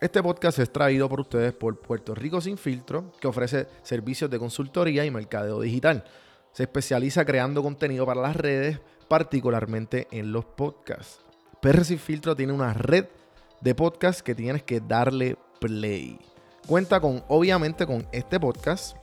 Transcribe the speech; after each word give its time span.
Este 0.00 0.22
podcast 0.22 0.58
es 0.58 0.72
traído 0.72 1.08
por 1.08 1.20
ustedes 1.20 1.52
por 1.52 1.80
Puerto 1.80 2.16
Rico 2.16 2.40
Sin 2.40 2.58
Filtro, 2.58 3.12
que 3.20 3.28
ofrece 3.28 3.68
servicios 3.84 4.28
de 4.28 4.40
consultoría 4.40 5.04
y 5.04 5.10
mercadeo 5.10 5.60
digital. 5.60 6.04
Se 6.52 6.64
especializa 6.64 7.24
creando 7.24 7.62
contenido 7.62 8.04
para 8.04 8.20
las 8.20 8.34
redes, 8.34 8.80
particularmente 9.08 10.08
en 10.10 10.32
los 10.32 10.44
podcasts. 10.44 11.20
PR 11.62 11.84
Sin 11.84 12.00
Filtro 12.00 12.34
tiene 12.34 12.52
una 12.52 12.74
red 12.74 13.06
de 13.60 13.74
podcasts 13.74 14.22
que 14.22 14.34
tienes 14.34 14.64
que 14.64 14.80
darle 14.80 15.36
play. 15.60 16.18
Cuenta 16.66 17.00
con, 17.00 17.22
obviamente, 17.28 17.86
con 17.86 18.06
este 18.10 18.40
podcast, 18.40 18.96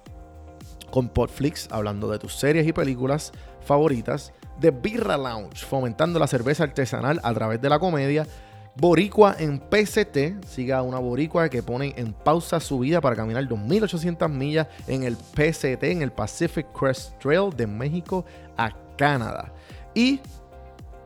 con 0.91 1.07
Podflix, 1.07 1.69
hablando 1.71 2.11
de 2.11 2.19
tus 2.19 2.35
series 2.35 2.67
y 2.67 2.73
películas 2.73 3.31
favoritas, 3.61 4.33
de 4.59 4.71
Birra 4.71 5.17
Lounge, 5.17 5.65
fomentando 5.65 6.19
la 6.19 6.27
cerveza 6.27 6.63
artesanal 6.63 7.21
a 7.23 7.33
través 7.33 7.61
de 7.61 7.69
la 7.69 7.79
comedia, 7.79 8.27
Boricua 8.75 9.35
en 9.37 9.59
PCT, 9.59 10.45
siga 10.45 10.81
una 10.81 10.97
boricua 10.97 11.49
que 11.49 11.61
pone 11.61 11.93
en 11.97 12.13
pausa 12.13 12.59
su 12.61 12.79
vida 12.79 13.01
para 13.01 13.17
caminar 13.17 13.43
2.800 13.43 14.29
millas 14.29 14.67
en 14.87 15.03
el 15.03 15.17
PCT, 15.17 15.83
en 15.83 16.01
el 16.01 16.11
Pacific 16.11 16.67
Crest 16.71 17.19
Trail 17.19 17.49
de 17.55 17.67
México 17.67 18.23
a 18.57 18.71
Canadá. 18.97 19.53
Y 19.93 20.21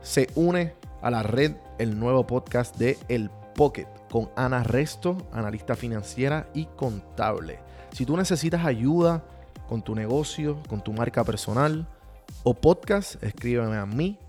se 0.00 0.28
une 0.36 0.74
a 1.02 1.10
la 1.10 1.24
red 1.24 1.56
el 1.78 1.98
nuevo 1.98 2.24
podcast 2.24 2.76
de 2.76 2.98
El 3.08 3.30
Pocket 3.56 3.88
con 4.10 4.30
Ana 4.36 4.62
Resto, 4.62 5.18
analista 5.32 5.74
financiera 5.74 6.48
y 6.54 6.66
contable. 6.66 7.58
Si 7.92 8.06
tú 8.06 8.16
necesitas 8.16 8.64
ayuda 8.64 9.24
con 9.68 9.82
tu 9.82 9.96
negocio, 9.96 10.62
con 10.68 10.84
tu 10.84 10.92
marca 10.92 11.24
personal 11.24 11.88
o 12.44 12.54
podcast, 12.54 13.20
escríbeme 13.24 13.76
a 13.76 13.86
mí 13.86 14.20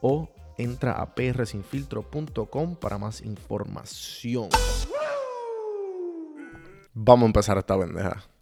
o 0.00 0.28
entra 0.58 0.92
a 0.92 1.14
prsinfiltro.com 1.14 2.76
para 2.76 2.98
más 2.98 3.22
información. 3.22 4.48
Vamos 6.92 7.24
a 7.24 7.26
empezar 7.26 7.58
esta 7.58 7.76
bendeja. 7.76 8.33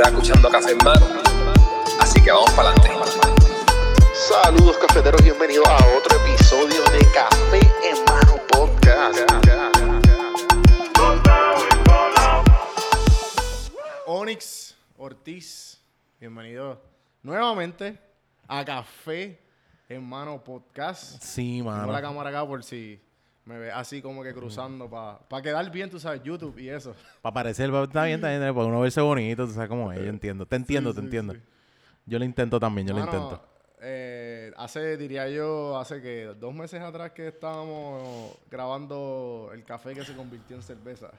Estás 0.00 0.14
escuchando 0.14 0.48
Café 0.48 0.70
en 0.70 0.78
Mano. 0.78 1.06
Así 2.00 2.22
que 2.22 2.32
vamos 2.32 2.50
para 2.52 2.70
adelante. 2.70 2.90
Saludos 4.14 4.78
cafeteros, 4.78 5.22
bienvenidos 5.22 5.68
a 5.68 5.76
otro 5.98 6.16
episodio 6.24 6.82
de 6.84 7.06
Café 7.12 7.60
en 7.84 8.02
Mano 8.06 8.40
Podcast. 8.48 9.18
Onyx 14.06 14.74
Ortiz, 14.96 15.82
bienvenido 16.18 16.80
nuevamente 17.22 18.00
a 18.48 18.64
Café 18.64 19.38
en 19.86 20.02
Mano 20.02 20.42
Podcast. 20.42 21.22
Sí, 21.22 21.58
Tengo 21.58 21.72
mano. 21.72 21.92
la 21.92 22.00
cámara 22.00 22.30
acá 22.30 22.46
por 22.46 22.64
si 22.64 22.98
me 23.50 23.58
ve 23.58 23.70
así 23.72 24.00
como 24.00 24.22
que 24.22 24.32
cruzando 24.32 24.88
para 24.88 25.42
quedar 25.42 25.70
bien, 25.70 25.90
tú 25.90 25.98
sabes, 26.00 26.22
YouTube 26.22 26.58
y 26.58 26.68
eso. 26.68 26.94
Para 27.20 27.34
parecer, 27.34 27.68
está 27.74 28.04
bien, 28.04 28.16
está 28.16 28.28
bien, 28.30 28.54
para 28.54 28.66
uno 28.66 28.80
verse 28.80 29.00
bonito, 29.00 29.46
tú 29.46 29.52
sabes 29.52 29.68
cómo 29.68 29.92
es, 29.92 29.98
yo 29.98 30.06
entiendo. 30.08 30.46
Te 30.46 30.56
entiendo, 30.56 30.90
Sí, 30.90 30.94
te 30.96 31.00
sí, 31.00 31.04
entiendo. 31.06 31.34
sí. 31.34 31.40
Yo 32.06 32.18
lo 32.18 32.24
intento 32.24 32.58
también, 32.58 32.86
yo 32.86 32.94
lo 32.94 33.00
intento. 33.00 33.42
eh, 33.82 34.52
hace, 34.56 34.96
diría 34.96 35.28
yo, 35.28 35.78
hace 35.78 36.00
que 36.00 36.26
dos 36.38 36.54
meses 36.54 36.80
atrás 36.80 37.12
que 37.12 37.28
estábamos 37.28 38.36
grabando 38.50 39.50
el 39.52 39.64
café 39.64 39.94
que 39.94 40.04
se 40.04 40.14
convirtió 40.14 40.56
en 40.56 40.62
cerveza. 40.62 41.10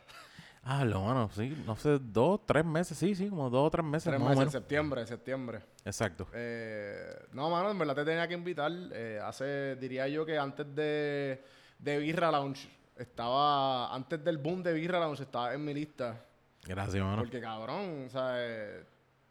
Ah, 0.64 0.86
lo 0.86 1.02
mano, 1.02 1.28
sí, 1.34 1.58
no 1.66 1.76
sé, 1.76 1.98
dos, 2.00 2.42
tres 2.46 2.64
meses, 2.64 2.96
sí, 2.96 3.16
sí, 3.16 3.30
como 3.30 3.50
dos 3.50 3.66
o 3.68 3.72
tres 3.72 3.84
meses, 3.84 4.04
Tres 4.12 4.20
más 4.20 4.30
meses, 4.30 4.38
o 4.38 4.40
menos. 4.42 4.52
septiembre, 4.54 5.08
septiembre. 5.08 5.60
Exacto. 5.84 6.28
Eh, 6.34 7.16
no, 7.34 7.50
mano, 7.50 7.72
en 7.72 7.80
verdad 7.80 7.96
te 7.96 8.06
tenía 8.06 8.28
que 8.28 8.36
invitar. 8.36 8.72
eh, 8.94 9.20
hace, 9.24 9.76
diría 9.78 10.08
yo 10.08 10.24
que 10.24 10.38
antes 10.38 10.68
de, 10.76 11.42
de 11.82 11.98
Birra 12.00 12.32
Lounge, 12.32 12.70
estaba, 12.96 13.94
antes 13.94 14.24
del 14.24 14.38
boom 14.38 14.64
de 14.64 14.74
Birra 14.74 15.00
Lounge, 15.00 15.24
estaba 15.24 15.54
en 15.54 15.66
mi 15.66 15.74
lista. 15.74 16.24
Gracias, 16.64 17.04
mano. 17.04 17.18
Porque 17.24 17.42
cabrón, 17.42 18.08
¿sabes? 18.10 18.86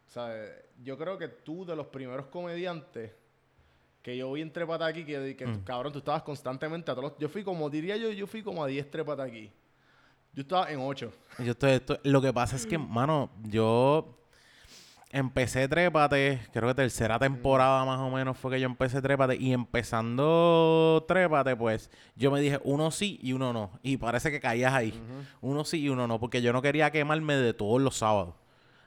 ¿sabes? 0.07 0.51
Yo 0.83 0.97
creo 0.97 1.17
que 1.17 1.29
tú 1.29 1.65
de 1.65 1.75
los 1.75 1.87
primeros 1.87 2.25
comediantes 2.27 3.11
que 4.01 4.17
yo 4.17 4.31
vi 4.33 4.41
en 4.41 4.51
Trepata 4.51 4.85
aquí, 4.85 5.05
que, 5.05 5.35
que 5.37 5.45
Mm. 5.47 5.63
cabrón, 5.63 5.93
tú 5.93 5.99
estabas 5.99 6.23
constantemente 6.23 6.91
a 6.91 6.95
todos 6.95 7.11
los- 7.11 7.19
Yo 7.19 7.29
fui 7.29 7.43
como, 7.43 7.69
diría 7.69 7.95
yo, 7.97 8.11
yo 8.11 8.27
fui 8.27 8.41
como 8.43 8.63
a 8.63 8.67
10 8.67 8.89
Trepata 8.91 9.23
aquí. 9.23 9.49
Yo 10.33 10.41
estaba 10.41 10.71
en 10.71 10.79
8. 10.79 11.11
Yo 11.39 11.51
estoy, 11.51 11.71
estoy- 11.73 11.99
lo 12.03 12.21
que 12.21 12.33
pasa 12.33 12.55
es 12.55 12.65
que, 12.65 12.77
mano, 12.77 13.29
yo 13.43 14.17
empecé 15.11 15.67
Trépate, 15.67 16.41
creo 16.53 16.69
que 16.69 16.75
tercera 16.75 17.19
temporada 17.19 17.85
más 17.85 17.99
o 17.99 18.09
menos 18.09 18.37
fue 18.37 18.51
que 18.51 18.59
yo 18.59 18.65
empecé 18.65 19.01
Trépate. 19.01 19.35
Y 19.35 19.53
empezando 19.53 21.05
Trépate, 21.07 21.55
pues 21.55 21.89
yo 22.15 22.31
me 22.31 22.41
dije 22.41 22.59
uno 22.63 22.91
sí 22.91 23.19
y 23.21 23.33
uno 23.33 23.53
no. 23.53 23.71
Y 23.83 23.97
parece 23.97 24.31
que 24.31 24.39
caías 24.39 24.73
ahí. 24.73 24.93
Uno 25.41 25.65
sí 25.65 25.81
y 25.81 25.89
uno 25.89 26.07
no, 26.07 26.19
porque 26.19 26.41
yo 26.41 26.53
no 26.53 26.61
quería 26.61 26.91
quemarme 26.91 27.35
de 27.35 27.53
todos 27.53 27.81
los 27.81 27.97
sábados. 27.97 28.35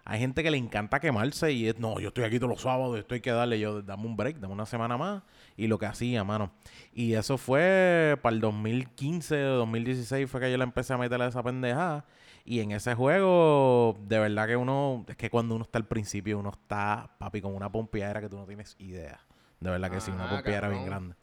Hay 0.07 0.21
gente 0.21 0.43
que 0.43 0.51
le 0.51 0.59
encanta 0.59 1.01
quemarse 1.01 1.51
y 1.53 1.67
es, 1.67 1.79
no, 1.79 1.99
yo 1.99 2.09
estoy 2.09 2.25
aquí 2.25 2.39
todos 2.39 2.51
los 2.51 2.61
sábados, 2.61 2.99
esto 2.99 3.15
hay 3.15 3.23
que 3.23 3.31
darle, 3.31 3.59
yo, 3.59 3.81
dame 3.81 4.05
un 4.05 4.17
break, 4.17 4.37
dame 4.37 4.53
una 4.53 4.67
semana 4.67 4.99
más. 4.99 5.23
Y 5.57 5.67
lo 5.67 5.79
que 5.79 5.87
hacía, 5.87 6.25
mano. 6.25 6.53
Y 6.93 7.15
eso 7.15 7.39
fue 7.39 8.19
para 8.21 8.35
el 8.35 8.41
2015 8.41 9.45
o 9.47 9.57
2016 9.59 10.31
fue 10.31 10.41
que 10.41 10.51
yo 10.51 10.59
le 10.59 10.65
empecé 10.65 10.93
a 10.93 10.99
meterle 10.99 11.25
a 11.25 11.29
esa 11.29 11.43
pendejada. 11.43 12.05
Y 12.45 12.61
en 12.61 12.73
ese 12.73 12.95
juego, 12.95 13.97
de 14.07 14.19
verdad 14.19 14.47
que 14.47 14.57
uno, 14.57 15.05
es 15.09 15.17
que 15.17 15.31
cuando 15.31 15.55
uno 15.55 15.65
está 15.65 15.79
al 15.79 15.87
principio, 15.87 16.39
uno 16.39 16.51
está, 16.51 17.11
papi, 17.19 17.41
con 17.41 17.55
una 17.55 17.73
pompeadera 17.73 18.21
que 18.21 18.29
tú 18.29 18.37
no 18.37 18.45
tienes 18.47 18.77
idea. 18.79 19.19
De 19.61 19.71
verdad 19.71 19.91
que 19.91 20.01
sí, 20.01 20.11
una 20.11 20.25
Ah, 20.27 20.31
pompeadera 20.37 20.69
bien 20.69 20.85
grande. 20.85 21.15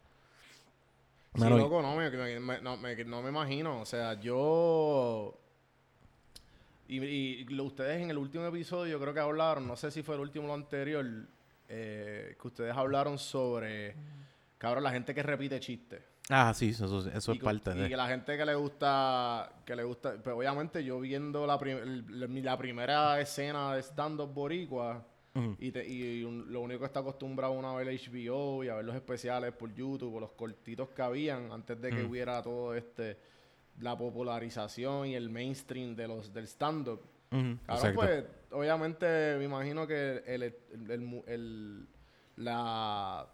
Sí, 1.34 1.40
Mano, 1.40 1.56
loco, 1.58 1.80
no 1.80 1.94
me, 1.96 2.10
me- 2.10 2.60
no, 2.60 2.76
me- 2.76 3.04
no 3.04 3.22
me 3.22 3.28
imagino. 3.28 3.80
O 3.80 3.86
sea, 3.86 4.14
yo... 4.20 5.38
Y, 6.88 7.02
y 7.04 7.44
lo- 7.44 7.64
ustedes 7.64 8.02
en 8.02 8.10
el 8.10 8.18
último 8.18 8.44
episodio 8.44 9.00
creo 9.00 9.14
que 9.14 9.20
hablaron, 9.20 9.66
no 9.66 9.76
sé 9.76 9.90
si 9.90 10.02
fue 10.02 10.16
el 10.16 10.20
último 10.20 10.44
o 10.46 10.48
lo 10.48 10.54
anterior, 10.54 11.06
eh, 11.68 12.36
que 12.40 12.48
ustedes 12.48 12.76
hablaron 12.76 13.16
sobre, 13.18 13.94
cabrón, 14.62 14.84
la 14.84 14.92
gente 14.92 15.12
que 15.14 15.22
repite 15.24 15.58
chistes. 15.60 16.00
Ah, 16.30 16.52
sí, 16.54 16.68
eso, 16.70 16.86
eso 16.86 17.32
es 17.32 17.36
y, 17.36 17.38
que- 17.40 17.44
parte 17.44 17.72
y 17.72 17.80
de... 17.80 17.88
que 17.88 17.96
la 17.96 18.06
gente 18.06 18.36
que 18.38 18.44
le 18.46 18.54
gusta, 18.54 19.52
que 19.66 19.74
le 19.74 19.82
gusta, 19.82 20.14
pues 20.22 20.36
obviamente 20.36 20.84
yo 20.84 21.00
viendo 21.00 21.46
la, 21.46 21.58
prim- 21.58 21.78
el- 21.78 22.44
la 22.44 22.56
primera 22.56 23.20
escena 23.20 23.74
de 23.74 23.82
stand-up 23.82 24.32
boricua, 24.32 25.04
y, 25.58 25.72
te- 25.72 25.88
y 25.88 26.22
un- 26.24 26.52
lo 26.52 26.60
único 26.60 26.80
que 26.80 26.86
está 26.86 27.00
acostumbrado 27.00 27.54
uno 27.54 27.70
a 27.70 27.82
ver 27.82 27.88
HBO 27.88 28.62
y 28.62 28.68
a 28.68 28.74
ver 28.76 28.84
los 28.84 28.94
especiales 28.94 29.52
por 29.52 29.74
YouTube 29.74 30.14
o 30.14 30.20
los 30.20 30.32
cortitos 30.32 30.90
que 30.90 31.02
habían 31.02 31.50
antes 31.50 31.80
de 31.80 31.90
que 31.90 32.04
hubiera 32.04 32.40
todo 32.42 32.74
este, 32.74 33.16
la 33.80 33.96
popularización 33.96 35.06
y 35.08 35.14
el 35.16 35.28
mainstream 35.30 35.96
de 35.96 36.06
los 36.06 36.32
del 36.32 36.44
stand-up. 36.46 37.00
Exacto. 37.32 37.94
pues, 37.94 38.24
obviamente 38.52 39.06
me 39.38 39.44
imagino 39.44 39.86
que 39.86 40.22
el, 40.26 40.42
el, 40.42 40.54
el 40.90 41.00
mu- 41.00 41.24
el- 41.26 41.88
la 42.36 43.26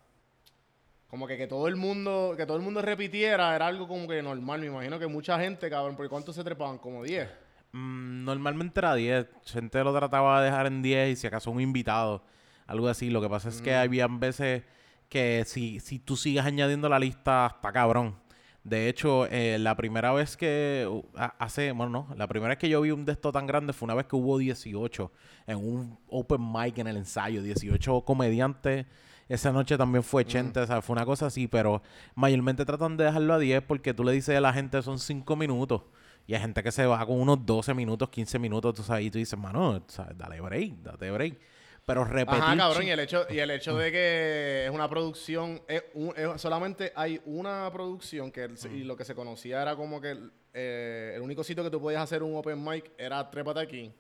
como 1.09 1.27
que, 1.27 1.37
que 1.37 1.47
todo 1.47 1.69
el 1.69 1.77
mundo 1.77 2.35
que 2.37 2.47
todo 2.47 2.57
el 2.57 2.63
mundo 2.63 2.83
repitiera 2.83 3.55
era 3.57 3.67
algo 3.67 3.89
como 3.89 4.07
que 4.07 4.23
normal 4.23 4.61
me 4.61 4.67
imagino 4.67 4.99
que 4.99 5.07
mucha 5.07 5.39
gente 5.41 5.69
cabrón 5.71 5.97
porque 5.97 6.11
cuántos 6.11 6.35
se 6.37 6.45
trepaban 6.45 6.79
como 6.79 7.03
10 7.03 7.29
Mm, 7.73 8.25
normalmente 8.25 8.81
era 8.81 8.95
10. 8.95 9.27
Gente 9.45 9.85
lo 9.85 9.95
trataba 9.95 10.41
de 10.41 10.47
dejar 10.47 10.67
en 10.67 10.81
10 10.81 11.11
y 11.11 11.17
si 11.17 11.27
acaso 11.27 11.51
un 11.51 11.61
invitado. 11.61 12.23
Algo 12.67 12.89
así. 12.89 13.11
Lo 13.11 13.21
que 13.21 13.29
pasa 13.29 13.51
es 13.51 13.61
que 13.61 13.75
habían 13.75 14.19
veces 14.21 14.63
que 15.11 15.45
si, 15.47 15.79
si 15.79 15.99
tú 15.99 16.17
sigues 16.17 16.47
añadiendo 16.47 16.89
la 16.89 16.99
lista, 16.99 17.53
está 17.57 17.71
cabrón. 17.71 18.17
De 18.65 18.89
hecho, 18.89 19.27
eh, 19.27 19.59
la 19.59 19.77
primera 19.77 20.13
vez 20.13 20.35
que 20.37 20.87
uh, 20.91 21.05
ha- 21.15 21.35
hace, 21.39 21.73
bueno, 21.73 21.91
no, 22.09 22.15
la 22.17 22.27
primera 22.27 22.49
vez 22.51 22.59
que 22.59 22.71
yo 22.71 22.81
vi 22.81 22.91
un 22.91 23.05
de 23.05 23.15
tan 23.17 23.47
grande 23.47 23.75
fue 23.75 23.85
una 23.85 23.95
vez 23.95 24.07
que 24.07 24.17
hubo 24.17 24.39
18 24.39 25.13
en 25.47 25.57
un 25.59 25.99
open 26.09 26.41
mic 26.51 26.79
en 26.79 26.87
el 26.87 26.97
ensayo, 26.97 27.43
18 27.43 28.01
comediantes. 28.03 28.87
Esa 29.29 29.53
noche 29.53 29.77
también 29.77 30.03
fue 30.03 30.23
80, 30.23 30.63
o 30.63 30.67
sea, 30.67 30.81
fue 30.83 30.95
una 30.95 31.05
cosa 31.05 31.27
así, 31.27 31.47
pero 31.49 31.83
mayormente 32.15 32.65
tratan 32.65 32.97
de 32.97 33.05
dejarlo 33.05 33.35
a 33.35 33.39
10 33.39 33.63
porque 33.63 33.93
tú 33.93 34.03
le 34.05 34.13
dices 34.13 34.37
a 34.37 34.41
la 34.41 34.53
gente 34.53 34.81
son 34.83 34.99
5 34.99 35.37
minutos. 35.37 35.83
Y 36.27 36.35
hay 36.35 36.41
gente 36.41 36.63
que 36.63 36.73
se 36.73 36.85
va 36.87 37.05
con 37.07 37.21
unos 37.21 37.45
12 37.47 37.73
minutos, 37.75 38.09
15 38.11 38.39
minutos, 38.39 38.75
tú 38.75 38.83
sabes, 38.83 39.05
y 39.07 39.11
tú 39.11 39.19
dices, 39.19 39.39
mano, 39.39 39.83
sabes, 39.89 40.17
dale 40.17 40.41
break, 40.41 40.73
date 40.83 41.11
break. 41.11 41.39
Pero 41.87 42.05
repetir... 42.05 42.43
Ajá, 42.43 42.55
cabrón, 42.57 42.83
y 42.85 42.91
el 42.91 43.01
hecho, 43.01 43.27
y 43.31 43.39
el 43.39 43.51
hecho 43.51 43.75
de 43.79 43.91
que 43.91 44.65
es 44.67 44.71
una 44.71 44.89
producción, 44.91 45.63
es 45.67 45.83
un- 45.95 46.13
es- 46.17 46.39
solamente 46.41 46.93
hay 46.95 47.19
una 47.25 47.71
producción 47.73 48.31
que 48.31 48.45
el- 48.45 48.59
y 48.75 48.85
lo 48.85 48.95
que 48.95 49.07
se 49.07 49.15
conocía 49.15 49.63
era 49.63 49.75
como 49.75 49.99
que 49.99 50.11
el, 50.11 50.31
eh, 50.53 51.13
el 51.17 51.23
único 51.23 51.43
sitio 51.43 51.65
que 51.65 51.71
tú 51.71 51.81
podías 51.81 52.03
hacer 52.03 52.23
un 52.23 52.37
open 52.37 52.63
mic 52.63 52.91
era 52.99 53.31
Trépate 53.31 53.61
aquí. 53.61 53.91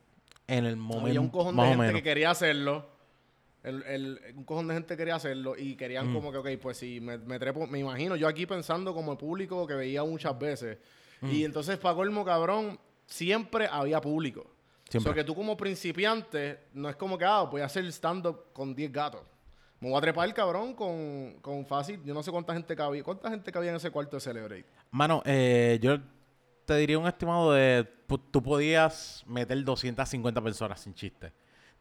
En 0.46 0.66
el 0.66 0.76
momento. 0.76 1.06
Había 1.06 1.20
un 1.20 1.28
cojón 1.30 1.56
de 1.56 1.62
gente 1.62 1.92
que 1.94 2.02
quería 2.02 2.30
hacerlo. 2.30 2.97
El, 3.68 3.82
el- 3.84 4.20
un 4.36 4.44
cojón 4.44 4.68
de 4.68 4.74
gente 4.74 4.96
quería 4.96 5.16
hacerlo 5.16 5.54
y 5.56 5.76
querían 5.76 6.10
Mm. 6.10 6.14
como 6.14 6.32
que, 6.32 6.38
ok, 6.38 6.48
pues 6.60 6.76
si 6.78 7.00
me, 7.00 7.18
me 7.18 7.38
trepo, 7.38 7.66
me 7.66 7.78
imagino 7.78 8.16
yo 8.16 8.26
aquí 8.28 8.46
pensando 8.46 8.94
como 8.94 9.12
el 9.12 9.18
público 9.18 9.66
que 9.66 9.74
veía 9.74 10.02
muchas 10.04 10.38
veces. 10.38 10.78
Mm. 11.20 11.30
Y 11.30 11.44
entonces, 11.44 11.76
para 11.78 11.94
colmo, 11.94 12.24
cabrón, 12.24 12.78
siempre 13.06 13.66
había 13.70 14.00
público. 14.00 14.46
Siempre. 14.88 15.10
O 15.10 15.14
sea, 15.14 15.22
que 15.22 15.26
tú 15.26 15.34
como 15.34 15.56
principiante, 15.56 16.60
no 16.72 16.88
es 16.88 16.96
como 16.96 17.18
que, 17.18 17.24
ah, 17.24 17.42
voy 17.42 17.60
a 17.60 17.66
hacer 17.66 17.84
stand-up 17.92 18.52
con 18.52 18.74
10 18.74 18.90
gatos. 18.92 19.20
Me 19.80 19.88
voy 19.90 19.98
a 19.98 20.00
trepar, 20.00 20.32
cabrón, 20.34 20.74
con, 20.74 21.34
con 21.40 21.64
fácil. 21.66 22.00
Yo 22.04 22.12
no 22.14 22.22
sé 22.22 22.30
cuánta 22.32 22.52
gente 22.52 22.74
cabía. 22.74 23.02
¿Cuánta 23.04 23.30
gente 23.30 23.52
cabía 23.52 23.70
en 23.70 23.76
ese 23.76 23.90
cuarto 23.90 24.16
de 24.16 24.20
Celebrate? 24.20 24.64
Mano, 24.90 25.22
eh, 25.24 25.78
yo 25.80 25.98
te 26.64 26.74
diría 26.76 26.98
un 26.98 27.06
estimado 27.06 27.52
de. 27.52 27.86
Tú 28.30 28.42
podías 28.42 29.22
meter 29.26 29.62
250 29.62 30.40
personas 30.42 30.80
sin 30.80 30.94
chiste. 30.94 31.32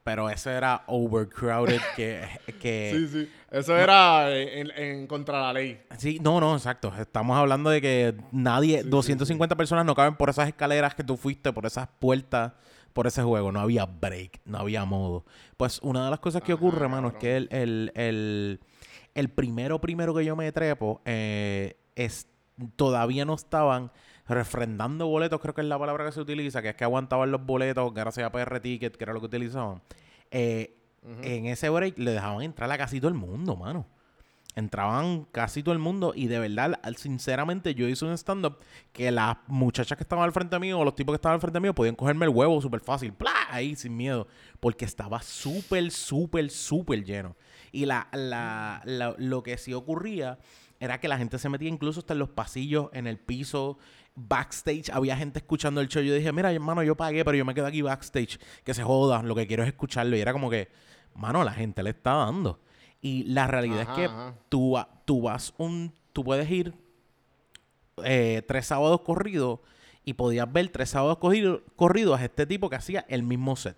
Pero 0.07 0.29
eso 0.29 0.49
era 0.49 0.83
overcrowded 0.87 1.81
que. 1.97 2.25
que 2.61 2.91
Sí, 2.95 3.07
sí. 3.09 3.31
Eso 3.51 3.75
era 3.75 4.33
en, 4.33 4.71
en 4.71 5.05
contra 5.05 5.41
la 5.41 5.51
ley. 5.51 5.81
Sí, 5.97 6.17
no, 6.21 6.39
no, 6.39 6.55
exacto. 6.55 6.93
Estamos 6.97 7.37
hablando 7.37 7.69
de 7.69 7.81
que 7.81 8.15
nadie, 8.31 8.83
250 8.83 9.57
personas 9.57 9.83
no 9.83 9.95
caben 9.95 10.15
por 10.15 10.29
esas 10.29 10.47
escaleras 10.47 10.95
que 10.95 11.03
tú 11.03 11.17
fuiste, 11.17 11.51
por 11.51 11.65
esas 11.65 11.89
puertas, 11.99 12.53
por 12.93 13.05
ese 13.05 13.21
juego. 13.21 13.51
No 13.51 13.59
había 13.59 13.85
break, 13.85 14.39
no 14.45 14.59
había 14.59 14.85
modo. 14.85 15.25
Pues 15.57 15.81
una 15.83 16.05
de 16.05 16.09
las 16.09 16.21
cosas 16.21 16.41
que 16.41 16.53
Ajá, 16.53 16.61
ocurre, 16.63 16.87
mano, 16.87 17.09
es 17.09 17.15
que 17.15 17.35
el, 17.35 17.49
el, 17.51 17.91
el, 17.93 18.61
el 19.13 19.29
primero, 19.29 19.81
primero 19.81 20.15
que 20.15 20.23
yo 20.23 20.37
me 20.37 20.49
trepo, 20.53 21.01
eh, 21.03 21.75
es, 21.95 22.27
todavía 22.77 23.25
no 23.25 23.33
estaban 23.33 23.91
refrendando 24.27 25.07
boletos, 25.07 25.39
creo 25.39 25.53
que 25.53 25.61
es 25.61 25.67
la 25.67 25.79
palabra 25.79 26.05
que 26.05 26.11
se 26.11 26.19
utiliza, 26.21 26.61
que 26.61 26.69
es 26.69 26.75
que 26.75 26.83
aguantaban 26.83 27.31
los 27.31 27.45
boletos 27.45 27.93
gracias 27.93 28.25
a 28.27 28.31
PR 28.31 28.59
Ticket, 28.59 28.95
que 28.97 29.03
era 29.03 29.13
lo 29.13 29.19
que 29.19 29.27
utilizaban. 29.27 29.81
Eh, 30.31 30.73
En 31.23 31.45
ese 31.45 31.69
break 31.69 31.97
le 31.99 32.11
dejaban 32.11 32.41
entrar 32.41 32.69
a 32.71 32.77
casi 32.77 32.99
todo 32.99 33.07
el 33.09 33.13
mundo, 33.15 33.55
mano 33.55 33.85
entraban 34.55 35.25
casi 35.31 35.61
todo 35.61 35.73
el 35.73 35.79
mundo 35.79 36.13
y 36.15 36.25
de 36.25 36.39
verdad, 36.39 36.79
sinceramente, 36.95 37.75
yo 37.75 37.87
hice 37.87 38.05
un 38.05 38.13
stand-up 38.17 38.57
que 38.91 39.11
las 39.11 39.37
muchachas 39.45 39.95
que 39.97 40.03
estaban 40.03 40.25
al 40.25 40.31
frente 40.31 40.57
mío 40.57 40.79
o 40.79 40.83
los 40.83 40.95
tipos 40.95 41.13
que 41.13 41.17
estaban 41.17 41.35
al 41.35 41.41
frente 41.41 41.59
mío 41.59 41.75
podían 41.75 41.93
cogerme 41.95 42.25
el 42.25 42.31
huevo 42.31 42.59
súper 42.59 42.79
fácil, 42.79 43.13
¡plá! 43.13 43.31
ahí 43.51 43.75
sin 43.75 43.95
miedo, 43.95 44.27
porque 44.59 44.83
estaba 44.85 45.21
súper, 45.21 45.91
súper, 45.91 46.49
súper 46.49 47.03
lleno. 47.03 47.35
Y 47.71 47.85
la, 47.85 48.07
la- 48.13 48.81
la- 48.85 49.13
lo 49.19 49.43
que 49.43 49.59
sí 49.59 49.73
ocurría 49.75 50.39
era 50.79 50.99
que 50.99 51.07
la 51.07 51.19
gente 51.19 51.37
se 51.37 51.49
metía 51.49 51.69
incluso 51.69 51.99
hasta 51.99 52.13
en 52.13 52.19
los 52.19 52.29
pasillos, 52.29 52.89
en 52.93 53.05
el 53.05 53.19
piso, 53.19 53.77
backstage, 54.19 54.89
había 54.91 55.15
gente 55.15 55.37
escuchando 55.39 55.79
el 55.79 55.87
show. 55.87 56.01
Yo 56.01 56.13
dije, 56.15 56.31
mira, 56.33 56.51
hermano, 56.51 56.81
yo 56.83 56.97
pagué, 56.97 57.23
pero 57.23 57.37
yo 57.37 57.45
me 57.45 57.53
quedo 57.53 57.67
aquí 57.67 57.83
backstage, 57.83 58.39
que 58.63 58.73
se 58.73 58.81
joda, 58.83 59.21
lo 59.21 59.35
que 59.35 59.45
quiero 59.45 59.61
es 59.63 59.69
escucharlo. 59.69 60.17
Y 60.17 60.19
era 60.19 60.33
como 60.33 60.49
que, 60.49 60.69
mano, 61.13 61.43
la 61.43 61.53
gente 61.53 61.83
le 61.83 61.91
está 61.91 62.13
dando. 62.13 62.59
Y 62.99 63.23
la 63.25 63.45
realidad 63.45 63.81
Ajá, 63.81 63.91
es 63.91 63.97
que 63.97 64.05
ajá. 64.05 64.35
tú, 64.49 64.75
tú 65.05 65.21
vas 65.21 65.53
un, 65.59 65.93
tú 66.13 66.23
puedes 66.23 66.49
ir 66.49 66.73
eh, 68.03 68.41
tres 68.47 68.65
sábados 68.67 69.01
corridos 69.01 69.59
y 70.03 70.13
podías 70.13 70.51
ver 70.51 70.69
tres 70.69 70.89
sábados 70.89 71.17
corrido- 71.19 71.61
corridos 71.75 72.19
a 72.19 72.23
este 72.25 72.45
tipo 72.45 72.69
que 72.69 72.75
hacía 72.75 73.05
el 73.09 73.23
mismo 73.23 73.55
set. 73.55 73.77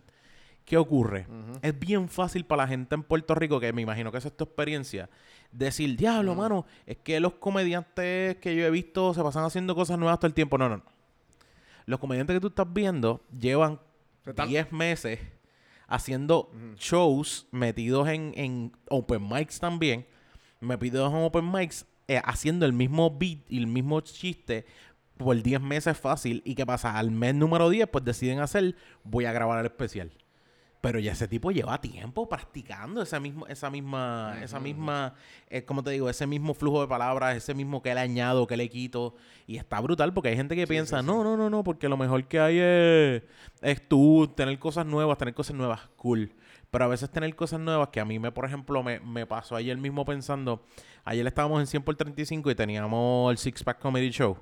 ¿Qué 0.69 0.77
ocurre? 0.77 1.25
Es 1.63 1.77
bien 1.79 2.07
fácil 2.07 2.45
para 2.45 2.61
la 2.63 2.67
gente 2.67 2.93
en 2.93 3.01
Puerto 3.03 3.33
Rico, 3.33 3.59
que 3.59 3.73
me 3.73 3.81
imagino 3.81 4.11
que 4.11 4.19
esa 4.19 4.27
es 4.27 4.37
tu 4.37 4.43
experiencia, 4.43 5.09
decir, 5.51 5.97
diablo, 5.97 6.35
mano, 6.35 6.65
es 6.85 6.97
que 6.97 7.19
los 7.19 7.33
comediantes 7.33 8.37
que 8.37 8.55
yo 8.55 8.63
he 8.65 8.69
visto 8.69 9.13
se 9.15 9.23
pasan 9.23 9.43
haciendo 9.45 9.73
cosas 9.73 9.97
nuevas 9.97 10.19
todo 10.19 10.27
el 10.27 10.35
tiempo. 10.35 10.59
No, 10.59 10.69
no, 10.69 10.77
no. 10.77 10.83
Los 11.87 11.99
comediantes 11.99 12.35
que 12.35 12.39
tú 12.39 12.47
estás 12.49 12.71
viendo 12.71 13.21
llevan 13.37 13.79
Se 14.23 14.29
están- 14.29 14.47
10 14.47 14.71
meses 14.71 15.19
haciendo 15.87 16.51
shows 16.77 17.47
metidos 17.51 18.07
en, 18.09 18.31
en 18.35 18.71
open 18.89 19.27
mics 19.27 19.59
también, 19.59 20.05
metidos 20.59 21.11
en 21.11 21.17
open 21.23 21.51
mics, 21.51 21.87
eh, 22.07 22.21
haciendo 22.23 22.67
el 22.67 22.73
mismo 22.73 23.09
beat 23.17 23.39
y 23.49 23.57
el 23.57 23.65
mismo 23.65 24.01
chiste 24.01 24.67
por 25.17 25.41
10 25.41 25.61
meses 25.61 25.97
fácil. 25.97 26.43
¿Y 26.45 26.53
qué 26.53 26.63
pasa? 26.65 26.95
Al 26.97 27.09
mes 27.09 27.33
número 27.33 27.69
10, 27.71 27.87
pues 27.87 28.05
deciden 28.05 28.39
hacer, 28.39 28.75
voy 29.03 29.25
a 29.25 29.31
grabar 29.31 29.59
el 29.59 29.65
especial. 29.65 30.11
Pero 30.81 30.99
ya 30.99 31.11
ese 31.11 31.27
tipo 31.27 31.51
lleva 31.51 31.81
tiempo 31.81 32.29
practicando 32.29 33.01
esa 33.01 33.19
misma, 33.19 33.45
esa 33.49 33.69
misma, 33.69 34.37
esa 34.41 34.61
misma, 34.61 35.13
eh, 35.49 35.65
como 35.65 35.83
te 35.83 35.91
digo, 35.91 36.09
ese 36.09 36.25
mismo 36.25 36.53
flujo 36.53 36.79
de 36.79 36.87
palabras, 36.87 37.35
ese 37.35 37.53
mismo 37.53 37.81
que 37.81 37.93
le 37.93 37.99
añado, 37.99 38.47
que 38.47 38.55
le 38.55 38.69
quito. 38.69 39.15
Y 39.45 39.57
está 39.57 39.81
brutal 39.81 40.13
porque 40.13 40.29
hay 40.29 40.37
gente 40.37 40.55
que 40.55 40.67
piensa, 40.67 41.01
no, 41.01 41.21
no, 41.21 41.35
no, 41.35 41.49
no, 41.49 41.65
porque 41.65 41.89
lo 41.89 41.97
mejor 41.97 42.25
que 42.27 42.39
hay 42.39 42.59
es, 42.59 43.23
es 43.61 43.89
tú 43.89 44.31
tener 44.35 44.57
cosas 44.57 44.85
nuevas, 44.85 45.17
tener 45.17 45.33
cosas 45.33 45.55
nuevas, 45.55 45.81
cool. 45.97 46.31
Pero 46.71 46.85
a 46.85 46.87
veces 46.87 47.09
tener 47.09 47.35
cosas 47.35 47.59
nuevas 47.59 47.89
que 47.89 47.99
a 47.99 48.05
mí 48.05 48.17
me, 48.17 48.31
por 48.31 48.45
ejemplo, 48.45 48.81
me, 48.81 49.01
me 49.01 49.25
pasó 49.25 49.57
ayer 49.57 49.75
mismo 49.77 50.05
pensando, 50.05 50.63
ayer 51.03 51.27
estábamos 51.27 51.59
en 51.59 51.67
100 51.67 51.83
por 51.83 51.95
35 51.95 52.51
y 52.51 52.55
teníamos 52.55 53.31
el 53.31 53.37
Six 53.37 53.63
Pack 53.63 53.79
Comedy 53.79 54.11
Show. 54.11 54.37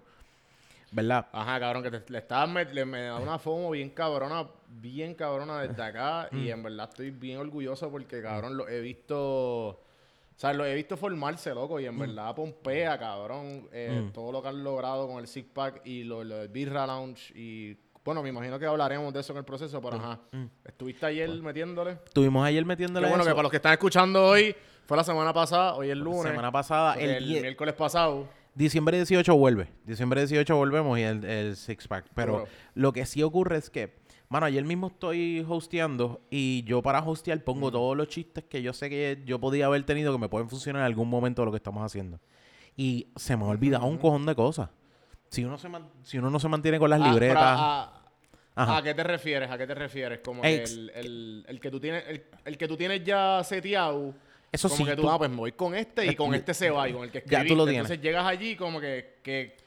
¿Verdad? 0.91 1.27
Ajá, 1.33 1.59
cabrón, 1.59 1.83
que 1.83 1.91
te- 1.91 2.11
le 2.11 2.19
estaba 2.19 2.47
met- 2.47 2.71
le, 2.71 2.85
me 2.85 3.01
da 3.03 3.17
una 3.17 3.37
fomo 3.37 3.69
bien 3.71 3.89
cabrona, 3.89 4.47
bien 4.69 5.13
cabrona 5.15 5.61
desde 5.61 5.83
acá. 5.83 6.29
Y 6.31 6.49
en 6.49 6.63
verdad 6.63 6.87
estoy 6.89 7.11
bien 7.11 7.39
orgulloso 7.39 7.89
porque, 7.91 8.21
cabrón, 8.21 8.55
lo 8.57 8.67
he 8.69 8.79
visto. 8.79 9.67
O 9.69 10.39
sea, 10.39 10.53
lo 10.53 10.65
he 10.65 10.73
visto 10.75 10.95
formarse, 10.97 11.53
loco. 11.53 11.79
Y 11.79 11.87
en 11.87 11.97
verdad 11.99 12.33
pompea, 12.35 12.97
cabrón. 12.97 13.67
eh, 13.71 14.03
Mm. 14.07 14.11
Todo 14.13 14.31
lo 14.31 14.41
que 14.41 14.47
han 14.49 14.63
logrado 14.63 15.07
con 15.07 15.19
el 15.19 15.27
Six 15.27 15.47
Pack 15.53 15.81
y 15.85 16.03
lo, 16.03 16.23
lo 16.23 16.37
del 16.37 16.47
Birra 16.49 16.85
Lounge. 16.87 17.33
Y 17.35 17.75
bueno, 18.05 18.23
me 18.23 18.29
imagino 18.29 18.57
que 18.57 18.65
hablaremos 18.65 19.13
de 19.13 19.19
eso 19.19 19.33
en 19.33 19.39
el 19.39 19.45
proceso, 19.45 19.81
pero 19.81 19.97
ajá. 19.97 20.19
Estuviste 20.63 21.05
ayer 21.05 21.29
metiéndole. 21.41 21.97
Estuvimos 22.05 22.45
ayer 22.45 22.63
Qué 22.63 22.67
metiéndole 22.67 23.07
bueno 23.07 23.23
eso. 23.23 23.29
que 23.31 23.35
para 23.35 23.43
los 23.43 23.51
que 23.51 23.57
están 23.57 23.73
escuchando 23.73 24.23
hoy, 24.25 24.55
fue 24.85 24.95
la 24.95 25.03
semana 25.03 25.33
pasada, 25.33 25.73
hoy 25.75 25.89
es 25.89 25.97
lunes. 25.97 26.21
semana 26.31 26.51
pasada, 26.51 26.93
el 26.95 27.25
miércoles 27.25 27.73
pasado. 27.73 28.25
Diciembre 28.57 28.97
18 28.97 29.35
vuelve. 29.35 29.69
Diciembre 29.85 30.21
18 30.21 30.55
volvemos 30.55 30.97
y 30.97 31.03
el, 31.03 31.23
el 31.23 31.55
six 31.55 31.87
pack. 31.87 32.05
Pero 32.15 32.45
lo 32.73 32.91
que 32.91 33.05
sí 33.05 33.21
ocurre 33.21 33.57
es 33.57 33.69
que, 33.69 33.93
mano, 34.29 34.47
ayer 34.47 34.63
mismo 34.63 34.87
estoy 34.87 35.45
hosteando 35.47 36.21
y 36.31 36.63
yo 36.63 36.81
para 36.81 37.01
hostear 37.03 37.43
pongo 37.43 37.71
todos 37.71 37.95
los 37.95 38.07
chistes 38.07 38.45
que 38.45 38.63
yo 38.63 38.73
sé 38.73 38.89
que 38.89 39.21
yo 39.25 39.39
podía 39.39 39.67
haber 39.67 39.83
tenido 39.83 40.11
que 40.11 40.17
me 40.19 40.27
pueden 40.27 40.49
funcionar 40.49 40.81
en 40.81 40.85
algún 40.87 41.07
momento 41.07 41.43
de 41.43 41.45
lo 41.45 41.51
que 41.51 41.57
estamos 41.57 41.83
haciendo. 41.83 42.19
Y 42.75 43.09
se 43.15 43.37
me 43.37 43.43
ha 43.43 43.47
olvidado 43.47 43.85
un 43.85 43.97
cojón 43.99 44.25
de 44.25 44.33
cosas. 44.35 44.69
Si 45.29 45.43
uno, 45.45 45.57
se 45.59 45.69
man- 45.69 45.89
si 46.03 46.17
uno 46.17 46.29
no 46.31 46.39
se 46.39 46.47
mantiene 46.47 46.79
con 46.79 46.89
las 46.89 47.01
Ah, 47.01 47.09
libretas. 47.09 47.37
a- 47.43 47.93
Ajá. 48.55 48.77
¿A 48.77 48.81
qué 48.81 48.95
te 48.95 49.03
refieres? 49.03 49.51
¿A 49.51 49.57
qué 49.59 49.67
te 49.67 49.75
refieres? 49.75 50.19
Como 50.23 50.43
Ex- 50.43 50.71
que 50.71 50.79
el, 50.79 50.89
el- 50.95 51.45
el 51.47 51.59
que 51.59 51.69
tú 51.69 51.79
tienes, 51.79 52.03
el, 52.07 52.23
el 52.43 52.57
que 52.57 52.67
tú 52.67 52.75
tienes 52.75 53.03
ya 53.03 53.43
seteado. 53.43 54.15
Eso 54.51 54.69
como 54.69 54.77
sí, 54.77 54.85
que 54.85 54.95
tú, 54.95 55.01
tú- 55.03 55.09
ah, 55.09 55.17
pues 55.17 55.29
me 55.29 55.35
voy 55.37 55.51
con 55.51 55.75
este 55.75 56.05
y 56.05 56.09
Es- 56.09 56.15
con 56.15 56.33
este 56.33 56.53
se 56.53 56.69
va 56.69 56.87
y 56.89 56.93
con 56.93 57.03
el 57.03 57.11
que 57.11 57.19
Ya 57.19 57.23
escribiste. 57.39 57.49
tú 57.49 57.55
lo 57.55 57.65
tienes. 57.65 57.81
Entonces 57.85 58.01
llegas 58.03 58.25
allí 58.25 58.55
como 58.55 58.79
que, 58.79 59.15
que 59.21 59.57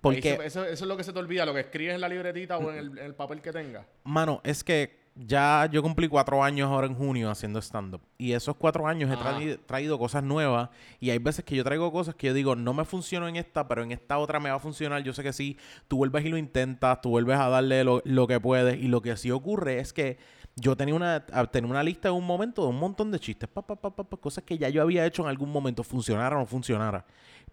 Porque- 0.00 0.30
eso, 0.44 0.64
eso 0.64 0.64
es 0.64 0.80
lo 0.82 0.96
que 0.96 1.04
se 1.04 1.12
te 1.12 1.18
olvida, 1.18 1.44
lo 1.44 1.52
que 1.54 1.60
escribes 1.60 1.94
en 1.94 2.00
la 2.00 2.08
libretita 2.08 2.56
o 2.58 2.70
en 2.70 2.78
el, 2.78 2.98
en 2.98 3.04
el 3.04 3.14
papel 3.14 3.40
que 3.42 3.52
tengas. 3.52 3.84
Mano, 4.04 4.40
es 4.44 4.64
que 4.64 4.98
ya 5.16 5.68
yo 5.70 5.82
cumplí 5.82 6.08
cuatro 6.08 6.42
años 6.42 6.70
ahora 6.70 6.86
en 6.86 6.94
junio 6.94 7.28
haciendo 7.30 7.58
stand-up. 7.60 8.00
Y 8.16 8.32
esos 8.32 8.56
cuatro 8.56 8.86
años 8.86 9.10
he 9.12 9.16
traído, 9.16 9.58
traído 9.66 9.98
cosas 9.98 10.22
nuevas. 10.22 10.70
Y 11.00 11.10
hay 11.10 11.18
veces 11.18 11.44
que 11.44 11.54
yo 11.56 11.64
traigo 11.64 11.92
cosas 11.92 12.14
que 12.14 12.28
yo 12.28 12.32
digo, 12.34 12.56
no 12.56 12.72
me 12.72 12.86
funcionó 12.86 13.28
en 13.28 13.36
esta, 13.36 13.68
pero 13.68 13.82
en 13.82 13.92
esta 13.92 14.16
otra 14.18 14.40
me 14.40 14.48
va 14.48 14.56
a 14.56 14.60
funcionar. 14.60 15.02
Yo 15.02 15.12
sé 15.12 15.22
que 15.22 15.32
sí. 15.34 15.58
Tú 15.88 15.98
vuelves 15.98 16.24
y 16.24 16.28
lo 16.30 16.38
intentas, 16.38 17.00
tú 17.02 17.10
vuelves 17.10 17.38
a 17.38 17.48
darle 17.50 17.84
lo, 17.84 18.00
lo 18.06 18.26
que 18.26 18.40
puedes. 18.40 18.78
Y 18.78 18.88
lo 18.88 19.02
que 19.02 19.14
sí 19.18 19.30
ocurre 19.30 19.80
es 19.80 19.92
que 19.92 20.16
yo 20.56 20.76
tenía 20.76 20.94
una, 20.94 21.24
a- 21.32 21.46
tenía 21.46 21.70
una 21.70 21.82
lista 21.82 22.08
en 22.08 22.14
un 22.14 22.26
momento 22.26 22.62
de 22.62 22.68
un 22.68 22.78
montón 22.78 23.10
de 23.10 23.18
chistes. 23.18 23.48
Pa, 23.48 23.62
pa, 23.62 23.76
pa, 23.76 23.94
pa, 23.94 24.04
pa, 24.04 24.16
cosas 24.16 24.44
que 24.44 24.58
ya 24.58 24.68
yo 24.68 24.82
había 24.82 25.06
hecho 25.06 25.22
en 25.22 25.28
algún 25.28 25.50
momento, 25.50 25.82
funcionara 25.82 26.36
o 26.36 26.40
no 26.40 26.46
funcionara. 26.46 27.04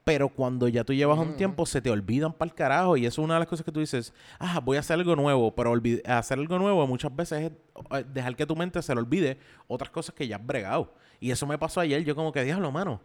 Pero 0.04 0.30
cuando 0.30 0.68
ya 0.70 0.84
tú 0.86 0.94
llevas 0.94 1.20
un 1.20 1.36
tiempo, 1.36 1.66
se 1.66 1.82
te 1.82 1.90
olvidan 1.90 2.32
para 2.32 2.50
el 2.50 2.56
carajo. 2.56 2.96
Y 2.96 3.06
eso 3.06 3.22
es 3.22 3.26
una 3.26 3.34
de 3.36 3.40
las 3.42 3.48
cosas 3.50 3.66
que 3.66 3.72
tú 3.74 3.82
dices, 3.82 4.14
ah, 4.40 4.62
voy 4.62 4.78
a 4.78 4.80
hacer 4.80 4.94
algo 4.98 5.16
nuevo. 5.18 5.54
Pero 5.54 5.74
hacer 6.06 6.40
algo 6.40 6.58
nuevo 6.60 6.88
muchas 6.88 7.14
veces 7.14 7.44
es 7.44 7.52
eh, 7.92 8.06
dejar 8.14 8.36
que 8.38 8.46
tu 8.46 8.56
mente 8.56 8.82
se 8.82 8.94
le 8.96 9.02
olvide 9.02 9.38
otras 9.68 9.90
cosas 9.90 10.16
que 10.16 10.26
ya 10.28 10.38
has 10.38 10.46
bregado. 10.46 10.94
Y 11.20 11.32
eso 11.32 11.46
me 11.46 11.58
pasó 11.58 11.82
ayer. 11.82 12.06
Yo 12.06 12.16
como 12.16 12.32
que, 12.32 12.44
diablo, 12.46 12.72
mano. 12.72 13.02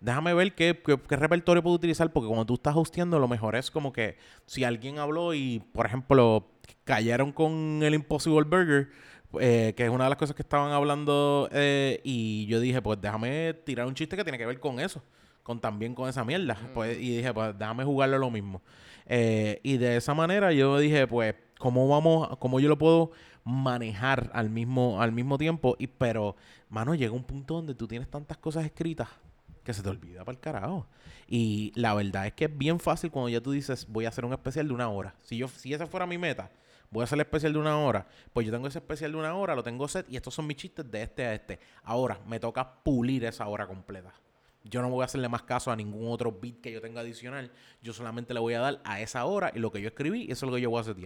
Déjame 0.00 0.32
ver 0.34 0.54
qué, 0.54 0.80
qué, 0.84 0.96
qué 1.08 1.16
repertorio 1.16 1.60
puedo 1.62 1.74
utilizar. 1.74 2.12
Porque 2.12 2.28
cuando 2.28 2.46
tú 2.46 2.54
estás 2.54 2.76
hosteando, 2.76 3.18
lo 3.18 3.26
mejor 3.26 3.56
es 3.56 3.70
como 3.70 3.92
que 3.92 4.16
si 4.46 4.62
alguien 4.62 4.98
habló 5.00 5.34
y, 5.34 5.58
por 5.72 5.86
ejemplo, 5.86 6.46
cayeron 6.84 7.32
con 7.32 7.80
el 7.82 7.94
Impossible 7.94 8.42
Burger, 8.44 8.90
eh, 9.40 9.74
que 9.76 9.84
es 9.84 9.90
una 9.90 10.04
de 10.04 10.10
las 10.10 10.18
cosas 10.18 10.34
que 10.34 10.42
estaban 10.42 10.72
hablando, 10.72 11.48
eh, 11.52 12.00
y 12.04 12.46
yo 12.46 12.60
dije, 12.60 12.80
pues 12.82 13.00
déjame 13.00 13.54
tirar 13.64 13.86
un 13.86 13.94
chiste 13.94 14.16
que 14.16 14.24
tiene 14.24 14.38
que 14.38 14.46
ver 14.46 14.60
con 14.60 14.80
eso, 14.80 15.02
con 15.42 15.60
también 15.60 15.94
con 15.94 16.08
esa 16.08 16.24
mierda. 16.24 16.56
Pues, 16.74 16.98
y 16.98 17.16
dije, 17.16 17.32
pues 17.32 17.58
déjame 17.58 17.84
jugarle 17.84 18.18
lo 18.18 18.30
mismo. 18.30 18.62
Eh, 19.06 19.60
y 19.62 19.76
de 19.76 19.96
esa 19.96 20.14
manera 20.14 20.52
yo 20.52 20.78
dije, 20.78 21.06
pues, 21.06 21.34
¿cómo 21.58 21.88
vamos, 21.88 22.36
cómo 22.38 22.60
yo 22.60 22.68
lo 22.68 22.78
puedo 22.78 23.12
manejar 23.44 24.30
al 24.32 24.50
mismo, 24.50 25.00
al 25.00 25.12
mismo 25.12 25.38
tiempo? 25.38 25.76
Y, 25.78 25.86
pero, 25.86 26.36
mano, 26.68 26.94
llega 26.94 27.12
un 27.12 27.24
punto 27.24 27.54
donde 27.54 27.74
tú 27.74 27.86
tienes 27.86 28.10
tantas 28.10 28.38
cosas 28.38 28.64
escritas 28.64 29.08
que 29.62 29.72
se 29.72 29.82
te 29.82 29.88
olvida 29.88 30.24
para 30.24 30.36
el 30.36 30.40
carajo. 30.40 30.86
Y 31.26 31.72
la 31.74 31.94
verdad 31.94 32.26
es 32.26 32.34
que 32.34 32.46
es 32.46 32.58
bien 32.58 32.78
fácil 32.78 33.10
cuando 33.10 33.28
ya 33.30 33.40
tú 33.40 33.52
dices, 33.52 33.86
voy 33.88 34.04
a 34.04 34.08
hacer 34.08 34.24
un 34.24 34.32
especial 34.32 34.68
de 34.68 34.74
una 34.74 34.88
hora. 34.88 35.14
Si 35.22 35.36
yo, 35.36 35.48
si 35.48 35.72
esa 35.72 35.86
fuera 35.86 36.06
mi 36.06 36.18
meta, 36.18 36.50
voy 36.94 37.02
a 37.02 37.04
hacer 37.04 37.16
el 37.16 37.22
especial 37.22 37.52
de 37.52 37.58
una 37.58 37.76
hora, 37.76 38.06
pues 38.32 38.46
yo 38.46 38.52
tengo 38.52 38.68
ese 38.68 38.78
especial 38.78 39.12
de 39.12 39.18
una 39.18 39.34
hora, 39.34 39.54
lo 39.54 39.62
tengo 39.62 39.86
set 39.88 40.06
y 40.08 40.16
estos 40.16 40.32
son 40.32 40.46
mis 40.46 40.56
chistes 40.56 40.88
de 40.90 41.02
este 41.02 41.26
a 41.26 41.34
este. 41.34 41.58
Ahora, 41.82 42.18
me 42.26 42.38
toca 42.40 42.82
pulir 42.82 43.24
esa 43.24 43.46
hora 43.48 43.66
completa. 43.66 44.14
Yo 44.62 44.80
no 44.80 44.88
voy 44.88 45.02
a 45.02 45.04
hacerle 45.04 45.28
más 45.28 45.42
caso 45.42 45.70
a 45.70 45.76
ningún 45.76 46.10
otro 46.10 46.32
beat 46.32 46.60
que 46.62 46.72
yo 46.72 46.80
tenga 46.80 47.02
adicional. 47.02 47.50
Yo 47.82 47.92
solamente 47.92 48.32
le 48.32 48.40
voy 48.40 48.54
a 48.54 48.60
dar 48.60 48.80
a 48.84 49.00
esa 49.00 49.24
hora 49.26 49.52
y 49.54 49.58
lo 49.58 49.70
que 49.70 49.82
yo 49.82 49.88
escribí, 49.88 50.22
eso 50.30 50.46
es 50.46 50.50
lo 50.50 50.54
que 50.56 50.62
yo 50.62 50.70
voy 50.70 50.78
a 50.78 50.80
hacer. 50.82 50.96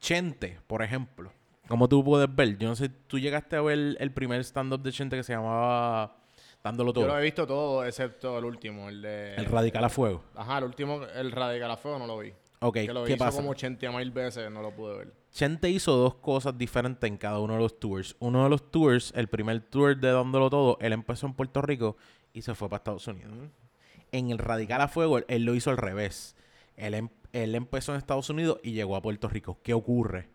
Chente, 0.00 0.58
por 0.66 0.82
ejemplo, 0.82 1.30
como 1.68 1.88
tú 1.88 2.02
puedes 2.04 2.34
ver, 2.34 2.56
yo 2.56 2.68
no 2.68 2.76
sé, 2.76 2.88
tú 2.88 3.18
llegaste 3.18 3.56
a 3.56 3.60
ver 3.60 3.96
el 3.98 4.12
primer 4.12 4.40
stand-up 4.44 4.82
de 4.82 4.92
Chente 4.92 5.16
que 5.16 5.22
se 5.22 5.32
llamaba 5.34 6.16
Dándolo 6.62 6.90
Yo 6.90 6.94
Todo. 6.94 7.06
lo 7.08 7.18
he 7.18 7.22
visto 7.22 7.46
todo, 7.46 7.84
excepto 7.84 8.38
el 8.38 8.44
último, 8.44 8.88
el 8.88 9.02
de... 9.02 9.34
El 9.34 9.46
Radical 9.46 9.84
a 9.84 9.88
Fuego. 9.90 10.24
Ajá, 10.34 10.58
el 10.58 10.64
último, 10.64 11.02
el 11.04 11.30
Radical 11.32 11.70
a 11.70 11.76
Fuego 11.76 11.98
no 11.98 12.06
lo 12.06 12.18
vi. 12.18 12.32
Ok, 12.60 12.74
Que 12.74 12.92
lo 12.94 13.04
¿qué 13.04 13.12
hizo 13.14 13.18
pasa? 13.24 13.36
como 13.38 13.50
80 13.50 13.90
mil 13.92 14.10
veces, 14.10 14.50
no 14.50 14.62
lo 14.62 14.74
pude 14.74 14.96
ver. 14.96 15.12
Chente 15.34 15.68
hizo 15.68 15.96
dos 15.96 16.14
cosas 16.14 16.56
diferentes 16.56 17.10
en 17.10 17.16
cada 17.16 17.40
uno 17.40 17.54
de 17.54 17.58
los 17.58 17.80
tours. 17.80 18.14
Uno 18.20 18.44
de 18.44 18.50
los 18.50 18.70
tours, 18.70 19.12
el 19.16 19.26
primer 19.26 19.60
tour 19.62 19.96
de 19.96 20.12
Dándolo 20.12 20.48
Todo, 20.48 20.78
él 20.80 20.92
empezó 20.92 21.26
en 21.26 21.34
Puerto 21.34 21.60
Rico 21.60 21.96
y 22.32 22.42
se 22.42 22.54
fue 22.54 22.68
para 22.68 22.78
Estados 22.78 23.08
Unidos. 23.08 23.32
En 24.12 24.30
el 24.30 24.38
Radical 24.38 24.80
a 24.80 24.86
Fuego, 24.86 25.18
él, 25.26 25.44
lo 25.44 25.56
hizo 25.56 25.70
al 25.70 25.76
revés. 25.76 26.36
Él, 26.76 26.94
em- 26.94 27.08
él 27.32 27.56
empezó 27.56 27.90
en 27.90 27.98
Estados 27.98 28.30
Unidos 28.30 28.60
y 28.62 28.74
llegó 28.74 28.94
a 28.94 29.02
Puerto 29.02 29.26
Rico. 29.26 29.58
¿Qué 29.64 29.74
ocurre? 29.74 30.28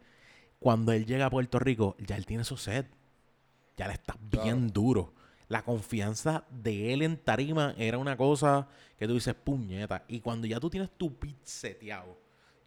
Cuando 0.59 0.91
él 0.91 1.05
llega 1.05 1.27
a 1.27 1.29
Puerto 1.29 1.59
Rico, 1.59 1.95
ya 2.05 2.17
él 2.17 2.25
tiene 2.25 2.43
su 2.43 2.57
set. 2.57 2.85
Ya 3.77 3.87
le 3.87 3.93
está 3.93 4.17
bien 4.19 4.67
duro. 4.67 5.13
La 5.47 5.63
confianza 5.63 6.43
de 6.49 6.91
él 6.91 7.03
en 7.03 7.15
tarima 7.15 7.73
era 7.77 7.97
una 7.99 8.17
cosa 8.17 8.67
que 8.97 9.07
tú 9.07 9.13
dices, 9.13 9.33
puñeta. 9.33 10.03
Y 10.09 10.19
cuando 10.19 10.45
ya 10.45 10.59
tú 10.59 10.69
tienes 10.69 10.89
tu 10.97 11.09
beat 11.09 11.37
seteado, 11.43 12.17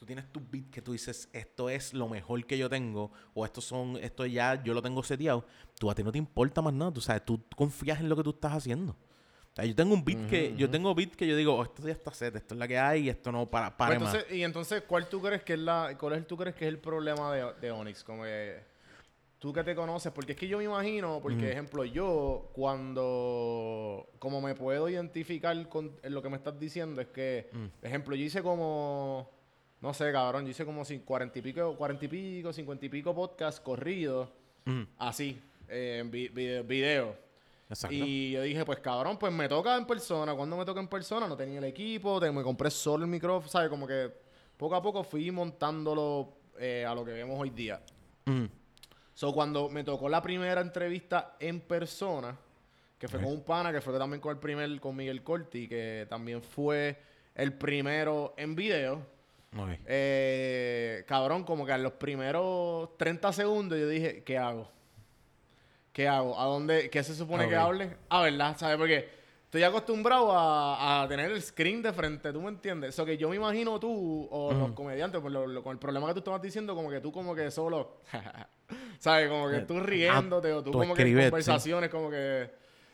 tú 0.03 0.07
tienes 0.07 0.33
tu 0.33 0.43
beat 0.51 0.69
que 0.69 0.83
tú 0.83 0.91
dices, 0.91 1.29
esto 1.33 1.71
es 1.71 1.95
lo 1.95 2.09
mejor 2.09 2.45
que 2.45 2.59
yo 2.59 2.69
tengo, 2.69 3.13
o 3.35 3.45
esto 3.45 3.61
son, 3.61 3.97
esto 3.99 4.27
ya 4.27 4.61
yo 4.61 4.75
lo 4.75 4.83
tengo 4.83 5.01
seteado, 5.05 5.47
tú 5.79 5.89
a 5.93 5.95
ti 5.95 6.03
no 6.03 6.11
te 6.11 6.19
importa 6.19 6.61
más 6.61 6.75
nada, 6.75 6.93
tú 6.93 7.01
sabes, 7.01 7.25
tú 7.25 7.41
confías 7.55 8.01
en 8.01 8.09
lo 8.09 8.17
que 8.17 8.25
tú 8.25 8.31
estás 8.31 8.53
haciendo. 8.53 8.95
O 8.95 9.55
sea, 9.55 9.65
yo 9.65 9.77
tengo 9.77 9.95
un 9.95 10.05
beat 10.05 10.29
que, 10.29 10.57
yo 10.57 10.69
tengo 10.69 10.93
beat 10.93 11.15
que 11.15 11.25
yo 11.25 11.37
digo, 11.37 11.55
oh, 11.55 11.63
esto 11.63 11.87
ya 11.87 11.93
está 11.93 12.13
set, 12.13 12.35
esto 12.35 12.55
es 12.55 12.59
la 12.59 12.67
que 12.67 12.77
hay, 12.77 13.03
y 13.03 13.11
esto 13.11 13.31
no 13.31 13.49
para, 13.49 13.77
para 13.77 13.91
Pues 13.91 14.01
más. 14.01 14.15
entonces, 14.15 14.37
y 14.37 14.43
entonces, 14.43 14.83
¿cuál 14.89 15.09
tú 15.09 15.23
crees 15.23 15.45
que 15.45 15.53
es 15.53 15.61
la, 15.61 15.97
cuál 15.97 16.15
es, 16.15 16.27
tú 16.27 16.37
crees 16.37 16.57
que 16.57 16.65
es 16.65 16.69
el 16.69 16.81
problema 16.81 17.33
de, 17.33 17.53
de 17.61 17.71
Onyx? 17.71 18.03
Como 18.03 18.25
que 18.25 18.65
tú 19.39 19.53
que 19.53 19.63
te 19.63 19.77
conoces, 19.77 20.11
porque 20.11 20.33
es 20.33 20.39
que 20.39 20.49
yo 20.49 20.59
me 20.59 20.65
imagino, 20.65 21.21
porque 21.23 21.53
ejemplo, 21.53 21.85
yo 21.85 22.51
cuando, 22.55 24.09
como 24.19 24.41
me 24.41 24.57
puedo 24.57 24.89
identificar 24.89 25.69
con 25.69 25.97
lo 26.03 26.23
que 26.23 26.29
me 26.29 26.39
estás 26.39 26.59
diciendo, 26.59 27.01
es 27.01 27.07
que, 27.09 27.49
ejemplo, 27.83 28.17
yo 28.17 28.25
hice 28.25 28.43
como, 28.43 29.42
no 29.83 29.93
sé, 29.93 30.11
cabrón, 30.13 30.45
yo 30.45 30.51
hice 30.51 30.65
como 30.65 30.83
cuarenta 31.05 31.39
y 31.39 31.43
pico, 31.43 31.77
cuarenta 31.77 32.05
y 32.05 32.09
pico, 32.09 32.53
cincuenta 32.53 32.87
y 32.87 32.89
pico 32.89 33.15
podcasts 33.15 33.61
corridos, 33.61 34.29
Mm, 34.65 34.83
así, 34.99 35.39
eh, 35.69 35.99
en 36.01 36.11
vi- 36.11 36.29
video. 36.29 36.63
video. 36.65 37.17
exacto. 37.69 37.95
Y 37.97 38.31
yo 38.33 38.43
dije, 38.43 38.65
pues 38.65 38.79
cabrón, 38.79 39.19
pues 39.19 39.33
me 39.33 39.49
toca 39.49 39.77
en 39.77 39.85
persona. 39.87 40.35
Cuando 40.35 40.57
me 40.57 40.65
toca 40.65 40.79
en 40.81 40.87
persona, 40.89 41.27
no 41.27 41.37
tenía 41.37 41.59
el 41.59 41.65
equipo, 41.65 42.21
te- 42.21 42.31
me 42.31 42.43
compré 42.43 42.71
solo 42.71 43.05
el 43.05 43.11
micrófono, 43.11 43.51
¿sabes? 43.51 43.69
Como 43.69 43.87
que 43.87 44.11
poco 44.57 44.75
a 44.77 44.83
poco 44.83 45.03
fui 45.03 45.31
montándolo 45.31 46.33
eh, 46.61 46.85
a 46.87 46.95
lo 46.95 47.05
que 47.05 47.13
vemos 47.13 47.39
hoy 47.41 47.51
día. 47.51 47.81
Mm, 48.27 48.45
So, 49.15 49.33
cuando 49.33 49.69
me 49.69 49.85
tocó 49.85 50.09
la 50.09 50.23
primera 50.23 50.61
entrevista 50.63 51.37
en 51.39 51.61
persona, 51.61 52.35
que 52.99 53.09
fue 53.09 53.21
con 53.21 53.31
un 53.33 53.43
pana, 53.43 53.71
que 53.73 53.81
fue 53.83 53.97
también 53.99 54.21
con 54.21 54.33
el 54.33 54.39
primer, 54.39 54.81
con 54.81 54.97
Miguel 54.97 55.23
Corti, 55.23 55.69
que 55.69 56.07
también 56.09 56.41
fue 56.43 56.97
el 57.35 57.53
primero 57.53 58.33
en 58.39 58.55
video. 58.55 59.05
Eh, 59.87 61.05
cabrón, 61.07 61.45
como 61.45 61.67
que 61.67 61.73
a 61.73 61.79
los 61.79 61.93
primeros 61.93 62.97
30 62.97 63.33
segundos 63.33 63.79
yo 63.79 63.89
dije, 63.89 64.23
¿qué 64.25 64.39
hago? 64.39 64.69
¿Qué 65.93 66.09
hago? 66.09 66.39
¿A 66.41 66.45
dónde? 66.45 66.89
¿Qué 66.91 67.03
se 67.03 67.15
supone 67.15 67.49
que 67.49 67.57
hable? 67.57 67.97
Ah, 68.09 68.23
¿verdad? 68.23 68.57
¿Sabes? 68.57 68.79
Porque 68.79 69.09
estoy 69.45 69.63
acostumbrado 69.63 70.33
a, 70.33 71.03
a 71.03 71.09
tener 71.09 71.31
el 71.31 71.43
screen 71.43 71.83
de 71.83 71.93
frente, 71.93 72.33
¿tú 72.33 72.41
me 72.41 72.49
entiendes? 72.49 72.91
Eso 72.95 73.05
que 73.05 73.19
yo 73.19 73.29
me 73.29 73.37
imagino 73.37 73.79
tú 73.79 74.27
o 74.31 74.53
los 74.55 74.73
comediantes, 74.73 75.21
por 75.21 75.31
lo- 75.31 75.47
lo- 75.47 75.63
con 75.63 75.73
el 75.73 75.79
problema 75.79 76.07
que 76.09 76.15
tú 76.15 76.19
estabas 76.21 76.41
diciendo, 76.41 76.75
como 76.75 76.89
que 76.91 77.01
tú 77.01 77.13
como 77.13 77.35
que 77.35 77.51
solo, 77.51 77.99
¿sabes? 78.99 79.29
Como 79.29 79.51
que 79.51 79.61
tú 79.61 79.81
riéndote 79.81 80.51
o 80.55 80.63
tú, 80.65 80.71
tú 80.71 80.79
como 80.79 80.95
que 80.95 81.03
en 81.03 81.09
sí. 81.09 81.15
conversaciones 81.25 81.91
como 81.91 82.09
que... 82.11 82.51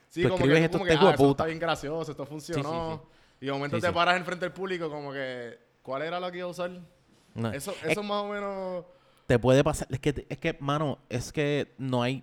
Sí, 0.09 0.23
Tú 0.23 0.31
como 0.31 0.37
escribes 0.47 0.59
que, 0.61 0.65
esto 0.65 0.79
tú 0.79 0.85
como 0.85 0.89
que, 0.91 1.07
ah, 1.07 1.15
puta". 1.17 1.31
está 1.31 1.45
bien 1.45 1.59
gracioso, 1.59 2.11
esto 2.11 2.25
funcionó. 2.27 3.03
sí. 3.13 3.17
Y 3.43 3.47
de 3.47 3.53
momento 3.53 3.79
te 3.79 3.93
paras 3.93 4.17
enfrente 4.17 4.47
del 4.47 4.53
público 4.53 4.91
como 4.91 5.13
que, 5.13 5.57
¿cuál 5.89 6.03
era 6.03 6.21
lo 6.21 6.31
que 6.31 6.37
iba 6.37 6.47
a 6.47 6.51
usar? 6.51 6.71
No. 7.35 7.51
Eso, 7.51 7.71
Es- 7.83 7.93
eso 7.93 8.03
más 8.03 8.23
o 8.25 8.29
menos. 8.29 8.85
te 9.27 9.39
puede 9.39 9.65
pasar. 9.65 9.89
Es 9.91 9.99
que, 10.01 10.27
es 10.29 10.37
que, 10.39 10.55
mano, 10.61 10.99
es 11.09 11.33
que 11.33 11.73
no 11.79 12.03
hay. 12.03 12.23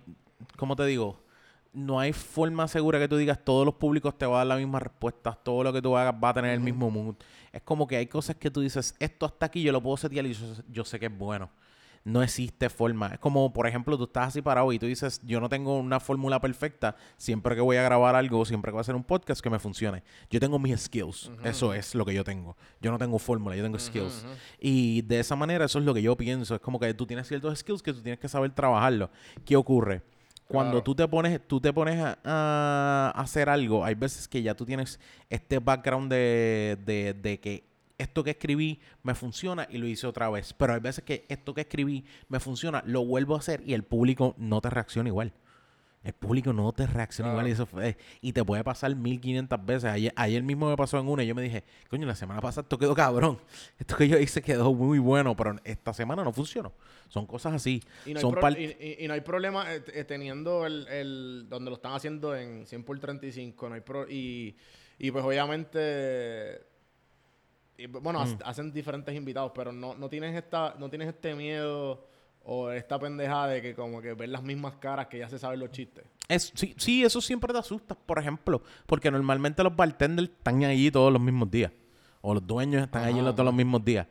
¿Cómo 0.56 0.76
te 0.76 0.84
digo? 0.86 1.18
No 1.72 1.98
hay 1.98 2.12
forma 2.12 2.68
segura 2.68 3.00
que 3.00 3.08
tú 3.08 3.16
digas 3.16 3.40
todos 3.44 3.66
los 3.66 3.74
públicos 3.74 4.16
te 4.16 4.24
van 4.24 4.34
a 4.34 4.38
dar 4.38 4.46
las 4.46 4.58
mismas 4.58 4.82
respuestas, 4.82 5.36
todo 5.42 5.64
lo 5.64 5.72
que 5.72 5.82
tú 5.82 5.96
hagas 5.96 6.14
va 6.22 6.28
a 6.28 6.34
tener 6.34 6.52
el 6.52 6.60
mismo 6.60 6.90
mood. 6.92 7.16
Es 7.52 7.60
como 7.62 7.86
que 7.88 7.96
hay 7.96 8.06
cosas 8.06 8.36
que 8.36 8.50
tú 8.52 8.60
dices, 8.60 8.94
esto 9.00 9.26
hasta 9.26 9.46
aquí 9.46 9.62
yo 9.62 9.72
lo 9.72 9.82
puedo 9.82 9.96
setear 9.96 10.24
y 10.26 10.32
yo, 10.32 10.46
yo 10.70 10.84
sé 10.84 11.00
que 11.00 11.06
es 11.06 11.18
bueno. 11.18 11.50
No 12.06 12.22
existe 12.22 12.70
forma. 12.70 13.08
Es 13.08 13.18
como, 13.18 13.52
por 13.52 13.66
ejemplo, 13.66 13.98
tú 13.98 14.04
estás 14.04 14.28
así 14.28 14.40
parado 14.40 14.72
y 14.72 14.78
tú 14.78 14.86
dices, 14.86 15.20
yo 15.24 15.40
no 15.40 15.48
tengo 15.48 15.76
una 15.76 15.98
fórmula 15.98 16.40
perfecta 16.40 16.94
siempre 17.16 17.56
que 17.56 17.60
voy 17.60 17.78
a 17.78 17.82
grabar 17.82 18.14
algo, 18.14 18.44
siempre 18.44 18.70
que 18.70 18.74
voy 18.74 18.78
a 18.78 18.82
hacer 18.82 18.94
un 18.94 19.02
podcast 19.02 19.40
que 19.40 19.50
me 19.50 19.58
funcione. 19.58 20.04
Yo 20.30 20.38
tengo 20.38 20.56
mis 20.60 20.80
skills. 20.82 21.32
Eso 21.42 21.74
es 21.74 21.96
lo 21.96 22.04
que 22.04 22.14
yo 22.14 22.22
tengo. 22.22 22.56
Yo 22.80 22.92
no 22.92 22.98
tengo 22.98 23.18
fórmula, 23.18 23.56
yo 23.56 23.64
tengo 23.64 23.76
skills. 23.80 24.24
Y 24.60 25.02
de 25.02 25.18
esa 25.18 25.34
manera 25.34 25.64
eso 25.64 25.80
es 25.80 25.84
lo 25.84 25.92
que 25.94 26.00
yo 26.02 26.16
pienso. 26.16 26.54
Es 26.54 26.60
como 26.60 26.78
que 26.78 26.94
tú 26.94 27.06
tienes 27.06 27.26
ciertos 27.26 27.58
skills 27.58 27.82
que 27.82 27.92
tú 27.92 28.00
tienes 28.02 28.20
que 28.20 28.28
saber 28.28 28.52
trabajarlo. 28.52 29.10
¿Qué 29.44 29.56
ocurre? 29.56 30.02
Cuando 30.46 30.74
Claro. 30.74 30.84
tú 30.84 30.94
te 30.94 31.08
pones, 31.08 31.40
tú 31.48 31.60
te 31.60 31.72
pones 31.72 31.98
a, 32.00 32.16
a 32.22 33.10
hacer 33.20 33.48
algo, 33.48 33.84
hay 33.84 33.96
veces 33.96 34.28
que 34.28 34.40
ya 34.42 34.54
tú 34.54 34.64
tienes 34.64 35.00
este 35.28 35.58
background 35.58 36.08
de, 36.08 36.78
de, 36.86 37.14
de 37.14 37.40
que 37.40 37.64
esto 37.98 38.22
que 38.24 38.30
escribí 38.30 38.80
me 39.02 39.14
funciona 39.14 39.66
y 39.70 39.78
lo 39.78 39.86
hice 39.86 40.06
otra 40.06 40.28
vez. 40.30 40.52
Pero 40.52 40.74
hay 40.74 40.80
veces 40.80 41.04
que 41.04 41.24
esto 41.28 41.54
que 41.54 41.62
escribí 41.62 42.04
me 42.28 42.40
funciona, 42.40 42.82
lo 42.86 43.04
vuelvo 43.04 43.34
a 43.34 43.38
hacer 43.38 43.62
y 43.66 43.74
el 43.74 43.84
público 43.84 44.34
no 44.38 44.60
te 44.60 44.70
reacciona 44.70 45.08
igual. 45.08 45.32
El 46.04 46.12
público 46.12 46.52
no 46.52 46.70
te 46.72 46.86
reacciona 46.86 47.32
igual 47.32 47.48
y 47.48 47.50
eso 47.50 47.66
fue, 47.66 47.96
y 48.20 48.32
te 48.32 48.44
puede 48.44 48.62
pasar 48.62 48.94
1500 48.94 49.66
veces. 49.66 49.90
Ayer, 49.90 50.12
ayer 50.14 50.40
mismo 50.40 50.70
me 50.70 50.76
pasó 50.76 51.00
en 51.00 51.08
una 51.08 51.24
y 51.24 51.26
yo 51.26 51.34
me 51.34 51.42
dije, 51.42 51.64
coño, 51.90 52.06
la 52.06 52.14
semana 52.14 52.40
pasada 52.40 52.62
esto 52.62 52.78
quedó 52.78 52.94
cabrón. 52.94 53.40
Esto 53.80 53.96
que 53.96 54.06
yo 54.06 54.16
hice 54.16 54.40
quedó 54.40 54.72
muy 54.72 55.00
bueno, 55.00 55.34
pero 55.34 55.56
esta 55.64 55.92
semana 55.92 56.22
no 56.22 56.32
funcionó. 56.32 56.72
Son 57.08 57.26
cosas 57.26 57.54
así. 57.54 57.82
Y 58.04 58.12
no, 58.14 58.20
hay 58.20 58.22
pro- 58.30 58.40
y, 58.60 58.64
y- 59.00 59.04
y 59.04 59.08
no 59.08 59.14
hay 59.14 59.20
problema 59.22 59.74
eh, 59.74 59.82
eh, 59.94 60.04
teniendo 60.04 60.64
el, 60.64 60.86
el- 60.86 61.46
donde 61.48 61.70
lo 61.70 61.76
están 61.76 61.94
haciendo 61.94 62.36
en 62.36 62.66
100 62.66 62.84
por 62.84 62.96
35. 63.00 63.68
No 63.68 63.74
hay 63.74 63.80
pro- 63.80 64.08
y, 64.08 64.54
y 65.00 65.10
pues 65.10 65.24
obviamente. 65.24 66.60
Bueno, 68.00 68.24
Mm. 68.24 68.38
ha- 68.44 68.48
hacen 68.50 68.72
diferentes 68.72 69.14
invitados, 69.14 69.52
pero 69.54 69.72
no, 69.72 69.94
no 69.94 70.08
tienes 70.08 70.34
esta, 70.34 70.74
no 70.78 70.88
tienes 70.88 71.08
este 71.08 71.34
miedo 71.34 72.06
o 72.48 72.70
esta 72.70 72.98
pendejada 72.98 73.48
de 73.48 73.60
que 73.62 73.74
como 73.74 74.00
que 74.00 74.14
ver 74.14 74.28
las 74.28 74.42
mismas 74.42 74.76
caras 74.76 75.08
que 75.08 75.18
ya 75.18 75.28
se 75.28 75.38
saben 75.38 75.58
los 75.60 75.70
chistes. 75.72 76.04
Es, 76.28 76.52
sí, 76.54 76.74
sí, 76.78 77.04
eso 77.04 77.20
siempre 77.20 77.52
te 77.52 77.58
asusta, 77.58 77.94
por 77.94 78.18
ejemplo, 78.18 78.62
porque 78.86 79.10
normalmente 79.10 79.62
los 79.62 79.74
bartenders 79.74 80.28
están 80.30 80.62
allí 80.64 80.90
todos 80.90 81.12
los 81.12 81.20
mismos 81.20 81.50
días, 81.50 81.72
o 82.20 82.34
los 82.34 82.46
dueños 82.46 82.82
están 82.82 83.04
allí 83.04 83.18
todos 83.20 83.44
los 83.44 83.54
mismos 83.54 83.84
días, 83.84 84.06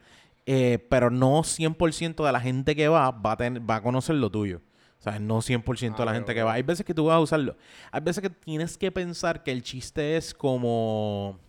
Eh, 0.48 0.78
pero 0.92 1.10
no 1.10 1.44
100% 1.44 2.24
de 2.24 2.32
la 2.32 2.40
gente 2.40 2.76
que 2.76 2.88
va 2.88 3.10
va 3.10 3.32
a, 3.32 3.38
tener, 3.38 3.68
va 3.68 3.78
a 3.78 3.82
conocer 3.82 4.16
lo 4.16 4.30
tuyo. 4.30 4.62
O 5.00 5.02
sea, 5.02 5.18
no 5.18 5.42
100% 5.42 5.98
de 6.04 6.06
la 6.06 6.12
Ah, 6.12 6.14
gente 6.14 6.36
que 6.36 6.44
va. 6.44 6.54
Hay 6.54 6.62
veces 6.62 6.86
que 6.86 6.94
tú 6.94 7.06
vas 7.06 7.16
a 7.16 7.20
usarlo. 7.20 7.56
Hay 7.92 8.02
veces 8.02 8.22
que 8.22 8.30
tienes 8.30 8.78
que 8.78 8.92
pensar 8.92 9.42
que 9.42 9.52
el 9.52 9.64
chiste 9.64 10.18
es 10.18 10.36
como 10.36 11.40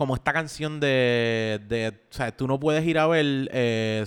como 0.00 0.14
esta 0.14 0.32
canción 0.32 0.80
de, 0.80 1.60
de 1.68 1.88
o 1.88 2.14
sea, 2.14 2.34
tú 2.34 2.48
no 2.48 2.58
puedes 2.58 2.82
ir 2.86 2.98
a 2.98 3.06
ver 3.06 3.50
eh, 3.52 4.02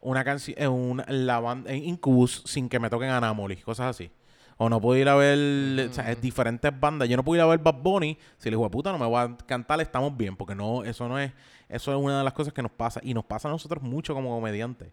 una 0.00 0.24
canción, 0.24 0.72
una, 0.72 1.04
la 1.08 1.40
banda 1.40 1.70
en 1.70 1.84
Incubus 1.84 2.42
sin 2.46 2.70
que 2.70 2.80
me 2.80 2.88
toquen 2.88 3.10
Anomaly, 3.10 3.56
cosas 3.56 3.88
así. 3.88 4.10
O 4.56 4.70
no 4.70 4.80
puedo 4.80 4.98
ir 4.98 5.10
a 5.10 5.14
ver 5.14 5.90
o 5.90 5.92
sea, 5.92 6.14
diferentes 6.14 6.72
bandas. 6.80 7.06
Yo 7.10 7.18
no 7.18 7.22
puedo 7.22 7.36
ir 7.36 7.42
a 7.42 7.46
ver 7.48 7.58
Bad 7.58 7.82
Bunny 7.82 8.16
si 8.38 8.48
hijo 8.48 8.62
de 8.62 8.70
puta 8.70 8.90
no 8.92 8.98
me 8.98 9.10
va 9.10 9.24
a 9.24 9.36
cantar, 9.36 9.78
estamos 9.82 10.16
bien, 10.16 10.34
porque 10.36 10.54
no, 10.54 10.84
eso 10.84 11.06
no 11.06 11.18
es, 11.18 11.30
eso 11.68 11.92
es 11.92 11.98
una 11.98 12.16
de 12.16 12.24
las 12.24 12.32
cosas 12.32 12.54
que 12.54 12.62
nos 12.62 12.72
pasa. 12.72 13.02
Y 13.04 13.12
nos 13.12 13.26
pasa 13.26 13.48
a 13.48 13.50
nosotros 13.50 13.82
mucho 13.82 14.14
como 14.14 14.34
comediantes. 14.34 14.88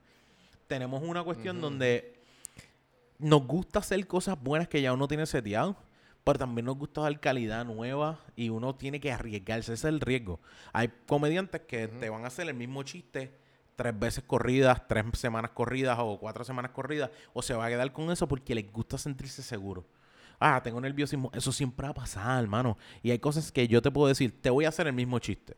Tenemos 0.68 1.02
una 1.04 1.24
cuestión 1.24 1.62
donde 1.62 2.20
nos 3.18 3.48
gusta 3.48 3.80
hacer 3.80 4.06
cosas 4.08 4.38
buenas 4.44 4.68
que 4.68 4.82
ya 4.82 4.92
uno 4.92 5.08
tiene 5.08 5.26
seteado, 5.26 5.78
pero 6.24 6.40
también 6.40 6.66
nos 6.66 6.78
gusta 6.78 7.02
dar 7.02 7.20
calidad 7.20 7.66
nueva 7.66 8.20
y 8.36 8.50
uno 8.50 8.76
tiene 8.76 9.00
que 9.00 9.12
arriesgarse. 9.12 9.74
Ese 9.74 9.88
es 9.88 9.94
el 9.94 10.00
riesgo. 10.00 10.40
Hay 10.72 10.90
comediantes 11.06 11.62
que 11.62 11.88
te 11.88 12.10
van 12.10 12.24
a 12.24 12.28
hacer 12.28 12.48
el 12.48 12.56
mismo 12.56 12.84
chiste 12.84 13.34
tres 13.76 13.98
veces 13.98 14.24
corridas, 14.24 14.88
tres 14.88 15.06
semanas 15.14 15.52
corridas 15.52 15.98
o 16.00 16.20
cuatro 16.20 16.44
semanas 16.44 16.72
corridas, 16.72 17.10
o 17.34 17.42
se 17.42 17.54
va 17.54 17.66
a 17.66 17.70
quedar 17.70 17.92
con 17.92 18.12
eso 18.12 18.28
porque 18.28 18.56
les 18.56 18.72
gusta 18.72 18.98
sentirse 18.98 19.42
seguro. 19.42 19.86
ah, 20.40 20.62
tengo 20.64 20.80
nerviosismo. 20.82 21.32
Eso 21.34 21.52
siempre 21.52 21.86
va 21.88 21.92
a 21.92 21.94
pasar, 21.94 22.42
hermano. 22.44 22.78
Y 23.02 23.12
hay 23.12 23.20
cosas 23.20 23.52
que 23.52 23.68
yo 23.68 23.82
te 23.82 23.92
puedo 23.92 24.08
decir, 24.08 24.42
te 24.42 24.50
voy 24.50 24.66
a 24.66 24.70
hacer 24.70 24.88
el 24.88 24.94
mismo 24.94 25.20
chiste. 25.20 25.56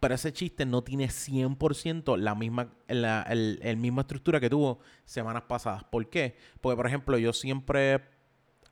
Pero 0.00 0.14
ese 0.14 0.32
chiste 0.32 0.66
no 0.66 0.82
tiene 0.82 1.08
100% 1.08 2.16
la 2.18 2.34
misma, 2.34 2.72
la 2.88 3.22
el, 3.22 3.60
el 3.62 3.76
misma 3.76 4.02
estructura 4.02 4.40
que 4.40 4.50
tuvo 4.50 4.80
semanas 5.04 5.44
pasadas. 5.48 5.84
¿Por 5.84 6.08
qué? 6.08 6.36
Porque, 6.60 6.76
por 6.76 6.86
ejemplo, 6.86 7.18
yo 7.18 7.32
siempre 7.32 8.11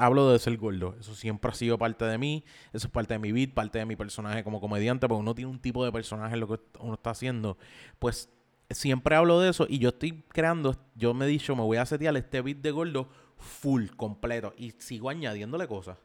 hablo 0.00 0.32
de 0.32 0.38
ser 0.38 0.56
gordo. 0.56 0.96
Eso 0.98 1.14
siempre 1.14 1.50
ha 1.50 1.54
sido 1.54 1.78
parte 1.78 2.04
de 2.04 2.18
mí. 2.18 2.44
Eso 2.72 2.86
es 2.86 2.92
parte 2.92 3.14
de 3.14 3.18
mi 3.18 3.32
beat, 3.32 3.52
parte 3.52 3.78
de 3.78 3.86
mi 3.86 3.96
personaje 3.96 4.42
como 4.42 4.60
comediante. 4.60 5.06
Porque 5.06 5.20
uno 5.20 5.34
tiene 5.34 5.50
un 5.50 5.60
tipo 5.60 5.84
de 5.84 5.92
personaje 5.92 6.34
en 6.34 6.40
lo 6.40 6.48
que 6.48 6.60
uno 6.80 6.94
está 6.94 7.10
haciendo. 7.10 7.58
Pues 7.98 8.30
siempre 8.70 9.16
hablo 9.16 9.40
de 9.40 9.50
eso 9.50 9.66
y 9.68 9.78
yo 9.78 9.90
estoy 9.90 10.24
creando, 10.28 10.76
yo 10.94 11.12
me 11.12 11.24
he 11.24 11.28
dicho, 11.28 11.56
me 11.56 11.62
voy 11.62 11.76
a 11.76 11.86
setear 11.86 12.16
este 12.16 12.40
beat 12.40 12.58
de 12.58 12.70
gordo 12.70 13.08
full, 13.36 13.86
completo. 13.96 14.54
Y 14.56 14.72
sigo 14.78 15.10
añadiéndole 15.10 15.66
cosas. 15.66 15.98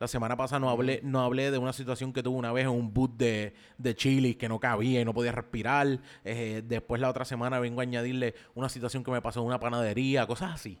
La 0.00 0.06
semana 0.06 0.36
pasada 0.36 0.60
no 0.60 0.70
hablé, 0.70 1.00
no 1.02 1.22
hablé 1.22 1.50
de 1.50 1.58
una 1.58 1.72
situación 1.72 2.12
que 2.12 2.22
tuve 2.22 2.38
una 2.38 2.52
vez 2.52 2.64
en 2.64 2.70
un 2.70 2.94
boot 2.94 3.16
de, 3.16 3.54
de 3.78 3.96
chili 3.96 4.36
que 4.36 4.48
no 4.48 4.60
cabía 4.60 5.00
y 5.00 5.04
no 5.04 5.12
podía 5.12 5.32
respirar. 5.32 6.00
Eh, 6.24 6.62
después 6.64 7.00
la 7.00 7.10
otra 7.10 7.24
semana 7.24 7.58
vengo 7.58 7.80
a 7.80 7.82
añadirle 7.82 8.34
una 8.54 8.68
situación 8.68 9.02
que 9.02 9.10
me 9.10 9.20
pasó 9.20 9.40
en 9.40 9.46
una 9.46 9.58
panadería, 9.58 10.24
cosas 10.26 10.52
así. 10.54 10.78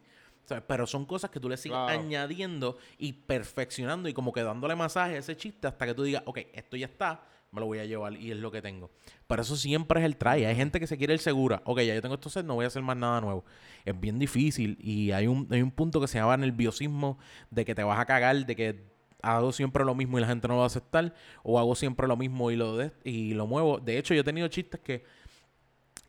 Pero 0.66 0.86
son 0.86 1.04
cosas 1.06 1.30
que 1.30 1.40
tú 1.40 1.48
le 1.48 1.56
sigues 1.56 1.76
Claro. 1.78 2.00
añadiendo 2.00 2.76
y 2.98 3.12
perfeccionando 3.12 4.08
y 4.08 4.12
como 4.14 4.32
que 4.32 4.42
dándole 4.42 4.74
masaje 4.76 5.14
a 5.16 5.18
ese 5.18 5.36
chiste 5.36 5.66
hasta 5.66 5.86
que 5.86 5.94
tú 5.94 6.02
digas, 6.02 6.22
ok, 6.26 6.38
esto 6.52 6.76
ya 6.76 6.86
está, 6.86 7.22
me 7.50 7.60
lo 7.60 7.66
voy 7.66 7.78
a 7.78 7.84
llevar 7.84 8.14
y 8.16 8.30
es 8.30 8.36
lo 8.36 8.50
que 8.50 8.60
tengo. 8.62 8.90
Pero 9.26 9.42
eso 9.42 9.56
siempre 9.56 10.00
es 10.00 10.06
el 10.06 10.16
try. 10.16 10.44
Hay 10.44 10.56
gente 10.56 10.80
que 10.80 10.86
se 10.86 10.96
quiere 10.98 11.14
ir 11.14 11.20
segura. 11.20 11.62
Ok, 11.64 11.80
ya 11.80 11.94
yo 11.94 12.02
tengo 12.02 12.14
esto 12.14 12.28
set, 12.30 12.44
no 12.44 12.54
voy 12.54 12.64
a 12.64 12.68
hacer 12.68 12.82
más 12.82 12.96
nada 12.96 13.20
nuevo. 13.20 13.44
Es 13.84 13.98
bien 13.98 14.18
difícil 14.18 14.76
y 14.80 15.12
hay 15.12 15.26
un, 15.26 15.46
hay 15.50 15.62
un 15.62 15.70
punto 15.70 16.00
que 16.00 16.08
se 16.08 16.18
llama 16.18 16.36
nerviosismo 16.36 17.18
de 17.50 17.64
que 17.64 17.74
te 17.74 17.82
vas 17.82 17.98
a 17.98 18.04
cagar, 18.06 18.44
de 18.44 18.54
que 18.56 18.98
hago 19.22 19.50
siempre 19.52 19.84
lo 19.84 19.94
mismo 19.94 20.18
y 20.18 20.20
la 20.20 20.28
gente 20.28 20.46
no 20.46 20.54
lo 20.54 20.58
va 20.58 20.64
a 20.64 20.68
aceptar 20.68 21.12
o 21.42 21.58
hago 21.58 21.74
siempre 21.74 22.06
lo 22.06 22.16
mismo 22.16 22.50
y 22.50 22.56
lo, 22.56 22.76
de- 22.76 22.92
y 23.02 23.34
lo 23.34 23.46
muevo. 23.46 23.78
De 23.78 23.98
hecho, 23.98 24.14
yo 24.14 24.20
he 24.20 24.24
tenido 24.24 24.46
chistes 24.48 24.80
que 24.80 25.04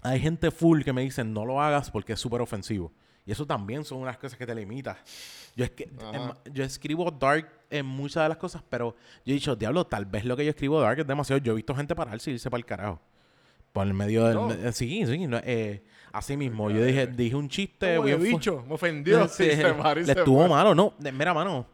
hay 0.02 0.20
gente 0.20 0.52
full 0.52 0.84
que 0.84 0.94
me 0.94 1.02
dicen 1.02 1.34
no 1.34 1.46
lo 1.46 1.62
hagas 1.62 1.92
porque 1.92 2.14
es 2.14 2.20
súper 2.20 2.42
ofensivo. 2.42 2.92
Y 3.30 3.32
eso 3.32 3.46
también 3.46 3.86
son 3.86 4.00
unas 4.00 4.18
cosas 4.18 4.40
que 4.40 4.48
te 4.48 4.56
limitan. 4.56 4.98
Yo, 5.56 5.64
es 5.64 5.70
que, 5.70 5.88
yo 6.52 6.64
escribo 6.64 7.12
dark 7.12 7.48
en 7.70 7.86
muchas 7.86 8.24
de 8.24 8.30
las 8.30 8.40
cosas, 8.40 8.64
pero 8.68 8.96
yo 9.24 9.32
he 9.32 9.36
dicho, 9.36 9.56
diablo, 9.56 9.86
tal 9.86 10.06
vez 10.06 10.26
lo 10.26 10.36
que 10.36 10.44
yo 10.44 10.50
escribo 10.50 10.82
dark 10.82 10.98
es 11.02 11.06
demasiado. 11.06 11.40
Yo 11.40 11.52
he 11.52 11.56
visto 11.58 11.76
gente 11.76 11.94
pararse 11.94 12.32
y 12.32 12.34
irse 12.34 12.50
para 12.50 12.58
el 12.58 12.66
carajo. 12.66 13.00
Por 13.72 13.86
el 13.86 13.94
medio 13.94 14.26
del... 14.26 14.34
No. 14.34 14.48
me- 14.48 14.72
sí, 14.72 15.06
sí. 15.06 15.28
no, 15.28 15.38
eh, 15.44 15.84
así 16.12 16.36
mismo. 16.36 16.72
Yo 16.72 16.84
dije, 16.84 17.06
dije 17.06 17.36
un 17.36 17.48
chiste... 17.50 17.98
Como 17.98 18.18
bicho, 18.18 18.64
me 18.68 18.74
ofendió. 18.74 19.28
Sí, 19.28 19.44
Sí, 19.52 19.52
se 19.58 19.74
le 19.96 20.06
se 20.06 20.12
estuvo 20.14 20.40
fue. 20.40 20.50
malo, 20.50 20.74
no. 20.74 20.96
de- 20.98 21.12
mira, 21.12 21.32
mano. 21.32 21.68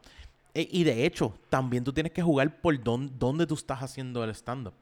eh, 0.52 0.68
y 0.70 0.84
de 0.84 1.06
hecho, 1.06 1.32
también 1.48 1.84
tú 1.84 1.90
tienes 1.94 2.12
que 2.12 2.20
jugar 2.20 2.60
por 2.60 2.78
dón- 2.84 3.12
dónde 3.18 3.46
tú 3.46 3.54
estás 3.54 3.82
haciendo 3.82 4.22
el 4.24 4.28
stand-up. 4.34 4.74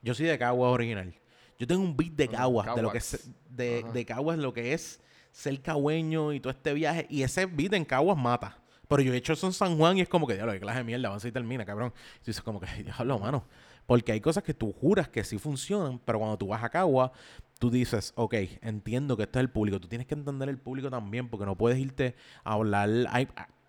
Yo 0.00 0.14
soy 0.14 0.24
de 0.24 0.38
Caguas 0.38 0.72
original. 0.72 1.12
Yo 1.58 1.66
tengo 1.66 1.82
un 1.82 1.94
beat 1.94 2.12
de 2.12 2.26
Caguas, 2.28 2.74
de 2.74 2.80
lo 2.80 2.90
que 2.90 2.96
es, 2.98 3.28
de, 3.50 3.84
de 3.92 4.04
Caguas, 4.06 4.38
lo 4.38 4.54
que 4.54 4.72
es 4.72 4.98
ser 5.32 5.60
cagüeño 5.60 6.32
y 6.32 6.40
todo 6.40 6.52
este 6.52 6.72
viaje. 6.74 7.06
Y 7.10 7.22
ese 7.22 7.46
beat 7.46 7.72
en 7.72 7.84
Caguas 7.84 8.16
mata. 8.16 8.58
Pero 8.88 9.02
yo 9.02 9.14
he 9.14 9.16
hecho 9.16 9.32
eso 9.32 9.46
en 9.46 9.54
San 9.54 9.78
Juan 9.78 9.96
y 9.96 10.02
es 10.02 10.08
como 10.08 10.26
que, 10.26 10.34
diablo, 10.34 10.52
qué 10.52 10.60
clase 10.60 10.78
de 10.78 10.84
mierda, 10.84 11.08
avanza 11.08 11.26
y 11.26 11.32
termina, 11.32 11.64
cabrón. 11.64 11.92
Y 12.22 12.26
dices 12.26 12.42
como 12.42 12.60
que, 12.60 12.66
diablo, 12.84 13.18
mano. 13.18 13.46
Porque 13.86 14.12
hay 14.12 14.20
cosas 14.20 14.44
que 14.44 14.54
tú 14.54 14.72
juras 14.72 15.08
que 15.08 15.24
sí 15.24 15.38
funcionan, 15.38 15.98
pero 16.04 16.18
cuando 16.18 16.38
tú 16.38 16.48
vas 16.48 16.62
a 16.62 16.68
Caguas, 16.68 17.10
tú 17.58 17.70
dices, 17.70 18.12
ok, 18.16 18.34
entiendo 18.60 19.16
que 19.16 19.24
esto 19.24 19.38
es 19.38 19.44
el 19.44 19.50
público. 19.50 19.80
Tú 19.80 19.88
tienes 19.88 20.06
que 20.06 20.14
entender 20.14 20.48
el 20.48 20.58
público 20.58 20.90
también, 20.90 21.28
porque 21.28 21.46
no 21.46 21.56
puedes 21.56 21.78
irte 21.78 22.14
a 22.44 22.52
hablar. 22.52 22.88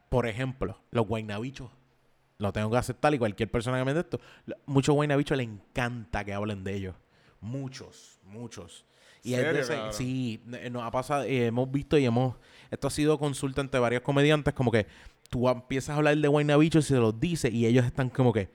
por 0.09 0.27
ejemplo, 0.27 0.77
los 0.91 1.07
guaynabichos. 1.07 1.71
Lo 2.37 2.51
tengo 2.51 2.69
que 2.69 2.77
aceptar 2.77 3.13
y 3.13 3.19
cualquier 3.19 3.49
persona 3.49 3.79
que 3.79 3.85
me 3.85 3.93
dé 3.93 4.01
esto. 4.01 4.19
Muchos 4.65 4.93
guaynabichos 4.93 5.37
le 5.37 5.43
encanta 5.43 6.25
que 6.25 6.33
hablen 6.33 6.63
de 6.63 6.75
ellos. 6.75 6.95
Muchos, 7.39 8.19
muchos. 8.23 8.85
Y 9.23 9.33
es 9.33 9.39
de 9.39 9.45
¿Serio, 9.45 9.61
ese- 9.61 9.73
cabrón? 9.75 9.93
sí, 9.93 10.43
eh, 10.53 10.69
nos 10.69 10.83
ha 10.83 10.91
pasado, 10.91 11.23
eh, 11.23 11.47
hemos 11.47 11.71
visto 11.71 11.97
y 11.97 12.05
hemos, 12.05 12.35
esto 12.69 12.87
ha 12.87 12.91
sido 12.91 13.17
consulta 13.17 13.61
entre 13.61 13.79
varios 13.79 14.01
comediantes, 14.01 14.53
como 14.53 14.69
que 14.71 14.85
tú 15.29 15.47
empiezas 15.49 15.91
a 15.93 15.97
hablar 15.97 16.17
de 16.17 16.27
guaynabichos 16.27 16.85
y 16.85 16.87
se 16.89 16.95
los 16.99 17.19
dices 17.19 17.51
y 17.53 17.65
ellos 17.65 17.85
están 17.85 18.09
como 18.09 18.33
que, 18.33 18.49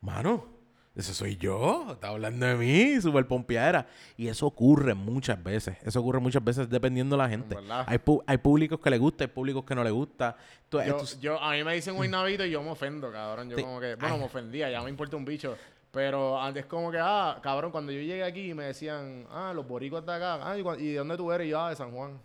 mano, 0.00 0.46
ese 0.94 1.12
soy 1.12 1.36
yo, 1.36 1.88
está 1.94 2.08
hablando 2.10 2.46
de 2.46 2.54
mí, 2.54 3.00
súper 3.00 3.26
pompeadera. 3.26 3.88
Y 4.16 4.28
eso 4.28 4.46
ocurre 4.46 4.94
muchas 4.94 5.42
veces, 5.42 5.76
eso 5.82 5.98
ocurre 5.98 6.20
muchas 6.20 6.44
veces 6.44 6.70
dependiendo 6.70 7.16
de 7.16 7.22
la 7.24 7.28
gente. 7.28 7.56
Hay, 7.86 7.98
pu- 7.98 8.22
hay 8.28 8.38
públicos 8.38 8.78
que 8.78 8.90
le 8.90 8.98
gusta, 8.98 9.24
hay 9.24 9.28
públicos 9.28 9.64
que 9.64 9.74
no 9.74 9.82
le 9.82 9.90
gusta. 9.90 10.36
Tú- 10.68 10.78
Yo, 11.20 11.42
a 11.42 11.50
mí 11.52 11.64
me 11.64 11.74
dicen 11.74 11.96
Guaynabito 11.96 12.44
y 12.46 12.50
yo 12.52 12.62
me 12.62 12.70
ofendo, 12.70 13.10
cabrón. 13.10 13.50
Yo 13.50 13.56
Sí. 13.56 13.64
como 13.64 13.80
que, 13.80 13.96
bueno, 13.96 14.14
Ay. 14.14 14.20
me 14.20 14.26
ofendía, 14.26 14.70
ya 14.70 14.80
me 14.82 14.90
importa 14.90 15.16
un 15.16 15.24
bicho. 15.24 15.56
Pero 15.94 16.40
antes 16.40 16.66
como 16.66 16.90
que, 16.90 16.98
ah, 17.00 17.38
cabrón, 17.40 17.70
cuando 17.70 17.92
yo 17.92 18.00
llegué 18.00 18.24
aquí 18.24 18.52
me 18.52 18.64
decían, 18.64 19.26
ah, 19.30 19.52
los 19.54 19.66
boricos 19.66 20.04
de 20.04 20.12
acá, 20.12 20.40
ah, 20.42 20.56
¿y, 20.58 20.88
de 20.90 20.96
dónde 20.98 21.16
tú 21.16 21.30
eres? 21.32 21.46
Y 21.46 21.50
yo, 21.50 21.60
ah, 21.60 21.70
de 21.70 21.76
San 21.76 21.92
Juan. 21.92 22.18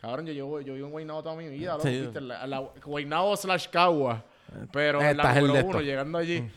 Cabrón, 0.00 0.24
yo, 0.26 0.32
yo, 0.32 0.60
yo 0.62 0.74
vivo 0.74 0.86
en 0.86 0.92
Guaynabo 0.92 1.22
toda 1.22 1.36
mi 1.36 1.46
vida, 1.50 1.72
loco, 1.72 1.86
Sí. 1.86 2.00
¿viste? 2.00 2.20
La, 2.22 2.46
la- 2.46 2.70
Guaynabo 2.82 3.36
slash 3.36 3.68
Cagua. 3.68 4.24
Pero 4.72 5.02
en 5.02 5.16
la 5.18 5.34
número 5.40 5.66
uno, 5.66 5.80
llegando 5.80 6.16
allí. 6.18 6.50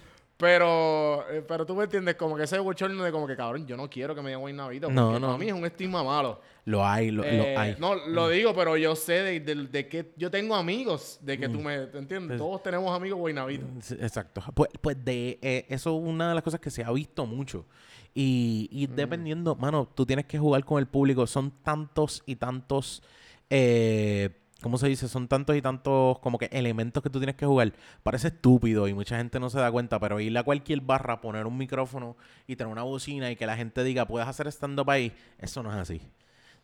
Pero, 0.43 1.23
eh, 1.31 1.41
pero 1.47 1.65
tú 1.65 1.73
me 1.73 1.85
entiendes, 1.85 2.15
como 2.15 2.35
que 2.35 2.43
ese 2.43 2.59
bochorno 2.59 3.01
de 3.01 3.13
como 3.13 3.25
que, 3.25 3.33
cabrón, 3.37 3.65
yo 3.65 3.77
no 3.77 3.89
quiero 3.89 4.13
que 4.13 4.21
me 4.21 4.27
digan 4.31 4.41
Guaynabito. 4.41 4.91
No, 4.91 5.17
no. 5.17 5.27
Para 5.27 5.37
mí 5.37 5.47
es 5.47 5.53
un 5.53 5.65
estigma 5.65 6.03
malo. 6.03 6.41
lo 6.65 6.85
hay, 6.85 7.11
lo, 7.11 7.23
lo 7.23 7.29
Eh, 7.29 7.55
hay. 7.55 7.75
No, 7.79 7.95
lo 7.95 8.27
digo, 8.27 8.53
pero 8.53 8.75
yo 8.75 8.93
sé 8.93 9.13
de, 9.23 9.39
de- 9.39 9.55
de 9.67 9.87
que 9.87 10.11
yo 10.17 10.29
tengo 10.29 10.53
amigos, 10.55 11.17
de 11.21 11.37
que 11.39 11.47
tú 11.47 11.61
me 11.61 11.77
¿te 11.87 11.97
entiendes. 11.97 12.37
Todos 12.37 12.61
tenemos 12.61 12.93
amigos 12.93 13.19
guaynabitos. 13.19 13.69
Sí, 13.85 13.95
Exacto. 14.01 14.43
Pues, 14.53 14.69
pues 14.81 14.97
de 15.05 15.39
eh, 15.41 15.65
eso 15.69 15.97
es 15.97 16.03
una 16.09 16.27
de 16.27 16.35
las 16.35 16.43
cosas 16.43 16.59
que 16.59 16.69
se 16.69 16.83
ha 16.83 16.91
visto 16.91 17.25
mucho. 17.25 17.65
Y, 18.13 18.67
y 18.69 18.87
dependiendo, 18.87 19.55
mano, 19.55 19.87
tú 19.95 20.05
tienes 20.05 20.25
que 20.25 20.37
jugar 20.37 20.65
con 20.65 20.77
el 20.79 20.87
público. 20.87 21.25
Son 21.25 21.51
tantos 21.63 22.21
y 22.25 22.35
tantos, 22.35 23.01
eh, 23.49 24.29
¿cómo 24.63 24.79
se 24.79 24.87
dice? 24.87 25.07
Son 25.07 25.27
tantos 25.27 25.55
y 25.55 25.61
tantos 25.61 26.17
como 26.19 26.39
que 26.39 26.45
elementos 26.51 27.03
que 27.03 27.11
tú 27.11 27.19
tienes 27.19 27.35
que 27.35 27.45
jugar. 27.45 27.73
Parece 28.01 28.29
estúpido 28.29 28.87
y 28.87 28.95
mucha 28.95 29.17
gente 29.17 29.39
no 29.39 29.51
se 29.51 29.59
da 29.59 29.71
cuenta, 29.71 29.99
pero 29.99 30.19
ir 30.19 30.35
a 30.35 30.43
cualquier 30.43 30.81
barra, 30.81 31.21
poner 31.21 31.45
un 31.45 31.57
micrófono 31.57 32.17
y 32.47 32.55
tener 32.55 32.71
una 32.71 32.81
bocina 32.81 33.29
y 33.29 33.35
que 33.35 33.45
la 33.45 33.55
gente 33.55 33.83
diga, 33.83 34.07
puedes 34.07 34.27
hacer 34.27 34.47
stand-up 34.47 34.89
ahí, 34.89 35.13
eso 35.37 35.61
no 35.61 35.71
es 35.71 35.77
así. 35.77 36.01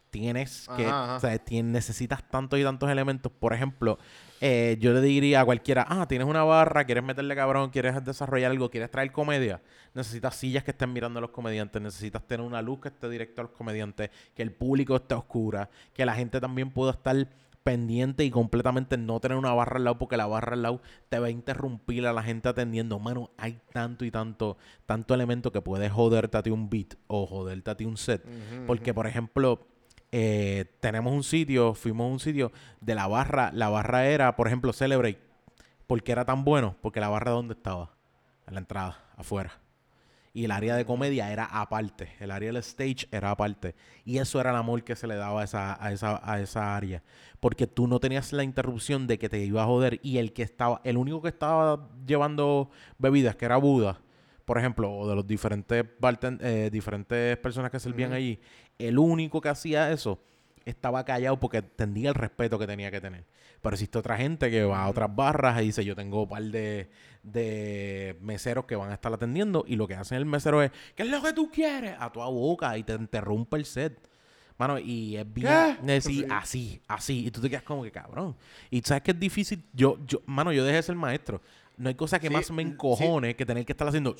Tienes 0.09 0.67
que, 0.75 0.87
Ajá, 0.87 1.03
ajá. 1.03 1.15
o 1.17 1.19
sea, 1.19 1.61
necesitas 1.61 2.27
tantos 2.31 2.57
y 2.57 2.63
tantos 2.63 2.89
elementos. 2.89 3.31
Por 3.31 3.53
ejemplo, 3.53 3.99
eh, 4.41 4.75
yo 4.79 4.91
le 4.91 5.01
diría 5.01 5.41
a 5.41 5.45
cualquiera, 5.45 5.85
ah, 5.87 6.07
tienes 6.07 6.27
una 6.27 6.43
barra, 6.43 6.83
quieres 6.85 7.03
meterle 7.03 7.35
cabrón, 7.35 7.69
quieres 7.69 8.03
desarrollar 8.03 8.49
algo, 8.49 8.71
quieres 8.71 8.89
traer 8.89 9.11
comedia. 9.11 9.61
Necesitas 9.93 10.35
sillas 10.35 10.63
que 10.63 10.71
estén 10.71 10.91
mirando 10.93 11.19
a 11.19 11.21
los 11.21 11.29
comediantes, 11.29 11.79
necesitas 11.79 12.25
tener 12.27 12.43
una 12.43 12.59
luz 12.63 12.79
que 12.79 12.87
esté 12.87 13.07
directa 13.07 13.41
a 13.41 13.45
los 13.45 13.51
comediantes, 13.51 14.09
que 14.33 14.41
el 14.41 14.51
público 14.51 14.95
esté 14.95 15.13
oscura, 15.13 15.69
que 15.93 16.03
la 16.05 16.15
gente 16.15 16.41
también 16.41 16.71
pueda 16.71 16.93
estar 16.93 17.27
pendiente 17.63 18.23
y 18.23 18.31
completamente 18.31 18.97
no 18.97 19.19
tener 19.19 19.37
una 19.37 19.53
barra 19.53 19.77
al 19.77 19.83
lado 19.83 19.97
porque 19.97 20.17
la 20.17 20.25
barra 20.25 20.53
al 20.53 20.61
lado 20.61 20.81
te 21.09 21.19
va 21.19 21.27
a 21.27 21.29
interrumpir 21.29 22.07
a 22.07 22.13
la 22.13 22.23
gente 22.23 22.49
atendiendo. 22.49 22.99
Mano, 22.99 23.31
hay 23.37 23.59
tanto 23.71 24.05
y 24.05 24.11
tanto, 24.11 24.57
tanto 24.85 25.13
elemento 25.13 25.51
que 25.51 25.61
puede 25.61 25.89
joderte 25.89 26.37
a 26.37 26.43
ti 26.43 26.49
un 26.49 26.69
beat 26.69 26.95
o 27.07 27.25
joderte 27.27 27.71
a 27.71 27.75
ti 27.75 27.85
un 27.85 27.97
set. 27.97 28.25
Porque, 28.65 28.93
por 28.93 29.07
ejemplo, 29.07 29.67
eh, 30.11 30.65
tenemos 30.79 31.13
un 31.13 31.23
sitio, 31.23 31.73
fuimos 31.73 32.05
a 32.05 32.13
un 32.13 32.19
sitio 32.19 32.51
de 32.81 32.95
la 32.95 33.07
barra, 33.07 33.51
la 33.53 33.69
barra 33.69 34.07
era, 34.07 34.35
por 34.35 34.47
ejemplo, 34.47 34.73
Celebrate. 34.73 35.19
¿Por 35.85 36.03
qué 36.03 36.11
era 36.11 36.25
tan 36.25 36.43
bueno? 36.43 36.75
Porque 36.81 36.99
la 36.99 37.09
barra 37.09 37.31
dónde 37.31 37.53
estaba? 37.53 37.91
En 38.47 38.53
la 38.55 38.59
entrada, 38.59 39.03
afuera. 39.17 39.59
Y 40.33 40.45
el 40.45 40.51
área 40.51 40.75
de 40.75 40.85
comedia 40.85 41.31
era 41.31 41.45
aparte. 41.45 42.09
El 42.19 42.31
área 42.31 42.49
del 42.49 42.57
stage 42.57 43.07
era 43.11 43.31
aparte. 43.31 43.75
Y 44.05 44.19
eso 44.19 44.39
era 44.39 44.51
el 44.51 44.55
amor 44.55 44.83
que 44.83 44.95
se 44.95 45.07
le 45.07 45.15
daba 45.15 45.41
a 45.41 45.43
esa, 45.43 45.83
a 45.83 45.91
esa, 45.91 46.21
a 46.23 46.39
esa 46.39 46.75
área. 46.75 47.03
Porque 47.39 47.67
tú 47.67 47.87
no 47.87 47.99
tenías 47.99 48.31
la 48.33 48.43
interrupción 48.43 49.07
de 49.07 49.17
que 49.17 49.29
te 49.29 49.43
iba 49.43 49.63
a 49.63 49.65
joder. 49.65 49.99
Y 50.03 50.17
el 50.17 50.33
que 50.33 50.43
estaba, 50.43 50.81
el 50.83 50.97
único 50.97 51.21
que 51.21 51.29
estaba 51.29 51.89
llevando 52.05 52.69
bebidas, 52.97 53.35
que 53.35 53.45
era 53.45 53.57
Buda, 53.57 53.99
por 54.45 54.57
ejemplo, 54.57 54.91
o 54.91 55.07
de 55.07 55.15
los 55.15 55.27
diferentes 55.27 55.85
eh, 56.41 56.69
diferentes 56.71 57.37
personas 57.37 57.71
que 57.71 57.79
servían 57.79 58.13
allí, 58.13 58.39
el 58.77 58.97
único 58.97 59.41
que 59.41 59.49
hacía 59.49 59.91
eso 59.91 60.19
estaba 60.65 61.03
callado 61.05 61.39
porque 61.39 61.57
entendía 61.57 62.09
el 62.09 62.15
respeto 62.15 62.57
que 62.59 62.67
tenía 62.67 62.91
que 62.91 63.01
tener. 63.01 63.23
Pero 63.61 63.73
existe 63.75 63.97
otra 63.97 64.15
gente 64.17 64.49
que 64.49 64.63
va 64.63 64.83
a 64.83 64.89
otras 64.89 65.13
barras 65.15 65.61
y 65.61 65.65
dice, 65.65 65.83
yo 65.83 65.95
tengo 65.95 66.23
un 66.23 66.29
par 66.29 66.43
de, 66.43 66.89
de 67.23 68.17
meseros 68.21 68.65
que 68.65 68.75
van 68.75 68.91
a 68.91 68.93
estar 68.93 69.11
atendiendo 69.13 69.65
y 69.67 69.75
lo 69.75 69.87
que 69.87 69.95
hacen 69.95 70.17
el 70.17 70.25
mesero 70.25 70.61
es, 70.63 70.71
¿qué 70.95 71.03
es 71.03 71.09
lo 71.09 71.21
que 71.21 71.33
tú 71.33 71.51
quieres? 71.51 71.95
A 71.99 72.11
tu 72.11 72.19
boca 72.21 72.77
y 72.77 72.83
te 72.83 72.93
interrumpe 72.93 73.57
el 73.57 73.65
set. 73.65 73.99
Mano, 74.57 74.77
y 74.79 75.15
es 75.17 75.33
bien... 75.33 75.77
Sí, 76.01 76.01
Sí. 76.01 76.25
así, 76.29 76.81
así. 76.87 77.27
Y 77.27 77.31
tú 77.31 77.39
te 77.41 77.49
quedas 77.49 77.63
como 77.63 77.83
que 77.83 77.91
cabrón. 77.91 78.35
Y 78.69 78.81
sabes 78.81 79.03
que 79.03 79.11
es 79.11 79.19
difícil. 79.19 79.63
Yo, 79.73 79.97
yo, 80.05 80.21
mano, 80.25 80.51
yo 80.51 80.63
dejé 80.65 80.77
de 80.77 80.83
ser 80.83 80.95
maestro. 80.95 81.41
No 81.77 81.87
hay 81.87 81.95
cosa 81.95 82.19
que 82.19 82.27
Sí, 82.27 82.33
más 82.33 82.51
me 82.51 82.63
sí. 82.63 82.69
encojone 82.69 83.35
que 83.37 83.45
tener 83.45 83.65
que 83.65 83.71
estar 83.71 83.87
haciendo 83.87 84.15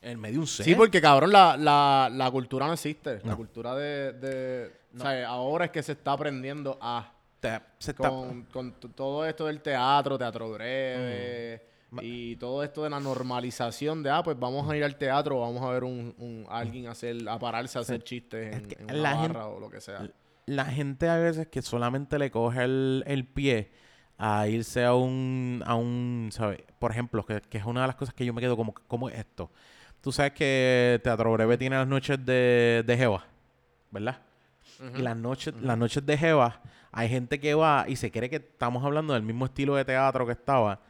en 0.00 0.18
medio 0.18 0.34
de 0.36 0.40
un 0.40 0.46
set. 0.46 0.64
Sí, 0.64 0.74
porque 0.74 1.00
cabrón, 1.00 1.30
la, 1.30 1.56
la, 1.56 2.08
la 2.10 2.30
cultura 2.30 2.66
no 2.66 2.72
existe. 2.72 3.20
La 3.24 3.36
cultura 3.36 3.74
de. 3.74 4.12
de- 4.14 4.81
O 4.94 5.00
sea, 5.00 5.28
ahora 5.28 5.66
es 5.66 5.70
que 5.70 5.82
se 5.82 5.92
está 5.92 6.12
aprendiendo 6.12 6.78
a. 6.80 7.12
te- 7.40 7.60
se 7.78 7.90
está- 7.92 8.08
con, 8.08 8.46
todo 8.94 9.24
esto 9.26 9.46
del 9.46 9.60
teatro, 9.60 10.16
teatro 10.18 10.50
breve 10.52 11.66
y 12.00 12.36
todo 12.36 12.62
esto 12.62 12.84
de 12.84 12.90
la 12.90 13.00
normalización 13.00 14.02
de, 14.02 14.10
ah, 14.10 14.22
pues 14.22 14.38
vamos 14.38 14.70
a 14.70 14.76
ir 14.76 14.82
al 14.84 14.96
teatro, 14.96 15.40
vamos 15.40 15.62
a 15.62 15.70
ver 15.72 15.84
un, 15.84 16.14
un- 16.18 16.46
alguien 16.48 16.86
hacer, 16.88 17.16
a 17.28 17.38
pararse 17.38 17.78
a 17.78 17.82
hacer 17.82 18.02
chistes 18.02 18.54
en, 18.56 18.66
que 18.66 18.76
en 18.78 18.84
una 18.84 18.94
la 18.94 19.16
gente- 19.18 19.28
barra 19.38 19.46
o 19.48 19.60
lo 19.60 19.68
que 19.70 19.80
sea. 19.80 20.08
la 20.46 20.64
gente 20.66 21.08
a 21.08 21.16
veces 21.16 21.48
que 21.48 21.60
solamente 21.62 22.18
le 22.18 22.30
coge 22.30 22.62
el, 22.64 23.04
el 23.06 23.26
pie 23.26 23.70
a 24.18 24.46
irse 24.48 24.84
a 24.84 24.94
un, 24.94 25.62
a 25.66 25.74
un, 25.74 26.28
¿sabes? 26.32 26.60
Por 26.78 26.92
ejemplo, 26.92 27.26
que, 27.26 27.40
que 27.42 27.58
es 27.58 27.64
una 27.64 27.80
de 27.82 27.88
las 27.88 27.96
cosas 27.96 28.14
que 28.14 28.24
yo 28.24 28.32
me 28.32 28.40
quedo 28.40 28.56
como, 28.56 28.72
¿cómo 28.86 29.08
es 29.08 29.18
esto? 29.18 29.50
Tú 30.00 30.12
sabes 30.12 30.32
que 30.32 31.00
Teatro 31.04 31.32
Breve 31.32 31.58
tiene 31.58 31.76
las 31.76 31.86
noches 31.88 32.24
de, 32.24 32.84
de 32.86 32.96
Jeva, 32.96 33.24
¿verdad? 33.90 34.18
Y 34.98 35.02
las 35.02 35.16
noches, 35.16 35.54
las 35.60 35.78
noches 35.78 36.04
de 36.04 36.18
Jeva, 36.18 36.60
hay 36.90 37.08
gente 37.08 37.38
que 37.40 37.54
va 37.54 37.84
y 37.88 37.96
se 37.96 38.10
cree 38.10 38.28
que 38.28 38.36
estamos 38.36 38.84
hablando 38.84 39.14
del 39.14 39.22
mismo 39.22 39.44
estilo 39.46 39.76
de 39.76 39.84
teatro 39.84 40.26
que 40.26 40.32
estaba 40.32 40.80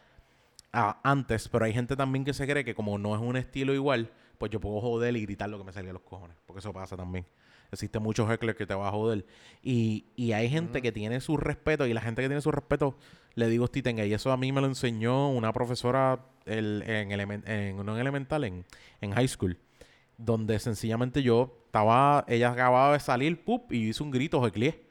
ah, 0.72 1.00
antes, 1.05 1.48
pero 1.48 1.64
hay 1.64 1.72
gente 1.72 1.94
también 1.96 2.24
que 2.24 2.33
se 2.33 2.46
cree 2.46 2.64
que 2.64 2.74
como 2.74 2.98
no 2.98 3.14
es 3.14 3.20
un 3.20 3.37
estilo 3.37 3.74
igual, 3.74 4.11
pues 4.38 4.50
yo 4.50 4.61
puedo 4.61 4.81
joder 4.81 5.16
y 5.16 5.22
gritar 5.22 5.48
lo 5.50 5.59
que 5.59 5.64
me 5.64 5.72
salga 5.72 5.88
de 5.88 5.92
los 5.92 6.02
cojones, 6.02 6.37
porque 6.46 6.61
eso 6.61 6.72
pasa 6.72 6.96
también. 6.96 7.26
Existe 7.70 7.98
muchos 7.98 8.31
hecklers 8.31 8.59
que 8.59 8.66
te 8.66 8.74
va 8.74 8.88
a 8.88 8.90
joder. 8.90 9.24
Y, 9.62 10.05
y 10.14 10.33
hay 10.33 10.50
gente 10.50 10.83
que 10.83 10.92
tiene 10.92 11.20
su 11.20 11.37
respeto, 11.38 11.87
y 11.87 11.94
la 11.94 12.00
gente 12.02 12.20
que 12.20 12.28
tiene 12.28 12.42
su 12.42 12.50
respeto, 12.50 12.98
le 13.35 13.48
digo 13.48 13.68
titenga, 13.68 14.05
y 14.05 14.12
eso 14.12 14.31
a 14.33 14.37
mí 14.37 14.52
me 14.52 14.61
lo 14.61 14.66
enseñó 14.66 15.31
una 15.31 15.52
profesora 15.52 16.20
el- 16.44 16.83
en, 16.87 17.11
elemen- 17.11 17.48
en, 17.48 17.76
no 17.85 17.94
en 17.94 18.00
elemental, 18.00 18.44
en, 18.44 18.64
en 19.00 19.12
high 19.12 19.28
school, 19.28 19.59
donde 20.18 20.59
sencillamente 20.59 21.22
yo 21.22 21.62
estaba, 21.72 22.26
ella 22.28 22.50
acababa 22.50 22.92
de 22.92 23.00
salir, 23.00 23.42
¡pup! 23.42 23.72
y 23.72 23.88
hizo 23.88 24.04
un 24.04 24.11
grito, 24.11 24.46
hecleé. 24.46 24.82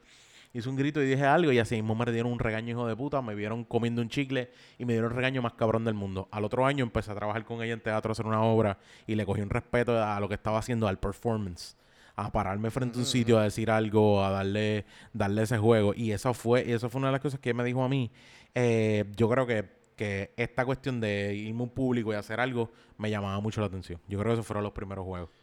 Hice 0.52 0.68
un 0.68 0.74
grito 0.74 1.00
y 1.00 1.06
dije 1.06 1.24
algo 1.24 1.52
y 1.52 1.60
así 1.60 1.76
mismo 1.76 1.94
me 1.94 2.04
dieron 2.10 2.32
un 2.32 2.40
regaño 2.40 2.70
hijo 2.70 2.88
de 2.88 2.96
puta, 2.96 3.22
me 3.22 3.36
vieron 3.36 3.62
comiendo 3.62 4.02
un 4.02 4.08
chicle 4.08 4.50
y 4.78 4.84
me 4.84 4.92
dieron 4.92 5.12
el 5.12 5.16
regaño 5.16 5.40
más 5.42 5.52
cabrón 5.52 5.84
del 5.84 5.94
mundo. 5.94 6.28
Al 6.32 6.44
otro 6.44 6.66
año 6.66 6.82
empecé 6.82 7.12
a 7.12 7.14
trabajar 7.14 7.44
con 7.44 7.62
ella 7.62 7.74
en 7.74 7.80
teatro, 7.80 8.10
a 8.10 8.12
hacer 8.12 8.26
una 8.26 8.42
obra 8.42 8.78
y 9.06 9.14
le 9.14 9.24
cogí 9.24 9.40
un 9.40 9.48
respeto 9.48 9.96
a 10.02 10.18
lo 10.18 10.28
que 10.28 10.34
estaba 10.34 10.58
haciendo, 10.58 10.88
al 10.88 10.98
performance. 10.98 11.76
A 12.16 12.32
pararme 12.32 12.68
frente 12.72 12.98
a 12.98 13.00
un 13.00 13.06
sitio 13.06 13.38
a 13.38 13.44
decir 13.44 13.70
algo, 13.70 14.24
a 14.24 14.30
darle, 14.30 14.84
darle 15.12 15.42
ese 15.42 15.58
juego. 15.58 15.94
Y 15.94 16.10
eso 16.10 16.34
fue, 16.34 16.64
y 16.66 16.72
eso 16.72 16.90
fue 16.90 16.98
una 16.98 17.08
de 17.08 17.12
las 17.12 17.20
cosas 17.20 17.38
que 17.38 17.54
me 17.54 17.62
dijo 17.62 17.84
a 17.84 17.88
mí. 17.88 18.10
Eh, 18.56 19.04
yo 19.16 19.30
creo 19.30 19.46
que, 19.46 19.70
que 19.94 20.32
esta 20.36 20.64
cuestión 20.64 21.00
de 21.00 21.32
irme 21.32 21.60
a 21.60 21.62
un 21.62 21.70
público 21.70 22.12
y 22.12 22.16
hacer 22.16 22.40
algo 22.40 22.72
me 22.98 23.08
llamaba 23.08 23.38
mucho 23.38 23.60
la 23.60 23.68
atención. 23.68 24.00
Yo 24.08 24.18
creo 24.18 24.30
que 24.30 24.34
esos 24.34 24.46
fueron 24.46 24.64
los 24.64 24.72
primeros 24.72 25.04
juegos. 25.04 25.41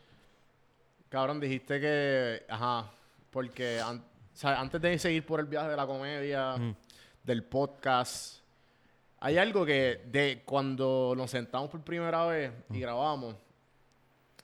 Cabrón, 1.10 1.40
dijiste 1.40 1.80
que, 1.80 2.44
ajá, 2.48 2.90
porque 3.32 3.80
an- 3.80 3.98
o 4.00 4.38
sea, 4.38 4.60
antes 4.60 4.80
de 4.82 4.98
seguir 5.00 5.26
por 5.26 5.40
el 5.40 5.48
viaje 5.48 5.70
de 5.70 5.76
la 5.76 5.86
comedia, 5.88 6.56
del 7.24 7.44
podcast, 7.44 8.40
hay 9.20 9.38
algo 9.38 9.66
que 9.66 10.02
de 10.06 10.42
cuando 10.46 11.14
nos 11.18 11.32
sentamos 11.32 11.70
por 11.70 11.82
primera 11.82 12.26
vez 12.28 12.52
y 12.72 12.80
grabamos, 12.80 13.36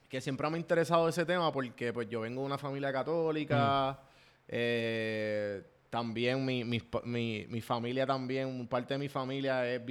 que 0.10 0.19
siempre 0.19 0.49
me 0.49 0.58
ha 0.58 0.60
interesado 0.60 1.08
ese 1.08 1.25
tema 1.25 1.51
porque 1.51 1.93
pues 1.93 2.10
yo 2.10 2.21
vengo 2.21 2.41
de 2.41 2.47
una 2.47 2.58
familia 2.58 2.91
católica, 2.91 3.99
eh, 4.47 5.63
también 5.89 6.43
mi, 6.63 6.80
pa- 6.82 7.01
mi, 7.06 7.45
mi 7.47 7.62
familia 7.62 8.06
también, 8.06 8.67
parte 8.67 8.95
de 8.95 8.97
mi 8.97 9.08
familia 9.08 9.65
es 9.71 9.82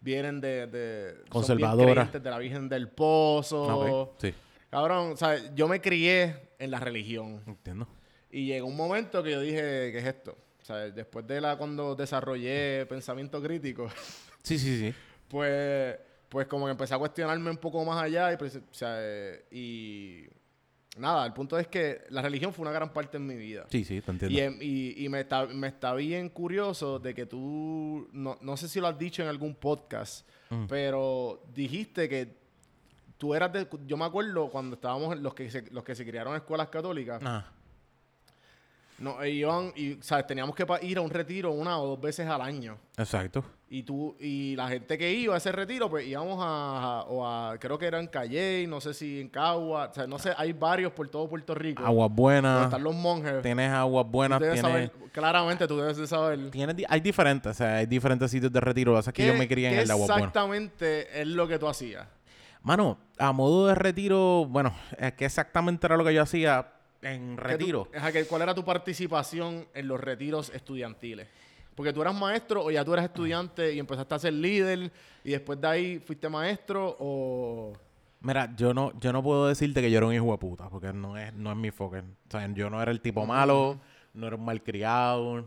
vienen 0.00 0.40
de, 0.40 0.66
de 0.66 1.08
son 1.10 1.16
bien 1.16 1.28
Conservadora. 1.28 2.04
de 2.04 2.30
la 2.30 2.38
Virgen 2.38 2.68
del 2.68 2.88
Pozo. 2.88 4.14
Sí, 4.18 4.32
Cabrón, 4.70 5.12
o 5.12 5.16
sea, 5.16 5.36
yo 5.54 5.66
me 5.68 5.80
crié 5.80 6.50
en 6.58 6.70
la 6.70 6.78
religión. 6.80 7.42
entiendo. 7.46 7.88
Y 8.30 8.46
llegó 8.46 8.66
un 8.68 8.76
momento 8.76 9.22
que 9.22 9.32
yo 9.32 9.40
dije, 9.40 9.90
¿qué 9.92 9.98
es 9.98 10.06
esto? 10.06 10.36
O 10.62 10.64
sea, 10.64 10.76
después 10.90 11.26
de 11.26 11.40
la 11.40 11.56
cuando 11.56 11.94
desarrollé 11.96 12.86
pensamiento 12.86 13.42
crítico, 13.42 13.88
Sí, 14.42 14.58
sí, 14.58 14.78
sí. 14.78 14.94
pues, 15.28 15.96
pues 16.28 16.46
como 16.46 16.66
que 16.66 16.70
empecé 16.72 16.94
a 16.94 16.98
cuestionarme 16.98 17.50
un 17.50 17.56
poco 17.56 17.84
más 17.84 18.00
allá 18.02 18.32
y, 18.32 18.36
pues, 18.36 18.56
o 18.56 18.60
sea, 18.74 18.96
eh, 19.00 19.44
y 19.50 20.24
nada, 20.96 21.26
el 21.26 21.32
punto 21.32 21.58
es 21.58 21.66
que 21.66 22.02
la 22.10 22.22
religión 22.22 22.52
fue 22.52 22.62
una 22.62 22.70
gran 22.72 22.92
parte 22.92 23.16
en 23.16 23.26
mi 23.26 23.34
vida. 23.36 23.66
Sí, 23.70 23.84
sí, 23.84 24.00
te 24.00 24.10
entiendo. 24.12 24.38
Y, 24.38 24.40
em- 24.40 24.58
y, 24.60 25.04
y 25.04 25.08
me, 25.08 25.20
está, 25.20 25.46
me 25.46 25.66
está 25.66 25.92
bien 25.94 26.28
curioso 26.28 26.98
de 27.00 27.12
que 27.14 27.26
tú, 27.26 28.08
no, 28.12 28.38
no 28.40 28.56
sé 28.56 28.68
si 28.68 28.78
lo 28.80 28.86
has 28.86 28.98
dicho 28.98 29.22
en 29.22 29.28
algún 29.28 29.54
podcast, 29.56 30.28
Mm. 30.52 30.66
pero 30.66 31.44
dijiste 31.54 32.08
que 32.08 32.36
tú 33.20 33.34
eras 33.34 33.52
de, 33.52 33.68
yo 33.86 33.96
me 33.98 34.06
acuerdo 34.06 34.48
cuando 34.48 34.74
estábamos 34.76 35.16
los 35.20 35.34
que 35.34 35.48
se, 35.50 35.62
los 35.70 35.84
que 35.84 35.94
se 35.94 36.04
criaron 36.06 36.32
en 36.32 36.38
escuelas 36.38 36.68
católicas, 36.70 37.22
Ah, 37.24 37.44
no, 38.98 39.24
iban, 39.24 39.72
y, 39.76 39.94
¿sabes? 40.02 40.26
Teníamos 40.26 40.54
que 40.54 40.66
ir 40.82 40.98
a 40.98 41.00
un 41.00 41.08
retiro 41.08 41.52
una 41.52 41.78
o 41.78 41.86
dos 41.86 42.00
veces 42.00 42.26
al 42.28 42.40
año. 42.42 42.76
exacto. 42.98 43.44
Y 43.72 43.84
tú, 43.84 44.16
y 44.18 44.56
la 44.56 44.66
gente 44.68 44.98
que 44.98 45.12
iba 45.12 45.32
a 45.32 45.38
ese 45.38 45.52
retiro, 45.52 45.88
pues 45.88 46.04
íbamos 46.04 46.38
a, 46.42 46.98
a- 46.98 47.02
o 47.04 47.24
a, 47.24 47.56
creo 47.58 47.78
que 47.78 47.86
era 47.86 48.00
en 48.00 48.08
Calle, 48.08 48.66
no 48.68 48.80
sé 48.80 48.92
si 48.92 49.20
en 49.20 49.28
Cagua, 49.28 49.88
o 49.90 49.94
sea, 49.94 50.06
no 50.08 50.18
sé, 50.18 50.32
hay 50.36 50.52
varios 50.52 50.90
por 50.92 51.08
todo 51.08 51.28
Puerto 51.28 51.54
Rico. 51.54 51.82
Aguas 51.86 52.08
donde 52.08 52.20
buenas. 52.20 52.64
están 52.64 52.82
los 52.82 52.94
monjes. 52.96 53.40
Tienes 53.42 53.70
aguas 53.70 54.04
Tú 54.06 54.10
buenas, 54.10 54.40
debes 54.40 54.60
tienes... 54.60 54.90
saber, 54.90 55.10
claramente 55.12 55.68
tú 55.68 55.78
debes 55.78 55.96
de 55.96 56.06
saber. 56.08 56.50
tienes 56.50 56.74
hay 56.88 57.00
diferentes, 57.00 57.52
o 57.52 57.54
sea, 57.54 57.76
hay 57.76 57.86
diferentes 57.86 58.28
sitios 58.30 58.52
de 58.52 58.60
retiro. 58.60 58.90
Lo 58.92 58.96
que 58.96 58.98
pasa 58.98 59.10
es 59.10 59.14
que 59.14 59.22
¿Qué- 59.22 59.28
yo 59.28 59.34
me 59.38 59.46
crié 59.48 59.68
en 59.72 59.78
el 59.78 59.86
de 59.86 59.92
aguas 59.92 60.08
buenas. 60.08 60.26
exactamente 60.26 61.20
es 61.20 61.28
lo 61.28 61.46
que 61.46 61.58
tú 61.60 61.68
hacías? 61.68 62.06
Mano, 62.62 62.98
a 63.18 63.32
modo 63.32 63.66
de 63.68 63.74
retiro, 63.74 64.46
bueno, 64.48 64.74
es 64.98 65.12
que 65.14 65.24
exactamente 65.24 65.86
era 65.86 65.96
lo 65.96 66.04
que 66.04 66.12
yo 66.14 66.22
hacía 66.22 66.72
en 67.02 67.36
¿Qué 67.36 67.42
tú- 67.42 67.48
retiro. 67.48 67.88
que- 68.12 68.24
¿Cuál 68.26 68.42
era 68.42 68.54
tu 68.54 68.64
participación 68.64 69.66
en 69.74 69.88
los 69.88 69.98
retiros 69.98 70.50
estudiantiles? 70.54 71.26
Porque 71.74 71.92
tú 71.94 72.02
eras 72.02 72.14
maestro 72.14 72.62
o 72.62 72.70
ya 72.70 72.84
tú 72.84 72.92
eras 72.92 73.06
estudiante 73.06 73.72
y 73.72 73.78
empezaste 73.78 74.14
a 74.14 74.18
ser 74.18 74.34
líder 74.34 74.92
y 75.24 75.30
después 75.30 75.58
de 75.60 75.66
ahí 75.68 75.98
fuiste 75.98 76.28
maestro 76.28 76.96
o... 77.00 77.72
Mira, 78.20 78.54
yo 78.54 78.74
no, 78.74 78.92
yo 79.00 79.14
no 79.14 79.22
puedo 79.22 79.46
decirte 79.48 79.80
que 79.80 79.90
yo 79.90 79.96
era 79.96 80.06
un 80.06 80.12
hijo 80.12 80.30
de 80.30 80.36
puta, 80.36 80.68
porque 80.68 80.92
no 80.92 81.16
es, 81.16 81.32
no 81.32 81.50
es 81.50 81.56
mi 81.56 81.70
foco. 81.70 81.96
O 81.96 82.30
sea, 82.30 82.46
yo 82.52 82.68
no 82.68 82.82
era 82.82 82.90
el 82.90 83.00
tipo 83.00 83.24
malo, 83.24 83.80
no 84.12 84.26
era 84.26 84.36
un 84.36 84.44
malcriado, 84.44 85.46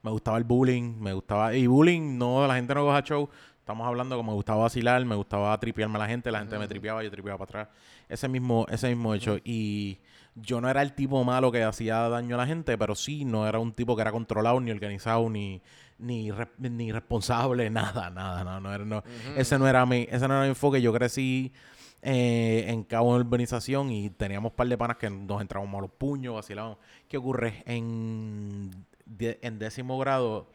me 0.00 0.10
gustaba 0.10 0.38
el 0.38 0.44
bullying, 0.44 0.94
me 0.98 1.12
gustaba... 1.12 1.54
Y 1.54 1.66
bullying, 1.66 2.16
no, 2.16 2.46
la 2.46 2.54
gente 2.54 2.74
no 2.74 2.84
coja 2.86 3.02
show. 3.02 3.28
Estamos 3.66 3.84
hablando 3.88 4.16
como 4.16 4.30
me 4.30 4.36
gustaba 4.36 4.62
vacilar, 4.62 5.04
me 5.04 5.16
gustaba 5.16 5.58
tripearme 5.58 5.96
a 5.96 5.98
la 5.98 6.06
gente, 6.06 6.30
la 6.30 6.38
gente 6.38 6.56
me 6.56 6.68
tripeaba, 6.68 7.02
yo 7.02 7.10
tripeaba 7.10 7.36
para 7.44 7.62
atrás. 7.62 7.76
Ese 8.08 8.28
mismo, 8.28 8.64
ese 8.70 8.86
mismo 8.90 9.12
hecho. 9.12 9.38
Y 9.42 9.98
yo 10.36 10.60
no 10.60 10.68
era 10.70 10.82
el 10.82 10.92
tipo 10.92 11.24
malo 11.24 11.50
que 11.50 11.64
hacía 11.64 12.08
daño 12.08 12.36
a 12.36 12.38
la 12.38 12.46
gente, 12.46 12.78
pero 12.78 12.94
sí 12.94 13.24
no 13.24 13.44
era 13.48 13.58
un 13.58 13.72
tipo 13.72 13.96
que 13.96 14.02
era 14.02 14.12
controlado, 14.12 14.60
ni 14.60 14.70
organizado, 14.70 15.28
ni, 15.28 15.60
ni, 15.98 16.30
re- 16.30 16.46
ni 16.60 16.92
responsable, 16.92 17.68
nada, 17.70 18.08
nada, 18.08 18.44
no, 18.44 18.60
no 18.60 18.72
era, 18.72 18.84
no. 18.84 19.02
Ese 19.36 19.58
no 19.58 19.66
era 19.66 19.84
mi, 19.84 20.06
ese 20.08 20.28
no 20.28 20.34
era 20.34 20.42
mi 20.44 20.50
enfoque. 20.50 20.80
Yo 20.80 20.92
crecí 20.92 21.52
eh, 22.02 22.66
en 22.68 22.84
Cabo 22.84 23.14
de 23.18 23.24
Urbanización 23.24 23.90
y 23.90 24.10
teníamos 24.10 24.52
un 24.52 24.56
par 24.56 24.68
de 24.68 24.78
panas 24.78 24.96
que 24.96 25.10
nos 25.10 25.40
entrábamos 25.42 25.76
a 25.76 25.82
los 25.82 25.90
puños, 25.90 26.34
vacilábamos. 26.36 26.78
¿Qué 27.08 27.16
ocurre? 27.16 27.64
En, 27.66 28.70
de- 29.06 29.40
en 29.42 29.58
décimo 29.58 29.98
grado, 29.98 30.46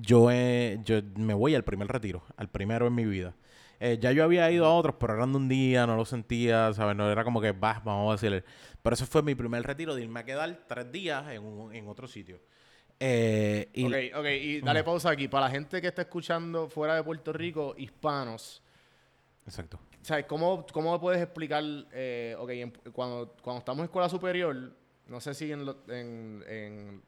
yo, 0.00 0.30
eh, 0.30 0.78
yo 0.84 1.00
me 1.16 1.34
voy 1.34 1.54
al 1.54 1.64
primer 1.64 1.88
retiro, 1.88 2.22
al 2.36 2.48
primero 2.48 2.86
en 2.86 2.94
mi 2.94 3.04
vida. 3.04 3.34
Eh, 3.80 3.98
ya 4.00 4.10
yo 4.12 4.24
había 4.24 4.50
ido 4.50 4.66
a 4.66 4.74
otros, 4.74 4.96
pero 4.98 5.14
eran 5.14 5.30
de 5.32 5.38
un 5.38 5.48
día, 5.48 5.86
no 5.86 5.94
lo 5.96 6.04
sentía, 6.04 6.72
¿sabes? 6.72 6.96
No 6.96 7.10
era 7.10 7.22
como 7.22 7.40
que, 7.40 7.52
va, 7.52 7.80
vamos 7.84 8.08
a 8.10 8.12
decirle. 8.16 8.42
Pero 8.82 8.94
ese 8.94 9.06
fue 9.06 9.22
mi 9.22 9.34
primer 9.36 9.62
retiro 9.62 9.94
de 9.94 10.02
irme 10.02 10.20
a 10.20 10.24
quedar 10.24 10.64
tres 10.66 10.90
días 10.90 11.30
en, 11.30 11.44
un- 11.44 11.72
en 11.74 11.86
otro 11.88 12.08
sitio. 12.08 12.40
Eh, 13.00 13.68
y 13.74 13.84
ok, 13.86 14.18
ok, 14.18 14.26
y 14.26 14.60
dale 14.60 14.82
pausa 14.82 15.10
aquí. 15.10 15.28
Para 15.28 15.46
la 15.46 15.50
gente 15.52 15.80
que 15.80 15.86
está 15.86 16.02
escuchando 16.02 16.68
fuera 16.68 16.96
de 16.96 17.04
Puerto 17.04 17.32
Rico, 17.32 17.74
hispanos, 17.78 18.60
Exacto. 19.46 19.78
¿sabes? 20.02 20.26
¿Cómo, 20.26 20.66
cómo 20.72 21.00
puedes 21.00 21.22
explicar, 21.22 21.62
eh, 21.92 22.34
ok, 22.38 22.50
en- 22.50 22.72
cuando, 22.92 23.34
cuando 23.42 23.60
estamos 23.60 23.78
en 23.80 23.84
escuela 23.84 24.08
superior, 24.08 24.72
no 25.06 25.20
sé 25.20 25.34
si 25.34 25.52
en, 25.52 25.64
lo- 25.64 25.84
en, 25.88 26.42
en, 26.48 27.02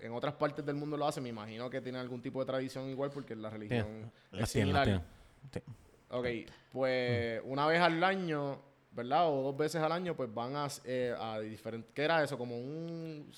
en 0.00 0.12
otras 0.12 0.34
partes 0.34 0.64
del 0.64 0.76
mundo 0.76 0.96
lo 0.96 1.06
hacen, 1.06 1.22
me 1.22 1.28
imagino 1.28 1.70
que 1.70 1.80
tienen 1.80 2.00
algún 2.00 2.20
tipo 2.20 2.40
de 2.40 2.46
tradición 2.46 2.88
igual 2.88 3.10
porque 3.10 3.34
la 3.34 3.50
religión 3.50 4.10
es 4.32 4.50
similar. 4.50 4.84
tienen. 4.84 5.02
Sí. 5.52 5.60
Ok, 6.10 6.26
pues 6.72 7.40
una 7.44 7.66
vez 7.66 7.80
al 7.80 8.02
año, 8.02 8.60
¿verdad? 8.92 9.28
O 9.28 9.42
dos 9.42 9.56
veces 9.56 9.82
al 9.82 9.92
año, 9.92 10.14
pues 10.14 10.32
van 10.32 10.56
a, 10.56 10.68
eh, 10.84 11.14
a 11.18 11.40
diferentes... 11.40 11.90
¿Qué 11.94 12.04
era 12.04 12.22
eso? 12.22 12.38
Como 12.38 12.56
un... 12.56 13.30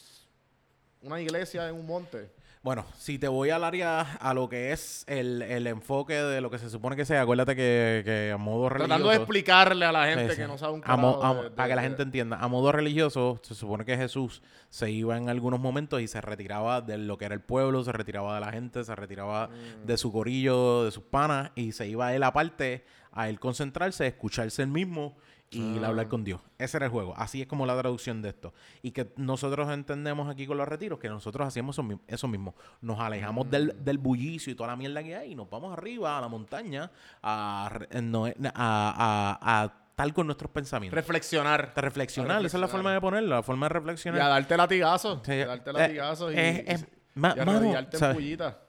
Una 1.02 1.20
iglesia 1.20 1.68
en 1.68 1.76
un 1.76 1.86
monte. 1.86 2.30
Bueno, 2.62 2.84
si 2.98 3.18
te 3.18 3.28
voy 3.28 3.50
al 3.50 3.62
área, 3.62 4.00
a 4.20 4.34
lo 4.34 4.48
que 4.48 4.72
es 4.72 5.04
el, 5.06 5.42
el 5.42 5.66
enfoque 5.68 6.14
de 6.14 6.40
lo 6.40 6.50
que 6.50 6.58
se 6.58 6.68
supone 6.68 6.96
que 6.96 7.04
sea, 7.04 7.22
acuérdate 7.22 7.54
que, 7.54 8.02
que 8.04 8.32
a 8.32 8.36
modo 8.36 8.68
religioso... 8.68 8.88
Tratando 8.88 9.08
de 9.10 9.16
explicarle 9.16 9.84
a 9.84 9.92
la 9.92 10.06
gente 10.06 10.24
Sí, 10.30 10.34
sí. 10.34 10.42
que 10.42 10.48
no 10.48 10.58
sabe 10.58 10.72
un 10.74 10.82
A 10.84 10.96
mo- 10.96 11.20
carajo 11.20 11.38
a 11.40 11.42
de- 11.44 11.50
para 11.50 11.68
que 11.68 11.76
la 11.76 11.82
gente 11.82 12.02
entienda, 12.02 12.36
a 12.40 12.48
modo 12.48 12.72
religioso, 12.72 13.38
se 13.42 13.54
supone 13.54 13.84
que 13.84 13.96
Jesús 13.96 14.42
se 14.70 14.90
iba 14.90 15.16
en 15.16 15.28
algunos 15.28 15.60
momentos 15.60 16.00
y 16.00 16.08
se 16.08 16.20
retiraba 16.20 16.80
de 16.80 16.98
lo 16.98 17.16
que 17.16 17.26
era 17.26 17.34
el 17.34 17.40
pueblo, 17.40 17.84
se 17.84 17.92
retiraba 17.92 18.34
de 18.34 18.40
la 18.40 18.50
gente, 18.52 18.82
se 18.84 18.94
retiraba 18.96 19.48
Mm. 19.48 19.86
de 19.86 19.96
su 19.96 20.10
corillo, 20.12 20.84
de 20.84 20.90
sus 20.90 21.04
panas, 21.04 21.52
y 21.54 21.70
se 21.72 21.86
iba 21.86 22.12
él 22.14 22.22
aparte 22.24 22.84
a 23.12 23.28
él 23.28 23.38
concentrarse, 23.38 24.06
escucharse 24.06 24.62
él 24.62 24.68
mismo 24.68 25.16
y 25.50 25.78
Ah. 25.82 25.86
hablar 25.88 26.08
con 26.08 26.24
Dios. 26.24 26.40
Ese 26.58 26.76
era 26.76 26.86
el 26.86 26.92
juego. 26.92 27.14
Así 27.16 27.40
es 27.40 27.46
como 27.48 27.64
la 27.66 27.76
traducción 27.78 28.20
de 28.22 28.28
esto. 28.30 28.52
Y 28.82 28.90
que 28.90 29.12
nosotros 29.16 29.68
entendemos 29.70 30.28
aquí 30.28 30.46
con 30.46 30.56
los 30.58 30.68
retiros 30.68 30.98
que 30.98 31.08
nosotros 31.08 31.46
hacíamos 31.48 31.74
eso, 31.74 31.82
mi- 31.82 31.98
eso 32.06 32.28
mismo. 32.28 32.54
Nos 32.80 33.00
alejamos 33.00 33.50
del, 33.50 33.74
Mm. 33.74 33.84
del 33.84 33.98
bullicio 33.98 34.52
y 34.52 34.56
toda 34.56 34.68
la 34.70 34.76
mierda 34.76 35.02
que 35.02 35.16
hay 35.16 35.32
y 35.32 35.34
nos 35.34 35.48
vamos 35.48 35.72
arriba 35.72 36.18
a 36.18 36.20
la 36.20 36.28
montaña 36.28 36.90
a, 37.22 37.70
eh, 37.90 38.02
no, 38.02 38.26
a, 38.26 38.32
a, 38.54 39.62
a 39.62 39.64
estar 39.90 40.12
con 40.12 40.26
nuestros 40.26 40.50
pensamientos. 40.50 40.94
Reflexionar. 40.96 41.72
Reflexionar, 41.74 42.44
esa 42.44 42.56
es 42.56 42.60
la 42.60 42.68
forma 42.68 42.92
de 42.92 43.00
ponerlo, 43.00 43.36
la 43.36 43.42
forma 43.42 43.68
de 43.68 43.72
Y 43.72 43.74
reflexionar. 43.74 44.20
a 44.20 44.28
darte 44.28 44.56
latigazos. 44.56 45.20
Sí, 45.24 45.32
y 45.32 45.40
a 45.40 45.46
darte 45.46 45.70
eh, 45.70 45.72
latigazos 45.72 46.32
y, 46.32 46.36
eh, 46.38 46.64
y- 46.68 46.70
eh, 46.72 46.86
ma- 47.14 47.34
y 47.36 47.40
a 47.40 47.44
mano, 47.44 47.74
en. 47.74 48.67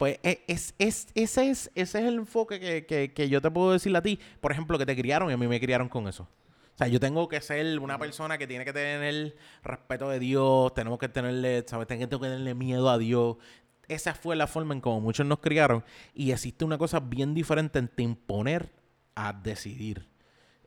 Pues 0.00 0.18
eh, 0.22 0.42
es, 0.46 0.74
es, 0.78 1.08
ese, 1.14 1.50
es, 1.50 1.70
ese 1.74 1.98
es 1.98 2.04
el 2.06 2.14
enfoque 2.14 2.58
que, 2.58 2.86
que, 2.86 3.12
que 3.12 3.28
yo 3.28 3.42
te 3.42 3.50
puedo 3.50 3.72
decir 3.72 3.94
a 3.94 4.00
ti. 4.00 4.18
Por 4.40 4.50
ejemplo, 4.50 4.78
que 4.78 4.86
te 4.86 4.96
criaron 4.96 5.28
y 5.28 5.34
a 5.34 5.36
mí 5.36 5.46
me 5.46 5.60
criaron 5.60 5.90
con 5.90 6.08
eso. 6.08 6.22
O 6.22 6.78
sea, 6.78 6.88
yo 6.88 6.98
tengo 6.98 7.28
que 7.28 7.38
ser 7.42 7.78
una 7.78 7.98
persona 7.98 8.38
que 8.38 8.46
tiene 8.46 8.64
que 8.64 8.72
tener 8.72 9.36
respeto 9.62 10.08
de 10.08 10.18
Dios, 10.18 10.72
tenemos 10.72 10.98
que 10.98 11.10
tenerle, 11.10 11.64
¿sabes? 11.66 11.86
Tengo 11.86 12.18
que 12.18 12.28
tenerle 12.28 12.54
miedo 12.54 12.88
a 12.88 12.96
Dios. 12.96 13.36
Esa 13.88 14.14
fue 14.14 14.36
la 14.36 14.46
forma 14.46 14.72
en 14.72 14.80
como 14.80 15.02
muchos 15.02 15.26
nos 15.26 15.40
criaron. 15.40 15.84
Y 16.14 16.32
existe 16.32 16.64
una 16.64 16.78
cosa 16.78 17.00
bien 17.00 17.34
diferente 17.34 17.78
entre 17.78 18.02
imponer 18.02 18.72
a 19.14 19.34
decidir. 19.34 20.08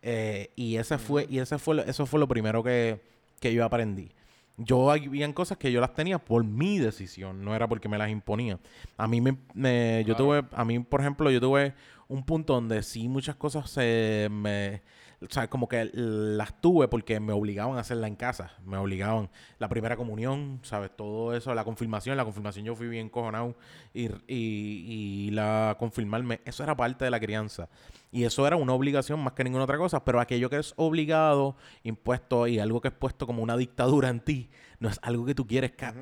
Eh, 0.03 0.51
y 0.55 0.75
ese 0.75 0.99
fue, 0.99 1.25
y 1.27 1.39
ese 1.39 1.57
fue, 1.57 1.83
eso 1.89 2.05
fue 2.05 2.19
lo 2.19 2.27
primero 2.27 2.61
que, 2.61 3.01
que 3.39 3.51
yo 3.51 3.65
aprendí. 3.65 4.11
Yo 4.57 4.91
habían 4.91 5.33
cosas 5.33 5.57
que 5.57 5.71
yo 5.71 5.81
las 5.81 5.93
tenía 5.95 6.19
por 6.19 6.43
mi 6.43 6.77
decisión, 6.77 7.43
no 7.43 7.55
era 7.55 7.67
porque 7.67 7.89
me 7.89 7.97
las 7.97 8.09
imponía. 8.09 8.59
A 8.97 9.07
mí 9.07 9.19
me, 9.19 9.37
me- 9.53 10.03
yo 10.05 10.15
tuve, 10.15 10.43
a 10.51 10.63
mí 10.65 10.79
por 10.79 11.01
ejemplo, 11.01 11.31
yo 11.31 11.41
tuve 11.41 11.73
un 12.07 12.23
punto 12.23 12.53
donde 12.53 12.83
sí 12.83 13.07
muchas 13.09 13.35
cosas 13.35 13.69
se 13.69 14.27
me, 14.31 14.81
o 15.23 15.33
sea, 15.33 15.49
como 15.49 15.67
que 15.67 15.89
las 15.93 16.59
tuve 16.61 16.87
porque 16.87 17.19
me 17.19 17.33
obligaban 17.33 17.77
a 17.77 17.81
hacerla 17.81 18.07
en 18.07 18.15
casa, 18.15 18.51
me 18.65 18.77
obligaban. 18.77 19.29
La 19.59 19.69
primera 19.69 19.95
comunión, 19.95 20.59
¿sabes? 20.63 20.91
Todo 20.95 21.35
eso, 21.35 21.53
la 21.55 21.63
confirmación, 21.63 22.17
la 22.17 22.23
confirmación 22.25 22.65
yo 22.65 22.75
fui 22.75 22.87
bien 22.87 23.09
cojonado 23.09 23.55
y, 23.93 24.07
y, 24.07 24.15
y 24.27 25.31
la 25.31 25.75
confirmarme, 25.79 26.41
eso 26.45 26.63
era 26.63 26.75
parte 26.75 27.05
de 27.05 27.11
la 27.11 27.19
crianza. 27.19 27.69
Y 28.11 28.25
eso 28.25 28.45
era 28.45 28.55
una 28.57 28.73
obligación 28.73 29.19
más 29.19 29.33
que 29.33 29.43
ninguna 29.43 29.63
otra 29.63 29.77
cosa, 29.77 30.03
pero 30.05 30.19
aquello 30.19 30.49
que 30.49 30.57
es 30.57 30.73
obligado, 30.75 31.55
impuesto 31.83 32.45
y 32.47 32.59
algo 32.59 32.79
que 32.81 32.89
es 32.89 32.93
puesto 32.93 33.25
como 33.25 33.41
una 33.41 33.57
dictadura 33.57 34.09
en 34.09 34.19
ti, 34.19 34.49
no 34.79 34.89
es 34.89 34.99
algo 35.01 35.25
que 35.25 35.33
tú 35.35 35.47
quieres. 35.47 35.71
ca- 35.71 35.93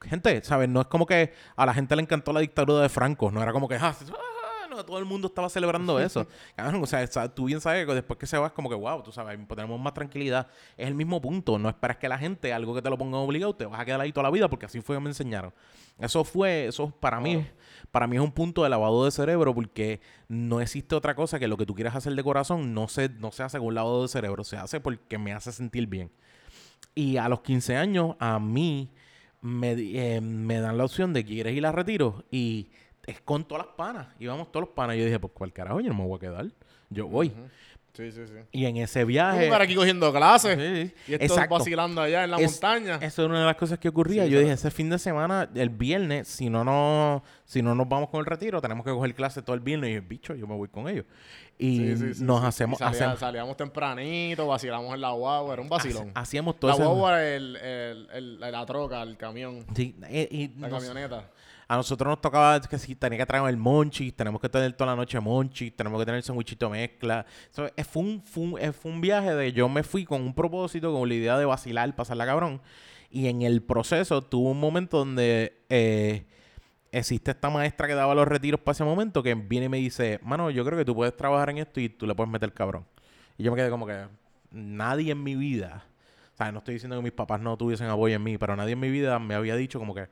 Gente, 0.00 0.42
¿sabes? 0.44 0.68
No 0.68 0.80
es 0.80 0.86
como 0.86 1.06
que 1.06 1.32
a 1.56 1.66
la 1.66 1.74
gente 1.74 1.96
le 1.96 2.02
encantó 2.02 2.32
la 2.32 2.38
dictadura 2.40 2.82
de 2.82 2.88
Franco, 2.88 3.30
no 3.32 3.42
era 3.42 3.52
como 3.52 3.66
que, 3.68 3.74
ah, 3.74 3.92
todo 4.84 4.98
el 4.98 5.04
mundo 5.04 5.28
estaba 5.28 5.48
celebrando 5.48 5.98
eso. 6.00 6.26
Cabrón, 6.56 6.82
o 6.82 6.86
sea, 6.86 7.06
tú 7.34 7.46
bien 7.46 7.60
sabes 7.60 7.86
que 7.86 7.94
después 7.94 8.18
que 8.18 8.26
se 8.26 8.38
va 8.38 8.48
es 8.48 8.52
como 8.52 8.68
que, 8.68 8.74
wow, 8.74 9.02
tú 9.02 9.12
sabes, 9.12 9.38
tenemos 9.48 9.80
más 9.80 9.94
tranquilidad. 9.94 10.48
Es 10.76 10.88
el 10.88 10.94
mismo 10.94 11.20
punto, 11.20 11.58
no 11.58 11.68
esperas 11.68 11.96
que 11.98 12.08
la 12.08 12.18
gente, 12.18 12.52
algo 12.52 12.74
que 12.74 12.82
te 12.82 12.90
lo 12.90 12.98
ponga 12.98 13.18
obligado, 13.18 13.54
te 13.54 13.66
vas 13.66 13.80
a 13.80 13.84
quedar 13.84 14.00
ahí 14.00 14.12
toda 14.12 14.24
la 14.24 14.30
vida 14.30 14.48
porque 14.48 14.66
así 14.66 14.80
fue 14.80 14.96
que 14.96 15.00
me 15.00 15.10
enseñaron. 15.10 15.52
Eso 15.98 16.22
fue, 16.22 16.66
eso 16.66 16.90
para 16.90 17.20
mí, 17.20 17.44
para 17.90 18.06
mí 18.06 18.16
es 18.16 18.22
un 18.22 18.30
punto 18.30 18.62
de 18.62 18.70
lavado 18.70 19.04
de 19.04 19.10
cerebro 19.10 19.52
porque 19.52 20.00
no 20.28 20.60
existe 20.60 20.94
otra 20.94 21.16
cosa 21.16 21.40
que 21.40 21.48
lo 21.48 21.56
que 21.56 21.66
tú 21.66 21.74
quieras 21.74 21.96
hacer 21.96 22.14
de 22.14 22.22
corazón 22.22 22.72
no 22.72 22.86
se, 22.86 23.08
no 23.08 23.32
se 23.32 23.42
hace 23.42 23.58
con 23.58 23.68
un 23.68 23.74
lavado 23.74 24.02
de 24.02 24.08
cerebro, 24.08 24.44
se 24.44 24.56
hace 24.56 24.80
porque 24.80 25.18
me 25.18 25.32
hace 25.32 25.50
sentir 25.50 25.88
bien. 25.88 26.12
Y 26.94 27.16
a 27.16 27.28
los 27.28 27.40
15 27.40 27.76
años, 27.76 28.16
a 28.20 28.38
mí 28.38 28.92
me, 29.40 29.72
eh, 29.72 30.20
me 30.20 30.60
dan 30.60 30.78
la 30.78 30.84
opción 30.84 31.12
de 31.12 31.24
que 31.24 31.34
quieres 31.34 31.56
ir 31.56 31.66
a 31.66 31.72
retiro 31.72 32.24
y 32.30 32.68
es 33.08 33.20
con 33.20 33.46
todas 33.46 33.66
las 33.66 33.74
panas. 33.74 34.06
Íbamos 34.20 34.52
todos 34.52 34.66
los 34.66 34.74
panas. 34.74 34.96
Yo 34.96 35.04
dije, 35.04 35.18
pues, 35.18 35.32
¿cuál 35.34 35.52
carajo? 35.52 35.80
Yo 35.80 35.88
no 35.88 35.94
me 35.94 36.04
voy 36.06 36.16
a 36.16 36.20
quedar. 36.20 36.46
Yo 36.90 37.06
voy. 37.08 37.32
Sí, 37.94 38.12
sí, 38.12 38.20
sí. 38.28 38.34
Y 38.52 38.64
en 38.66 38.76
ese 38.76 39.04
viaje. 39.04 39.46
estar 39.46 39.60
aquí 39.60 39.74
cogiendo 39.74 40.12
clases. 40.12 40.56
Sí, 40.56 40.94
Y 41.12 41.14
exacto. 41.14 41.56
vacilando 41.58 42.00
allá 42.00 42.22
en 42.22 42.30
la 42.30 42.36
Es- 42.36 42.52
montaña. 42.52 42.96
Eso 43.02 43.22
era 43.22 43.30
una 43.30 43.40
de 43.40 43.46
las 43.46 43.56
cosas 43.56 43.78
que 43.80 43.88
ocurría. 43.88 44.24
Sí, 44.24 44.30
Yo 44.30 44.38
dije, 44.38 44.52
ese 44.52 44.70
fin 44.70 44.88
de 44.88 45.00
semana, 45.00 45.48
el 45.54 45.68
viernes, 45.70 46.28
si 46.28 46.48
no, 46.48 46.62
no, 46.62 47.24
si 47.44 47.60
no 47.60 47.74
nos 47.74 47.88
vamos 47.88 48.08
con 48.10 48.20
el 48.20 48.26
retiro, 48.26 48.60
tenemos 48.60 48.84
que 48.84 48.92
coger 48.92 49.14
clases 49.16 49.44
todo 49.44 49.54
el 49.54 49.60
viernes. 49.60 49.90
Y 49.90 49.94
yo, 49.94 50.02
bicho, 50.06 50.34
yo 50.36 50.46
me 50.46 50.54
voy 50.54 50.68
con 50.68 50.88
ellos. 50.88 51.06
Y 51.58 51.96
Sí, 51.96 52.22
nos 52.22 52.44
hacemos, 52.44 52.78
Y 52.78 52.84
salía- 52.84 52.98
hacemos, 53.00 53.18
salíamos 53.18 53.56
tempranito, 53.56 54.46
vacilamos 54.46 54.94
en 54.94 55.00
la 55.00 55.10
guagua, 55.10 55.54
era 55.54 55.62
un 55.62 55.68
vacilón. 55.68 56.12
hacíamos 56.14 56.60
todo 56.60 56.68
La 56.70 56.74
ese- 56.76 56.84
guagua, 56.84 57.24
el, 57.24 57.56
el, 57.56 58.08
el- 58.12 58.40
la 58.40 58.64
troca, 58.64 59.02
el 59.02 59.16
camión, 59.16 59.66
Sí, 59.74 59.96
eh, 60.08 60.28
y 60.30 60.48
la 60.60 60.68
nos- 60.68 60.84
camioneta. 60.84 61.28
A 61.68 61.76
nosotros 61.76 62.08
nos 62.08 62.20
tocaba 62.22 62.58
que 62.62 62.78
si 62.78 62.94
tenía 62.94 63.18
que 63.18 63.26
traer 63.26 63.46
el 63.46 63.58
monchi, 63.58 64.10
tenemos 64.10 64.40
que 64.40 64.48
tener 64.48 64.72
toda 64.72 64.92
la 64.92 64.96
noche 64.96 65.20
monchi, 65.20 65.70
tenemos 65.70 66.00
que 66.00 66.06
tener 66.06 66.16
el 66.16 66.22
sandwichito 66.22 66.70
mezcla. 66.70 67.26
So, 67.50 67.68
fue, 67.84 68.02
un, 68.02 68.22
eh, 68.58 68.72
fue 68.72 68.90
un 68.90 69.02
viaje 69.02 69.34
de 69.34 69.52
yo 69.52 69.68
me 69.68 69.82
fui 69.82 70.06
con 70.06 70.22
un 70.22 70.34
propósito, 70.34 70.90
con 70.92 71.06
la 71.06 71.14
idea 71.14 71.38
de 71.38 71.44
vacilar, 71.44 71.94
pasarla 71.94 72.24
cabrón. 72.24 72.62
Y 73.10 73.28
en 73.28 73.42
el 73.42 73.62
proceso 73.62 74.22
tuvo 74.22 74.50
un 74.50 74.60
momento 74.60 74.96
donde 74.98 75.60
eh, 75.68 76.24
existe 76.90 77.32
esta 77.32 77.50
maestra 77.50 77.86
que 77.86 77.94
daba 77.94 78.14
los 78.14 78.26
retiros 78.26 78.60
para 78.60 78.72
ese 78.72 78.84
momento 78.84 79.22
que 79.22 79.34
viene 79.34 79.66
y 79.66 79.68
me 79.68 79.76
dice, 79.76 80.20
mano, 80.22 80.50
yo 80.50 80.64
creo 80.64 80.78
que 80.78 80.86
tú 80.86 80.94
puedes 80.94 81.14
trabajar 81.16 81.50
en 81.50 81.58
esto 81.58 81.80
y 81.80 81.90
tú 81.90 82.06
le 82.06 82.14
puedes 82.14 82.30
meter 82.30 82.52
cabrón. 82.54 82.86
Y 83.36 83.42
yo 83.44 83.50
me 83.50 83.58
quedé 83.58 83.68
como 83.68 83.86
que 83.86 84.06
nadie 84.50 85.12
en 85.12 85.22
mi 85.22 85.36
vida, 85.36 85.84
o 86.32 86.36
sea, 86.36 86.50
no 86.50 86.58
estoy 86.58 86.74
diciendo 86.74 86.96
que 86.96 87.02
mis 87.02 87.12
papás 87.12 87.40
no 87.40 87.56
tuviesen 87.56 87.88
apoyo 87.88 88.16
en 88.16 88.22
mí, 88.22 88.38
pero 88.38 88.56
nadie 88.56 88.72
en 88.72 88.80
mi 88.80 88.90
vida 88.90 89.18
me 89.18 89.34
había 89.34 89.54
dicho 89.56 89.78
como 89.78 89.94
que, 89.94 90.08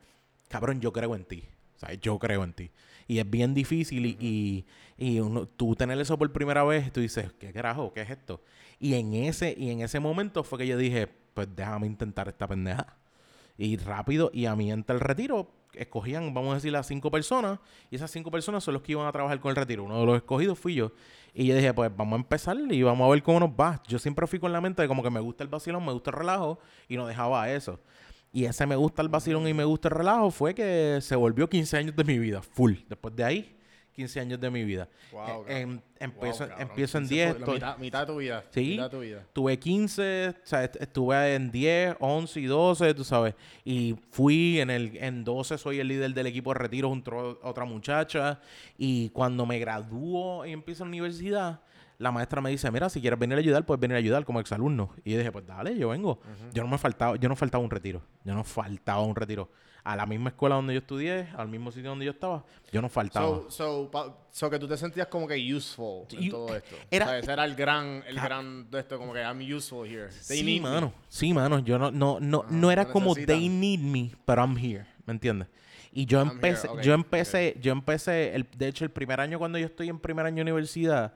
cabrón, 0.48 0.80
yo 0.80 0.92
creo 0.92 1.14
en 1.14 1.24
ti. 1.24 1.44
O 1.76 1.78
sea, 1.78 1.92
yo 1.94 2.18
creo 2.18 2.42
en 2.44 2.52
ti. 2.54 2.70
Y 3.09 3.18
es 3.18 3.28
bien 3.30 3.54
difícil 3.54 4.06
y, 4.06 4.16
y, 4.18 4.66
y 4.96 5.20
uno- 5.20 5.46
tú 5.46 5.74
tener 5.76 5.98
eso 6.00 6.18
por 6.18 6.32
primera 6.32 6.64
vez, 6.64 6.90
tú 6.92 7.00
dices, 7.00 7.32
¿qué 7.38 7.52
carajo? 7.52 7.92
¿Qué 7.92 8.00
es 8.02 8.11
esto? 8.11 8.40
Y 8.80 8.94
en 8.94 9.14
ese, 9.14 9.54
y 9.56 9.70
en 9.70 9.80
ese 9.82 10.00
momento 10.00 10.42
fue 10.42 10.59
que 10.59 10.66
yo 10.66 10.76
dije, 10.76 11.09
pues 11.35 11.48
déjame 11.54 11.87
intentar 11.87 12.28
esta 12.28 12.46
pendeja. 12.48 12.96
Y 13.59 13.76
rápido, 13.78 14.30
y 14.35 14.46
a 14.46 14.54
mí 14.56 14.70
entre 14.70 14.94
el 14.96 15.00
retiro, 15.00 15.50
escogían, 15.72 16.35
vamos 16.35 16.52
a 16.52 16.54
decir, 16.56 16.72
las 16.72 16.87
cinco 16.87 17.11
personas, 17.11 17.59
y 17.90 17.96
esas 17.96 18.11
cinco 18.11 18.30
personas 18.30 18.64
son 18.64 18.74
los 18.74 18.82
que 18.82 18.92
iban 18.92 19.06
a 19.06 19.12
trabajar 19.12 19.40
con 19.40 19.50
el 19.50 19.56
retiro. 19.56 19.85
Uno 19.85 20.00
de 20.00 20.06
los 20.06 20.16
escogidos 20.16 20.59
fui 20.59 20.74
yo. 20.74 20.92
Y 21.32 21.46
yo 21.46 21.54
dije, 21.54 21.72
pues 21.74 21.90
vamos 21.94 22.14
a 22.14 22.16
empezar 22.16 22.56
y 22.70 22.82
vamos 22.82 23.06
a 23.06 23.11
ver 23.11 23.22
cómo 23.22 23.40
nos 23.40 23.50
va. 23.50 23.82
Yo 23.87 23.98
siempre 23.98 24.26
fui 24.26 24.38
con 24.38 24.52
la 24.52 24.61
mente 24.61 24.82
de 24.82 24.88
como 24.88 25.02
que 25.02 25.11
me 25.11 25.20
gusta 25.20 25.42
el 25.44 25.48
vacilón, 25.48 25.85
me 25.85 25.92
gusta 25.92 26.11
el 26.11 26.16
relajo, 26.16 26.59
y 26.88 26.96
no 26.96 27.06
dejaba 27.06 27.50
eso. 27.50 27.78
Y 28.37 28.44
ese 28.44 28.66
me 28.66 28.77
gusta 28.77 29.01
el 29.01 29.09
vacilón 29.09 29.49
y 29.49 29.55
me 29.55 29.64
gusta 29.64 29.88
el 29.88 29.94
relajo 29.94 30.31
fue 30.31 30.55
que 30.55 30.99
se 31.01 31.16
volvió 31.16 31.49
15 31.49 31.79
años 31.79 31.96
de 31.96 32.05
mi 32.05 32.18
vida, 32.18 32.42
full. 32.42 32.75
Después 32.87 33.16
de 33.16 33.25
ahí, 33.25 33.57
15 33.94 34.20
años 34.20 34.38
de 34.38 34.51
mi 34.51 34.62
vida. 34.62 34.90
Wow, 35.11 35.46
Eh, 35.49 35.61
em- 35.62 35.81
empiezo, 35.99 36.46
Wow, 36.46 36.57
empiezo 36.59 36.99
en 36.99 37.05
Ese 37.05 37.14
10. 37.14 37.29
fue 37.31 37.38
la 37.38 37.44
estoy- 37.46 37.55
mitad, 37.55 37.79
mitad 37.79 38.01
de 38.01 38.07
tu 38.12 38.18
vida. 38.18 38.44
Sí. 38.51 38.61
Mitad 38.72 38.83
de 38.85 38.90
tu 38.90 39.01
vida. 39.01 39.27
Tuve 39.33 39.59
15, 39.59 40.29
o 40.29 40.46
sea, 40.46 40.64
est- 40.64 40.77
estuve 40.79 41.35
en 41.35 41.51
10, 41.51 41.96
11 41.99 42.38
y 42.38 42.44
12, 42.44 42.92
tú 42.92 43.05
sabes. 43.05 43.35
Y 43.64 43.96
fui 44.11 44.61
en 44.61 44.68
el 44.68 44.99
en 44.99 45.25
12, 45.25 45.57
soy 45.57 45.81
el 45.81 45.88
líder 45.88 46.12
del 46.12 46.27
equipo 46.27 46.53
de 46.53 46.59
retiro 46.59 46.90
junto 46.90 47.38
a 47.42 47.49
otra 47.49 47.64
muchacha. 47.64 48.38
Y 48.77 49.09
cuando 49.14 49.46
me 49.46 49.59
gradúo 49.59 50.44
y 50.44 50.53
empiezo 50.53 50.85
la 50.85 50.88
universidad, 50.90 51.61
la 51.98 52.12
maestra 52.12 52.40
me 52.40 52.50
dice, 52.50 52.70
mira, 52.70 52.88
si 52.88 53.00
quieres 53.00 53.18
venir 53.18 53.37
a 53.37 53.40
ayudar, 53.40 53.64
puedes 53.64 53.80
venir 53.80 53.94
a 53.94 53.98
ayudar 53.98 54.24
como 54.24 54.40
exalumno. 54.40 54.90
Y 55.04 55.12
yo 55.12 55.18
dije, 55.18 55.32
pues 55.32 55.46
dale, 55.46 55.76
yo 55.78 55.88
vengo. 55.88 56.20
Yo 56.52 56.62
no 56.62 56.68
me 56.68 56.78
faltaba, 56.78 57.16
yo 57.16 57.28
no 57.28 57.37
faltaba 57.37 57.62
un 57.64 57.70
retiro. 57.70 58.02
Yo 58.24 58.35
no 58.35 58.44
faltaba 58.44 59.02
un 59.02 59.14
retiro. 59.16 59.50
A 59.85 59.94
la 59.94 60.04
misma 60.04 60.30
escuela 60.30 60.56
donde 60.56 60.74
yo 60.74 60.80
estudié, 60.80 61.28
al 61.37 61.46
mismo 61.46 61.70
sitio 61.70 61.90
donde 61.90 62.04
yo 62.04 62.11
estaba, 62.11 62.44
yo 62.72 62.82
no 62.82 62.88
faltaba. 62.88 63.24
So, 63.26 63.50
so, 63.50 63.90
pa- 63.90 64.16
so 64.32 64.50
que 64.50 64.59
tú 64.59 64.66
te 64.66 64.76
sentías 64.76 65.06
como 65.06 65.28
que 65.28 65.37
useful 65.54 66.06
en 66.11 66.20
You- 66.22 66.30
todo 66.32 66.56
esto. 66.56 66.74
era- 66.90 67.04
o 67.04 67.09
sea, 67.09 67.18
ese 67.20 67.32
era 67.32 67.44
el 67.44 67.54
gran, 67.54 68.02
el 68.09 68.16
gran 68.16 68.68
de 68.68 68.80
esto, 68.80 68.98
como 68.98 69.12
que 69.12 69.20
I'm 69.20 69.38
useful 69.56 69.87
here. 69.87 70.09
They 70.26 70.38
Sí, 70.40 70.42
need 70.44 70.61
me. 70.62 70.68
mano. 70.70 70.92
Sí, 71.09 71.32
mano. 71.32 71.61
Yo 71.61 71.78
no, 71.78 71.92
no, 71.92 72.18
no, 72.20 72.40
Ajá, 72.40 72.48
no 72.50 72.70
era 72.72 72.85
como 72.88 73.14
they 73.14 73.48
need 73.48 73.78
me, 73.78 74.11
pero 74.24 74.42
I'm 74.42 74.56
here. 74.59 74.87
¿Me 75.06 75.12
entiendes? 75.12 75.46
Y 75.92 76.04
yo 76.04 76.18
I'm 76.18 76.32
empecé, 76.32 76.66
here, 76.66 76.76
ok, 76.78 76.82
yo 76.85 76.92
empecé, 76.94 77.56
yo 77.61 77.72
empecé, 77.72 78.35
el, 78.35 78.44
de 78.56 78.66
hecho, 78.66 78.85
el 78.85 78.90
primer 78.90 79.20
año 79.20 79.38
cuando 79.38 79.56
yo 79.56 79.66
estoy 79.66 79.88
en 79.88 80.00
primer 80.00 80.26
año 80.26 80.37
de 80.37 80.42
universidad, 80.42 81.14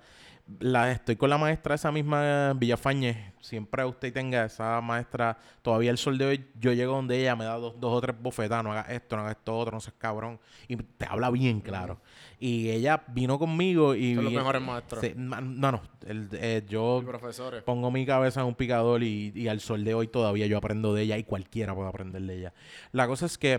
la, 0.58 0.90
estoy 0.90 1.16
con 1.16 1.30
la 1.30 1.38
maestra 1.38 1.74
esa 1.74 1.92
misma 1.92 2.52
Villafañez. 2.54 3.16
Siempre 3.40 3.84
usted 3.84 4.12
tenga 4.12 4.44
esa 4.44 4.80
maestra, 4.80 5.38
todavía 5.62 5.90
el 5.90 5.96
sol 5.98 6.18
de 6.18 6.24
hoy, 6.26 6.44
yo 6.60 6.72
llego 6.72 6.94
donde 6.94 7.18
ella 7.18 7.34
me 7.36 7.44
da 7.44 7.54
dos, 7.56 7.80
dos 7.80 7.92
o 7.92 8.00
tres 8.00 8.14
bofetadas, 8.20 8.62
no 8.64 8.72
hagas 8.72 8.90
esto, 8.90 9.16
no 9.16 9.22
hagas 9.22 9.36
esto 9.36 9.56
otro, 9.58 9.72
no 9.76 9.80
seas 9.80 9.94
cabrón. 9.98 10.38
Y 10.68 10.76
te 10.76 11.06
habla 11.06 11.30
bien 11.30 11.60
claro. 11.60 12.00
Y 12.38 12.68
ella 12.70 13.02
vino 13.08 13.38
conmigo 13.38 13.94
y... 13.94 14.14
Son 14.14 14.24
los 14.24 14.32
mejores 14.32 14.62
maestros. 14.62 15.04
No, 15.16 15.40
no. 15.72 15.82
el- 16.06 16.28
eh, 16.32 16.62
yo 16.68 17.02
profesores. 17.06 17.62
pongo 17.62 17.90
mi 17.90 18.04
cabeza 18.04 18.40
en 18.40 18.46
un 18.46 18.54
picador 18.54 19.02
y, 19.02 19.32
y 19.34 19.48
al 19.48 19.60
sol 19.60 19.84
de 19.84 19.94
hoy 19.94 20.08
todavía 20.08 20.46
yo 20.46 20.58
aprendo 20.58 20.92
de 20.94 21.02
ella 21.02 21.16
y 21.16 21.24
cualquiera 21.24 21.74
puede 21.74 21.88
aprender 21.88 22.22
de 22.22 22.38
ella. 22.38 22.52
La 22.92 23.06
cosa 23.06 23.26
es 23.26 23.38
que 23.38 23.58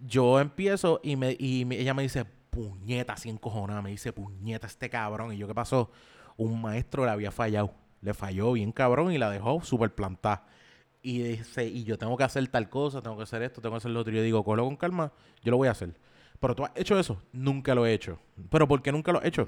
yo 0.00 0.40
empiezo 0.40 1.00
y, 1.04 1.16
me, 1.16 1.36
y 1.38 1.64
me- 1.64 1.78
ella 1.78 1.94
me 1.94 2.02
dice, 2.02 2.24
puñeta, 2.50 3.12
así 3.12 3.28
encojonada, 3.30 3.80
me 3.80 3.90
dice, 3.90 4.12
puñeta, 4.12 4.66
este 4.66 4.90
cabrón. 4.90 5.32
Y 5.32 5.36
yo, 5.36 5.46
¿qué 5.46 5.54
pasó? 5.54 5.90
Un 6.40 6.62
maestro 6.62 7.04
le 7.04 7.10
había 7.10 7.30
fallado. 7.30 7.74
Le 8.00 8.14
falló 8.14 8.52
bien 8.52 8.72
cabrón 8.72 9.12
y 9.12 9.18
la 9.18 9.28
dejó 9.28 9.62
súper 9.62 9.94
plantada. 9.94 10.46
Y 11.02 11.22
dice, 11.22 11.66
y 11.66 11.84
yo 11.84 11.98
tengo 11.98 12.16
que 12.16 12.24
hacer 12.24 12.48
tal 12.48 12.70
cosa, 12.70 13.02
tengo 13.02 13.18
que 13.18 13.24
hacer 13.24 13.42
esto, 13.42 13.60
tengo 13.60 13.74
que 13.74 13.78
hacer 13.78 13.90
lo 13.90 14.00
otro. 14.00 14.10
Y 14.10 14.16
yo 14.16 14.22
digo, 14.22 14.42
cógelo 14.42 14.64
con 14.64 14.76
calma, 14.76 15.12
yo 15.42 15.50
lo 15.50 15.58
voy 15.58 15.68
a 15.68 15.72
hacer. 15.72 15.94
Pero 16.38 16.54
tú 16.54 16.64
has 16.64 16.72
hecho 16.76 16.98
eso, 16.98 17.22
nunca 17.32 17.74
lo 17.74 17.84
he 17.84 17.92
hecho. 17.92 18.18
¿Pero 18.48 18.66
por 18.66 18.80
qué 18.80 18.90
nunca 18.90 19.12
lo 19.12 19.22
he 19.22 19.28
hecho? 19.28 19.46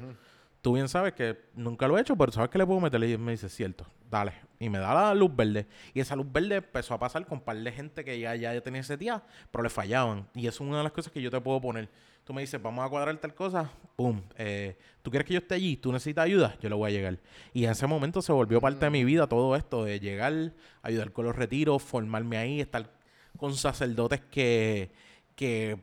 tú 0.63 0.75
bien 0.75 0.89
sabes 0.89 1.13
que 1.13 1.37
nunca 1.55 1.89
lo 1.89 1.99
he 1.99 2.01
hecho, 2.01 2.17
pero 2.17 2.31
sabes 2.31 2.49
que 2.49 2.59
le 2.59 2.65
puedo 2.65 2.81
meter. 2.81 3.03
Y 3.03 3.19
me 3.19 3.33
dice, 3.33 3.49
cierto, 3.49 3.87
dale. 4.11 4.33
Y 4.59 4.69
me 4.69 4.79
da 4.79 4.95
la 4.95 5.15
luz 5.15 5.35
verde. 5.35 5.67
Y 5.93 6.01
esa 6.01 6.15
luz 6.15 6.31
verde 6.31 6.57
empezó 6.57 6.95
a 6.95 6.99
pasar 6.99 7.27
con 7.27 7.39
un 7.39 7.45
par 7.45 7.57
de 7.57 7.73
gente 7.73 8.05
que 8.05 8.19
ya, 8.19 8.37
ya 8.37 8.59
tenía 8.61 8.81
ese 8.81 8.97
día, 8.97 9.23
pero 9.51 9.65
le 9.65 9.71
fallaban. 9.71 10.29
Y 10.35 10.47
eso 10.47 10.63
es 10.63 10.69
una 10.69 10.79
de 10.79 10.85
las 10.85 10.93
cosas 10.93 11.13
que 11.13 11.21
yo 11.21 11.31
te 11.31 11.41
puedo 11.41 11.61
poner. 11.61 11.89
Tú 12.25 12.33
me 12.33 12.41
dices, 12.41 12.63
vamos 12.63 12.87
a 12.87 12.89
cuadrar 12.89 13.17
tal 13.19 13.35
cosa, 13.35 13.71
pum. 13.97 14.23
eh, 14.37 14.77
¿Tú 15.03 15.11
quieres 15.11 15.27
que 15.27 15.35
yo 15.35 15.41
esté 15.41 15.57
allí? 15.57 15.77
¿Tú 15.77 15.91
necesitas 15.93 16.25
ayuda? 16.25 16.57
Yo 16.61 16.69
le 16.69 16.77
voy 16.77 16.91
a 16.91 16.95
llegar. 16.95 17.19
Y 17.53 17.65
en 17.65 17.71
ese 17.73 17.87
momento 17.89 18.23
se 18.23 18.33
volvió 18.33 18.61
parte 18.61 18.85
de 18.85 18.91
mi 18.91 19.05
vida 19.05 19.27
todo 19.27 19.57
esto, 19.57 19.85
de 19.85 19.99
llegar, 19.99 20.55
ayudar 20.83 21.13
con 21.13 21.25
los 21.25 21.35
retiros, 21.35 21.83
formarme 21.83 22.37
ahí, 22.37 22.61
estar 22.61 22.93
con 23.37 23.55
sacerdotes 23.57 24.21
que, 24.21 24.93
que 25.35 25.79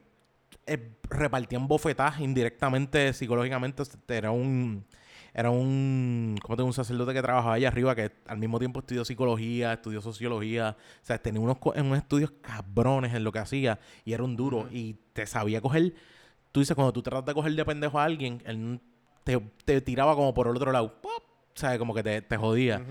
eh, 0.65 0.91
repartían 1.09 1.67
bofetadas 1.67 2.21
indirectamente, 2.21 3.11
psicológicamente. 3.11 3.83
Era 4.07 4.31
un, 4.31 4.85
era 5.33 5.49
un, 5.49 6.37
¿cómo 6.41 6.55
te 6.55 6.61
digo? 6.61 6.67
un 6.67 6.73
sacerdote 6.73 7.13
que 7.13 7.21
trabajaba 7.21 7.55
allá 7.55 7.67
arriba, 7.67 7.95
que 7.95 8.11
al 8.27 8.37
mismo 8.37 8.59
tiempo 8.59 8.79
estudió 8.79 9.03
psicología, 9.03 9.73
estudió 9.73 9.99
sociología. 10.01 10.77
O 11.01 11.05
sea, 11.05 11.21
tenía 11.21 11.41
unos, 11.41 11.57
unos 11.75 11.97
estudios 11.97 12.31
cabrones 12.41 13.13
en 13.13 13.25
lo 13.25 13.33
que 13.33 13.39
hacía 13.39 13.77
y 14.05 14.13
era 14.13 14.23
un 14.23 14.37
duro. 14.37 14.69
Y 14.71 14.95
te 15.11 15.25
sabía 15.25 15.59
coger, 15.59 15.95
tú 16.51 16.59
dices, 16.59 16.75
cuando 16.75 16.93
tú 16.93 17.01
tratas 17.01 17.25
de 17.25 17.33
coger 17.33 17.53
de 17.53 17.65
pendejo 17.65 17.99
a 17.99 18.03
alguien, 18.03 18.41
él 18.45 18.79
te, 19.23 19.39
te 19.65 19.81
tiraba 19.81 20.15
como 20.15 20.33
por 20.33 20.47
el 20.47 20.55
otro 20.55 20.71
lado. 20.71 21.01
¡pop! 21.01 21.23
Sea, 21.53 21.77
como 21.77 21.93
que 21.93 22.03
te, 22.03 22.21
te 22.21 22.37
jodía. 22.37 22.81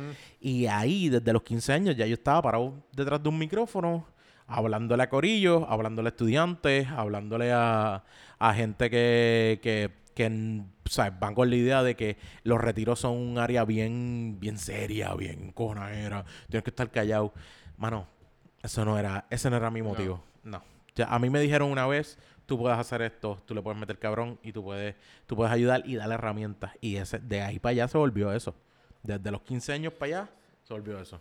Y 0.41 0.67
ahí, 0.67 1.09
desde 1.09 1.33
los 1.33 1.43
15 1.43 1.73
años, 1.73 1.97
ya 1.97 2.07
yo 2.07 2.15
estaba 2.15 2.43
parado 2.43 2.75
detrás 2.93 3.23
de 3.23 3.29
un 3.29 3.39
micrófono, 3.39 4.07
hablándole 4.47 5.03
a 5.03 5.09
corillos, 5.09 5.65
hablándole 5.69 6.09
a 6.09 6.11
estudiantes, 6.11 6.87
hablándole 6.89 7.51
a, 7.53 8.05
a 8.39 8.55
gente 8.55 8.91
que, 8.91 9.59
que, 9.63 9.91
que 10.15 10.63
sea, 10.85 11.11
van 11.11 11.35
con 11.35 11.49
la 11.49 11.57
idea 11.57 11.83
de 11.83 11.97
que 11.97 12.19
los 12.43 12.61
retiros 12.61 13.01
son 13.01 13.17
un 13.17 13.39
área 13.39 13.65
bien, 13.65 14.37
bien 14.39 14.59
seria, 14.59 15.15
bien 15.15 15.53
cojonadera, 15.53 16.25
tienes 16.49 16.65
que 16.65 16.71
estar 16.71 16.91
callado. 16.91 17.33
Mano, 17.79 18.07
eso 18.63 18.85
no 18.85 18.99
era, 18.99 19.27
ese 19.31 19.49
no 19.49 19.57
era 19.57 19.71
mi 19.71 19.81
motivo. 19.83 20.23
No. 20.43 20.63
Ya, 20.95 21.07
a 21.07 21.19
mí 21.19 21.31
me 21.31 21.41
dijeron 21.41 21.71
una 21.71 21.87
vez, 21.87 22.19
tú 22.49 22.57
puedes 22.59 22.79
hacer 22.79 23.03
esto, 23.03 23.39
tú 23.45 23.55
le 23.55 23.61
puedes 23.61 23.79
meter 23.79 23.99
cabrón 23.99 24.39
y 24.43 24.53
tú 24.53 24.65
puedes, 24.65 24.97
tú 25.27 25.37
puedes 25.37 25.53
ayudar 25.53 25.83
y 25.85 25.97
darle 25.97 26.15
herramientas. 26.15 26.73
Y 26.81 26.97
ese, 26.97 27.19
de 27.19 27.43
ahí 27.43 27.59
para 27.59 27.73
allá 27.73 27.89
se 27.89 27.99
volvió 27.99 28.33
eso. 28.33 28.55
Desde 29.03 29.31
los 29.31 29.43
15 29.43 29.73
años 29.75 29.93
para 29.93 30.07
allá 30.23 30.31
se 30.65 30.73
volvió 30.73 30.99
eso. 30.99 31.21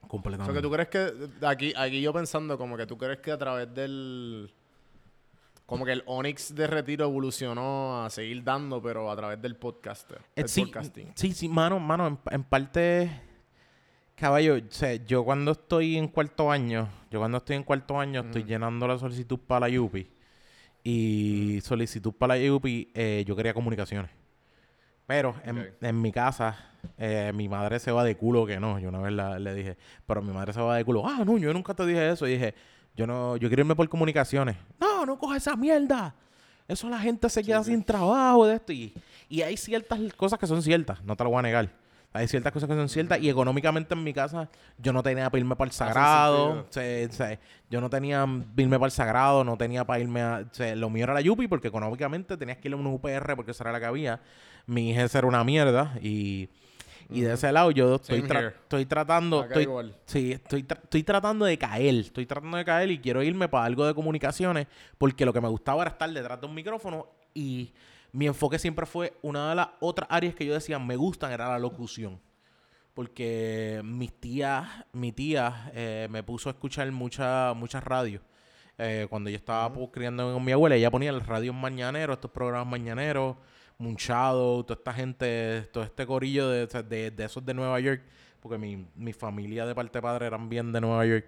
O 0.00 0.08
Completamente. 0.08 0.50
sea, 0.50 0.58
que 0.60 0.66
tú 0.66 0.72
crees 0.72 0.88
que, 0.88 1.46
aquí, 1.46 1.74
aquí 1.76 2.00
yo 2.00 2.10
pensando 2.14 2.56
como 2.56 2.78
que 2.78 2.86
tú 2.86 2.96
crees 2.96 3.18
que 3.18 3.32
a 3.32 3.36
través 3.36 3.72
del, 3.74 4.50
como 5.66 5.84
que 5.84 5.92
el 5.92 6.02
Onyx 6.06 6.54
de 6.54 6.66
retiro 6.66 7.04
evolucionó 7.04 8.02
a 8.02 8.08
seguir 8.08 8.42
dando, 8.42 8.80
pero 8.80 9.10
a 9.10 9.16
través 9.16 9.42
del 9.42 9.56
podcast, 9.56 10.10
Eh, 10.12 10.16
el 10.36 10.48
sí, 10.48 10.64
podcasting. 10.64 11.12
sí, 11.16 11.32
sí, 11.32 11.50
mano, 11.50 11.78
mano, 11.78 12.06
en, 12.06 12.18
en 12.30 12.44
parte, 12.44 13.10
caballo, 14.16 14.54
o 14.56 14.60
sea, 14.70 14.94
yo 14.94 15.22
cuando 15.22 15.52
estoy 15.52 15.98
en 15.98 16.08
cuarto 16.08 16.50
año, 16.50 16.88
yo 17.10 17.18
cuando 17.18 17.36
estoy 17.36 17.56
en 17.56 17.62
cuarto 17.64 18.00
año 18.00 18.22
estoy 18.22 18.44
llenando 18.44 18.88
la 18.88 18.98
solicitud 18.98 19.38
para 19.38 19.60
la 19.60 19.68
Yupi 19.68 20.10
y 20.82 21.60
solicitud 21.62 22.12
para 22.12 22.34
la 22.36 22.40
Yupi, 22.44 22.90
eh, 22.94 23.24
yo 23.26 23.36
quería 23.36 23.54
comunicaciones. 23.54 24.10
Pero 25.06 25.34
en, 25.44 26.00
mi 26.00 26.12
casa, 26.12 26.56
eh, 26.96 27.32
mi 27.34 27.48
madre 27.48 27.80
se 27.80 27.90
va 27.90 28.04
de 28.04 28.16
culo 28.16 28.46
que 28.46 28.60
no. 28.60 28.78
Yo 28.78 28.90
una 28.90 29.00
vez 29.00 29.12
la- 29.12 29.38
le 29.40 29.54
dije, 29.54 29.76
pero 30.06 30.22
mi 30.22 30.32
madre 30.32 30.52
se 30.52 30.60
va 30.60 30.76
de 30.76 30.84
culo. 30.84 31.04
Ah, 31.04 31.24
no, 31.24 31.36
yo 31.36 31.52
nunca 31.52 31.74
te 31.74 31.84
dije 31.84 32.10
eso. 32.10 32.28
Y 32.28 32.32
dije, 32.34 32.54
yo 32.94 33.06
no, 33.08 33.36
yo 33.36 33.48
quiero 33.48 33.62
irme 33.62 33.74
por 33.74 33.88
comunicaciones. 33.88 34.56
No, 34.78 35.04
no 35.04 35.18
coja 35.18 35.36
esa 35.36 35.56
mierda. 35.56 36.14
Eso 36.68 36.88
la 36.88 37.00
gente 37.00 37.28
se 37.28 37.42
queda 37.42 37.64
sin 37.64 37.82
trabajo 37.82 38.46
de 38.46 38.54
esto. 38.54 38.72
Y, 38.72 38.94
y 39.28 39.42
hay 39.42 39.56
ciertas 39.56 39.98
cosas 40.16 40.38
que 40.38 40.46
son 40.46 40.62
ciertas, 40.62 41.02
no 41.02 41.16
te 41.16 41.24
lo 41.24 41.30
voy 41.30 41.40
a 41.40 41.42
negar. 41.42 41.68
Hay 42.12 42.26
ciertas 42.26 42.52
cosas 42.52 42.68
que 42.68 42.74
son 42.74 42.88
ciertas 42.88 43.20
y 43.20 43.28
económicamente 43.30 43.94
en 43.94 44.02
mi 44.02 44.12
casa 44.12 44.48
yo 44.78 44.92
no 44.92 45.00
tenía 45.02 45.30
para 45.30 45.38
irme 45.40 45.54
para 45.54 45.68
el 45.68 45.72
sagrado. 45.72 46.66
Se- 46.70 47.08
se- 47.12 47.38
yo 47.70 47.80
no 47.80 47.88
tenía 47.88 48.26
para 48.26 48.62
irme 48.62 48.78
para 48.78 48.86
el 48.86 48.90
sagrado, 48.92 49.44
no 49.44 49.56
tenía 49.56 49.84
para 49.84 50.00
irme 50.00 50.20
a... 50.20 50.44
se- 50.50 50.74
lo 50.74 50.90
mío 50.90 51.04
era 51.04 51.14
la 51.14 51.20
Yupi 51.20 51.46
porque 51.46 51.68
económicamente 51.68 52.36
tenías 52.36 52.58
que 52.58 52.66
ir 52.68 52.74
a 52.74 52.76
un 52.78 52.86
UPR 52.86 53.36
porque 53.36 53.52
esa 53.52 53.62
era 53.64 53.72
la 53.72 53.78
que 53.80 53.86
había. 53.86 54.20
Mi 54.66 54.90
hija 54.90 55.02
era 55.12 55.26
una 55.26 55.44
mierda 55.44 55.94
y... 56.02 56.48
Y 57.12 57.22
de 57.22 57.32
ese 57.32 57.50
lado 57.50 57.72
yo 57.72 57.96
estoy, 57.96 58.22
tra- 58.22 58.52
estoy 58.62 58.86
tratando... 58.86 59.40
Acá 59.40 59.48
Estoy, 59.48 59.62
igual. 59.64 59.96
Sí, 60.06 60.30
estoy, 60.32 60.62
tra- 60.62 60.78
estoy 60.80 61.02
tratando 61.02 61.44
de 61.44 61.58
caer. 61.58 61.94
Estoy 61.96 62.24
tratando 62.24 62.56
de 62.56 62.64
caer 62.64 62.88
y 62.92 63.00
quiero 63.00 63.20
irme 63.20 63.48
para 63.48 63.64
algo 63.64 63.84
de 63.84 63.94
comunicaciones 63.94 64.68
porque 64.96 65.24
lo 65.24 65.32
que 65.32 65.40
me 65.40 65.48
gustaba 65.48 65.82
era 65.82 65.90
estar 65.90 66.08
detrás 66.12 66.40
de 66.40 66.46
un 66.46 66.54
micrófono 66.54 67.08
y 67.34 67.72
mi 68.12 68.26
enfoque 68.26 68.58
siempre 68.58 68.86
fue 68.86 69.14
una 69.22 69.50
de 69.50 69.54
las 69.56 69.68
otras 69.80 70.08
áreas 70.10 70.34
que 70.34 70.44
yo 70.44 70.54
decía 70.54 70.78
me 70.78 70.96
gustan 70.96 71.32
era 71.32 71.48
la 71.48 71.58
locución. 71.58 72.20
Porque 72.94 73.80
mis 73.84 74.12
tías, 74.12 74.68
mi 74.92 75.12
tía 75.12 75.70
eh, 75.74 76.08
me 76.10 76.22
puso 76.22 76.48
a 76.48 76.52
escuchar 76.52 76.90
mucha, 76.90 77.54
muchas 77.54 77.84
radios. 77.84 78.22
Eh, 78.76 79.06
cuando 79.08 79.30
yo 79.30 79.36
estaba 79.36 79.72
pues, 79.72 79.90
criando 79.92 80.32
con 80.32 80.44
mi 80.44 80.52
abuela, 80.52 80.74
ella 80.74 80.90
ponía 80.90 81.10
el 81.10 81.20
radio 81.20 81.52
mañanero, 81.52 82.14
estos 82.14 82.30
programas 82.30 82.66
mañaneros, 82.66 83.36
Munchado, 83.78 84.62
toda 84.64 84.78
esta 84.78 84.92
gente, 84.92 85.62
todo 85.72 85.84
este 85.84 86.04
corillo 86.04 86.48
de, 86.50 86.66
de, 86.66 87.10
de 87.10 87.24
esos 87.24 87.44
de 87.46 87.54
Nueva 87.54 87.80
York, 87.80 88.02
porque 88.40 88.58
mi, 88.58 88.86
mi 88.94 89.14
familia 89.14 89.64
de 89.64 89.74
parte 89.74 89.98
de 89.98 90.02
padre 90.02 90.26
eran 90.26 90.50
bien 90.50 90.70
de 90.70 90.82
Nueva 90.82 91.06
York. 91.06 91.26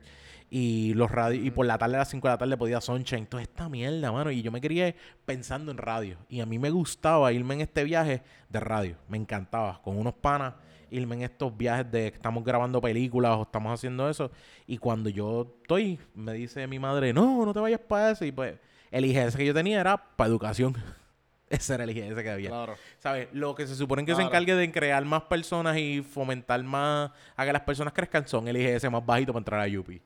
Y 0.54 0.92
los 0.92 1.10
radios, 1.10 1.46
y 1.46 1.50
por 1.50 1.64
la 1.64 1.78
tarde 1.78 1.94
a 1.94 2.00
las 2.00 2.10
5 2.10 2.28
de 2.28 2.34
la 2.34 2.36
tarde 2.36 2.58
podía 2.58 2.78
Sunshine, 2.82 3.24
toda 3.24 3.42
esta 3.42 3.70
mierda, 3.70 4.12
mano. 4.12 4.30
Y 4.30 4.42
yo 4.42 4.52
me 4.52 4.60
quería 4.60 4.88
ir 4.88 4.96
pensando 5.24 5.72
en 5.72 5.78
radio. 5.78 6.18
Y 6.28 6.40
a 6.40 6.46
mí 6.46 6.58
me 6.58 6.68
gustaba 6.68 7.32
irme 7.32 7.54
en 7.54 7.62
este 7.62 7.84
viaje 7.84 8.22
de 8.50 8.60
radio. 8.60 8.98
Me 9.08 9.16
encantaba. 9.16 9.80
Con 9.80 9.96
unos 9.96 10.12
panas, 10.12 10.52
irme 10.90 11.14
en 11.14 11.22
estos 11.22 11.56
viajes 11.56 11.90
de 11.90 12.10
que 12.10 12.16
estamos 12.16 12.44
grabando 12.44 12.82
películas 12.82 13.38
o 13.38 13.44
estamos 13.44 13.72
haciendo 13.72 14.10
eso. 14.10 14.30
Y 14.66 14.76
cuando 14.76 15.08
yo 15.08 15.56
estoy, 15.62 15.98
me 16.14 16.34
dice 16.34 16.66
mi 16.66 16.78
madre, 16.78 17.14
no, 17.14 17.46
no 17.46 17.54
te 17.54 17.60
vayas 17.60 17.80
para 17.80 18.10
eso. 18.10 18.26
Y 18.26 18.30
pues, 18.30 18.54
el 18.90 19.06
IGS 19.06 19.34
que 19.34 19.46
yo 19.46 19.54
tenía 19.54 19.80
era 19.80 19.96
para 19.96 20.28
educación. 20.28 20.76
Ese 21.48 21.72
era 21.72 21.84
el 21.84 21.96
IGS 21.96 22.22
que 22.22 22.30
había. 22.30 22.50
Claro. 22.50 22.74
¿Sabes? 22.98 23.28
Lo 23.32 23.54
que 23.54 23.66
se 23.66 23.74
supone 23.74 24.04
que 24.04 24.14
se 24.14 24.20
encargue 24.20 24.54
de 24.54 24.70
crear 24.70 25.02
más 25.06 25.22
personas 25.22 25.78
y 25.78 26.02
fomentar 26.02 26.62
más 26.62 27.10
a 27.36 27.46
que 27.46 27.54
las 27.54 27.62
personas 27.62 27.94
crezcan 27.94 28.28
son 28.28 28.48
el 28.48 28.58
IGS 28.58 28.90
más 28.90 29.06
bajito 29.06 29.32
para 29.32 29.40
entrar 29.40 29.60
a 29.66 29.80
UPI. 29.80 30.02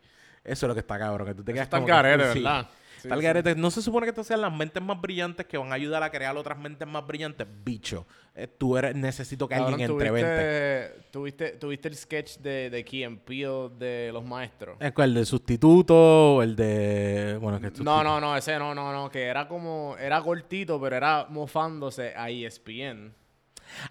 Eso 0.46 0.66
es 0.66 0.68
lo 0.68 0.74
que 0.74 0.80
está 0.80 0.98
cabrón. 0.98 1.26
Que 1.28 1.34
tú 1.34 1.44
te 1.44 1.52
quedas 1.52 1.64
Está 1.66 1.76
el 1.78 1.82
como 1.82 1.86
que- 1.86 1.92
garete, 2.08 2.32
sí. 2.32 2.38
¿verdad? 2.42 2.68
Sí, 2.96 3.08
Está 3.08 3.14
el 3.14 3.20
sí. 3.20 3.26
garete. 3.26 3.54
No 3.56 3.70
se 3.70 3.82
supone 3.82 4.06
que 4.06 4.10
estas 4.10 4.26
sean 4.26 4.40
las 4.40 4.52
mentes 4.52 4.82
más 4.82 4.98
brillantes 5.00 5.44
que 5.46 5.58
van 5.58 5.70
a 5.70 5.74
ayudar 5.74 6.02
a 6.02 6.10
crear 6.10 6.34
otras 6.36 6.58
mentes 6.58 6.88
más 6.88 7.06
brillantes. 7.06 7.46
Bicho. 7.62 8.06
Eh, 8.34 8.46
tú 8.48 8.76
eres, 8.76 8.94
necesito 8.94 9.46
que 9.48 9.54
alguien 9.54 9.80
entrevente. 9.90 11.02
¿tuviste, 11.10 11.50
tuviste, 11.52 11.88
el 11.88 11.96
sketch 11.96 12.38
de, 12.38 12.70
de 12.70 12.84
Key 12.84 13.04
and 13.04 13.18
Peele 13.20 13.68
de 13.78 14.10
los 14.12 14.24
maestros? 14.24 14.76
¿Es? 14.80 14.92
¿El 14.96 15.14
de 15.14 15.24
sustituto? 15.26 16.42
¿El 16.42 16.56
de...? 16.56 17.38
Bueno, 17.40 17.60
que 17.60 17.70
No, 17.82 18.02
no, 18.02 18.20
no, 18.20 18.36
ese 18.36 18.58
no, 18.58 18.74
no, 18.74 18.92
no, 18.92 19.10
que 19.10 19.24
era 19.24 19.46
como, 19.48 19.96
era 19.98 20.20
cortito, 20.22 20.80
pero 20.80 20.96
era 20.96 21.26
mofándose 21.28 22.14
a 22.16 22.28
ESPN. 22.30 23.14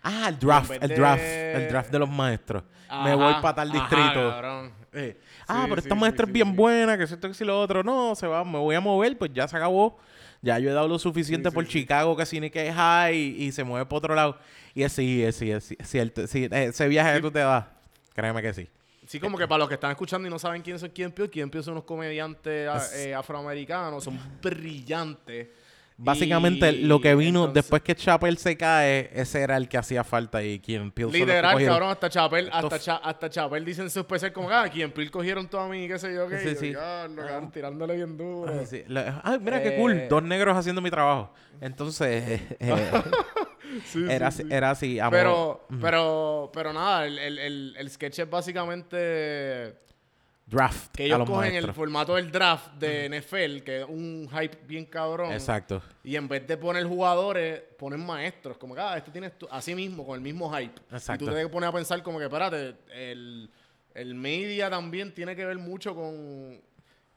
Ah, 0.03 0.27
el 0.29 0.39
draft. 0.39 0.71
El 0.81 0.87
de- 0.89 0.95
draft. 0.95 1.23
El 1.23 1.67
draft 1.69 1.91
de 1.91 1.99
los 1.99 2.09
maestros. 2.09 2.63
Me 2.89 3.11
Ajá, 3.11 3.15
voy 3.15 3.33
para 3.41 3.55
tal 3.55 3.69
ajá, 3.71 3.79
distrito. 3.79 4.29
cabrón. 4.29 4.73
Eh, 4.95 5.17
ah, 5.47 5.61
Sí, 5.63 5.69
pero 5.69 5.81
esta 5.81 5.93
sí, 5.95 5.99
maestra 6.01 6.25
sí, 6.25 6.29
es 6.29 6.33
bien 6.33 6.55
buena, 6.55 6.97
que 6.97 7.03
esto, 7.03 7.27
que 7.27 7.33
si 7.33 7.43
lo 7.45 7.59
otro. 7.59 7.83
No, 7.83 8.15
se 8.15 8.25
va, 8.27 8.43
me 8.43 8.57
voy 8.57 8.75
a 8.75 8.79
mover, 8.79 9.17
pues 9.17 9.31
ya 9.33 9.47
se 9.47 9.55
acabó. 9.57 9.97
Ya 10.41 10.59
yo 10.59 10.69
he 10.69 10.73
dado 10.73 10.87
lo 10.87 10.99
suficiente 10.99 11.51
por 11.51 11.67
Chicago, 11.67 12.15
que 12.15 12.25
ni 12.39 12.49
que 12.49 12.67
es 12.67 12.75
high 12.75 13.15
y, 13.15 13.43
y 13.45 13.51
se 13.51 13.63
mueve 13.63 13.85
para 13.85 13.97
otro 13.97 14.15
lado. 14.15 14.37
Y 14.73 14.83
es 14.83 14.91
sí, 14.93 15.23
es 15.23 15.35
sí, 15.35 15.51
es 15.51 15.71
es 15.71 15.89
cierto. 15.89 16.27
Sí, 16.27 16.45
eh, 16.51 16.65
ese 16.65 16.87
viaje 16.87 17.15
que 17.15 17.21
tú 17.21 17.31
te 17.31 17.39
das, 17.39 17.65
créeme 18.13 18.41
que 18.41 18.53
sí. 18.53 18.67
Sí, 19.07 19.19
como 19.19 19.37
que 19.37 19.47
para 19.47 19.59
los 19.59 19.67
que 19.67 19.75
están 19.75 19.91
escuchando 19.91 20.27
y 20.27 20.31
no 20.31 20.39
saben 20.39 20.61
quién 20.61 20.79
son 20.79 20.89
Peele, 20.89 21.29
Key 21.29 21.41
and 21.41 21.51
Peele 21.51 21.63
son 21.63 21.73
unos 21.73 21.83
comediantes 21.83 22.67
a- 22.67 22.77
Es- 22.77 22.93
eh, 23.07 23.15
afroamericanos, 23.15 24.03
son 24.03 24.19
brillantes. 24.41 25.47
Básicamente, 25.97 26.71
Y 26.71 26.83
lo 26.83 26.99
que 26.99 27.15
vino 27.15 27.39
entonces- 27.45 27.53
después 27.53 27.81
que 27.81 27.95
Chappelle 27.95 28.35
se 28.37 28.57
cae, 28.57 29.09
ese 29.13 29.41
era 29.41 29.55
el 29.55 29.69
que 29.69 29.77
hacía 29.77 30.03
falta 30.03 30.43
y 30.43 30.59
quien 30.59 30.91
que 30.91 31.05
Literal, 31.05 31.65
cabrón, 31.65 31.89
hasta 31.89 32.09
Chapel, 32.09 32.49
hasta, 32.51 32.79
Cha- 32.79 32.97
hasta 32.97 33.29
Chapel 33.29 33.63
dicen 33.63 33.89
su 33.89 34.01
especial 34.01 34.33
como, 34.33 34.49
ah, 34.49 34.63
and 34.63 34.91
Peele 34.91 35.09
cogieron 35.09 35.47
todo 35.47 35.61
a 35.61 35.69
mí, 35.69 35.87
qué 35.87 35.97
sé 35.97 36.13
yo, 36.13 36.27
qué. 36.27 36.39
Sí, 36.39 36.47
Y 36.49 36.53
yo, 36.53 36.59
sí. 36.59 36.67
"Diablo, 36.71 37.21
cabrón, 37.25 37.51
tirándole 37.51 37.95
bien 37.95 38.17
duro. 38.17 38.51
Ay, 38.59 38.65
sí. 38.65 38.83
Ay, 39.23 39.39
mira 39.39 39.63
qué 39.63 39.77
cool. 39.77 39.93
Eh, 39.93 40.07
Dos 40.09 40.21
negros 40.23 40.57
haciendo 40.57 40.81
mi 40.81 40.89
trabajo. 40.91 41.31
Entonces, 41.61 42.41
eh, 42.41 42.57
eh, 42.59 42.91
Sí, 43.85 44.05
era, 44.09 44.31
sí. 44.31 44.43
era 44.49 44.71
así. 44.71 44.99
amor. 44.99 45.11
Pero, 45.11 45.67
pero, 45.81 46.51
pero 46.53 46.73
nada, 46.73 47.05
el, 47.05 47.17
el, 47.19 47.39
el, 47.39 47.75
el 47.77 47.89
sketch 47.89 48.19
es 48.19 48.29
básicamente 48.29 49.75
Draft. 50.45 50.95
que 50.95 51.03
a 51.03 51.05
ellos 51.07 51.19
los 51.19 51.29
cogen 51.29 51.45
el 51.45 51.51
maestros. 51.53 51.75
formato 51.75 52.15
del 52.15 52.31
draft 52.31 52.73
de 52.75 53.09
NFL, 53.09 53.63
que 53.63 53.81
es 53.81 53.85
un 53.87 54.29
hype 54.29 54.57
bien 54.67 54.85
cabrón. 54.85 55.33
Exacto. 55.33 55.81
Y 56.03 56.15
en 56.15 56.27
vez 56.27 56.45
de 56.45 56.55
poner 56.57 56.85
jugadores, 56.85 57.61
ponen 57.77 58.05
maestros. 58.05 58.57
Como 58.57 58.75
que, 58.75 58.81
ah, 58.81 58.95
este 58.97 59.11
tienes 59.11 59.37
tú, 59.37 59.47
así 59.49 59.73
mismo, 59.73 60.05
con 60.05 60.15
el 60.15 60.21
mismo 60.21 60.51
hype. 60.53 60.79
Exacto. 60.91 61.25
Y 61.25 61.27
tú 61.27 61.33
te 61.33 61.47
pones 61.47 61.69
a 61.69 61.71
pensar 61.71 62.03
como 62.03 62.19
que, 62.19 62.25
espérate, 62.25 62.75
el, 62.93 63.49
el 63.95 64.13
media 64.13 64.69
también 64.69 65.13
tiene 65.13 65.35
que 65.35 65.45
ver 65.45 65.57
mucho 65.57 65.95
con 65.95 66.61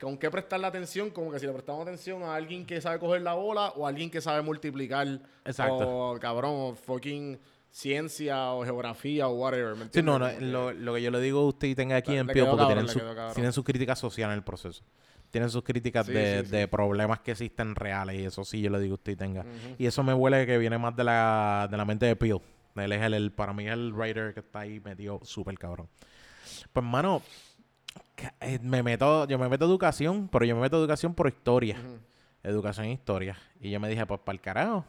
con 0.00 0.16
qué 0.16 0.30
prestarle 0.30 0.66
atención, 0.66 1.10
como 1.10 1.32
que 1.32 1.38
si 1.40 1.46
le 1.46 1.52
prestamos 1.52 1.82
atención 1.82 2.22
a 2.22 2.34
alguien 2.34 2.64
que 2.64 2.80
sabe 2.80 2.98
coger 2.98 3.22
la 3.22 3.34
bola 3.34 3.70
o 3.70 3.84
a 3.84 3.88
alguien 3.88 4.10
que 4.10 4.20
sabe 4.20 4.42
multiplicar. 4.42 5.20
Exacto. 5.44 6.12
O, 6.12 6.20
cabrón, 6.20 6.52
o 6.54 6.74
fucking 6.74 7.38
ciencia 7.70 8.52
o 8.52 8.64
geografía 8.64 9.28
o 9.28 9.32
whatever. 9.34 9.76
¿me 9.76 9.86
Sí, 9.92 10.02
no, 10.02 10.18
no, 10.18 10.28
lo, 10.40 10.72
lo 10.72 10.94
que 10.94 11.02
yo 11.02 11.10
le 11.10 11.20
digo 11.20 11.40
a 11.40 11.46
usted 11.46 11.68
y 11.68 11.74
tenga 11.74 11.96
aquí 11.96 12.16
en 12.16 12.26
pie, 12.26 12.42
porque 12.44 12.56
cabrón, 12.66 12.86
tienen, 12.86 12.88
su- 12.88 12.98
tienen 13.34 13.52
sus 13.52 13.64
críticas 13.64 13.98
sociales 13.98 14.32
en 14.32 14.38
el 14.38 14.44
proceso. 14.44 14.82
Tienen 15.30 15.50
sus 15.50 15.62
críticas 15.62 16.06
Sí, 16.06 16.12
de, 16.12 16.42
sí, 16.44 16.50
de 16.50 16.68
problemas 16.68 17.20
que 17.20 17.32
existen 17.32 17.74
reales 17.74 18.16
y 18.18 18.24
eso 18.24 18.44
sí 18.44 18.62
yo 18.62 18.70
le 18.70 18.80
digo 18.80 18.94
a 18.94 18.96
usted 18.96 19.12
y 19.12 19.16
tenga. 19.16 19.44
Y 19.78 19.84
eso 19.86 20.02
me 20.02 20.14
huele 20.14 20.46
que 20.46 20.56
viene 20.56 20.78
más 20.78 20.96
de 20.96 21.04
la, 21.04 21.68
de 21.70 21.76
la 21.76 21.84
mente 21.84 22.06
de 22.06 22.16
Peel. 22.16 22.40
Él 22.76 22.92
es 22.92 23.02
el, 23.02 23.12
el- 23.14 23.32
para 23.32 23.52
mí 23.52 23.66
es 23.66 23.72
el 23.74 23.92
writer 23.92 24.32
que 24.32 24.40
está 24.40 24.60
ahí 24.60 24.80
metido 24.80 25.20
súper 25.24 25.58
cabrón. 25.58 25.88
Pues, 26.72 26.84
mano, 26.86 27.20
eh, 28.40 28.58
me 28.62 28.82
meto, 28.82 29.26
yo 29.26 29.38
me 29.38 29.48
meto 29.48 29.64
a 29.66 29.68
educación, 29.68 30.28
pero 30.32 30.44
yo 30.44 30.54
me 30.56 30.62
meto 30.62 30.76
a 30.76 30.80
educación 30.80 31.12
por 31.14 31.28
historia. 31.28 31.76
Educación 32.42 32.86
e 32.86 32.92
historia. 32.92 33.36
Y 33.60 33.70
yo 33.70 33.80
me 33.80 33.88
dije, 33.88 34.06
pues, 34.06 34.20
para 34.20 34.34
el 34.34 34.40
carajo. 34.40 34.84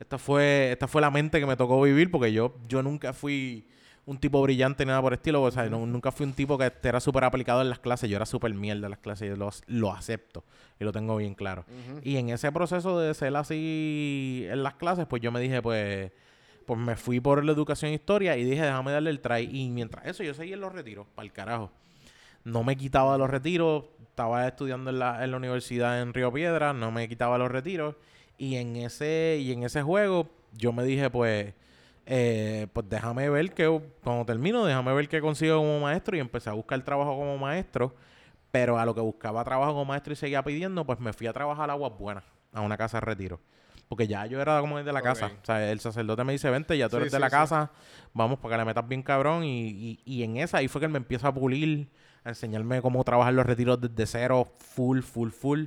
Esta 0.00 0.18
fue, 0.18 0.72
esta 0.72 0.88
fue 0.88 1.00
la 1.00 1.10
mente 1.10 1.38
que 1.38 1.46
me 1.46 1.56
tocó 1.56 1.80
vivir 1.82 2.10
porque 2.10 2.32
yo, 2.32 2.56
yo 2.66 2.82
nunca 2.82 3.12
fui 3.12 3.66
un 4.06 4.18
tipo 4.18 4.40
brillante 4.42 4.84
ni 4.84 4.88
nada 4.88 5.02
por 5.02 5.12
el 5.12 5.18
estilo. 5.18 5.42
O 5.42 5.50
sea, 5.50 5.66
no- 5.66 5.86
nunca 5.86 6.10
fui 6.10 6.26
un 6.26 6.32
tipo 6.32 6.56
que 6.58 6.72
era 6.82 6.98
súper 7.00 7.22
aplicado 7.22 7.60
en 7.60 7.68
las 7.70 7.78
clases. 7.78 8.08
Yo 8.10 8.16
era 8.16 8.26
súper 8.26 8.52
mierda 8.54 8.86
en 8.86 8.90
las 8.90 8.98
clases. 8.98 9.28
Yo 9.28 9.36
lo, 9.36 9.50
lo 9.66 9.92
acepto 9.92 10.42
y 10.80 10.84
lo 10.84 10.90
tengo 10.92 11.16
bien 11.18 11.34
claro. 11.34 11.64
Y 12.02 12.16
en 12.16 12.30
ese 12.30 12.50
proceso 12.50 12.98
de 12.98 13.12
ser 13.14 13.36
así 13.36 14.46
en 14.50 14.62
las 14.62 14.74
clases, 14.74 15.06
pues 15.06 15.20
yo 15.22 15.30
me 15.30 15.38
dije, 15.40 15.60
pues, 15.62 16.10
pues 16.66 16.78
me 16.80 16.96
fui 16.96 17.20
por 17.20 17.44
la 17.44 17.52
educación 17.52 17.90
e 17.92 17.94
historia 17.94 18.36
y 18.36 18.44
dije, 18.44 18.62
déjame 18.62 18.90
darle 18.92 19.10
el 19.10 19.20
try. 19.20 19.48
Y 19.52 19.68
mientras 19.68 20.06
eso, 20.06 20.22
yo 20.24 20.32
seguía 20.34 20.54
en 20.54 20.60
los 20.60 20.72
retiros, 20.72 21.06
para 21.14 21.26
el 21.26 21.32
carajo. 21.32 21.70
No 22.42 22.64
me 22.64 22.76
quitaba 22.76 23.12
de 23.12 23.18
los 23.18 23.28
retiros. 23.30 23.84
Estaba 24.02 24.46
estudiando 24.48 24.90
en 24.90 24.98
la, 24.98 25.22
en 25.24 25.30
la 25.30 25.36
universidad 25.36 26.00
en 26.02 26.12
Río 26.14 26.32
Piedra, 26.32 26.72
no 26.72 26.90
me 26.90 27.08
quitaba 27.08 27.38
los 27.38 27.50
retiros. 27.50 27.94
Y 28.40 28.56
en 28.56 28.74
ese, 28.76 29.36
y 29.38 29.52
en 29.52 29.64
ese 29.64 29.82
juego, 29.82 30.26
yo 30.56 30.72
me 30.72 30.82
dije, 30.82 31.10
pues, 31.10 31.52
eh, 32.06 32.68
pues 32.72 32.88
déjame 32.88 33.28
ver 33.28 33.52
que 33.52 33.66
cuando 34.02 34.24
termino, 34.24 34.64
déjame 34.64 34.94
ver 34.94 35.10
qué 35.10 35.20
consigo 35.20 35.58
como 35.58 35.78
maestro. 35.80 36.16
Y 36.16 36.20
empecé 36.20 36.48
a 36.48 36.54
buscar 36.54 36.82
trabajo 36.82 37.10
como 37.18 37.36
maestro. 37.36 37.94
Pero 38.50 38.78
a 38.78 38.86
lo 38.86 38.94
que 38.94 39.02
buscaba 39.02 39.44
trabajo 39.44 39.72
como 39.72 39.84
maestro 39.84 40.14
y 40.14 40.16
seguía 40.16 40.42
pidiendo, 40.42 40.86
pues 40.86 40.98
me 41.00 41.12
fui 41.12 41.26
a 41.26 41.34
trabajar 41.34 41.68
a 41.68 41.74
Aguas 41.74 41.92
Buenas, 41.98 42.24
a 42.54 42.62
una 42.62 42.78
casa 42.78 42.96
de 42.96 43.02
retiro. 43.02 43.40
Porque 43.88 44.06
ya 44.08 44.24
yo 44.24 44.40
era 44.40 44.58
como 44.60 44.82
de 44.82 44.90
la 44.90 45.02
casa. 45.02 45.32
O 45.42 45.44
sea, 45.44 45.70
el 45.70 45.80
sacerdote 45.80 46.24
me 46.24 46.32
dice, 46.32 46.48
vente, 46.48 46.78
ya 46.78 46.88
tú 46.88 46.96
Sí, 46.96 47.02
eres 47.02 47.12
de 47.12 47.18
la 47.20 47.28
sí. 47.28 47.36
casa, 47.36 47.70
vamos 48.14 48.38
para 48.38 48.54
que 48.54 48.58
le 48.60 48.64
metas 48.64 48.88
bien 48.88 49.02
cabrón. 49.02 49.44
Y, 49.44 49.68
y, 49.68 50.00
y 50.06 50.22
en 50.22 50.38
esa 50.38 50.56
ahí 50.58 50.68
fue 50.68 50.80
que 50.80 50.86
él 50.86 50.92
me 50.92 50.96
empieza 50.98 51.28
a 51.28 51.34
pulir, 51.34 51.90
a 52.24 52.30
enseñarme 52.30 52.80
cómo 52.80 53.04
trabajar 53.04 53.34
los 53.34 53.44
retiros 53.44 53.78
desde 53.82 54.06
cero, 54.06 54.50
full, 54.56 55.02
full, 55.02 55.30
full. 55.30 55.64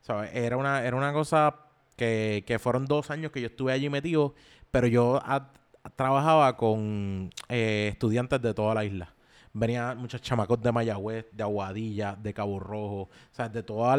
¿Sabes? 0.00 0.30
Era 0.34 0.56
una, 0.56 0.84
era 0.84 0.96
una 0.96 1.12
cosa 1.12 1.54
que, 1.96 2.44
que 2.46 2.58
fueron 2.58 2.86
dos 2.86 3.10
años 3.10 3.32
que 3.32 3.40
yo 3.40 3.46
estuve 3.48 3.72
allí 3.72 3.88
metido, 3.88 4.34
pero 4.70 4.86
yo 4.86 5.20
a- 5.24 5.52
trabajaba 5.96 6.56
con 6.56 7.30
eh, 7.48 7.88
estudiantes 7.92 8.40
de 8.42 8.54
toda 8.54 8.74
la 8.74 8.84
isla. 8.84 9.12
Venían 9.52 9.96
muchos 9.96 10.20
chamacos 10.20 10.60
de 10.60 10.70
Mayagüez, 10.70 11.26
de 11.32 11.42
Aguadilla, 11.42 12.14
de 12.14 12.34
Cabo 12.34 12.60
Rojo, 12.60 13.02
o 13.04 13.08
sea, 13.32 13.48
de 13.48 13.62
todos 13.62 13.98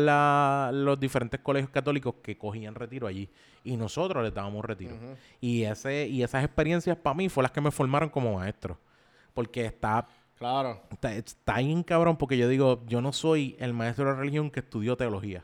los 0.75 0.99
diferentes 0.99 1.39
colegios 1.39 1.71
católicos 1.71 2.15
que 2.21 2.37
cogían 2.37 2.75
retiro 2.75 3.07
allí. 3.07 3.27
Y 3.63 3.75
nosotros 3.75 4.23
les 4.23 4.33
dábamos 4.33 4.63
retiro. 4.63 4.95
y, 5.41 5.63
ese, 5.63 6.07
y 6.07 6.21
esas 6.21 6.43
experiencias 6.45 6.95
para 6.97 7.15
mí 7.15 7.27
fue 7.27 7.41
las 7.41 7.51
que 7.51 7.59
me 7.61 7.71
formaron 7.71 8.09
como 8.09 8.35
maestro. 8.35 8.77
Porque 9.33 9.65
está 9.65 10.07
Claro. 10.37 10.83
Está, 10.91 11.15
está 11.15 11.57
bien 11.57 11.81
cabrón 11.81 12.15
porque 12.17 12.37
yo 12.37 12.47
digo, 12.47 12.83
yo 12.85 13.01
no 13.01 13.11
soy 13.11 13.55
el 13.59 13.73
maestro 13.73 14.05
de 14.05 14.13
religión 14.19 14.51
que 14.51 14.59
estudió 14.59 14.95
teología. 14.95 15.43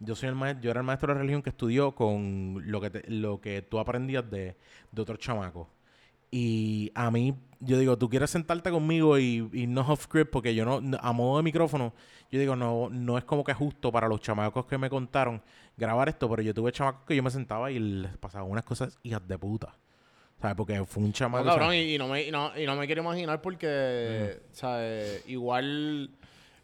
Yo 0.00 0.14
soy 0.14 0.28
el 0.28 0.34
maestro, 0.34 0.62
yo 0.64 0.70
era 0.70 0.80
el 0.80 0.86
maestro 0.86 1.12
de 1.12 1.18
religión 1.20 1.42
que 1.42 1.50
estudió 1.50 1.94
con 1.94 2.62
lo 2.66 2.80
que 2.80 2.90
te- 2.90 3.10
lo 3.10 3.40
que 3.40 3.62
tú 3.62 3.78
aprendías 3.78 4.28
de, 4.30 4.56
de 4.92 5.02
otros 5.02 5.18
chamacos. 5.18 5.68
Y 6.30 6.90
a 6.96 7.10
mí, 7.12 7.34
yo 7.60 7.78
digo, 7.78 7.96
tú 7.96 8.08
quieres 8.08 8.30
sentarte 8.30 8.70
conmigo 8.70 9.18
y, 9.18 9.48
y 9.52 9.66
no 9.68 9.82
off 9.82 10.02
script 10.04 10.30
porque 10.32 10.54
yo 10.54 10.64
no, 10.64 10.80
no- 10.80 10.98
a 11.00 11.12
modo 11.12 11.36
de 11.36 11.44
micrófono, 11.44 11.94
yo 12.30 12.40
digo, 12.40 12.56
no, 12.56 12.88
no 12.90 13.16
es 13.18 13.24
como 13.24 13.44
que 13.44 13.54
justo 13.54 13.92
para 13.92 14.08
los 14.08 14.20
chamacos 14.20 14.66
que 14.66 14.76
me 14.76 14.90
contaron 14.90 15.40
grabar 15.76 16.08
esto, 16.08 16.28
pero 16.28 16.42
yo 16.42 16.52
tuve 16.52 16.72
chamacos 16.72 17.04
que 17.06 17.14
yo 17.14 17.22
me 17.22 17.30
sentaba 17.30 17.70
y 17.70 17.78
les 17.78 18.16
pasaba 18.18 18.44
unas 18.44 18.64
cosas 18.64 18.98
hijas 19.04 19.26
de 19.28 19.38
puta. 19.38 19.76
¿Sabes? 20.40 20.56
Porque 20.56 20.84
fue 20.84 21.02
un 21.04 21.10
No, 21.10 21.12
chamaco. 21.14 21.42
o 21.42 21.44
sea, 21.46 21.52
cabrón, 21.54 21.74
y, 21.76 21.94
y 21.94 21.98
no 21.98 22.08
me, 22.08 22.22
y, 22.24 22.30
no, 22.32 22.50
y 22.58 22.66
no 22.66 22.74
me 22.76 22.86
quiero 22.86 23.02
imaginar 23.02 23.40
porque, 23.40 24.40
¿sabes? 24.50 25.22
Igual, 25.28 26.10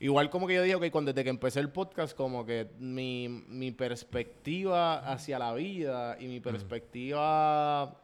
igual 0.01 0.29
como 0.31 0.47
que 0.47 0.55
yo 0.55 0.63
digo 0.63 0.81
que 0.81 0.91
cuando 0.91 1.13
desde 1.13 1.23
que 1.25 1.31
empecé 1.31 1.61
el 1.61 1.71
podcast, 1.71 2.17
como 2.17 2.45
que 2.45 2.71
mi, 2.79 3.29
mi 3.29 3.71
perspectiva 3.71 4.99
hacia 5.13 5.39
la 5.39 5.53
vida 5.55 6.17
y 6.19 6.27
mi 6.27 6.41
perspectiva 6.41 7.97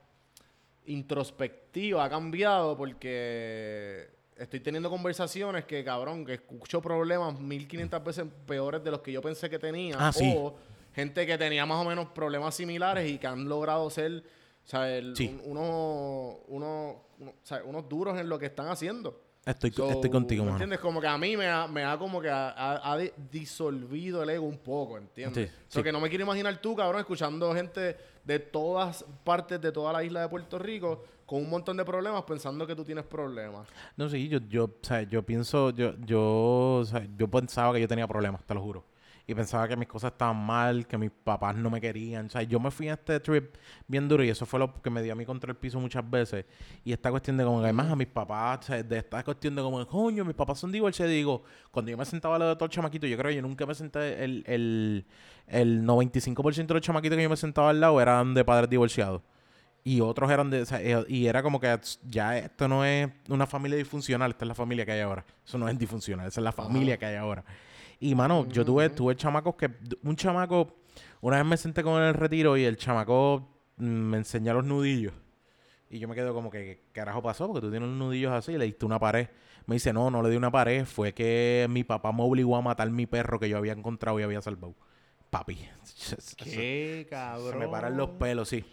introspectiva 0.87 2.05
ha 2.05 2.09
cambiado 2.11 2.77
porque 2.77 4.09
estoy 4.37 4.61
teniendo 4.61 4.89
conversaciones 4.91 5.65
que, 5.65 5.83
cabrón, 5.85 6.25
que 6.25 6.35
escucho 6.35 6.81
problemas 6.81 7.39
1500 7.41 8.05
veces 8.05 8.25
peores 8.47 8.83
de 8.85 8.91
los 8.91 9.01
que 9.01 9.13
yo 9.13 9.21
pensé 9.23 9.51
que 9.51 9.59
tenía. 9.59 9.97
Ah, 9.99 10.13
sí. 10.13 10.33
O 10.37 10.55
gente 10.95 11.27
que 11.27 11.37
tenía 11.39 11.67
más 11.67 11.85
o 11.85 11.89
menos 11.89 12.07
problemas 12.11 12.55
similares 12.55 13.11
y 13.11 13.19
que 13.19 13.27
han 13.27 13.49
logrado 13.49 13.89
ser, 13.91 14.23
o 14.65 14.69
sea, 14.69 14.97
el- 14.97 15.17
Sí. 15.17 15.29
un- 15.45 15.53
uno- 15.59 16.39
uno- 16.49 17.03
uno- 17.19 17.31
o 17.31 17.35
sea, 17.47 17.63
unos 17.65 17.89
duros 17.89 18.19
en 18.19 18.29
lo 18.29 18.39
que 18.39 18.47
están 18.47 18.69
haciendo. 18.69 19.21
Estoy, 19.47 19.71
So, 19.71 19.89
estoy 19.91 20.11
contigo, 20.11 20.43
¿me 20.45 20.51
mano. 20.51 20.57
¿Entiendes? 20.65 20.81
Como 20.81 21.01
que 21.01 21.07
a 21.07 21.17
mí 21.17 21.37
me 21.37 21.47
ha, 21.47 21.69
me 21.69 21.85
ha 21.85 21.97
como 21.97 22.21
que 22.21 22.29
ha, 22.29 22.49
ha- 22.51 22.93
ha 22.93 22.99
di- 22.99 23.13
disolvido 23.31 24.23
el 24.25 24.31
ego 24.31 24.45
un 24.45 24.59
poco, 24.59 24.99
¿entiendes? 24.99 25.51
Sí, 25.51 25.57
So 25.69 25.79
sí. 25.79 25.85
que 25.85 25.93
no 25.93 26.01
me 26.01 26.09
quiero 26.09 26.25
imaginar 26.25 26.57
tú, 26.61 26.75
cabrón, 26.75 26.99
escuchando 27.01 27.55
gente 27.55 27.97
de 28.25 28.39
todas 28.41 29.05
partes 29.23 29.61
de 29.61 29.71
toda 29.71 29.93
la 29.93 30.03
isla 30.03 30.23
de 30.23 30.29
Puerto 30.29 30.59
Rico 30.59 31.05
con 31.25 31.43
un 31.43 31.49
montón 31.51 31.77
de 31.77 31.85
problemas 31.85 32.23
pensando 32.25 32.67
que 32.67 32.75
tú 32.75 32.85
tienes 32.85 33.05
problemas. 33.05 33.69
No, 33.97 34.09
sí, 34.09 34.29
yo, 34.29 34.39
yo, 34.49 34.65
o 34.65 34.71
sea, 34.83 35.03
yo 35.03 35.23
pienso, 35.23 35.71
yo, 35.71 35.95
yo, 36.05 36.79
o 36.81 36.85
sea, 36.85 37.07
yo 37.17 37.29
pensaba 37.29 37.73
que 37.73 37.81
yo 37.81 37.87
tenía 37.89 38.07
problemas, 38.09 38.43
te 38.45 38.53
lo 38.53 38.61
juro. 38.61 38.85
Y 39.29 39.35
pensaba 39.35 39.67
que 39.67 39.77
mis 39.77 39.89
cosas 39.89 40.13
estaban 40.13 40.37
mal, 40.37 40.87
que 40.87 40.97
mis 40.97 41.11
papás 41.11 41.57
no 41.57 41.69
me 41.69 41.81
querían. 41.81 42.27
O 42.27 42.31
sea, 42.31 42.43
yo 42.43 42.61
me 42.61 42.71
fui 42.71 42.89
a 42.89 42.95
este 42.95 43.19
trip 43.19 43.57
bien 43.89 44.09
duro 44.09 44.23
y 44.23 44.29
eso 44.29 44.47
fue 44.47 44.61
lo 44.61 44.81
que 44.81 44.89
me 44.89 45.03
dio 45.03 45.13
a 45.13 45.17
mí 45.17 45.27
contra 45.27 45.51
el 45.51 45.57
piso 45.57 45.81
muchas 45.81 46.09
veces. 46.09 46.45
Y 46.85 46.93
esta 46.93 47.11
cuestión 47.11 47.37
de 47.37 47.43
como 47.43 47.59
que 47.59 47.65
además 47.65 47.91
a 47.91 47.97
mis 47.97 48.07
papás, 48.07 48.61
o 48.61 48.63
sea, 48.63 48.83
de 48.83 48.99
esta 48.99 49.25
cuestión 49.25 49.57
de 49.57 49.63
como, 49.63 49.85
coño, 49.87 50.25
mis 50.25 50.37
papás 50.37 50.61
son 50.61 50.71
divorciados. 50.71 51.13
Digo, 51.13 51.43
cuando 51.73 51.91
yo 51.91 51.97
me 51.97 52.05
sentaba 52.05 52.37
al 52.37 52.41
lado 52.41 52.51
de 52.51 52.57
todo 52.57 52.67
el 52.67 52.71
chamaquito, 52.71 53.09
yo 53.09 53.17
creo 53.17 53.31
que 53.31 53.37
yo 53.37 53.43
nunca 53.43 53.67
me 53.67 53.75
senté, 53.75 54.23
el, 54.23 54.45
el, 54.47 55.07
el 55.49 55.83
95% 55.83 56.67
de 56.67 56.75
los 56.75 56.83
chamaquitos 56.83 57.17
que 57.17 57.23
yo 57.25 57.31
me 57.31 57.37
sentaba 57.37 57.71
al 57.71 57.81
lado 57.81 58.01
eran 58.01 58.33
de 58.33 58.45
padres 58.45 58.71
divorciados. 58.71 59.23
Y 59.83 60.01
otros 60.01 60.31
eran 60.31 60.51
de... 60.51 60.63
o 60.63 60.67
sea, 60.67 60.83
eh, 60.83 61.05
y 61.09 61.27
era 61.27 61.43
como 61.43 61.61
que 61.61 61.79
ya 62.09 62.37
esto 62.39 62.67
no 62.67 62.85
es 62.85 63.09
una 63.29 63.47
familia 63.47 63.77
disfuncional, 63.77 64.33
esta 64.33 64.45
es 64.45 64.49
la 64.49 64.55
familia 64.55 64.85
que 64.85 64.93
hay 64.93 65.01
ahora. 65.01 65.25
Eso 65.45 65.59
no 65.59 65.69
es 65.69 65.79
disfuncional, 65.79 66.27
esa 66.27 66.41
es 66.41 66.45
la 66.45 66.51
familia 66.53 66.97
que 66.97 67.07
hay 67.07 67.15
ahora. 67.15 67.45
Y, 67.99 68.15
mano, 68.15 68.47
yo 68.49 68.65
tuve, 68.65 68.91
tuve 68.91 69.17
chamacos 69.17 69.57
que... 69.57 69.71
Un 70.03 70.17
chamaco... 70.17 70.77
Una 71.21 71.39
vez 71.39 71.47
me 71.47 71.57
senté 71.57 71.83
con 71.83 72.01
el 72.03 72.15
retiro 72.15 72.57
y 72.57 72.65
el 72.65 72.77
chamaco 72.77 73.49
me 73.77 74.19
enseñó 74.19 74.55
los 74.55 74.65
nudillos. 74.65 75.13
Y 75.89 75.99
yo 75.99 76.09
me 76.09 76.15
quedo 76.15 76.35
como 76.35 76.51
que, 76.51 76.65
¿qué 76.65 76.83
carajo 76.93 77.23
pasó? 77.23 77.47
Porque 77.47 77.61
tú 77.61 77.71
tienes 77.71 77.89
unos 77.89 77.99
nudillos 77.99 78.33
así 78.33 78.53
y 78.53 78.59
le 78.59 78.65
diste 78.65 78.85
una 78.85 78.99
pared. 78.99 79.29
Me 79.67 79.77
dice, 79.77 79.93
no, 79.93 80.11
no 80.11 80.23
le 80.23 80.31
di 80.31 80.37
una 80.37 80.51
pared. 80.51 80.85
Fue 80.85 81.13
que 81.15 81.67
mi 81.71 81.85
papá 81.85 82.13
me 82.13 82.23
obligó 82.23 82.57
a 82.57 82.63
matar 82.63 82.91
mi 82.91 83.07
perro 83.07 83.39
que 83.39 83.49
yo 83.49 83.57
había 83.57 83.73
encontrado 83.73 84.19
y 84.19 84.23
había 84.23 84.43
salvado. 84.43 84.75
Papi. 85.31 85.59
Qué 86.37 87.07
cabrón. 87.09 87.53
Se 87.53 87.59
me 87.59 87.69
paran 87.69 87.97
los 87.97 88.11
pelos, 88.11 88.49
sí. 88.49 88.65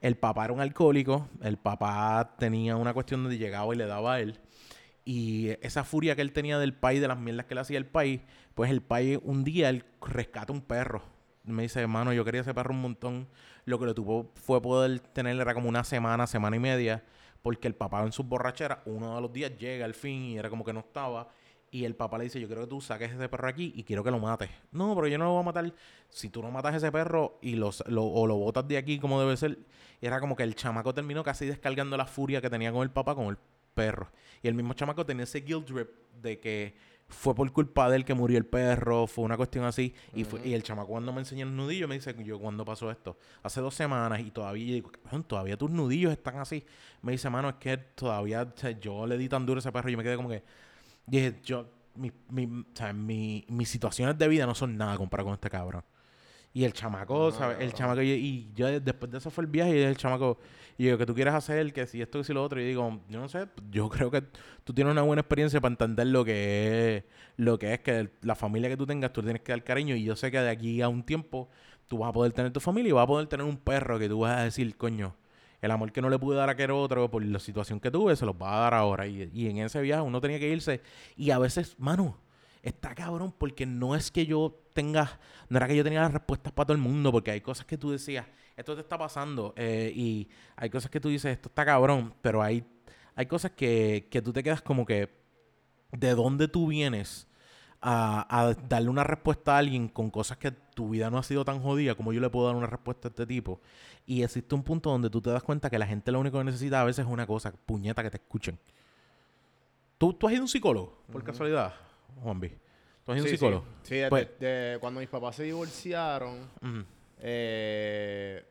El 0.00 0.16
papá 0.16 0.44
era 0.44 0.52
un 0.52 0.60
alcohólico. 0.60 1.28
El 1.42 1.58
papá 1.58 2.34
tenía 2.38 2.76
una 2.76 2.92
cuestión 2.92 3.22
donde 3.22 3.38
llegaba 3.38 3.72
y 3.74 3.78
le 3.78 3.86
daba 3.86 4.14
a 4.14 4.20
él. 4.20 4.40
Y 5.04 5.50
esa 5.62 5.84
furia 5.84 6.14
que 6.16 6.22
él 6.22 6.32
tenía 6.32 6.58
del 6.58 6.74
país, 6.74 7.00
de 7.00 7.08
las 7.08 7.18
mierdas 7.18 7.46
que 7.46 7.54
le 7.54 7.62
hacía 7.62 7.78
el 7.78 7.86
país, 7.86 8.20
pues 8.58 8.72
el 8.72 8.82
país 8.82 9.20
un 9.22 9.44
día 9.44 9.68
él 9.68 9.84
rescata 10.00 10.52
un 10.52 10.62
perro. 10.62 11.00
Me 11.44 11.62
dice, 11.62 11.80
hermano, 11.80 12.12
yo 12.12 12.24
quería 12.24 12.40
ese 12.40 12.52
perro 12.52 12.74
un 12.74 12.80
montón. 12.80 13.28
Lo 13.66 13.78
que 13.78 13.84
lo 13.84 13.94
tuvo 13.94 14.32
fue 14.34 14.60
poder 14.60 14.98
tener, 14.98 15.40
era 15.40 15.54
como 15.54 15.68
una 15.68 15.84
semana, 15.84 16.26
semana 16.26 16.56
y 16.56 16.58
media, 16.58 17.04
porque 17.40 17.68
el 17.68 17.76
papá 17.76 18.02
en 18.02 18.10
sus 18.10 18.26
borracheras, 18.26 18.80
uno 18.86 19.14
de 19.14 19.20
los 19.20 19.32
días 19.32 19.56
llega 19.56 19.84
al 19.84 19.94
fin 19.94 20.24
y 20.24 20.38
era 20.38 20.50
como 20.50 20.64
que 20.64 20.72
no 20.72 20.80
estaba. 20.80 21.28
Y 21.70 21.84
el 21.84 21.94
papá 21.94 22.18
le 22.18 22.24
dice, 22.24 22.40
yo 22.40 22.48
quiero 22.48 22.62
que 22.62 22.66
tú 22.66 22.80
saques 22.80 23.12
ese 23.12 23.28
perro 23.28 23.46
aquí 23.46 23.72
y 23.76 23.84
quiero 23.84 24.02
que 24.02 24.10
lo 24.10 24.18
mates. 24.18 24.50
No, 24.72 24.92
pero 24.96 25.06
yo 25.06 25.18
no 25.18 25.26
lo 25.26 25.30
voy 25.34 25.42
a 25.42 25.44
matar. 25.44 25.72
Si 26.08 26.28
tú 26.28 26.42
no 26.42 26.50
matas 26.50 26.74
ese 26.74 26.90
perro 26.90 27.38
y 27.40 27.54
los, 27.54 27.84
lo, 27.86 28.06
o 28.06 28.26
lo 28.26 28.38
botas 28.38 28.66
de 28.66 28.76
aquí 28.76 28.98
como 28.98 29.20
debe 29.20 29.36
ser. 29.36 29.56
Era 30.00 30.18
como 30.18 30.34
que 30.34 30.42
el 30.42 30.56
chamaco 30.56 30.92
terminó 30.92 31.22
casi 31.22 31.46
descargando 31.46 31.96
la 31.96 32.06
furia 32.06 32.40
que 32.40 32.50
tenía 32.50 32.72
con 32.72 32.82
el 32.82 32.90
papá 32.90 33.14
con 33.14 33.26
el 33.26 33.38
perro. 33.74 34.10
Y 34.42 34.48
el 34.48 34.54
mismo 34.54 34.74
chamaco 34.74 35.06
tenía 35.06 35.22
ese 35.22 35.42
guilt 35.42 35.64
trip 35.64 35.90
de 36.20 36.40
que 36.40 36.97
fue 37.08 37.34
por 37.34 37.50
culpa 37.52 37.88
de 37.88 37.96
él 37.96 38.04
que 38.04 38.12
murió 38.14 38.36
el 38.38 38.44
perro, 38.46 39.06
fue 39.06 39.24
una 39.24 39.36
cuestión 39.36 39.64
así. 39.64 39.94
Y, 40.14 40.24
fue- 40.24 40.46
y 40.46 40.52
el 40.54 40.62
chamaco 40.62 40.88
cuando 40.88 41.12
me 41.12 41.20
enseñó 41.20 41.46
el 41.46 41.56
nudillo 41.56 41.88
me 41.88 41.94
dice, 41.94 42.14
yo, 42.22 42.38
¿cuándo 42.38 42.64
pasó 42.64 42.90
esto? 42.90 43.16
Hace 43.42 43.60
dos 43.60 43.74
semanas 43.74 44.20
y 44.20 44.30
todavía, 44.30 44.66
yo 44.66 44.74
digo, 44.74 44.90
"Cabrón, 45.02 45.24
todavía 45.24 45.56
tus 45.56 45.70
nudillos 45.70 46.12
están 46.12 46.36
así. 46.38 46.64
Me 47.02 47.12
dice, 47.12 47.30
mano, 47.30 47.48
es 47.48 47.54
que 47.56 47.76
todavía, 47.78 48.42
o 48.42 48.52
sea, 48.58 48.70
yo 48.78 49.06
le 49.06 49.16
di 49.16 49.28
tan 49.28 49.46
duro 49.46 49.58
a 49.58 49.60
ese 49.60 49.72
perro 49.72 49.88
y 49.88 49.92
yo 49.92 49.98
me 49.98 50.04
quedé 50.04 50.16
como 50.16 50.28
que, 50.28 50.42
dije, 51.06 51.40
yo, 51.44 51.66
mi, 51.94 52.12
mi- 52.30 52.46
o 52.60 52.76
sea, 52.76 52.92
mi- 52.92 53.44
mis 53.48 53.68
situaciones 53.68 54.18
de 54.18 54.28
vida 54.28 54.44
no 54.46 54.54
son 54.54 54.76
nada 54.76 54.96
comparado 54.96 55.28
con 55.28 55.34
este 55.34 55.48
cabrón. 55.50 55.82
Y 56.52 56.64
el 56.64 56.72
chamaco, 56.72 57.30
¿sabes? 57.30 57.58
El 57.60 57.72
chamaco, 57.72 58.02
y, 58.02 58.10
y 58.10 58.50
yo 58.54 58.80
después 58.80 59.10
de 59.12 59.18
eso 59.18 59.30
fue 59.30 59.44
el 59.44 59.50
viaje 59.50 59.78
y 59.78 59.82
el 59.82 59.96
chamaco, 59.96 60.38
y 60.78 60.86
yo, 60.86 60.96
¿qué 60.96 61.04
tú 61.04 61.14
quieres 61.14 61.34
hacer? 61.34 61.72
Que 61.72 61.86
si 61.88 62.00
esto, 62.00 62.18
que 62.18 62.24
si 62.24 62.32
lo 62.32 62.42
otro. 62.42 62.60
Y 62.60 62.64
digo, 62.64 63.00
yo 63.08 63.18
no 63.18 63.28
sé, 63.28 63.48
yo 63.68 63.88
creo 63.88 64.12
que 64.12 64.22
tú 64.62 64.72
tienes 64.72 64.92
una 64.92 65.02
buena 65.02 65.20
experiencia 65.20 65.60
para 65.60 65.72
entender 65.72 66.06
lo 66.06 66.24
que 66.24 66.96
es, 66.96 67.04
lo 67.36 67.58
que 67.58 67.74
es 67.74 67.80
que 67.80 68.10
la 68.22 68.36
familia 68.36 68.68
que 68.68 68.76
tú 68.76 68.86
tengas, 68.86 69.12
tú 69.12 69.20
tienes 69.20 69.42
que 69.42 69.50
dar 69.50 69.64
cariño. 69.64 69.96
Y 69.96 70.04
yo 70.04 70.14
sé 70.14 70.30
que 70.30 70.38
de 70.38 70.48
aquí 70.48 70.80
a 70.80 70.88
un 70.88 71.02
tiempo 71.02 71.48
tú 71.88 71.98
vas 71.98 72.10
a 72.10 72.12
poder 72.12 72.32
tener 72.32 72.52
tu 72.52 72.60
familia 72.60 72.90
y 72.90 72.92
vas 72.92 73.04
a 73.04 73.08
poder 73.08 73.26
tener 73.26 73.44
un 73.44 73.56
perro 73.56 73.98
que 73.98 74.08
tú 74.08 74.20
vas 74.20 74.38
a 74.38 74.44
decir, 74.44 74.76
coño, 74.76 75.16
el 75.60 75.72
amor 75.72 75.90
que 75.90 76.00
no 76.00 76.08
le 76.10 76.18
pude 76.18 76.36
dar 76.36 76.48
a 76.48 76.52
aquel 76.52 76.70
otro 76.70 77.10
por 77.10 77.24
la 77.24 77.40
situación 77.40 77.80
que 77.80 77.90
tuve, 77.90 78.14
se 78.14 78.24
los 78.24 78.36
va 78.36 78.58
a 78.58 78.60
dar 78.60 78.74
ahora. 78.74 79.08
Y, 79.08 79.28
y 79.34 79.48
en 79.48 79.58
ese 79.58 79.80
viaje 79.80 80.02
uno 80.02 80.20
tenía 80.20 80.38
que 80.38 80.48
irse. 80.48 80.80
Y 81.16 81.32
a 81.32 81.40
veces, 81.40 81.74
mano, 81.80 82.16
está 82.62 82.94
cabrón 82.94 83.34
porque 83.36 83.66
no 83.66 83.94
es 83.94 84.10
que 84.10 84.26
yo 84.26 84.60
tenga, 84.72 85.18
no 85.48 85.56
era 85.56 85.66
que 85.66 85.76
yo 85.76 85.84
tenía 85.84 86.00
las 86.00 86.12
respuestas 86.12 86.52
para 86.52 86.66
todo 86.66 86.76
el 86.76 86.82
mundo, 86.82 87.10
porque 87.12 87.30
hay 87.30 87.40
cosas 87.40 87.66
que 87.66 87.78
tú 87.78 87.90
decías, 87.90 88.26
esto 88.56 88.74
te 88.74 88.80
está 88.80 88.98
pasando, 88.98 89.54
eh, 89.56 89.92
y 89.94 90.28
hay 90.56 90.70
cosas 90.70 90.90
que 90.90 91.00
tú 91.00 91.08
dices, 91.08 91.32
esto 91.32 91.48
está 91.48 91.64
cabrón, 91.64 92.14
pero 92.22 92.42
hay, 92.42 92.64
hay 93.14 93.26
cosas 93.26 93.52
que, 93.52 94.08
que 94.10 94.22
tú 94.22 94.32
te 94.32 94.42
quedas 94.42 94.62
como 94.62 94.84
que, 94.84 95.10
¿de 95.92 96.14
dónde 96.14 96.48
tú 96.48 96.68
vienes? 96.68 97.26
A, 97.80 98.26
a 98.28 98.54
darle 98.54 98.88
una 98.88 99.04
respuesta 99.04 99.54
a 99.54 99.58
alguien 99.58 99.86
con 99.86 100.10
cosas 100.10 100.36
que 100.36 100.50
tu 100.50 100.90
vida 100.90 101.10
no 101.10 101.18
ha 101.18 101.22
sido 101.22 101.44
tan 101.44 101.60
jodida 101.60 101.94
como 101.94 102.12
yo 102.12 102.20
le 102.20 102.28
puedo 102.28 102.48
dar 102.48 102.56
una 102.56 102.66
respuesta 102.66 103.06
a 103.06 103.10
este 103.10 103.24
tipo. 103.24 103.60
Y 104.04 104.24
existe 104.24 104.52
un 104.56 104.64
punto 104.64 104.90
donde 104.90 105.08
tú 105.10 105.20
te 105.20 105.30
das 105.30 105.44
cuenta 105.44 105.70
que 105.70 105.78
la 105.78 105.86
gente 105.86 106.10
lo 106.10 106.18
único 106.18 106.38
que 106.38 106.44
necesita 106.44 106.80
a 106.80 106.84
veces 106.84 107.06
es 107.06 107.12
una 107.12 107.24
cosa, 107.24 107.52
puñeta, 107.52 108.02
que 108.02 108.10
te 108.10 108.16
escuchen. 108.16 108.58
¿Tú, 109.96 110.12
tú 110.12 110.26
has 110.26 110.32
ido 110.32 110.40
a 110.40 110.44
un 110.44 110.48
psicólogo, 110.48 111.02
por 111.12 111.22
casualidad, 111.22 111.72
Juan 112.22 112.40
B? 112.40 112.48
¿Tú 113.04 113.12
has 113.12 113.16
ido 113.18 113.24
a 113.24 113.24
un 113.24 113.30
Sí, 113.30 113.36
psicólogo? 113.36 113.64
Sí, 113.82 113.94
Sí, 113.94 114.02
Pues- 114.08 114.28
de- 114.38 114.76
cuando 114.80 115.00
mis 115.00 115.08
papás 115.08 115.36
se 115.36 115.44
divorciaron, 115.44 116.48
eh, 117.20 118.44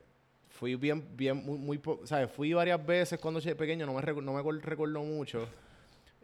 fui 0.49 0.75
bien, 0.75 1.05
bien, 1.15 1.37
muy, 1.45 1.57
muy, 1.57 1.81
¿sabes? 2.05 2.31
Fui 2.31 2.53
varias 2.53 2.83
veces 2.85 3.19
cuando 3.19 3.39
era 3.39 3.55
pequeño, 3.55 3.85
no 3.85 3.93
me, 3.93 4.01
no 4.21 4.33
recuerdo 4.61 5.03
mucho. 5.03 5.47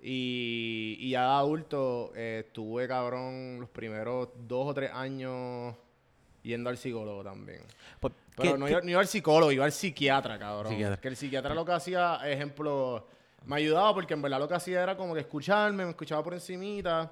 Y, 0.01 0.97
y 0.99 1.11
ya 1.11 1.37
adulto 1.37 2.11
eh, 2.15 2.43
estuve, 2.45 2.87
cabrón, 2.87 3.59
los 3.61 3.69
primeros 3.69 4.29
dos 4.47 4.67
o 4.67 4.73
tres 4.73 4.91
años 4.93 5.75
yendo 6.41 6.69
al 6.69 6.77
psicólogo 6.77 7.23
también. 7.23 7.61
Pues, 8.01 8.13
Pero 8.35 8.53
¿qué- 8.53 8.57
no, 8.59 8.65
qué- 8.65 8.71
iba, 8.73 8.81
no 8.81 8.89
iba 8.89 8.99
al 8.99 9.07
psicólogo, 9.07 9.51
iba 9.51 9.63
al 9.63 9.71
psiquiatra, 9.71 10.37
cabrón. 10.37 10.73
Psiquiatra. 10.73 10.99
Que 10.99 11.07
el 11.07 11.15
psiquiatra 11.15 11.53
lo 11.53 11.63
que 11.63 11.71
hacía, 11.71 12.19
ejemplo, 12.29 13.07
me 13.45 13.55
ayudaba 13.57 13.93
porque 13.93 14.13
en 14.13 14.21
verdad 14.21 14.39
lo 14.39 14.47
que 14.49 14.55
hacía 14.55 14.83
era 14.83 14.97
como 14.97 15.13
que 15.13 15.21
escucharme, 15.21 15.85
me 15.85 15.91
escuchaba 15.91 16.21
por 16.23 16.33
encimita. 16.33 17.09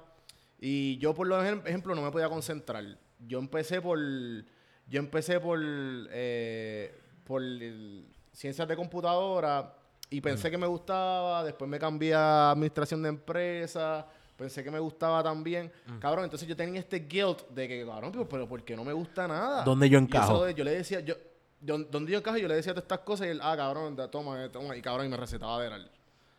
Y 0.64 0.96
yo, 0.98 1.12
por 1.12 1.26
lo 1.26 1.42
ejem- 1.42 1.66
ejemplo, 1.66 1.92
no 1.94 2.02
me 2.02 2.10
podía 2.12 2.28
concentrar. 2.28 2.84
Yo 3.26 3.40
empecé 3.40 3.82
por. 3.82 3.98
Yo 3.98 4.98
empecé 5.00 5.40
por. 5.40 5.58
eh, 5.62 6.94
por 7.24 7.42
el- 7.42 8.06
ciencias 8.32 8.66
de 8.68 8.76
computadora 8.76 9.74
y 10.08 10.20
pensé 10.20 10.50
que 10.50 10.58
me 10.58 10.66
gustaba. 10.66 11.42
Después 11.44 11.68
me 11.68 11.78
cambié 11.78 12.14
a 12.14 12.52
administración 12.52 13.02
de 13.02 13.08
empresas. 13.08 14.04
Pensé 14.36 14.62
que 14.64 14.70
me 14.70 14.78
gustaba 14.78 15.22
también. 15.22 15.70
Cabrón, 16.00 16.24
entonces 16.24 16.48
yo 16.48 16.56
tenía 16.56 16.80
este 16.80 17.00
guilt 17.00 17.48
de 17.50 17.68
que, 17.68 17.84
cabrón, 17.86 18.12
pero, 18.28 18.48
¿por 18.48 18.62
qué 18.64 18.74
no 18.76 18.84
me 18.84 18.92
gusta 18.92 19.26
nada? 19.28 19.62
¿Dónde 19.64 19.88
yo 19.88 19.98
Y 19.98 20.02
eso 20.02 20.06
encajo? 20.08 20.44
de- 20.44 20.54
yo 20.54 20.64
le 20.64 20.70
decía, 20.72 21.00
yo, 21.00 21.14
yo- 21.60 21.78
¿dónde 21.78 22.12
yo 22.12 22.18
encajo? 22.18 22.38
Yo 22.38 22.48
le 22.48 22.54
decía 22.54 22.72
todas 22.72 22.84
estas 22.84 23.00
cosas 23.00 23.26
y 23.26 23.30
él, 23.30 23.40
ah, 23.42 23.54
cabrón, 23.56 23.94
da- 23.94 24.10
toma, 24.10 24.44
eh, 24.44 24.48
toma. 24.48 24.76
Y 24.76 24.82
cabrón, 24.82 25.06
y 25.06 25.08
me 25.10 25.16
recetaba 25.16 25.56
Adderall. 25.58 25.90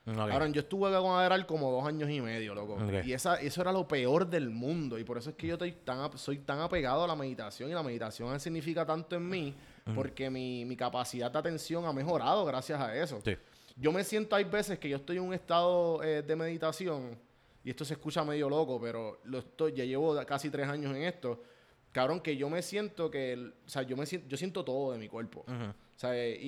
Ok. 0.05 0.15
Cabrón, 0.15 0.51
yo 0.53 0.61
estuve 0.61 0.91
con 0.97 1.11
Adderall 1.17 1.45
como 1.45 1.71
dos 1.71 1.85
años 1.85 2.09
y 2.09 2.19
medio, 2.19 2.53
loco. 2.53 2.77
Y 3.05 3.13
esa, 3.13 3.35
eso 3.39 3.61
era 3.61 3.71
lo 3.71 3.87
peor 3.87 4.27
del 4.27 4.49
mundo. 4.49 4.99
Y 4.99 5.03
por 5.03 5.17
eso 5.17 5.29
es 5.29 5.35
que 5.37 5.47
yo 5.47 5.53
estoy 5.53 5.71
tan, 5.71 6.17
soy 6.17 6.39
tan 6.39 6.59
apegado 6.59 7.03
a 7.03 7.07
la 7.07 7.15
meditación. 7.15 7.69
Y 7.69 7.73
la 7.73 7.83
meditación 7.83 8.37
significa 8.39 8.85
tanto 8.85 9.15
en 9.15 9.29
mí. 9.29 9.55
Porque 9.95 10.29
mi, 10.29 10.63
mi 10.65 10.75
capacidad 10.77 11.29
de 11.31 11.37
atención 11.39 11.85
ha 11.85 11.91
mejorado 11.93 12.45
gracias 12.45 12.79
a 12.79 12.95
eso. 12.95 13.19
Sí. 13.23 13.35
Yo 13.75 13.91
me 13.91 14.03
siento, 14.03 14.35
hay 14.35 14.43
veces 14.45 14.77
que 14.79 14.87
yo 14.89 14.97
estoy 14.97 15.17
en 15.17 15.23
un 15.23 15.33
estado 15.33 16.01
eh, 16.03 16.21
de 16.21 16.35
meditación. 16.35 17.17
Y 17.63 17.69
esto 17.69 17.83
se 17.85 17.93
escucha 17.93 18.23
medio 18.23 18.49
loco, 18.49 18.79
pero 18.81 19.19
lo 19.23 19.39
estoy, 19.39 19.71
ya 19.73 19.83
llevo 19.85 20.15
casi 20.25 20.49
tres 20.49 20.67
años 20.67 20.95
en 20.95 21.03
esto. 21.03 21.41
Cabrón, 21.93 22.19
que 22.21 22.35
yo 22.35 22.49
me 22.49 22.61
siento 22.61 23.09
que, 23.09 23.33
el- 23.33 23.53
o 23.65 23.69
sea, 23.69 23.83
yo 23.83 23.95
me 23.95 24.05
siento, 24.05 24.27
yo 24.27 24.35
siento 24.37 24.63
todo 24.65 24.91
de 24.91 24.97
mi 24.97 25.07
cuerpo. 25.07 25.45
O 25.47 25.73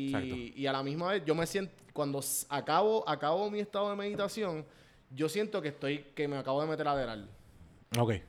Exacto. 0.08 0.36
y, 0.36 0.54
y 0.56 0.68
a 0.68 0.72
la 0.72 0.84
misma 0.84 1.10
vez 1.12 1.24
yo 1.26 1.34
me 1.36 1.46
siento, 1.46 1.72
cuando 1.94 2.22
acabo, 2.50 3.08
acabo 3.08 3.50
mi 3.50 3.60
estado 3.60 3.90
de 3.90 3.96
meditación, 3.96 4.66
yo 5.12 5.30
siento 5.30 5.62
que 5.62 5.70
estoy, 5.70 6.00
que 6.16 6.28
me 6.28 6.38
acabo 6.38 6.62
de 6.62 6.68
meter 6.68 6.88
a. 6.88 7.30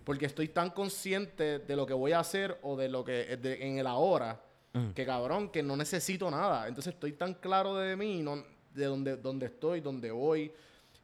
Porque 0.05 0.27
estoy 0.27 0.49
tan 0.49 0.71
consciente 0.71 1.59
de 1.59 1.77
lo 1.77 1.87
que 1.87 1.95
voy 1.95 2.13
a 2.13 2.21
hacer 2.21 2.59
o 2.63 2.77
de 2.77 2.89
lo 2.89 3.03
que, 3.05 3.37
de- 3.37 3.67
en 3.67 3.79
el 3.79 3.87
ahora, 3.87 4.41
Ujú. 4.75 4.93
que 4.95 5.05
cabrón, 5.05 5.49
que 5.49 5.63
no 5.63 5.77
necesito 5.77 6.31
nada. 6.31 6.69
Entonces 6.69 6.95
estoy 6.95 7.13
tan 7.15 7.35
claro 7.35 7.75
de 7.77 7.97
mí, 7.97 8.23
no, 8.23 8.45
de 8.75 8.85
donde, 8.85 9.17
donde 9.17 9.47
estoy, 9.47 9.81
donde 9.81 10.11
voy. 10.13 10.53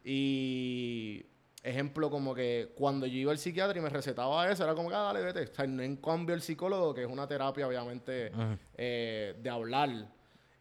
Y 0.04 1.24
ejemplo, 1.62 2.10
como 2.10 2.34
que 2.34 2.72
cuando 2.74 3.06
yo 3.06 3.16
iba 3.16 3.32
al 3.32 3.38
psiquiatra 3.38 3.78
y 3.78 3.82
me 3.82 3.88
recetaba 3.88 4.50
eso, 4.50 4.64
era 4.64 4.74
como 4.74 4.88
que, 4.88 4.94
ah, 4.94 5.12
dale, 5.12 5.22
vete. 5.22 5.42
O 5.42 5.54
sea, 5.54 5.66
no 5.66 5.82
en 5.82 5.96
cambio 5.96 6.34
el 6.34 6.42
psicólogo, 6.42 6.92
que 6.92 7.02
es 7.02 7.08
una 7.08 7.26
terapia, 7.26 7.66
obviamente, 7.66 8.32
eh, 8.76 9.34
de 9.40 9.50
hablar. 9.50 9.90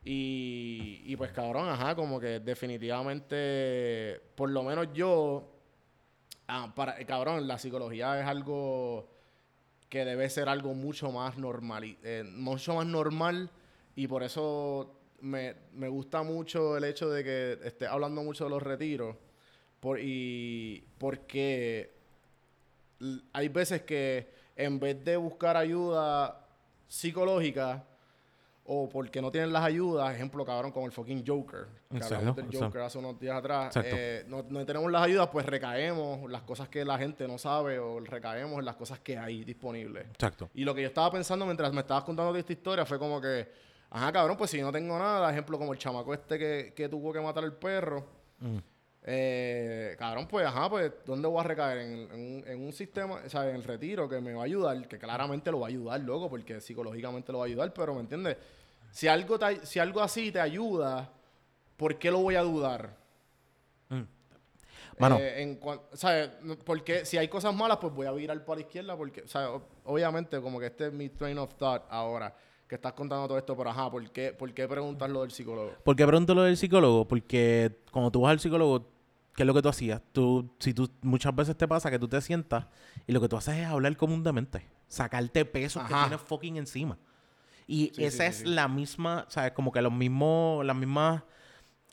Y, 0.03 1.01
y 1.05 1.15
pues 1.15 1.31
cabrón, 1.31 1.69
ajá, 1.69 1.95
como 1.95 2.19
que 2.19 2.39
definitivamente, 2.39 4.19
por 4.35 4.49
lo 4.49 4.63
menos 4.63 4.87
yo, 4.93 5.51
ah, 6.47 6.71
para, 6.75 6.99
eh, 6.99 7.05
cabrón, 7.05 7.47
la 7.47 7.57
psicología 7.57 8.19
es 8.19 8.25
algo 8.25 9.09
que 9.89 10.05
debe 10.05 10.29
ser 10.29 10.49
algo 10.49 10.73
mucho 10.73 11.11
más 11.11 11.37
normal, 11.37 11.83
y, 11.83 11.97
eh, 12.03 12.23
mucho 12.23 12.75
más 12.75 12.85
normal 12.87 13.51
y 13.95 14.07
por 14.07 14.23
eso 14.23 15.01
me, 15.19 15.55
me 15.73 15.89
gusta 15.89 16.23
mucho 16.23 16.77
el 16.77 16.85
hecho 16.85 17.09
de 17.09 17.23
que 17.23 17.59
esté 17.63 17.87
hablando 17.87 18.23
mucho 18.23 18.45
de 18.45 18.49
los 18.51 18.63
retiros 18.63 19.17
por, 19.81 19.99
y 19.99 20.83
porque 20.97 21.91
hay 23.33 23.49
veces 23.49 23.81
que 23.81 24.29
en 24.55 24.79
vez 24.79 25.03
de 25.03 25.17
buscar 25.17 25.57
ayuda 25.57 26.45
psicológica 26.87 27.83
o 28.63 28.87
porque 28.87 29.21
no 29.21 29.31
tienen 29.31 29.51
las 29.51 29.63
ayudas, 29.63 30.13
ejemplo 30.13 30.45
cabrón 30.45 30.71
como 30.71 30.85
el 30.85 30.91
fucking 30.91 31.25
Joker, 31.25 31.65
que 31.89 32.03
hablamos 32.03 32.35
del 32.35 32.45
exacto. 32.45 32.65
Joker 32.67 32.81
hace 32.81 32.97
unos 32.99 33.19
días 33.19 33.35
atrás, 33.35 33.73
eh, 33.83 34.23
no, 34.27 34.45
no 34.47 34.63
tenemos 34.65 34.89
las 34.91 35.01
ayudas, 35.01 35.27
pues 35.29 35.47
recaemos 35.47 36.29
las 36.29 36.43
cosas 36.43 36.69
que 36.69 36.85
la 36.85 36.97
gente 36.99 37.27
no 37.27 37.39
sabe 37.39 37.79
o 37.79 37.99
recaemos 38.01 38.59
en 38.59 38.65
las 38.65 38.75
cosas 38.75 38.99
que 38.99 39.17
hay 39.17 39.43
disponibles. 39.43 40.05
Exacto. 40.11 40.51
Y 40.53 40.63
lo 40.63 40.75
que 40.75 40.83
yo 40.83 40.87
estaba 40.89 41.11
pensando 41.11 41.43
mientras 41.45 41.73
me 41.73 41.81
estabas 41.81 42.03
contando 42.03 42.35
esta 42.35 42.53
historia 42.53 42.85
fue 42.85 42.99
como 42.99 43.19
que, 43.19 43.51
ajá, 43.89 44.11
cabrón, 44.11 44.37
pues 44.37 44.51
si 44.51 44.59
yo 44.59 44.65
no 44.65 44.71
tengo 44.71 44.97
nada, 44.97 45.31
ejemplo 45.31 45.57
como 45.57 45.73
el 45.73 45.79
chamaco 45.79 46.13
este 46.13 46.37
que, 46.37 46.73
que 46.75 46.87
tuvo 46.87 47.11
que 47.11 47.19
matar 47.19 47.43
al 47.43 47.53
perro, 47.53 48.21
Mm. 48.41 48.57
Eh, 49.03 49.95
cabrón, 49.97 50.27
pues, 50.27 50.45
ajá, 50.45 50.69
pues, 50.69 50.91
¿dónde 51.05 51.27
voy 51.27 51.39
a 51.39 51.43
recaer? 51.43 51.77
En, 51.79 51.91
en 51.93 52.11
un, 52.13 52.43
en 52.47 52.61
un 52.65 52.71
sistema, 52.73 53.15
o 53.25 53.29
sea, 53.29 53.49
en 53.49 53.55
el 53.55 53.63
retiro 53.63 54.07
que 54.07 54.21
me 54.21 54.33
va 54.33 54.41
a 54.43 54.45
ayudar, 54.45 54.87
que 54.87 54.97
claramente 54.99 55.51
lo 55.51 55.59
va 55.61 55.67
a 55.67 55.69
ayudar, 55.69 55.99
loco, 56.01 56.29
porque 56.29 56.61
psicológicamente 56.61 57.31
lo 57.31 57.39
va 57.39 57.45
a 57.45 57.47
ayudar, 57.47 57.73
pero, 57.73 57.93
¿me 57.95 58.01
entiendes? 58.01 58.37
Si 58.91 59.07
algo, 59.07 59.39
te- 59.39 59.65
si 59.65 59.79
algo 59.79 60.01
así 60.01 60.31
te 60.31 60.39
ayuda, 60.39 61.09
¿por 61.77 61.97
qué 61.97 62.11
lo 62.11 62.19
voy 62.19 62.35
a 62.35 62.41
dudar? 62.41 62.95
Mm. 63.89 64.01
Mano, 64.99 65.17
Eh, 65.19 65.41
en 65.41 65.59
porque 66.63 67.05
si 67.05 67.17
hay 67.17 67.27
cosas 67.27 67.55
malas, 67.55 67.77
pues 67.77 67.93
voy 67.93 68.05
a 68.05 68.11
virar 68.11 68.43
para 68.45 68.57
la 68.57 68.61
izquierda, 68.61 68.95
porque, 68.95 69.21
o 69.21 69.27
sea, 69.27 69.49
obviamente, 69.85 70.39
como 70.41 70.59
que 70.59 70.67
este 70.67 70.87
es 70.87 70.93
mi 70.93 71.09
train 71.09 71.37
of 71.39 71.55
thought 71.55 71.83
ahora, 71.89 72.35
que 72.71 72.75
estás 72.75 72.93
contando 72.93 73.27
todo 73.27 73.37
esto, 73.37 73.57
pero 73.57 73.69
ajá, 73.69 73.91
¿por 73.91 74.09
qué, 74.11 74.31
por 74.31 74.53
qué 74.53 74.65
preguntas 74.65 75.09
lo 75.09 75.23
del 75.23 75.31
psicólogo? 75.31 75.73
¿por 75.83 75.93
qué 75.93 76.07
pregunto 76.07 76.33
lo 76.33 76.43
del 76.43 76.55
psicólogo? 76.55 77.05
Porque 77.05 77.81
cuando 77.91 78.09
tú 78.09 78.21
vas 78.21 78.31
al 78.31 78.39
psicólogo, 78.39 78.87
¿qué 79.35 79.43
es 79.43 79.45
lo 79.45 79.53
que 79.53 79.61
tú 79.61 79.67
hacías? 79.67 80.01
Tú, 80.13 80.55
si 80.57 80.73
tú, 80.73 80.89
muchas 81.01 81.35
veces 81.35 81.57
te 81.57 81.67
pasa 81.67 81.91
que 81.91 81.99
tú 81.99 82.07
te 82.07 82.21
sientas 82.21 82.67
y 83.05 83.11
lo 83.11 83.19
que 83.19 83.27
tú 83.27 83.35
haces 83.35 83.57
es 83.57 83.65
hablar 83.65 83.97
comúnmente. 83.97 84.65
Sacarte 84.87 85.43
pesos 85.43 85.83
que 85.83 85.93
tienes 85.93 86.21
fucking 86.21 86.55
encima. 86.55 86.97
Y 87.67 87.91
Sí, 87.93 88.05
esa 88.05 88.23
sí, 88.23 88.29
es 88.29 88.35
sí, 88.37 88.45
la 88.45 88.69
misma, 88.69 89.25
¿sabes? 89.27 89.51
Como 89.51 89.73
que 89.73 89.81
los 89.81 89.91
mismos, 89.91 90.65
las 90.65 90.77
mismas 90.77 91.23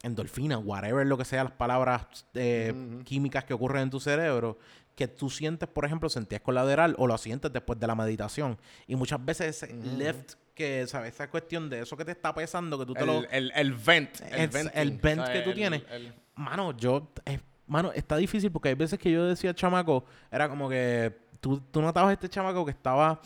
endorfinas, 0.04 0.60
whatever 0.62 1.04
lo 1.04 1.18
que 1.18 1.24
sea, 1.24 1.42
las 1.42 1.54
palabras 1.54 2.06
eh, 2.34 3.02
químicas 3.04 3.42
que 3.42 3.52
ocurren 3.52 3.82
en 3.82 3.90
tu 3.90 3.98
cerebro, 3.98 4.58
que 4.94 5.06
tú 5.06 5.30
sientes, 5.30 5.68
por 5.68 5.84
ejemplo, 5.84 6.08
sentías 6.08 6.40
con 6.40 6.54
la 6.54 6.62
Adderall 6.62 6.94
o 6.98 7.08
lo 7.08 7.18
sientes 7.18 7.52
después 7.52 7.80
de 7.80 7.86
la 7.88 7.96
meditación. 7.96 8.58
Y 8.86 8.94
muchas 8.94 9.24
veces 9.24 9.62
ese 9.62 9.72
lift, 9.74 10.34
que, 10.58 10.86
¿sabes? 10.86 11.14
Esa 11.14 11.30
cuestión 11.30 11.70
de 11.70 11.80
eso 11.80 11.96
que 11.96 12.04
te 12.04 12.10
está 12.12 12.34
pesando, 12.34 12.78
que 12.78 12.84
tú 12.84 12.92
te 12.92 13.06
lo... 13.06 13.20
El, 13.20 13.28
el, 13.30 13.52
el 13.54 13.72
vent. 13.72 14.20
El, 14.20 14.40
El- 14.40 14.48
venting, 14.48 14.70
el 14.74 14.90
vent 14.98 15.20
o 15.20 15.24
sea, 15.24 15.32
que 15.32 15.40
tú 15.40 15.50
el- 15.50 15.54
tienes. 15.56 15.82
el- 15.90 16.12
Mano, 16.34 16.76
yo... 16.76 17.08
eh, 17.24 17.40
mano, 17.66 17.92
está 17.92 18.16
difícil 18.16 18.50
porque 18.52 18.68
hay 18.68 18.74
veces 18.74 18.98
que 18.98 19.10
yo 19.10 19.24
decía 19.24 19.54
chamaco, 19.54 20.04
era 20.30 20.48
como 20.48 20.68
que 20.68 21.16
tú, 21.40 21.60
tú 21.70 21.80
notabas 21.80 22.10
a 22.10 22.12
este 22.12 22.28
chamaco 22.28 22.64
que 22.64 22.72
estaba... 22.72 23.20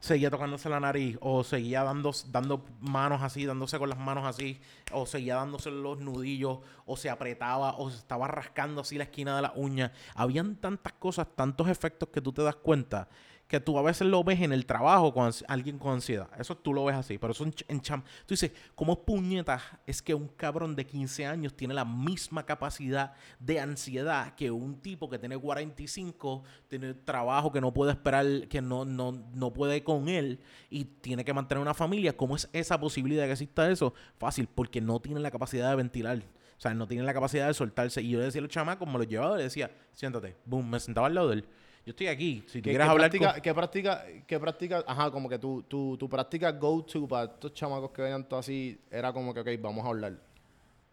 seguía 0.00 0.30
tocándose 0.30 0.68
la 0.68 0.78
nariz 0.80 1.16
o 1.22 1.42
seguía 1.42 1.82
dando, 1.82 2.12
dando 2.30 2.62
manos 2.80 3.22
así, 3.22 3.46
dándose 3.46 3.78
con 3.78 3.88
las 3.88 3.98
manos 3.98 4.24
así, 4.26 4.60
o 4.92 5.06
seguía 5.06 5.36
dándose 5.36 5.70
los 5.70 5.98
nudillos, 5.98 6.58
o 6.84 6.96
se 6.98 7.08
apretaba, 7.08 7.76
o 7.78 7.90
se 7.90 7.96
estaba 7.96 8.28
rascando 8.28 8.82
así 8.82 8.98
la 8.98 9.04
esquina 9.04 9.34
de 9.36 9.40
la 9.42 9.52
uña. 9.56 9.92
Habían 10.14 10.56
tantas 10.56 10.92
cosas, 10.92 11.26
tantos 11.34 11.68
efectos 11.68 12.10
que 12.10 12.20
tú 12.20 12.32
te 12.34 12.42
das 12.42 12.56
cuenta 12.56 13.08
que 13.46 13.60
tú 13.60 13.78
a 13.78 13.82
veces 13.82 14.06
lo 14.06 14.24
ves 14.24 14.40
en 14.40 14.52
el 14.52 14.64
trabajo 14.66 15.12
con 15.12 15.30
alguien 15.48 15.78
con 15.78 15.92
ansiedad. 15.92 16.28
Eso 16.38 16.56
tú 16.56 16.72
lo 16.72 16.84
ves 16.86 16.96
así, 16.96 17.18
pero 17.18 17.32
eso 17.32 17.44
en, 17.44 17.54
en 17.68 17.80
cham... 17.80 18.02
Tú 18.02 18.34
dices, 18.34 18.52
¿cómo 18.74 19.04
puñetas 19.04 19.62
es 19.86 20.00
que 20.00 20.14
un 20.14 20.28
cabrón 20.28 20.74
de 20.74 20.86
15 20.86 21.26
años 21.26 21.54
tiene 21.54 21.74
la 21.74 21.84
misma 21.84 22.46
capacidad 22.46 23.12
de 23.38 23.60
ansiedad 23.60 24.34
que 24.34 24.50
un 24.50 24.80
tipo 24.80 25.10
que 25.10 25.18
tiene 25.18 25.36
45, 25.36 26.42
tiene 26.68 26.94
trabajo 26.94 27.52
que 27.52 27.60
no 27.60 27.72
puede 27.72 27.92
esperar, 27.92 28.48
que 28.48 28.62
no, 28.62 28.84
no, 28.84 29.12
no 29.12 29.52
puede 29.52 29.84
con 29.84 30.08
él 30.08 30.40
y 30.70 30.84
tiene 30.84 31.24
que 31.24 31.34
mantener 31.34 31.60
una 31.60 31.74
familia? 31.74 32.16
¿Cómo 32.16 32.36
es 32.36 32.48
esa 32.52 32.80
posibilidad 32.80 33.26
que 33.26 33.32
exista 33.32 33.70
eso? 33.70 33.94
Fácil, 34.18 34.48
porque 34.52 34.80
no 34.80 35.00
tiene 35.00 35.20
la 35.20 35.30
capacidad 35.30 35.70
de 35.70 35.76
ventilar. 35.76 36.22
O 36.56 36.60
sea, 36.60 36.72
no 36.72 36.86
tiene 36.86 37.04
la 37.04 37.12
capacidad 37.12 37.46
de 37.46 37.54
soltarse. 37.54 38.00
Y 38.00 38.10
yo 38.10 38.20
decía 38.20 38.38
a 38.40 38.42
los 38.42 38.50
chamacos, 38.50 38.88
me 38.88 38.98
los 38.98 39.08
llevaba, 39.08 39.36
le 39.36 39.44
decía, 39.44 39.70
siéntate. 39.92 40.36
Boom, 40.44 40.70
me 40.70 40.80
sentaba 40.80 41.08
al 41.08 41.14
lado 41.14 41.28
de 41.28 41.36
él. 41.36 41.48
Yo 41.86 41.90
estoy 41.90 42.06
aquí. 42.06 42.44
Si 42.46 42.60
tú 42.60 42.64
¿Qué, 42.64 42.70
quieres 42.70 42.88
hablar 42.88 43.10
práctica, 43.10 43.32
con... 43.34 43.42
qué 43.42 43.54
práctica, 43.54 44.04
qué 44.26 44.40
práctica, 44.40 44.84
ajá, 44.86 45.10
como 45.10 45.28
que 45.28 45.38
tu, 45.38 45.62
tu, 45.64 45.96
tu 45.98 46.08
práctica 46.08 46.50
go-to 46.52 47.06
para 47.06 47.32
estos 47.32 47.52
chamacos 47.52 47.90
que 47.90 48.02
venían 48.02 48.26
todo 48.26 48.40
así, 48.40 48.80
era 48.90 49.12
como 49.12 49.34
que, 49.34 49.40
ok, 49.40 49.48
vamos 49.60 49.84
a 49.84 49.88
hablar. 49.88 50.18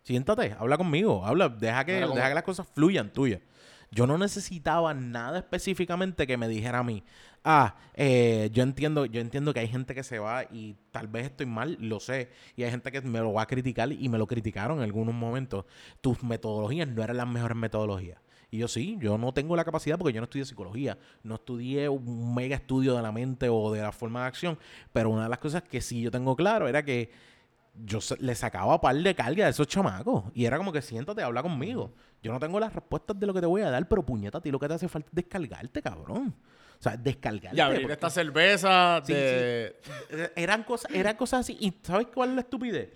Siéntate, 0.03 0.55
habla 0.57 0.77
conmigo, 0.77 1.25
habla, 1.25 1.47
deja 1.47 1.85
que, 1.85 1.97
Era 1.97 2.07
como- 2.07 2.15
deja 2.17 2.29
que 2.29 2.35
las 2.35 2.43
cosas 2.43 2.67
fluyan 2.73 3.11
tuyas. 3.13 3.39
Yo 3.93 4.07
no 4.07 4.17
necesitaba 4.17 4.93
nada 4.93 5.39
específicamente 5.39 6.25
que 6.25 6.37
me 6.37 6.47
dijera 6.47 6.79
a 6.79 6.83
mí. 6.83 7.03
Ah, 7.43 7.75
eh, 7.93 8.49
yo 8.53 8.63
entiendo, 8.63 9.05
yo 9.05 9.19
entiendo 9.19 9.53
que 9.53 9.59
hay 9.59 9.67
gente 9.67 9.93
que 9.93 10.03
se 10.03 10.17
va 10.17 10.43
y 10.49 10.75
tal 10.91 11.07
vez 11.07 11.25
estoy 11.25 11.45
mal, 11.45 11.77
lo 11.79 11.99
sé. 11.99 12.29
Y 12.55 12.63
hay 12.63 12.71
gente 12.71 12.89
que 12.91 13.01
me 13.01 13.19
lo 13.19 13.33
va 13.33 13.41
a 13.41 13.47
criticar 13.47 13.91
y 13.91 14.07
me 14.07 14.17
lo 14.17 14.27
criticaron 14.27 14.77
en 14.77 14.83
algunos 14.85 15.13
momentos. 15.13 15.65
Tus 15.99 16.23
metodologías 16.23 16.87
no 16.87 17.03
eran 17.03 17.17
las 17.17 17.27
mejores 17.27 17.57
metodologías. 17.57 18.19
Y 18.53 18.57
yo 18.57 18.67
sí, 18.67 18.97
yo 18.99 19.17
no 19.17 19.33
tengo 19.33 19.55
la 19.55 19.63
capacidad 19.63 19.97
porque 19.97 20.13
yo 20.13 20.19
no 20.19 20.25
estudié 20.25 20.43
psicología, 20.43 20.97
no 21.23 21.35
estudié 21.35 21.87
un 21.87 22.35
mega 22.35 22.57
estudio 22.57 22.93
de 22.95 23.01
la 23.01 23.11
mente 23.13 23.47
o 23.49 23.71
de 23.71 23.81
la 23.81 23.93
forma 23.93 24.21
de 24.21 24.27
acción, 24.27 24.59
pero 24.91 25.09
una 25.09 25.23
de 25.23 25.29
las 25.29 25.39
cosas 25.39 25.63
que 25.63 25.79
sí 25.79 26.01
yo 26.01 26.11
tengo 26.11 26.35
claro 26.35 26.67
era 26.67 26.83
que 26.83 27.09
yo 27.85 27.99
le 28.19 28.35
sacaba 28.35 28.81
par 28.81 28.97
de 28.97 29.15
carga 29.15 29.45
a 29.45 29.49
esos 29.49 29.65
chamacos. 29.67 30.25
Y 30.33 30.43
era 30.43 30.57
como 30.57 30.73
que 30.73 30.81
siéntate, 30.81 31.23
habla 31.23 31.41
conmigo. 31.41 31.93
Yo 32.21 32.33
no 32.33 32.39
tengo 32.39 32.59
las 32.59 32.73
respuestas 32.73 33.17
de 33.17 33.25
lo 33.25 33.33
que 33.33 33.39
te 33.39 33.45
voy 33.45 33.61
a 33.61 33.69
dar, 33.71 33.87
pero 33.87 34.05
puñeta, 34.05 34.39
a 34.39 34.41
ti 34.41 34.51
lo 34.51 34.59
que 34.59 34.67
te 34.67 34.73
hace 34.73 34.89
falta 34.89 35.07
es 35.07 35.15
descargarte, 35.15 35.81
cabrón. 35.81 36.35
O 36.77 36.83
sea, 36.83 36.97
descargarte. 36.97 37.55
Y 37.57 37.61
abrir 37.61 37.81
porque- 37.83 37.93
esta 37.93 38.09
cerveza 38.09 39.01
Sí, 39.05 39.13
de... 39.13 39.77
Eran 40.35 40.63
cosas, 40.63 40.91
eran 40.93 41.15
cosas 41.15 41.39
así. 41.41 41.55
¿Y 41.61 41.73
sabes 41.83 42.07
cuál 42.13 42.29
es 42.31 42.35
la 42.35 42.41
estupidez? 42.41 42.89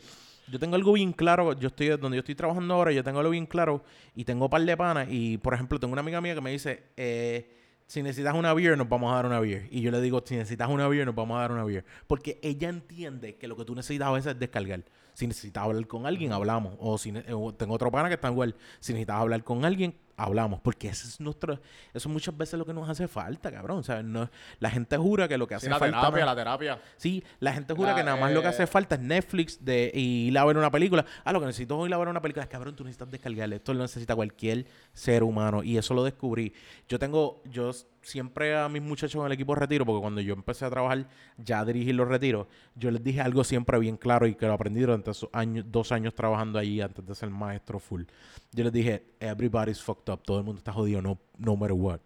Yo 0.48 0.60
tengo 0.60 0.76
algo 0.76 0.94
bien 0.94 1.12
claro. 1.14 1.54
Yo 1.54 1.68
estoy 1.68 1.90
donde 1.90 2.18
yo 2.18 2.20
estoy 2.20 2.36
trabajando 2.36 2.74
ahora, 2.74 2.92
yo 2.92 3.04
tengo 3.04 3.20
algo 3.20 3.32
bien 3.32 3.46
claro. 3.46 3.84
Y 4.16 4.26
tengo 4.26 4.46
un 4.46 4.50
par 4.50 4.62
de 4.62 4.78
panas. 4.78 5.08
Y 5.10 5.38
por 5.38 5.54
ejemplo, 5.54 5.80
tengo 5.80 5.94
una 5.94 6.02
amiga 6.02 6.22
mía 6.22 6.36
que 6.36 6.42
me 6.42 6.52
dice: 6.52 6.84
eh, 6.98 7.50
Si 7.88 8.04
necesitas 8.04 8.36
una 8.36 8.54
beer, 8.54 8.78
nos 8.78 8.88
vamos 8.88 9.12
a 9.12 9.16
dar 9.16 9.26
una 9.26 9.40
beer. 9.40 9.68
Y 9.72 9.82
yo 9.82 9.92
le 9.92 10.02
digo: 10.02 10.22
Si 10.26 10.36
necesitas 10.36 10.70
una 10.70 10.88
beer, 10.88 11.06
nos 11.06 11.16
vamos 11.16 11.38
a 11.38 11.42
dar 11.42 11.52
una 11.52 11.64
beer. 11.64 11.86
Porque 12.08 12.40
ella 12.44 12.70
entiende 12.70 13.36
que 13.36 13.48
lo 13.48 13.56
que 13.56 13.66
tú 13.66 13.76
necesitas 13.76 14.08
a 14.08 14.12
veces 14.12 14.34
es 14.34 14.40
descargar. 14.40 14.84
Si 15.14 15.28
necesitas 15.28 15.64
hablar 15.64 15.88
con 15.88 16.06
alguien, 16.06 16.32
hablamos. 16.32 16.76
O 16.80 16.98
si 16.98 17.14
o 17.32 17.54
tengo 17.54 17.74
otro 17.74 17.92
pana 17.92 18.10
que 18.10 18.16
está 18.16 18.30
igual. 18.30 18.56
Si 18.80 18.94
necesitas 18.94 19.16
hablar 19.18 19.44
con 19.44 19.66
alguien, 19.66 19.96
hablamos. 20.18 20.60
Porque 20.62 20.88
ese 20.90 21.08
es 21.08 21.20
nuestro. 21.20 21.60
Eso 21.94 22.10
muchas 22.10 22.36
veces 22.38 22.54
es 22.54 22.60
lo 22.60 22.66
que 22.66 22.74
nos 22.74 22.88
hace 22.90 23.08
falta, 23.08 23.52
cabrón. 23.52 23.84
¿sabes? 23.84 24.04
No, 24.06 24.30
la 24.60 24.70
gente 24.70 24.98
jura 24.98 25.28
que 25.28 25.38
lo 25.38 25.48
que 25.48 25.56
hace 25.56 25.66
Sí, 25.68 25.70
la 25.72 25.80
falta. 25.80 26.00
terapia, 26.00 26.20
no- 26.22 26.26
la 26.28 26.36
terapia. 26.36 26.82
Sí, 26.98 27.24
la 27.40 27.54
gente 27.54 27.74
jura 27.74 27.92
La, 27.92 27.96
que 27.96 28.04
nada 28.04 28.18
más 28.18 28.32
lo 28.32 28.42
que 28.42 28.48
hace 28.48 28.68
falta 28.68 28.96
es 28.96 29.02
Netflix 29.02 29.64
de 29.64 29.92
y 29.94 30.28
ir 30.28 30.38
a 30.38 30.46
ver 30.46 30.58
una 30.58 30.72
película. 30.72 31.06
Ah, 31.24 31.32
lo 31.34 31.40
que 31.40 31.46
necesito 31.48 31.82
es 31.84 31.90
ir 31.90 31.94
a 31.94 31.98
ver 31.98 32.08
una 32.08 32.22
película. 32.22 32.44
Es 32.44 32.50
cabrón, 32.50 32.76
tú 32.76 32.84
necesitas 32.84 33.10
descargarle. 33.12 33.58
Esto 33.58 33.74
lo 33.74 33.82
necesita 33.82 34.16
cualquier 34.16 34.66
ser 34.94 35.24
humano. 35.24 35.64
Y 35.64 35.78
eso 35.78 35.94
lo 35.94 36.04
descubrí. 36.04 36.54
Yo 36.88 37.00
tengo, 37.00 37.42
yo 37.46 37.72
siempre 38.06 38.56
a 38.56 38.70
mis 38.70 38.82
muchachos 38.82 39.20
en 39.20 39.26
el 39.26 39.32
equipo 39.32 39.54
de 39.56 39.62
retiro, 39.62 39.86
porque 39.86 40.02
cuando 40.02 40.22
yo 40.22 40.34
empecé 40.34 40.64
a 40.66 40.70
trabajar, 40.70 41.08
ya 41.38 41.60
a 41.60 41.66
dirigir 41.66 41.96
los 41.96 42.08
retiros, 42.08 42.48
yo 42.76 42.92
les 42.92 43.04
dije 43.04 43.20
algo 43.22 43.44
siempre 43.44 43.80
bien 43.80 43.98
claro 43.98 44.28
y 44.28 44.36
que 44.36 44.46
lo 44.46 44.54
aprendí 44.54 44.82
durante 44.82 45.12
esos 45.12 45.30
años, 45.34 45.66
dos 45.70 45.92
años 45.92 46.14
trabajando 46.14 46.60
allí 46.60 46.82
antes 46.82 47.06
de 47.06 47.16
ser 47.16 47.30
maestro 47.30 47.80
full. 47.80 48.04
Yo 48.52 48.64
les 48.64 48.72
dije, 48.72 49.04
everybody's 49.20 49.82
fucked 49.82 50.12
up. 50.14 50.22
Todo 50.24 50.38
el 50.38 50.44
mundo 50.44 50.60
está 50.60 50.72
jodido, 50.72 51.02
no, 51.02 51.20
no 51.38 51.56
matter 51.56 51.74
what. 51.74 52.00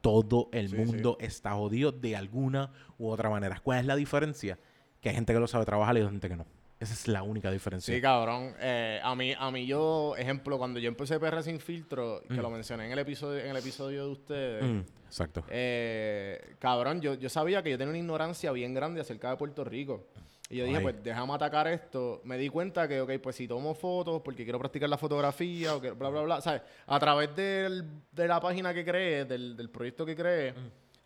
Todo 0.00 0.48
el 0.52 0.68
Sí, 0.70 0.76
mundo 0.76 1.16
está 1.20 1.52
jodido 1.52 1.92
de 1.92 2.16
alguna 2.16 2.72
u 2.98 3.08
otra 3.10 3.30
manera. 3.30 3.60
¿Cuál 3.62 3.80
es 3.80 3.86
la 3.86 3.94
diferencia? 3.94 4.58
Que 5.00 5.10
hay 5.10 5.14
gente 5.14 5.32
que 5.32 5.38
lo 5.38 5.46
sabe 5.46 5.64
trabajar 5.64 5.96
y 5.96 6.00
hay 6.00 6.06
gente 6.06 6.28
que 6.28 6.36
no. 6.36 6.46
Esa 6.82 6.94
es 6.94 7.06
la 7.06 7.22
única 7.22 7.50
diferencia. 7.50 7.94
Sí, 7.94 8.00
cabrón. 8.00 8.54
Eh, 8.60 9.00
a 9.02 9.14
mí, 9.14 9.32
a 9.38 9.50
mí 9.52 9.66
yo, 9.66 10.16
ejemplo, 10.16 10.58
cuando 10.58 10.80
yo 10.80 10.88
empecé 10.88 11.20
PR 11.20 11.40
sin 11.42 11.60
filtro, 11.60 12.20
que 12.26 12.34
lo 12.34 12.50
mencioné 12.50 12.86
en 12.86 12.92
el 12.92 12.98
episodio, 12.98 13.38
en 13.40 13.50
el 13.50 13.56
episodio 13.56 14.04
de 14.06 14.10
ustedes, 14.10 14.64
Mm, 14.64 14.80
exacto. 15.06 15.44
eh, 15.48 16.54
cabrón, 16.58 17.00
yo, 17.00 17.14
yo 17.14 17.28
sabía 17.28 17.62
que 17.62 17.70
yo 17.70 17.78
tenía 17.78 17.90
una 17.90 17.98
ignorancia 17.98 18.50
bien 18.52 18.74
grande 18.74 19.00
acerca 19.00 19.30
de 19.30 19.36
Puerto 19.36 19.62
Rico. 19.64 20.08
Y 20.50 20.56
yo 20.56 20.64
dije, 20.64 20.78
Ay. 20.78 20.82
pues 20.82 20.96
déjame 21.02 21.32
atacar 21.32 21.66
esto. 21.68 22.20
Me 22.24 22.36
di 22.36 22.48
cuenta 22.50 22.86
que, 22.88 23.00
ok, 23.00 23.12
pues 23.22 23.36
si 23.36 23.46
tomo 23.48 23.74
fotos 23.74 24.20
porque 24.22 24.42
quiero 24.44 24.58
practicar 24.58 24.88
la 24.88 24.98
fotografía 24.98 25.76
o 25.76 25.80
que 25.80 25.92
bla, 25.92 26.08
bla, 26.10 26.22
bla, 26.22 26.40
¿sabes? 26.42 26.62
A 26.88 26.98
través 26.98 27.34
del- 27.36 27.84
de 28.10 28.28
la 28.28 28.38
página 28.40 28.74
que 28.74 28.84
creé, 28.84 29.24
del, 29.24 29.56
del 29.56 29.70
proyecto 29.70 30.04
que 30.04 30.14
creé, 30.16 30.52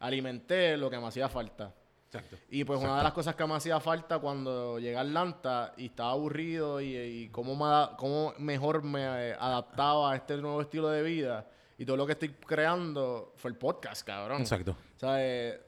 alimenté 0.00 0.76
lo 0.76 0.90
que 0.90 0.98
me 0.98 1.06
hacía 1.06 1.28
falta. 1.28 1.72
Exacto. 2.16 2.36
Y 2.50 2.64
pues 2.64 2.80
una 2.80 2.96
de 2.98 3.02
las 3.02 3.12
cosas 3.12 3.34
que 3.36 3.46
me 3.46 3.54
hacía 3.54 3.80
falta 3.80 4.18
cuando 4.18 4.78
llegué 4.78 4.96
a 4.96 5.00
Atlanta 5.00 5.72
y 5.76 5.86
estaba 5.86 6.10
aburrido 6.12 6.80
y, 6.80 6.96
y 6.96 7.28
cómo, 7.28 7.54
me, 7.56 7.96
cómo 7.96 8.34
mejor 8.38 8.82
me 8.82 9.00
eh, 9.30 9.36
adaptaba 9.38 10.12
a 10.12 10.16
este 10.16 10.36
nuevo 10.38 10.60
estilo 10.60 10.88
de 10.90 11.02
vida 11.02 11.46
y 11.78 11.84
todo 11.84 11.96
lo 11.96 12.06
que 12.06 12.12
estoy 12.12 12.30
creando 12.30 13.32
fue 13.36 13.50
el 13.50 13.56
podcast, 13.56 14.06
cabrón. 14.06 14.40
Exacto. 14.40 14.72
O 14.96 14.98
sea, 14.98 15.16
eh, 15.18 15.60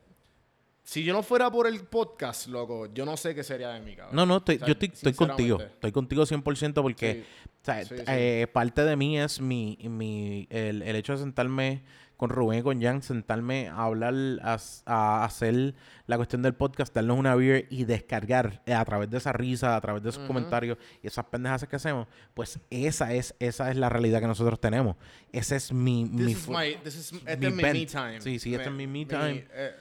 si 0.83 1.05
yo 1.05 1.13
no 1.13 1.23
fuera 1.23 1.51
por 1.51 1.67
el 1.67 1.81
podcast, 1.85 2.47
loco, 2.49 2.87
yo 2.95 3.05
no 3.05 3.17
sé 3.19 3.35
qué 3.35 3.45
sería 3.45 3.69
de 3.71 3.81
mí, 3.81 3.95
cabrón. 3.95 4.17
No, 4.17 4.25
no, 4.25 4.39
estoy, 4.39 4.57
O 4.57 4.59
sea, 4.61 4.69
yo 4.69 4.73
estoy, 4.73 4.91
estoy 4.95 5.13
contigo. 5.13 5.61
Estoy 5.61 5.93
contigo 5.93 6.23
100% 6.25 6.81
porque 6.83 7.13
Sí. 7.15 7.25
o 7.61 7.65
sea, 7.65 7.85
Sí, 7.85 7.95
sí. 7.99 8.03
eh, 8.07 8.47
parte 8.51 8.83
de 8.85 8.97
mí 8.97 9.19
es 9.19 9.39
mi, 9.43 9.77
mi 9.83 10.47
el, 10.49 10.81
el 10.81 10.97
hecho 10.97 11.13
de 11.13 11.19
sentarme 11.19 11.83
con 12.19 12.29
Rubén 12.31 12.59
y 12.59 12.63
con 12.63 12.83
Jan, 12.83 13.01
sentarme 13.01 13.69
a 13.69 13.85
hablar, 13.85 14.13
a, 14.43 15.25
hacer 15.25 15.75
la 16.07 16.17
cuestión 16.17 16.43
del 16.43 16.53
podcast, 16.53 16.93
darnos 16.95 17.17
una 17.17 17.35
beer 17.37 17.67
y 17.71 17.85
descargar 17.85 18.61
eh, 18.67 18.75
a 18.75 18.85
través 18.85 19.09
de 19.09 19.17
esa 19.17 19.33
risa, 19.33 19.77
a 19.77 19.81
través 19.81 20.03
de 20.03 20.11
esos 20.11 20.27
comentarios 20.27 20.77
y 21.03 21.07
esas 21.07 21.25
pendejas 21.27 21.65
que 21.67 21.77
hacemos, 21.77 22.09
pues 22.35 22.59
esa 22.69 23.15
es 23.15 23.35
esa 23.39 23.71
es 23.71 23.77
la 23.77 23.89
realidad 23.89 24.21
que 24.21 24.27
nosotros 24.27 24.61
tenemos. 24.61 24.97
Ese 25.33 25.57
es 25.57 25.73
mi... 25.73 26.05
mi 26.05 26.27
This 26.27 26.37
is 26.37 26.45
fu- 26.45 26.53
my, 26.53 26.75
this 26.83 26.97
is, 26.97 27.13
este 27.13 27.37
mi 27.39 27.47
es 27.47 27.55
mi 27.55 27.63
me 27.63 27.87
time. 27.87 28.21
Sí, 28.21 28.39
sí, 28.39 28.53
este 28.55 28.69
es 28.69 28.75
mi 28.75 28.87
me 28.89 29.07
time. 29.07 29.47
eh, 29.53 29.75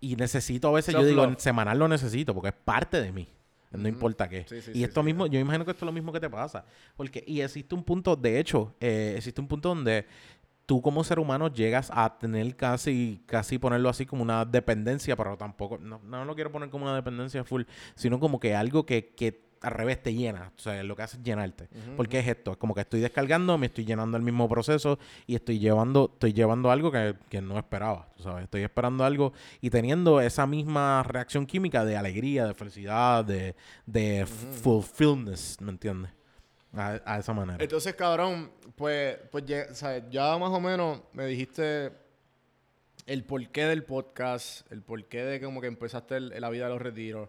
Y 0.00 0.14
necesito 0.16 0.68
a 0.68 0.72
veces, 0.72 0.94
yo 0.94 1.02
digo, 1.04 1.22
Self-love. 1.22 1.40
semanal 1.40 1.78
lo 1.78 1.88
necesito 1.88 2.34
porque 2.34 2.50
es 2.50 2.54
parte 2.64 3.00
de 3.00 3.10
mí. 3.12 3.28
No 3.70 3.88
importa 3.88 4.28
qué. 4.28 4.44
Sí, 4.46 4.60
sí, 4.60 4.72
y 4.74 4.84
esto 4.84 5.00
sí. 5.00 5.06
mismo, 5.06 5.26
yo 5.26 5.40
imagino 5.40 5.64
que 5.64 5.70
esto 5.70 5.86
es 5.86 5.86
lo 5.86 5.92
mismo 5.92 6.12
que 6.12 6.20
te 6.20 6.28
pasa. 6.28 6.66
Porque, 6.94 7.24
y 7.26 7.40
existe 7.40 7.74
un 7.74 7.82
punto, 7.82 8.14
de 8.16 8.38
hecho, 8.38 8.74
eh, 8.78 9.14
existe 9.16 9.40
un 9.40 9.48
punto 9.48 9.70
donde 9.70 10.04
tú 10.66 10.80
como 10.82 11.04
ser 11.04 11.18
humano 11.18 11.52
llegas 11.52 11.90
a 11.92 12.18
tener 12.18 12.56
casi, 12.56 13.22
casi 13.26 13.58
ponerlo 13.58 13.88
así 13.88 14.06
como 14.06 14.22
una 14.22 14.44
dependencia, 14.44 15.16
pero 15.16 15.36
tampoco, 15.36 15.78
no, 15.78 16.00
no 16.04 16.24
lo 16.24 16.34
quiero 16.34 16.52
poner 16.52 16.70
como 16.70 16.84
una 16.84 16.94
dependencia 16.94 17.44
full, 17.44 17.62
sino 17.94 18.18
como 18.20 18.40
que 18.40 18.54
algo 18.54 18.86
que, 18.86 19.14
que 19.14 19.52
al 19.62 19.72
revés 19.72 20.02
te 20.02 20.12
llena. 20.12 20.52
O 20.56 20.60
sea, 20.60 20.82
lo 20.82 20.96
que 20.96 21.02
hace 21.02 21.16
es 21.16 21.22
llenarte. 21.22 21.68
Porque 21.96 22.18
es 22.18 22.26
esto, 22.26 22.52
es 22.52 22.56
como 22.56 22.74
que 22.74 22.80
estoy 22.82 23.00
descargando, 23.00 23.56
me 23.58 23.66
estoy 23.66 23.84
llenando 23.84 24.16
el 24.16 24.22
mismo 24.22 24.48
proceso 24.48 24.98
y 25.26 25.36
estoy 25.36 25.58
llevando, 25.58 26.10
estoy 26.12 26.32
llevando 26.32 26.70
algo 26.70 26.90
que, 26.90 27.14
que 27.28 27.40
no 27.40 27.58
esperaba. 27.58 28.08
¿sabes? 28.18 28.44
Estoy 28.44 28.62
esperando 28.62 29.04
algo 29.04 29.32
y 29.60 29.70
teniendo 29.70 30.20
esa 30.20 30.46
misma 30.46 31.02
reacción 31.04 31.46
química 31.46 31.84
de 31.84 31.96
alegría, 31.96 32.46
de 32.46 32.54
felicidad, 32.54 33.24
de, 33.24 33.54
de 33.86 34.26
fulfillness, 34.26 35.58
¿me 35.60 35.70
entiendes? 35.70 36.10
A, 36.74 37.00
a 37.04 37.18
esa 37.18 37.32
manera. 37.34 37.62
Entonces, 37.62 37.94
cabrón, 37.94 38.50
pues, 38.76 39.18
pues 39.30 39.44
ya, 39.44 39.74
sea, 39.74 40.08
ya 40.08 40.38
más 40.38 40.50
o 40.50 40.60
menos 40.60 41.00
me 41.12 41.26
dijiste 41.26 41.92
el 43.06 43.24
porqué 43.24 43.66
del 43.66 43.84
podcast, 43.84 44.70
el 44.72 44.80
porqué 44.82 45.22
de 45.24 45.40
como 45.40 45.60
que 45.60 45.66
empezaste 45.66 46.16
el- 46.16 46.40
la 46.40 46.48
vida 46.50 46.64
de 46.64 46.70
los 46.70 46.80
retiros. 46.80 47.28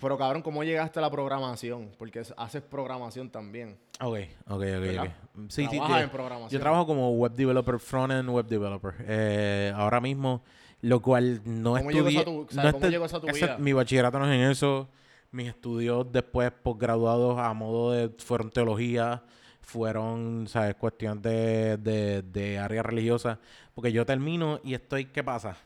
Pero, 0.00 0.16
cabrón, 0.16 0.42
¿cómo 0.42 0.62
llegaste 0.64 0.98
a 1.00 1.02
la 1.02 1.10
programación? 1.10 1.90
Porque 1.98 2.20
es- 2.20 2.32
haces 2.36 2.62
programación 2.62 3.30
también. 3.30 3.78
Ok, 4.00 4.16
ok, 4.46 4.52
ok. 4.52 4.60
¿Verdad? 4.60 5.04
ok. 5.04 5.10
Sí, 5.50 5.66
sí, 5.66 5.70
sí. 5.70 5.92
en 6.00 6.10
programación. 6.10 6.50
Yo 6.50 6.60
trabajo 6.60 6.86
como 6.86 7.10
web 7.12 7.32
developer, 7.32 7.78
front-end 7.78 8.28
web 8.30 8.46
developer. 8.46 8.94
Eh, 9.06 9.72
ahora 9.74 10.00
mismo, 10.00 10.42
lo 10.82 11.00
cual 11.02 11.40
no 11.44 11.74
¿Cómo 11.76 11.90
llegó 11.90 12.08
estudié... 12.08 12.16
esa 12.18 12.24
tu- 12.24 12.46
no 12.62 12.72
cómo 12.72 12.86
llegó 12.88 13.04
esa 13.06 13.20
tu 13.20 13.26
vida? 13.26 13.56
Mi 13.58 13.72
bachillerato 13.72 14.18
no 14.20 14.30
es 14.32 14.34
en 14.40 14.50
eso. 14.50 14.88
Mis 15.30 15.48
estudios 15.48 16.10
después 16.10 16.50
posgraduados 16.50 17.38
a 17.38 17.52
modo 17.54 17.92
de... 17.92 18.10
Fueron 18.18 18.50
teología, 18.50 19.24
fueron, 19.60 20.46
¿sabes? 20.48 20.74
Cuestiones 20.76 21.22
de, 21.22 21.76
de, 21.76 22.22
de 22.22 22.58
área 22.58 22.82
religiosa. 22.82 23.38
Porque 23.74 23.92
yo 23.92 24.06
termino 24.06 24.60
y 24.64 24.74
estoy... 24.74 25.06
¿Qué 25.06 25.22
pasa? 25.22 25.56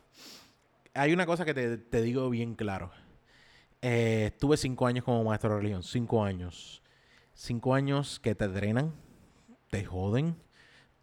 hay 0.95 1.13
una 1.13 1.27
cosa 1.27 1.45
que 1.45 1.55
te, 1.55 1.79
te 1.79 2.03
digo 2.03 2.29
bien 2.31 2.55
claro. 2.55 2.91
Eh, 3.81 4.31
estuve 4.33 4.57
cinco 4.57 4.87
años 4.87 5.05
como 5.05 5.25
maestro 5.25 5.51
de 5.51 5.57
religión. 5.57 5.83
Cinco 5.83 6.25
años. 6.25 6.83
Cinco 7.35 7.75
años 7.75 8.21
que 8.21 8.35
te 8.35 8.49
drenan, 8.49 8.93
te 9.71 9.85
joden. 9.85 10.37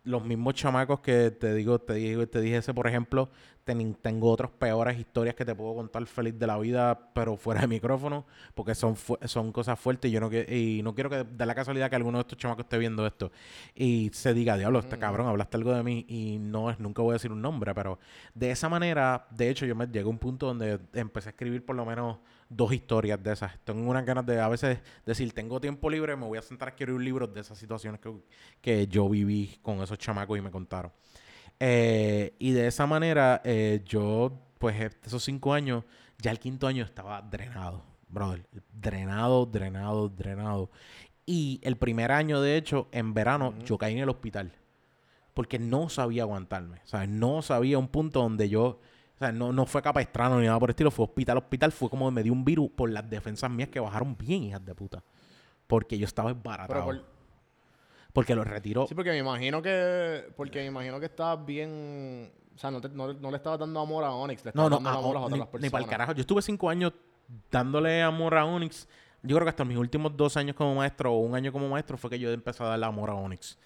Los 0.10 0.26
mismos 0.26 0.56
chamacos 0.56 1.02
que 1.02 1.30
te 1.32 1.54
digo, 1.54 1.78
te 1.80 1.94
digo, 1.94 2.28
te 2.28 2.42
dije 2.42 2.58
ese, 2.58 2.74
por 2.74 2.88
ejemplo, 2.88 3.30
ten- 3.64 3.94
tengo 4.02 4.32
otras 4.32 4.50
peores 4.50 4.98
historias 4.98 5.36
que 5.36 5.46
te 5.46 5.54
puedo 5.54 5.76
contar 5.76 6.04
feliz 6.08 6.38
de 6.40 6.48
la 6.48 6.58
vida, 6.58 7.12
pero 7.14 7.38
fuera 7.38 7.62
de 7.62 7.68
micrófono, 7.68 8.26
porque 8.56 8.74
son, 8.74 8.96
son 9.26 9.52
cosas 9.52 9.80
fuertes 9.80 10.10
y 10.10 10.14
yo 10.16 10.20
no, 10.20 10.30
que- 10.30 10.48
y 10.50 10.82
no 10.82 10.96
quiero 10.96 11.12
que 11.12 11.24
de 11.26 11.46
la 11.46 11.54
casualidad 11.54 11.90
que 11.92 11.96
alguno 11.96 12.18
de 12.18 12.22
estos 12.24 12.40
chamacos 12.40 12.64
esté 12.66 12.80
viendo 12.80 13.06
esto 13.06 13.32
y 13.76 14.10
se 14.14 14.34
diga, 14.34 14.58
diablo, 14.58 14.80
este 14.80 14.98
cabrón, 14.98 15.28
hablaste 15.28 15.58
algo 15.58 15.74
de 15.76 15.84
mí 15.84 16.06
y 16.08 16.40
no 16.40 16.72
es, 16.72 16.80
nunca 16.80 17.04
voy 17.04 17.12
a 17.12 17.14
decir 17.14 17.32
un 17.32 17.42
nombre, 17.44 17.76
pero 17.76 18.00
de 18.34 18.50
esa 18.50 18.68
manera, 18.68 19.28
de 19.30 19.50
hecho, 19.50 19.68
yo 19.68 19.76
me 19.76 19.86
llegué 19.86 20.02
a 20.02 20.08
un 20.08 20.18
punto 20.18 20.48
donde 20.48 20.80
empecé 20.94 21.30
a 21.30 21.32
escribir 21.32 21.64
por 21.64 21.76
lo 21.76 21.86
menos 21.86 22.18
dos 22.50 22.74
historias 22.74 23.22
de 23.24 23.32
esas. 23.34 23.58
Tengo 23.64 23.90
unas 23.90 24.06
ganas 24.06 24.26
de 24.26 24.42
a 24.42 24.48
veces 24.48 24.80
decir, 25.06 25.32
tengo 25.34 25.62
tiempo 25.62 25.90
libre, 25.90 26.16
me 26.16 26.26
voy 26.26 26.38
a 26.38 26.42
sentar 26.42 26.68
a 26.68 26.72
escribir 26.72 27.00
libros 27.00 27.34
de 27.34 27.42
esas 27.42 27.58
situaciones 27.58 28.02
que, 28.02 28.12
que 28.62 28.88
yo 28.88 29.08
viví 29.08 29.60
con 29.62 29.82
esos 29.82 29.98
chamacos 29.98 30.38
y 30.38 30.42
me 30.42 30.52
contaron. 30.52 30.92
Eh, 31.60 32.36
y 32.40 32.52
de 32.52 32.68
esa 32.68 32.88
manera, 32.88 33.42
eh, 33.44 33.82
yo, 33.86 34.32
pues, 34.58 34.96
esos 35.06 35.24
cinco 35.24 35.54
años, 35.54 35.84
ya 36.18 36.32
el 36.32 36.40
quinto 36.40 36.68
año 36.68 36.84
estaba 36.84 37.22
drenado, 37.22 37.84
brother. 38.08 38.46
Drenado, 38.74 39.46
drenado, 39.46 40.10
drenado. 40.10 40.72
Y 41.26 41.60
el 41.64 41.78
primer 41.78 42.12
año, 42.12 42.42
de 42.42 42.58
hecho, 42.58 42.88
en 42.92 43.14
verano, 43.14 43.54
yo 43.64 43.78
caí 43.78 43.94
en 43.94 44.00
el 44.00 44.10
hospital. 44.10 44.54
Porque 45.34 45.60
no 45.60 45.90
sabía 45.90 46.24
aguantarme. 46.24 46.82
O 46.84 46.88
sea, 46.88 47.06
no 47.06 47.42
sabía 47.42 47.78
un 47.78 47.88
punto 47.88 48.22
donde 48.22 48.50
yo. 48.50 48.80
O 49.20 49.26
sea, 49.26 49.32
no, 49.34 49.52
no 49.52 49.66
fue 49.66 49.82
capestrano 49.82 50.40
ni 50.40 50.46
nada 50.46 50.58
por 50.60 50.70
el 50.70 50.72
estilo. 50.72 50.92
Fue 50.92 51.04
hospital, 51.06 51.38
hospital. 51.40 51.72
Fue 51.74 51.90
como 51.90 52.10
me 52.10 52.24
dio 52.24 52.32
un 52.32 52.46
virus 52.46 52.70
por 52.72 52.90
las 52.90 53.10
defensas 53.10 53.52
mías 53.52 53.68
que 53.70 53.80
bajaron 53.80 54.16
bien, 54.18 54.44
hijas 54.44 54.66
de 54.66 54.74
puta. 54.74 55.04
Porque 55.68 55.98
yo 55.98 56.06
estaba 56.06 56.32
embaratado. 56.32 56.86
Pero 56.86 56.86
por- 57.02 57.10
Porque 58.14 58.34
lo 58.36 58.44
retiró. 58.44 58.88
Sí, 58.88 58.96
porque 58.96 59.12
me 59.12 59.18
imagino 59.18 59.62
que. 59.62 60.32
Porque 60.38 60.60
me 60.60 60.66
imagino 60.68 61.00
que 61.00 61.08
estabas 61.08 61.46
bien. 61.46 62.32
O 62.56 62.58
sea, 62.58 62.72
no, 62.72 62.80
te- 62.82 62.90
no- 62.90 63.14
no 63.14 63.30
le 63.32 63.38
estabas 63.38 63.60
dando 63.60 63.80
amor 63.80 64.04
a 64.04 64.12
Onyx, 64.12 64.44
le 64.46 64.52
No, 64.56 64.64
estabas 64.68 64.70
no, 64.72 64.76
dando 64.78 64.90
a- 64.90 64.94
amor 65.02 65.18
a 65.18 65.20
ni, 65.20 65.26
otras 65.26 65.40
ni 65.40 65.46
personas. 65.52 65.72
para 65.72 65.84
el 65.84 65.90
carajo. 65.90 66.12
Yo 66.14 66.22
estuve 66.22 66.42
cinco 66.42 66.70
años 66.70 66.94
dándole 67.52 68.02
amor 68.02 68.36
a 68.36 68.46
Onyx. 68.46 68.88
Yo 69.22 69.36
creo 69.36 69.46
que 69.46 69.50
hasta 69.50 69.66
mis 69.66 69.78
últimos 69.78 70.16
dos 70.16 70.38
años 70.38 70.56
como 70.56 70.76
maestro 70.76 71.14
o 71.14 71.18
un 71.20 71.36
año 71.36 71.52
como 71.52 71.68
maestro 71.68 71.98
fue 71.98 72.10
que 72.10 72.20
yo 72.20 72.32
empecé 72.32 72.64
a 72.64 72.68
darle 72.68 72.86
amor 72.86 73.10
a 73.10 73.16
Onyx. 73.16 73.58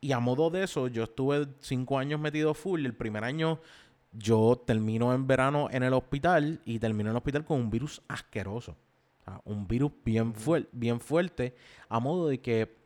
Y 0.00 0.12
a 0.12 0.20
modo 0.20 0.48
de 0.50 0.62
eso, 0.64 0.86
yo 0.86 1.02
estuve 1.04 1.48
cinco 1.60 1.98
años 1.98 2.20
metido 2.20 2.52
full. 2.54 2.84
El 2.86 2.94
primer 2.94 3.24
año 3.24 3.58
yo 4.12 4.62
termino 4.66 5.12
en 5.14 5.26
verano 5.26 5.68
en 5.70 5.82
el 5.82 5.92
hospital 5.92 6.60
y 6.64 6.78
termino 6.78 7.10
en 7.10 7.12
el 7.12 7.16
hospital 7.18 7.44
con 7.44 7.60
un 7.60 7.70
virus 7.70 8.00
asqueroso. 8.08 8.72
O 9.20 9.24
sea, 9.24 9.40
un 9.44 9.66
virus 9.68 9.92
bien, 10.04 10.34
fuer- 10.34 10.68
bien 10.72 11.00
fuerte. 11.00 11.54
A 11.88 12.00
modo 12.00 12.28
de 12.28 12.40
que 12.40 12.76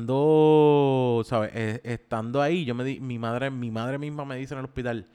estando, 0.00 1.22
¿sabes? 1.24 1.50
Eh, 1.54 1.80
estando 1.84 2.40
ahí, 2.42 2.64
yo 2.64 2.74
me 2.74 2.84
di, 2.84 3.00
mi 3.00 3.18
madre, 3.18 3.50
mi 3.50 3.70
madre 3.70 3.98
misma 3.98 4.24
me 4.24 4.36
dice 4.36 4.54
en 4.54 4.60
el 4.60 4.64
hospital, 4.66 5.06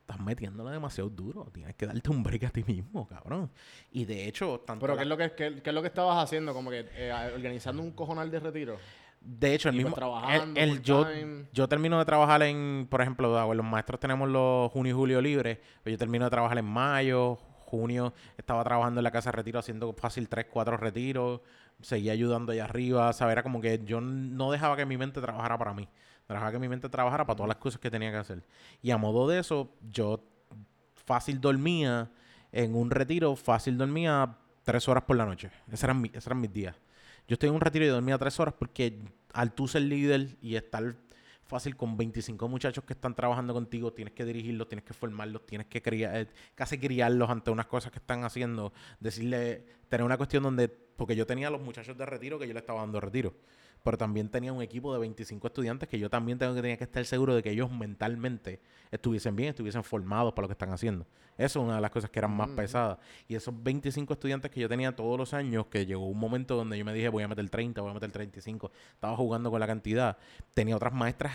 estás 0.00 0.20
metiéndole 0.20 0.70
demasiado 0.70 1.10
duro, 1.10 1.48
tienes 1.52 1.74
que 1.74 1.86
darte 1.86 2.10
un 2.10 2.22
break 2.22 2.44
a 2.44 2.50
ti 2.50 2.64
mismo, 2.64 3.06
cabrón. 3.06 3.50
Y 3.92 4.04
de 4.04 4.26
hecho, 4.26 4.60
tanto 4.66 4.80
Pero 4.86 4.94
la- 4.94 4.98
¿qué 4.98 5.02
es, 5.04 5.08
lo 5.08 5.16
que, 5.16 5.32
qué, 5.34 5.62
qué 5.62 5.70
es 5.70 5.74
lo 5.74 5.82
que 5.82 5.88
estabas 5.88 6.22
haciendo? 6.22 6.52
Como 6.54 6.70
que 6.70 6.86
eh, 6.94 7.12
organizando 7.34 7.82
un 7.82 7.90
cojonal 7.92 8.30
de 8.30 8.40
retiro. 8.40 8.78
De 9.26 9.54
hecho, 9.54 9.68
el 9.68 9.74
y, 9.74 9.78
pues, 9.78 9.84
mismo, 9.86 9.94
trabajando 9.96 10.60
el, 10.60 10.68
el- 10.70 10.82
yo, 10.82 11.04
yo 11.52 11.68
termino 11.68 11.98
de 11.98 12.04
trabajar 12.04 12.42
en, 12.42 12.86
por 12.88 13.00
ejemplo, 13.02 13.38
ah, 13.38 13.52
los 13.54 13.66
maestros 13.66 13.98
tenemos 14.00 14.28
los 14.28 14.70
junio 14.72 14.92
y 14.92 14.96
julio 14.96 15.20
libres, 15.20 15.58
pero 15.82 15.92
yo 15.94 15.98
termino 15.98 16.24
de 16.24 16.30
trabajar 16.30 16.56
en 16.58 16.64
mayo, 16.64 17.36
junio, 17.66 18.14
estaba 18.38 18.62
trabajando 18.62 19.00
en 19.00 19.04
la 19.04 19.10
casa 19.10 19.30
de 19.30 19.36
retiro 19.36 19.58
haciendo 19.58 19.92
fácil 19.94 20.28
3, 20.28 20.46
4 20.50 20.76
retiros, 20.76 21.40
seguía 21.82 22.12
ayudando 22.12 22.52
allá 22.52 22.64
arriba, 22.64 23.12
¿sabes? 23.12 23.32
Era 23.32 23.42
como 23.42 23.60
que 23.60 23.80
yo 23.84 24.00
no 24.00 24.50
dejaba 24.52 24.76
que 24.76 24.86
mi 24.86 24.96
mente 24.96 25.20
trabajara 25.20 25.58
para 25.58 25.74
mí, 25.74 25.88
dejaba 26.28 26.52
que 26.52 26.58
mi 26.60 26.68
mente 26.68 26.88
trabajara 26.88 27.26
para 27.26 27.36
todas 27.36 27.48
las 27.48 27.56
cosas 27.58 27.80
que 27.80 27.90
tenía 27.90 28.10
que 28.12 28.16
hacer. 28.18 28.42
Y 28.82 28.92
a 28.92 28.96
modo 28.96 29.26
de 29.28 29.40
eso, 29.40 29.70
yo 29.90 30.22
fácil 31.04 31.40
dormía 31.40 32.10
en 32.52 32.74
un 32.74 32.90
retiro, 32.90 33.34
fácil 33.36 33.76
dormía 33.76 34.36
tres 34.64 34.88
horas 34.88 35.04
por 35.04 35.16
la 35.16 35.26
noche. 35.26 35.50
Esos 35.68 35.84
eran, 35.84 36.00
mi- 36.00 36.08
esos 36.08 36.26
eran 36.26 36.40
mis 36.40 36.52
días. 36.52 36.74
Yo 37.28 37.34
estoy 37.34 37.48
en 37.48 37.54
un 37.54 37.60
retiro 37.60 37.84
y 37.84 37.88
dormía 37.88 38.18
tres 38.18 38.38
horas 38.38 38.54
porque 38.58 39.00
al 39.32 39.52
tú 39.52 39.66
ser 39.66 39.82
líder 39.82 40.36
y 40.40 40.56
estar 40.56 40.96
fácil 41.46 41.76
con 41.76 41.96
25 41.96 42.48
muchachos 42.48 42.84
que 42.84 42.92
están 42.92 43.14
trabajando 43.14 43.54
contigo, 43.54 43.92
tienes 43.92 44.14
que 44.14 44.24
dirigirlos, 44.24 44.68
tienes 44.68 44.84
que 44.84 44.92
formarlos, 44.92 45.46
tienes 45.46 45.68
que 45.68 45.80
criar, 45.80 46.16
eh, 46.16 46.28
casi 46.54 46.78
criarlos 46.78 47.30
ante 47.30 47.50
unas 47.50 47.66
cosas 47.66 47.92
que 47.92 47.98
están 47.98 48.24
haciendo, 48.24 48.72
decirle, 49.00 49.64
tener 49.88 50.04
una 50.04 50.16
cuestión 50.16 50.42
donde, 50.42 50.68
porque 50.68 51.14
yo 51.14 51.26
tenía 51.26 51.48
a 51.48 51.50
los 51.50 51.60
muchachos 51.60 51.96
de 51.96 52.04
retiro 52.04 52.38
que 52.38 52.46
yo 52.46 52.52
le 52.52 52.60
estaba 52.60 52.80
dando 52.80 53.00
retiro, 53.00 53.34
pero 53.82 53.96
también 53.96 54.28
tenía 54.28 54.52
un 54.52 54.62
equipo 54.62 54.92
de 54.92 55.00
25 55.00 55.46
estudiantes 55.46 55.88
que 55.88 55.98
yo 55.98 56.10
también 56.10 56.38
tengo 56.38 56.54
que 56.54 56.62
tenía 56.62 56.76
que 56.76 56.84
estar 56.84 57.04
seguro 57.04 57.34
de 57.34 57.42
que 57.42 57.50
ellos 57.50 57.70
mentalmente 57.70 58.60
estuviesen 58.90 59.36
bien, 59.36 59.50
estuviesen 59.50 59.84
formados 59.84 60.32
para 60.32 60.44
lo 60.44 60.48
que 60.48 60.52
están 60.52 60.72
haciendo. 60.72 61.06
Eso 61.38 61.60
es 61.60 61.64
una 61.66 61.76
de 61.76 61.80
las 61.80 61.90
cosas 61.90 62.10
que 62.10 62.18
eran 62.18 62.34
más 62.34 62.48
pesadas. 62.50 62.98
Y 63.28 63.34
esos 63.34 63.54
25 63.62 64.14
estudiantes 64.14 64.50
que 64.50 64.60
yo 64.60 64.68
tenía 64.68 64.94
todos 64.96 65.18
los 65.18 65.34
años, 65.34 65.66
que 65.66 65.84
llegó 65.84 66.06
un 66.06 66.18
momento 66.18 66.56
donde 66.56 66.78
yo 66.78 66.84
me 66.84 66.94
dije, 66.94 67.08
voy 67.08 67.22
a 67.22 67.28
meter 67.28 67.48
30, 67.48 67.80
voy 67.80 67.90
a 67.90 67.94
meter 67.94 68.10
35, 68.10 68.70
estaba 68.94 69.16
jugando 69.16 69.50
con 69.50 69.60
la 69.60 69.66
cantidad. 69.66 70.16
Tenía 70.54 70.76
otras 70.76 70.94
maestras, 70.94 71.34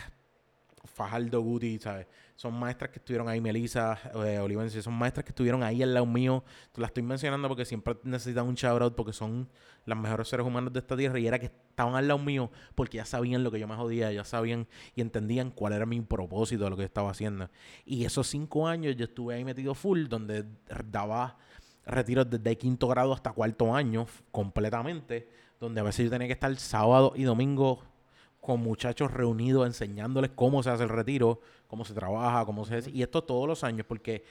Fajardo, 0.85 1.41
Guti, 1.41 1.79
¿sabes? 1.79 2.07
Son 2.35 2.53
maestras 2.53 2.89
que 2.89 2.99
estuvieron 2.99 3.29
ahí, 3.29 3.39
Melissa, 3.39 3.99
eh, 4.25 4.81
son 4.81 4.93
maestras 4.93 5.23
que 5.23 5.29
estuvieron 5.29 5.63
ahí 5.63 5.83
al 5.83 5.93
lado 5.93 6.05
mío. 6.05 6.43
Las 6.75 6.89
estoy 6.89 7.03
mencionando 7.03 7.47
porque 7.47 7.65
siempre 7.65 7.97
necesitan 8.03 8.47
un 8.47 8.55
shout 8.55 8.81
out 8.81 8.95
porque 8.95 9.13
son 9.13 9.47
las 9.85 9.97
mejores 9.97 10.27
seres 10.27 10.45
humanos 10.45 10.73
de 10.73 10.79
esta 10.79 10.97
tierra 10.97 11.19
y 11.19 11.27
era 11.27 11.37
que 11.37 11.47
estaban 11.47 11.95
al 11.95 12.07
lado 12.07 12.19
mío 12.19 12.49
porque 12.73 12.97
ya 12.97 13.05
sabían 13.05 13.43
lo 13.43 13.51
que 13.51 13.59
yo 13.59 13.67
me 13.67 13.75
jodía, 13.75 14.11
ya 14.11 14.23
sabían 14.23 14.67
y 14.95 15.01
entendían 15.01 15.51
cuál 15.51 15.73
era 15.73 15.85
mi 15.85 16.01
propósito 16.01 16.69
lo 16.69 16.77
que 16.77 16.83
estaba 16.83 17.11
haciendo. 17.11 17.49
Y 17.85 18.05
esos 18.05 18.27
cinco 18.27 18.67
años 18.67 18.95
yo 18.95 19.05
estuve 19.05 19.35
ahí 19.35 19.45
metido 19.45 19.75
full, 19.75 20.07
donde 20.07 20.45
daba 20.89 21.37
retiros 21.85 22.29
desde 22.29 22.57
quinto 22.57 22.87
grado 22.87 23.13
hasta 23.13 23.31
cuarto 23.33 23.73
año 23.73 24.07
completamente, 24.31 25.27
donde 25.59 25.81
a 25.81 25.83
veces 25.83 26.05
yo 26.05 26.11
tenía 26.11 26.27
que 26.27 26.33
estar 26.33 26.55
sábado 26.57 27.13
y 27.15 27.23
domingo 27.23 27.83
con 28.41 28.59
muchachos 28.59 29.11
reunidos 29.11 29.67
enseñándoles 29.67 30.31
cómo 30.33 30.63
se 30.63 30.71
hace 30.71 30.83
el 30.83 30.89
retiro, 30.89 31.39
cómo 31.67 31.85
se 31.85 31.93
trabaja, 31.93 32.43
cómo 32.43 32.65
se... 32.65 32.89
Y 32.89 33.03
esto 33.03 33.23
todos 33.23 33.47
los 33.47 33.63
años, 33.63 33.85
porque 33.87 34.25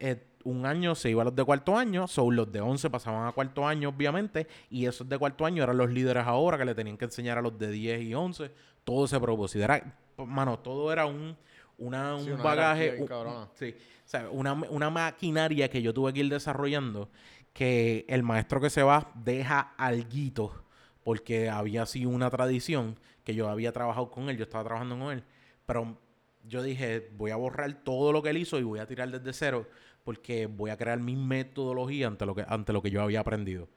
eh, 0.00 0.26
un 0.42 0.66
año 0.66 0.96
se 0.96 1.10
iba 1.10 1.22
a 1.22 1.24
los 1.26 1.34
de 1.36 1.44
cuarto 1.44 1.76
año, 1.78 2.08
son 2.08 2.34
los 2.34 2.50
de 2.50 2.60
11 2.60 2.90
pasaban 2.90 3.26
a 3.28 3.32
cuarto 3.32 3.64
año, 3.66 3.90
obviamente, 3.90 4.48
y 4.68 4.86
esos 4.86 5.08
de 5.08 5.16
cuarto 5.16 5.46
año 5.46 5.62
eran 5.62 5.78
los 5.78 5.88
líderes 5.90 6.24
ahora 6.26 6.58
que 6.58 6.64
le 6.64 6.74
tenían 6.74 6.98
que 6.98 7.04
enseñar 7.04 7.38
a 7.38 7.40
los 7.40 7.56
de 7.56 7.70
10 7.70 8.02
y 8.02 8.14
11, 8.14 8.50
todo 8.82 9.04
ese 9.04 9.20
propósito. 9.20 9.62
Era, 9.64 9.96
mano, 10.18 10.58
todo 10.58 10.92
era 10.92 11.06
un, 11.06 11.36
una, 11.78 12.18
Sí, 12.18 12.26
un 12.26 12.32
una 12.34 12.42
bagaje, 12.42 12.90
un- 13.02 13.06
sí, 13.54 13.74
o 14.04 14.08
sea, 14.08 14.28
una, 14.28 14.54
una 14.54 14.90
maquinaria 14.90 15.70
que 15.70 15.80
yo 15.80 15.94
tuve 15.94 16.12
que 16.12 16.18
ir 16.20 16.28
desarrollando, 16.28 17.08
que 17.52 18.04
el 18.08 18.24
maestro 18.24 18.60
que 18.60 18.70
se 18.70 18.82
va 18.82 19.12
deja 19.14 19.72
alguito, 19.78 20.64
porque 21.04 21.48
había 21.48 21.86
sido 21.86 22.10
una 22.10 22.28
tradición 22.28 22.98
que 23.24 23.34
yo 23.34 23.48
había 23.48 23.72
trabajado 23.72 24.10
con 24.10 24.28
él, 24.28 24.36
yo 24.36 24.44
estaba 24.44 24.64
trabajando 24.64 24.98
con 24.98 25.12
él, 25.12 25.24
pero 25.66 25.96
yo 26.44 26.62
dije, 26.62 27.10
voy 27.16 27.30
a 27.30 27.36
borrar 27.36 27.84
todo 27.84 28.12
lo 28.12 28.22
que 28.22 28.30
él 28.30 28.38
hizo 28.38 28.58
y 28.58 28.62
voy 28.62 28.80
a 28.80 28.86
tirar 28.86 29.10
desde 29.10 29.32
cero, 29.32 29.68
porque 30.04 30.46
voy 30.46 30.70
a 30.70 30.76
crear 30.76 30.98
mi 30.98 31.16
metodología 31.16 32.08
ante 32.08 32.26
lo 32.26 32.34
que, 32.34 32.44
ante 32.46 32.72
lo 32.72 32.82
que 32.82 32.90
yo 32.90 33.02
había 33.02 33.20
aprendido. 33.20 33.68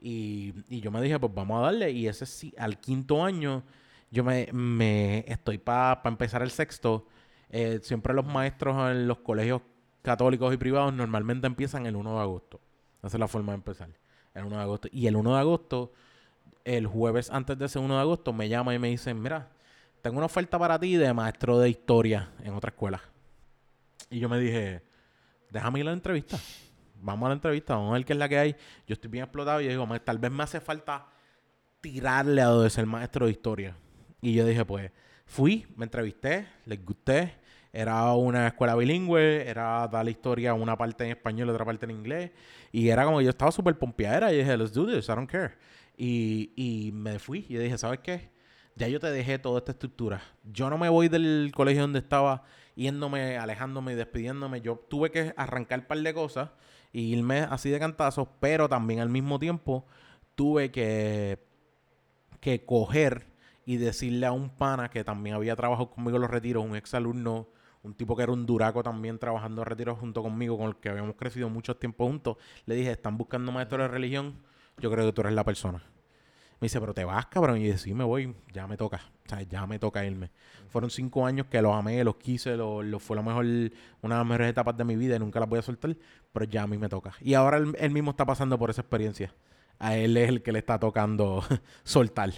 Y, 0.00 0.54
y 0.68 0.80
yo 0.80 0.90
me 0.90 1.00
dije, 1.00 1.18
pues 1.18 1.32
vamos 1.34 1.58
a 1.58 1.66
darle. 1.66 1.90
Y 1.90 2.08
ese 2.08 2.26
sí, 2.26 2.54
al 2.58 2.78
quinto 2.78 3.24
año, 3.24 3.62
yo 4.10 4.24
me, 4.24 4.48
me 4.52 5.24
estoy 5.28 5.58
para 5.58 6.00
empezar 6.04 6.42
el 6.42 6.50
sexto. 6.50 7.06
Eh, 7.50 7.80
siempre 7.82 8.14
los 8.14 8.24
maestros 8.24 8.90
en 8.90 9.06
los 9.06 9.18
colegios 9.18 9.62
católicos 10.02 10.52
y 10.52 10.56
privados 10.56 10.92
normalmente 10.92 11.46
empiezan 11.46 11.86
el 11.86 11.96
1 11.96 12.14
de 12.14 12.20
agosto. 12.20 12.60
Esa 12.98 13.16
es 13.16 13.20
la 13.20 13.28
forma 13.28 13.52
de 13.52 13.56
empezar. 13.56 13.88
El 14.34 14.44
1 14.44 14.56
de 14.56 14.62
agosto. 14.62 14.88
Y 14.92 15.06
el 15.06 15.16
1 15.16 15.34
de 15.34 15.40
agosto, 15.40 15.92
el 16.64 16.86
jueves 16.86 17.30
antes 17.30 17.58
de 17.58 17.66
ese 17.66 17.78
1 17.78 17.94
de 17.94 18.00
agosto, 18.00 18.32
me 18.32 18.48
llama 18.48 18.74
y 18.74 18.78
me 18.78 18.88
dicen, 18.88 19.20
mira, 19.20 19.48
tengo 20.02 20.16
una 20.16 20.26
oferta 20.26 20.58
para 20.58 20.78
ti 20.78 20.96
de 20.96 21.12
maestro 21.12 21.58
de 21.58 21.70
historia 21.70 22.30
en 22.42 22.54
otra 22.54 22.70
escuela. 22.70 23.00
Y 24.10 24.18
yo 24.20 24.28
me 24.28 24.38
dije, 24.38 24.82
déjame 25.50 25.80
ir 25.80 25.86
a 25.86 25.90
la 25.90 25.94
entrevista. 25.94 26.38
Vamos 27.00 27.26
a 27.26 27.28
la 27.30 27.34
entrevista, 27.34 27.74
vamos 27.74 27.90
a 27.90 27.94
ver 27.94 28.04
qué 28.04 28.12
es 28.14 28.18
la 28.18 28.28
que 28.28 28.38
hay. 28.38 28.56
Yo 28.86 28.94
estoy 28.94 29.10
bien 29.10 29.24
explotado 29.24 29.60
y 29.60 29.64
yo 29.64 29.70
digo, 29.70 29.86
"Ma, 29.86 29.98
tal 29.98 30.18
vez 30.18 30.30
me 30.30 30.42
hace 30.42 30.60
falta 30.60 31.06
tirarle 31.80 32.40
a 32.40 32.46
lo 32.46 32.62
de 32.62 32.70
ser 32.70 32.86
maestro 32.86 33.26
de 33.26 33.32
historia. 33.32 33.76
Y 34.22 34.32
yo 34.32 34.46
dije, 34.46 34.64
pues, 34.64 34.90
fui, 35.26 35.66
me 35.76 35.84
entrevisté, 35.84 36.46
les 36.64 36.82
gusté. 36.82 37.34
Era 37.70 38.10
una 38.12 38.46
escuela 38.46 38.74
bilingüe, 38.74 39.46
era 39.46 39.86
dar 39.88 40.02
la 40.04 40.10
historia 40.10 40.54
una 40.54 40.78
parte 40.78 41.04
en 41.04 41.10
español 41.10 41.50
otra 41.50 41.64
parte 41.64 41.84
en 41.84 41.90
inglés. 41.90 42.30
Y 42.72 42.88
era 42.88 43.04
como 43.04 43.18
que 43.18 43.24
yo 43.24 43.30
estaba 43.30 43.52
súper 43.52 43.78
pompeadera 43.78 44.32
y 44.32 44.38
dije, 44.38 44.56
let's 44.56 44.72
do 44.72 44.86
this, 44.86 45.08
I 45.10 45.12
don't 45.12 45.30
care. 45.30 45.54
Y, 45.96 46.52
y 46.56 46.92
me 46.92 47.18
fui 47.18 47.46
y 47.48 47.56
dije, 47.56 47.78
¿sabes 47.78 48.00
qué? 48.00 48.30
Ya 48.76 48.88
yo 48.88 48.98
te 48.98 49.10
dejé 49.10 49.38
toda 49.38 49.58
esta 49.58 49.72
estructura. 49.72 50.20
Yo 50.42 50.68
no 50.68 50.78
me 50.78 50.88
voy 50.88 51.08
del 51.08 51.52
colegio 51.54 51.82
donde 51.82 52.00
estaba 52.00 52.44
yéndome, 52.74 53.38
alejándome 53.38 53.92
y 53.92 53.94
despidiéndome. 53.94 54.60
Yo 54.60 54.76
tuve 54.88 55.10
que 55.10 55.32
arrancar 55.36 55.80
un 55.80 55.86
par 55.86 55.98
de 55.98 56.14
cosas 56.14 56.50
y 56.92 57.12
irme 57.12 57.40
así 57.40 57.70
de 57.70 57.78
cantazos, 57.78 58.28
pero 58.40 58.68
también 58.68 59.00
al 59.00 59.08
mismo 59.08 59.38
tiempo 59.38 59.86
tuve 60.34 60.70
que, 60.70 61.38
que 62.40 62.64
coger 62.64 63.26
y 63.66 63.76
decirle 63.76 64.26
a 64.26 64.32
un 64.32 64.50
pana 64.50 64.90
que 64.90 65.04
también 65.04 65.36
había 65.36 65.56
trabajado 65.56 65.90
conmigo 65.90 66.16
en 66.16 66.22
los 66.22 66.30
retiros, 66.30 66.64
un 66.64 66.76
ex 66.76 66.94
alumno, 66.94 67.48
un 67.82 67.94
tipo 67.94 68.16
que 68.16 68.22
era 68.22 68.32
un 68.32 68.46
duraco 68.46 68.82
también 68.82 69.18
trabajando 69.18 69.62
en 69.62 69.66
retiros 69.66 69.98
junto 69.98 70.22
conmigo, 70.22 70.58
con 70.58 70.68
el 70.68 70.76
que 70.76 70.88
habíamos 70.88 71.16
crecido 71.16 71.48
mucho 71.48 71.76
tiempo 71.76 72.06
juntos. 72.06 72.36
Le 72.66 72.74
dije, 72.74 72.90
están 72.90 73.16
buscando 73.16 73.52
maestro 73.52 73.82
de 73.82 73.88
religión, 73.88 74.42
yo 74.78 74.90
creo 74.90 75.06
que 75.06 75.12
tú 75.12 75.20
eres 75.22 75.32
la 75.34 75.44
persona. 75.44 75.78
Me 76.60 76.66
dice, 76.66 76.80
pero 76.80 76.94
te 76.94 77.04
vas, 77.04 77.26
cabrón. 77.26 77.58
Y 77.58 77.68
yo, 77.68 77.76
sí, 77.78 77.92
me 77.94 78.04
voy, 78.04 78.34
ya 78.52 78.66
me 78.66 78.76
toca. 78.76 79.00
O 79.26 79.28
sea, 79.28 79.42
ya 79.42 79.66
me 79.66 79.78
toca 79.78 80.04
irme. 80.04 80.30
Fueron 80.68 80.88
cinco 80.90 81.26
años 81.26 81.46
que 81.50 81.60
los 81.60 81.74
amé, 81.74 82.02
los 82.04 82.16
quise, 82.16 82.56
lo, 82.56 82.82
lo- 82.82 82.98
fue 83.00 83.16
lo 83.16 83.22
mejor, 83.22 83.44
una 83.44 84.14
de 84.14 84.20
las 84.20 84.26
mejores 84.26 84.48
etapas 84.50 84.76
de 84.76 84.84
mi 84.84 84.96
vida 84.96 85.16
y 85.16 85.18
nunca 85.18 85.40
las 85.40 85.48
voy 85.48 85.58
a 85.58 85.62
soltar, 85.62 85.94
pero 86.32 86.44
ya 86.46 86.62
a 86.62 86.66
mí 86.66 86.78
me 86.78 86.88
toca. 86.88 87.12
Y 87.20 87.34
ahora 87.34 87.58
él, 87.58 87.74
él 87.78 87.90
mismo 87.90 88.12
está 88.12 88.24
pasando 88.24 88.58
por 88.58 88.70
esa 88.70 88.80
experiencia. 88.82 89.34
A 89.78 89.96
él 89.96 90.16
es 90.16 90.28
el 90.28 90.42
que 90.42 90.52
le 90.52 90.60
está 90.60 90.78
tocando 90.78 91.42
soltar. 91.82 92.30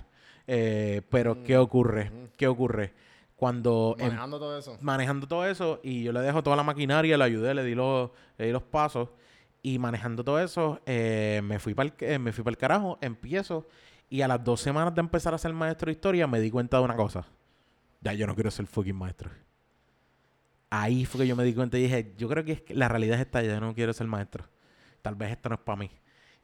Eh, 0.47 1.03
pero, 1.11 1.43
¿qué 1.45 1.57
ocurre? 1.59 2.11
¿Qué 2.37 2.47
ocurre? 2.49 2.95
Cuando 3.37 3.97
em- 3.99 4.07
Manejando 4.09 4.39
todo 4.39 4.59
eso. 4.59 4.79
manejando 4.81 5.29
todo 5.29 5.45
eso 5.47 5.81
y 5.83 6.03
yo 6.05 6.13
le 6.13 6.21
dejo 6.21 6.43
toda 6.43 6.57
la 6.57 6.63
maquinaria, 6.63 7.19
le 7.19 7.25
ayudé, 7.25 7.53
le 7.55 7.65
di 7.65 7.75
los, 7.75 8.11
le 8.39 8.47
di 8.47 8.53
los 8.53 8.63
pasos 8.63 9.11
y 9.67 9.81
manejando 9.81 10.23
todo 10.23 10.39
eso 10.39 10.81
eh, 10.87 11.41
me 11.43 11.59
fui 11.59 11.75
para 11.75 11.93
el, 11.99 12.21
me 12.21 12.31
fui 12.31 12.45
para 12.45 12.53
el 12.53 12.57
carajo, 12.57 12.99
empiezo 13.01 13.67
y 14.09 14.21
a 14.21 14.29
las 14.29 14.45
dos 14.45 14.61
semanas 14.61 14.95
de 14.95 15.01
empezar 15.01 15.35
a 15.35 15.39
ser 15.39 15.53
maestro 15.53 15.87
de 15.87 15.93
historia 15.95 16.29
me 16.29 16.39
di 16.39 16.53
cuenta 16.53 16.77
de 16.77 16.85
una 16.85 16.95
cosa. 16.95 17.27
Ya 18.01 18.13
yo 18.13 18.29
no 18.29 18.37
quiero 18.37 18.49
ser 18.53 18.69
fucking 18.69 18.95
maestro. 18.95 19.29
Ahí 20.71 21.05
fue 21.05 21.23
que 21.23 21.27
yo 21.27 21.35
me 21.35 21.43
di 21.43 21.53
cuenta 21.53 21.77
y 21.79 21.83
dije, 21.83 22.15
yo 22.17 22.29
creo 22.29 22.45
que, 22.45 22.53
es 22.53 22.61
que 22.63 22.75
la 22.77 22.87
realidad 22.87 23.17
es 23.17 23.27
esta, 23.27 23.43
ya 23.43 23.59
no 23.59 23.75
quiero 23.75 23.93
ser 23.93 24.07
maestro. 24.07 24.45
Tal 25.03 25.17
vez 25.17 25.33
esto 25.33 25.49
no 25.49 25.57
es 25.57 25.61
para 25.63 25.81
mí. 25.81 25.91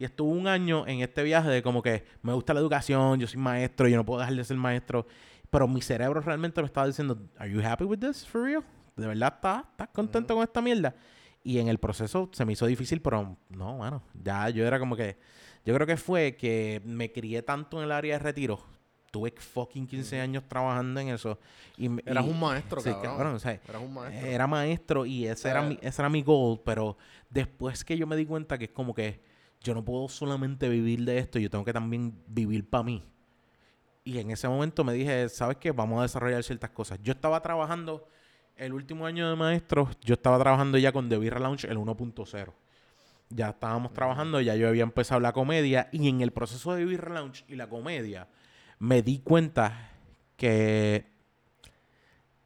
Y 0.01 0.05
estuve 0.05 0.37
un 0.37 0.49
año 0.49 0.85
en 0.89 1.03
este 1.03 1.23
viaje 1.23 1.49
de 1.49 1.63
como 1.63 1.81
que 1.81 2.05
me 2.23 2.33
gusta 2.33 2.53
la 2.53 2.59
educación, 2.59 3.21
yo 3.21 3.29
soy 3.29 3.39
maestro, 3.39 3.87
yo 3.87 3.99
no 3.99 4.05
puedo 4.05 4.19
dejar 4.19 4.35
de 4.35 4.43
ser 4.43 4.57
maestro. 4.57 5.07
Pero 5.49 5.69
mi 5.69 5.81
cerebro 5.81 6.21
realmente 6.23 6.61
me 6.61 6.67
estaba 6.67 6.89
diciendo, 6.89 7.17
¿Are 7.39 7.49
you 7.49 7.65
happy 7.65 7.85
with 7.85 8.01
this 8.01 8.27
for 8.27 8.43
real? 8.43 8.65
¿De 8.97 9.07
verdad 9.07 9.35
estás, 9.37 9.65
estás 9.71 9.89
contento 9.91 10.35
con 10.35 10.43
esta 10.43 10.61
mierda? 10.61 10.93
Y 11.45 11.59
en 11.59 11.69
el 11.69 11.79
proceso 11.79 12.29
se 12.33 12.45
me 12.45 12.53
hizo 12.53 12.67
difícil, 12.67 13.01
pero 13.03 13.37
no, 13.51 13.77
bueno, 13.77 14.03
ya 14.23 14.49
yo 14.51 14.67
era 14.67 14.79
como 14.79 14.95
que. 14.97 15.17
Yo 15.65 15.75
creo 15.75 15.87
que 15.87 15.97
fue 15.97 16.37
que 16.37 16.81
me 16.85 17.13
crié 17.13 17.43
tanto 17.43 17.79
en 17.79 17.85
el 17.85 17.93
área 17.93 18.15
de 18.15 18.19
retiro. 18.25 18.61
Tuve 19.11 19.33
fucking 19.37 19.87
15 19.87 20.21
años 20.21 20.45
trabajando 20.49 20.99
en 21.01 21.09
eso. 21.11 21.39
Y, 21.77 21.87
Eras 22.09 22.25
y- 22.27 22.31
un 22.31 22.41
maestro, 22.41 22.81
sí, 22.81 22.91
cabrón. 23.03 23.35
o 23.35 23.39
sea, 23.39 23.53
Eras 23.69 23.83
un 23.83 23.93
maestro. 23.93 24.27
era 24.29 24.47
maestro 24.47 25.07
y 25.07 25.27
ese 25.27 25.51
era, 25.51 25.61
sea, 25.61 25.69
mi, 25.69 25.79
ese 25.83 26.01
era 26.03 26.09
mi 26.09 26.23
goal, 26.23 26.61
pero 26.65 26.97
después 27.29 27.85
que 27.85 27.97
yo 27.99 28.07
me 28.07 28.17
di 28.17 28.25
cuenta 28.25 28.57
que 28.59 28.65
es 28.67 28.71
como 28.73 28.95
que 28.95 29.23
yo 29.61 29.75
no 29.75 29.85
puedo 29.85 30.09
solamente 30.09 30.69
vivir 30.69 31.05
de 31.05 31.19
esto, 31.19 31.39
yo 31.39 31.51
tengo 31.51 31.65
que 31.65 31.73
también 31.73 32.15
vivir 32.27 32.69
para 32.69 32.85
mí. 32.85 33.05
Y 34.05 34.19
en 34.19 34.31
ese 34.33 34.49
momento 34.49 34.83
me 34.83 34.95
dije, 34.95 35.29
¿sabes 35.29 35.59
qué? 35.59 35.71
Vamos 35.71 36.01
a 36.01 36.03
desarrollar 36.03 36.43
ciertas 36.43 36.71
cosas. 36.71 36.99
Yo 37.03 37.13
estaba 37.13 37.41
trabajando, 37.43 38.09
el 38.57 38.73
último 38.73 39.07
año 39.07 39.29
de 39.29 39.37
maestro, 39.37 39.91
yo 40.03 40.15
estaba 40.15 40.39
trabajando 40.39 40.79
ya 40.79 40.93
con 40.93 41.09
The 41.09 41.19
Beer 41.19 41.41
Launch 41.41 41.65
el 41.65 41.79
1.0. 41.79 42.53
Ya 43.31 43.51
estábamos 43.51 43.93
trabajando, 43.93 44.41
ya 44.41 44.57
yo 44.57 44.69
había 44.69 44.83
empezado 44.83 45.21
la 45.21 45.33
comedia 45.33 45.89
y 45.93 46.09
en 46.09 46.21
el 46.21 46.33
proceso 46.33 46.75
de 46.75 46.85
Beer 46.85 47.11
Launch 47.11 47.45
y 47.49 47.57
la 47.57 47.69
comedia 47.69 48.29
me 48.79 49.03
di 49.03 49.21
cuenta 49.21 49.91
que 50.37 51.07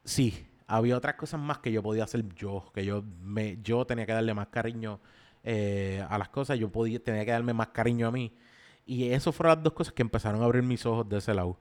sí, 0.05 0.47
había 0.67 0.97
otras 0.97 1.17
cosas 1.17 1.41
más 1.41 1.59
que 1.59 1.73
yo 1.73 1.83
podía 1.83 2.05
hacer 2.05 2.25
yo, 2.35 2.71
que 2.75 2.85
yo 2.85 3.03
me 3.21 3.59
yo 3.63 3.85
tenía 3.87 4.07
que 4.07 4.13
darle 4.13 4.35
más 4.35 4.49
cariño 4.49 5.01
eh, 5.43 6.05
a 6.09 6.19
las 6.19 6.29
cosas, 6.29 6.59
yo 6.59 6.71
podía 6.71 7.03
tenía 7.03 7.25
que 7.25 7.31
darme 7.31 7.53
más 7.53 7.69
cariño 7.69 8.09
a 8.09 8.11
mí. 8.11 8.37
Y 8.85 9.11
eso 9.11 9.33
fueron 9.33 9.57
las 9.57 9.65
dos 9.65 9.73
cosas 9.73 9.93
que 9.93 10.03
empezaron 10.03 10.43
a 10.43 10.45
abrir 10.45 10.63
mis 10.63 10.85
ojos 10.87 11.09
de 11.09 11.19
ese 11.19 11.35
lado. 11.35 11.59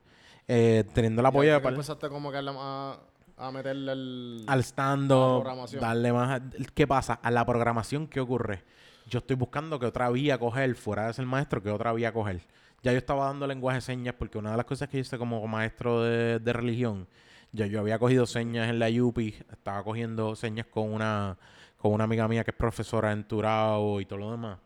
Eh, 0.47 0.83
teniendo 0.93 1.21
el 1.21 1.25
apoyo 1.25 1.51
de 1.51 1.67
empezaste 1.67 2.07
como 2.09 2.31
que 2.31 2.37
a, 2.37 2.99
a, 3.37 3.51
meterle 3.51 3.91
el... 3.91 4.45
al 4.47 4.59
stand-up, 4.63 5.41
programación. 5.41 5.81
darle 5.81 6.13
más... 6.13 6.41
¿Qué 6.73 6.87
pasa? 6.87 7.19
A 7.21 7.31
la 7.31 7.45
programación, 7.45 8.07
¿qué 8.07 8.19
ocurre? 8.19 8.63
Yo 9.07 9.19
estoy 9.19 9.35
buscando 9.35 9.79
que 9.79 9.85
otra 9.85 10.09
vía 10.09 10.37
coger, 10.37 10.75
fuera 10.75 11.07
de 11.07 11.13
ser 11.13 11.25
maestro, 11.25 11.61
que 11.61 11.69
otra 11.69 11.93
vía 11.93 12.11
coger. 12.11 12.41
Ya 12.81 12.91
yo 12.91 12.97
estaba 12.97 13.25
dando 13.25 13.47
lenguaje 13.47 13.77
de 13.77 13.81
señas 13.81 14.15
porque 14.17 14.37
una 14.37 14.51
de 14.51 14.57
las 14.57 14.65
cosas 14.65 14.89
que 14.89 14.99
hice 14.99 15.17
como 15.17 15.45
maestro 15.47 16.03
de, 16.03 16.39
de 16.39 16.53
religión, 16.53 17.07
ya 17.51 17.65
yo 17.67 17.79
había 17.79 17.97
cogido 17.99 18.25
señas 18.25 18.69
en 18.69 18.79
la 18.79 18.89
UPI, 18.89 19.35
estaba 19.51 19.83
cogiendo 19.83 20.35
señas 20.35 20.67
con 20.67 20.91
una, 20.91 21.37
con 21.77 21.93
una 21.93 22.03
amiga 22.03 22.27
mía 22.27 22.43
que 22.43 22.51
es 22.51 22.57
profesora 22.57 23.11
en 23.11 23.23
Turao 23.23 24.01
y 24.01 24.05
todo 24.05 24.19
lo 24.19 24.31
demás. 24.31 24.59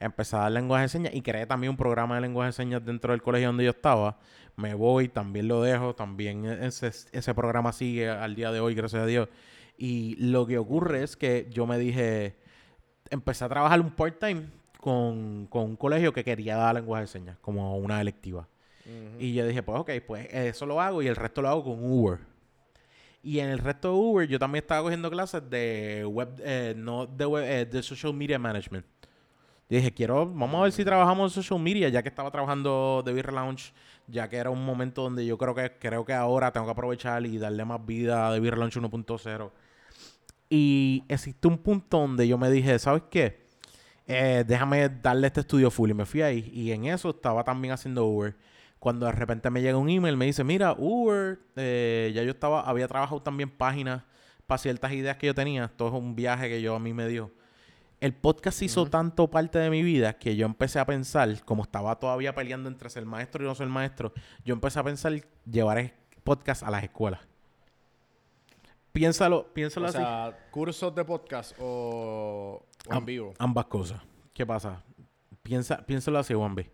Empecé 0.00 0.34
a 0.34 0.40
dar 0.40 0.52
lenguaje 0.52 0.82
de 0.82 0.88
señas 0.88 1.14
y 1.14 1.22
creé 1.22 1.46
también 1.46 1.70
un 1.70 1.76
programa 1.76 2.16
de 2.16 2.22
lenguaje 2.22 2.48
de 2.48 2.52
señas 2.52 2.84
dentro 2.84 3.12
del 3.12 3.22
colegio 3.22 3.48
donde 3.48 3.64
yo 3.64 3.70
estaba. 3.70 4.18
Me 4.62 4.74
voy, 4.74 5.08
también 5.08 5.48
lo 5.48 5.60
dejo, 5.60 5.92
también 5.96 6.44
ese, 6.44 6.92
ese 7.10 7.34
programa 7.34 7.72
sigue 7.72 8.08
al 8.08 8.36
día 8.36 8.52
de 8.52 8.60
hoy, 8.60 8.76
gracias 8.76 9.02
a 9.02 9.06
Dios. 9.06 9.28
Y 9.76 10.14
lo 10.20 10.46
que 10.46 10.56
ocurre 10.56 11.02
es 11.02 11.16
que 11.16 11.48
yo 11.50 11.66
me 11.66 11.78
dije, 11.78 12.36
empecé 13.10 13.44
a 13.44 13.48
trabajar 13.48 13.80
un 13.80 13.90
part-time 13.90 14.44
con, 14.78 15.48
con 15.50 15.64
un 15.64 15.76
colegio 15.76 16.12
que 16.12 16.22
quería 16.22 16.54
dar 16.54 16.76
lenguaje 16.76 17.02
de 17.02 17.08
señas 17.08 17.38
como 17.40 17.76
una 17.76 18.00
electiva. 18.00 18.46
Y 19.18 19.34
yo 19.34 19.44
dije, 19.44 19.64
pues 19.64 19.80
ok, 19.80 19.90
pues 20.06 20.28
eso 20.32 20.64
lo 20.64 20.80
hago 20.80 21.02
y 21.02 21.08
el 21.08 21.16
resto 21.16 21.42
lo 21.42 21.48
hago 21.48 21.64
con 21.64 21.78
Uber. 21.82 22.20
Y 23.20 23.40
en 23.40 23.48
el 23.48 23.58
resto 23.58 23.88
de 23.88 23.94
Uber 23.94 24.28
yo 24.28 24.38
también 24.38 24.62
estaba 24.62 24.82
cogiendo 24.82 25.10
clases 25.10 25.42
de 25.50 26.04
web, 26.08 26.28
eh, 26.38 26.74
no 26.76 27.06
de 27.06 27.26
web, 27.26 27.44
eh, 27.44 27.64
de 27.64 27.82
social 27.82 28.14
media 28.14 28.38
management. 28.38 28.86
Dije, 29.68 29.90
quiero, 29.90 30.26
vamos 30.26 30.60
a 30.60 30.62
ver 30.64 30.72
si 30.72 30.84
trabajamos 30.84 31.32
en 31.32 31.42
social 31.42 31.58
media, 31.58 31.88
ya 31.88 32.02
que 32.02 32.10
estaba 32.10 32.30
trabajando 32.30 33.02
de 33.04 33.12
Beer 33.12 33.32
Lounge, 33.32 33.72
ya 34.12 34.28
que 34.28 34.36
era 34.36 34.50
un 34.50 34.64
momento 34.64 35.02
donde 35.02 35.24
yo 35.24 35.38
creo 35.38 35.54
que 35.54 35.72
creo 35.78 36.04
que 36.04 36.12
ahora 36.12 36.52
tengo 36.52 36.66
que 36.66 36.72
aprovechar 36.72 37.24
y 37.24 37.38
darle 37.38 37.64
más 37.64 37.84
vida 37.84 38.28
a 38.28 38.34
The 38.34 38.40
Beer 38.40 38.58
Lounge 38.58 38.78
1.0. 38.78 39.50
Y 40.50 41.04
existe 41.08 41.48
un 41.48 41.56
punto 41.56 41.98
donde 41.98 42.28
yo 42.28 42.36
me 42.36 42.50
dije, 42.50 42.78
¿sabes 42.78 43.04
qué? 43.10 43.46
Eh, 44.06 44.44
déjame 44.46 44.90
darle 44.90 45.28
este 45.28 45.40
estudio 45.40 45.70
full. 45.70 45.90
Y 45.90 45.94
me 45.94 46.04
fui 46.04 46.20
ahí. 46.20 46.50
Y 46.52 46.72
en 46.72 46.84
eso 46.84 47.08
estaba 47.08 47.42
también 47.42 47.72
haciendo 47.72 48.04
Uber. 48.04 48.36
Cuando 48.78 49.06
de 49.06 49.12
repente 49.12 49.48
me 49.48 49.62
llega 49.62 49.78
un 49.78 49.88
email, 49.88 50.16
me 50.18 50.26
dice, 50.26 50.44
mira, 50.44 50.74
Uber, 50.76 51.38
eh, 51.56 52.12
ya 52.14 52.22
yo 52.22 52.32
estaba, 52.32 52.60
había 52.62 52.86
trabajado 52.88 53.22
también 53.22 53.48
páginas 53.48 54.02
para 54.46 54.58
ciertas 54.58 54.92
ideas 54.92 55.16
que 55.16 55.28
yo 55.28 55.34
tenía. 55.34 55.64
Esto 55.64 55.88
es 55.88 55.94
un 55.94 56.14
viaje 56.14 56.50
que 56.50 56.60
yo 56.60 56.74
a 56.74 56.78
mí 56.78 56.92
me 56.92 57.08
dio. 57.08 57.30
El 58.02 58.14
podcast 58.14 58.60
hizo 58.62 58.86
tanto 58.86 59.30
parte 59.30 59.60
de 59.60 59.70
mi 59.70 59.80
vida 59.84 60.18
que 60.18 60.34
yo 60.34 60.44
empecé 60.44 60.80
a 60.80 60.84
pensar, 60.84 61.44
como 61.44 61.62
estaba 61.62 61.94
todavía 62.00 62.34
peleando 62.34 62.68
entre 62.68 62.90
ser 62.90 63.06
maestro 63.06 63.44
y 63.44 63.46
no 63.46 63.54
ser 63.54 63.68
maestro, 63.68 64.12
yo 64.44 64.54
empecé 64.54 64.80
a 64.80 64.82
pensar 64.82 65.12
llevar 65.48 65.94
podcast 66.24 66.64
a 66.64 66.70
las 66.72 66.82
escuelas. 66.82 67.20
Piénsalo, 68.90 69.46
piénsalo 69.54 69.86
O 69.86 69.88
así. 69.88 69.98
sea, 69.98 70.36
cursos 70.50 70.92
de 70.92 71.04
podcast 71.04 71.54
o, 71.60 72.66
o 72.88 72.92
en 72.92 73.04
vivo. 73.04 73.34
Ambas 73.38 73.66
cosas. 73.66 74.02
¿Qué 74.34 74.44
pasa? 74.44 74.82
Piensa, 75.44 75.86
piénsalo 75.86 76.18
así, 76.18 76.34
Juan 76.34 76.56
B. 76.56 76.68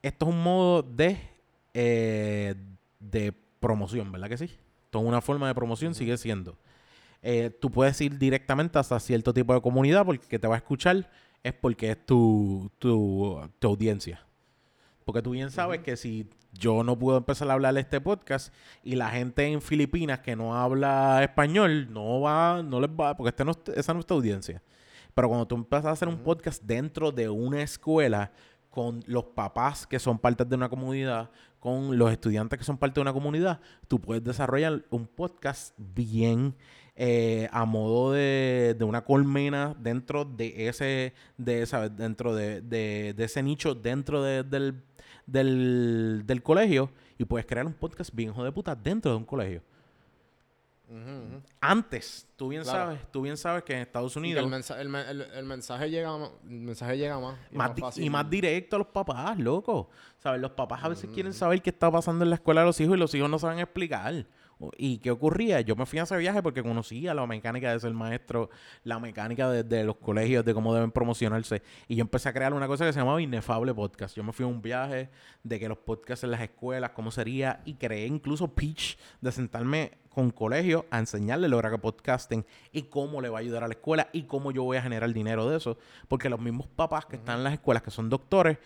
Esto 0.00 0.26
es 0.26 0.34
un 0.34 0.42
modo 0.42 0.82
de, 0.82 1.18
eh, 1.74 2.54
de 2.98 3.34
promoción, 3.60 4.10
¿verdad 4.10 4.30
que 4.30 4.38
sí? 4.38 4.46
Esto 4.46 4.98
es 5.00 5.04
una 5.04 5.20
forma 5.20 5.46
de 5.46 5.54
promoción, 5.54 5.94
sigue 5.94 6.16
siendo. 6.16 6.56
Eh, 7.26 7.48
tú 7.58 7.70
puedes 7.70 7.98
ir 8.02 8.18
directamente 8.18 8.78
hasta 8.78 9.00
cierto 9.00 9.32
tipo 9.32 9.54
de 9.54 9.62
comunidad 9.62 10.04
porque 10.04 10.26
que 10.28 10.38
te 10.38 10.46
va 10.46 10.56
a 10.56 10.58
escuchar 10.58 11.10
es 11.42 11.54
porque 11.54 11.90
es 11.92 12.04
tu, 12.04 12.70
tu, 12.78 13.40
tu 13.58 13.68
audiencia. 13.68 14.26
Porque 15.06 15.22
tú 15.22 15.30
bien 15.30 15.50
sabes 15.50 15.80
que 15.80 15.96
si 15.96 16.28
yo 16.52 16.84
no 16.84 16.98
puedo 16.98 17.16
empezar 17.18 17.48
a 17.50 17.54
hablar 17.54 17.76
este 17.78 17.98
podcast 18.00 18.52
y 18.82 18.94
la 18.96 19.08
gente 19.08 19.46
en 19.46 19.62
Filipinas 19.62 20.20
que 20.20 20.36
no 20.36 20.54
habla 20.54 21.22
español 21.22 21.88
no 21.90 22.20
va, 22.20 22.62
no 22.62 22.78
les 22.80 22.90
va, 22.90 23.16
porque 23.16 23.30
este 23.30 23.44
no, 23.44 23.52
es- 23.52 23.74
esa 23.76 23.94
no 23.94 24.00
es 24.00 24.06
tu 24.06 24.14
audiencia. 24.14 24.62
Pero 25.14 25.28
cuando 25.28 25.46
tú 25.46 25.54
empiezas 25.54 25.86
a 25.86 25.90
hacer 25.92 26.08
un 26.08 26.18
podcast 26.18 26.62
dentro 26.62 27.10
de 27.10 27.28
una 27.30 27.62
escuela 27.62 28.32
con 28.70 29.00
los 29.06 29.24
papás 29.24 29.86
que 29.86 29.98
son 29.98 30.18
parte 30.18 30.44
de 30.44 30.56
una 30.56 30.68
comunidad, 30.68 31.30
con 31.60 31.96
los 31.96 32.10
estudiantes 32.12 32.58
que 32.58 32.64
son 32.64 32.76
parte 32.76 32.96
de 32.96 33.02
una 33.02 33.12
comunidad, 33.14 33.60
tú 33.88 33.98
puedes 34.00 34.22
desarrollar 34.24 34.84
un 34.90 35.06
podcast 35.06 35.72
bien 35.78 36.54
eh, 36.96 37.48
a 37.52 37.64
modo 37.64 38.12
de, 38.12 38.74
de 38.78 38.84
una 38.84 39.04
colmena 39.04 39.74
dentro 39.78 40.24
de 40.24 40.68
ese, 40.68 41.12
de 41.36 41.62
esa, 41.62 41.88
dentro 41.88 42.34
de, 42.34 42.60
de- 42.60 43.14
de 43.16 43.24
ese 43.24 43.42
nicho, 43.42 43.74
dentro 43.74 44.22
de- 44.22 44.42
del, 44.44 44.80
del, 45.26 46.22
del 46.24 46.42
colegio, 46.42 46.90
y 47.18 47.24
puedes 47.24 47.46
crear 47.46 47.66
un 47.66 47.72
podcast 47.74 48.14
bien 48.14 48.30
hijo 48.30 48.44
de 48.44 48.52
puta 48.52 48.74
dentro 48.74 49.10
de 49.10 49.16
un 49.16 49.24
colegio. 49.24 49.62
Antes, 51.60 52.28
tú 52.36 52.48
bien 52.48 52.62
Claro. 52.62 52.78
sabes, 52.90 53.00
tú 53.10 53.22
bien 53.22 53.36
sabes 53.36 53.64
que 53.64 53.72
en 53.72 53.80
Estados 53.80 54.14
Unidos 54.16 54.44
el, 54.44 54.50
mensa- 54.50 54.80
el, 54.80 54.88
men- 54.88 55.08
el- 55.08 55.22
el 55.22 55.44
mensaje 55.44 55.90
llega 55.90 56.16
más, 56.16 56.30
el 56.44 56.60
mensaje 56.60 56.98
llega 56.98 57.18
más, 57.18 57.36
y 57.50 57.56
más 57.56 57.68
más 57.68 57.74
di- 57.74 57.80
fácil. 57.82 58.04
y 58.04 58.10
más 58.10 58.30
directo 58.30 58.76
a 58.76 58.78
los 58.80 58.88
papás, 58.88 59.38
loco. 59.38 59.88
¿Sabes? 60.18 60.40
Los 60.40 60.52
papás 60.52 60.84
a 60.84 60.88
veces 60.88 61.10
quieren 61.12 61.32
saber 61.32 61.60
qué 61.62 61.70
está 61.70 61.90
pasando 61.90 62.22
en 62.24 62.30
la 62.30 62.36
escuela 62.36 62.60
de 62.60 62.66
los 62.66 62.80
hijos 62.80 62.96
y 62.96 63.00
los 63.00 63.14
hijos 63.14 63.28
no 63.30 63.38
saben 63.38 63.58
explicar. 63.58 64.26
¿Y 64.76 64.98
qué 64.98 65.10
ocurría? 65.10 65.60
Yo 65.60 65.76
me 65.76 65.86
fui 65.86 65.98
a 65.98 66.02
ese 66.02 66.16
viaje 66.16 66.42
porque 66.42 66.62
conocía 66.62 67.14
la 67.14 67.26
mecánica 67.26 67.72
de 67.72 67.80
ser 67.80 67.92
maestro, 67.92 68.50
la 68.82 68.98
mecánica 68.98 69.48
de, 69.50 69.62
de 69.62 69.84
los 69.84 69.96
colegios, 69.96 70.44
de 70.44 70.54
cómo 70.54 70.74
deben 70.74 70.90
promocionarse. 70.90 71.62
Y 71.88 71.96
yo 71.96 72.02
empecé 72.02 72.28
a 72.28 72.32
crear 72.32 72.54
una 72.54 72.66
cosa 72.66 72.84
que 72.84 72.92
se 72.92 72.98
llamaba 72.98 73.20
Inefable 73.20 73.74
Podcast. 73.74 74.16
Yo 74.16 74.24
me 74.24 74.32
fui 74.32 74.44
a 74.44 74.48
un 74.48 74.62
viaje 74.62 75.10
de 75.42 75.60
que 75.60 75.68
los 75.68 75.78
podcasts 75.78 76.24
en 76.24 76.30
las 76.30 76.40
escuelas, 76.40 76.90
cómo 76.90 77.10
sería, 77.10 77.60
y 77.64 77.74
creé 77.74 78.06
incluso 78.06 78.48
pitch 78.48 78.98
de 79.20 79.32
sentarme 79.32 79.92
con 80.14 80.30
colegios 80.30 80.84
a 80.90 81.00
enseñarle 81.00 81.48
lo 81.48 81.60
que 81.60 81.66
era 81.66 81.78
podcasting 81.78 82.46
y 82.72 82.82
cómo 82.82 83.20
le 83.20 83.28
va 83.28 83.38
a 83.38 83.40
ayudar 83.40 83.64
a 83.64 83.68
la 83.68 83.74
escuela 83.74 84.08
y 84.12 84.22
cómo 84.22 84.52
yo 84.52 84.62
voy 84.62 84.76
a 84.76 84.82
generar 84.82 85.12
dinero 85.12 85.48
de 85.50 85.56
eso. 85.56 85.76
Porque 86.08 86.28
los 86.28 86.40
mismos 86.40 86.68
papás 86.68 87.06
que 87.06 87.16
están 87.16 87.38
en 87.38 87.44
las 87.44 87.54
escuelas, 87.54 87.82
que 87.82 87.90
son 87.90 88.08
doctores, 88.08 88.58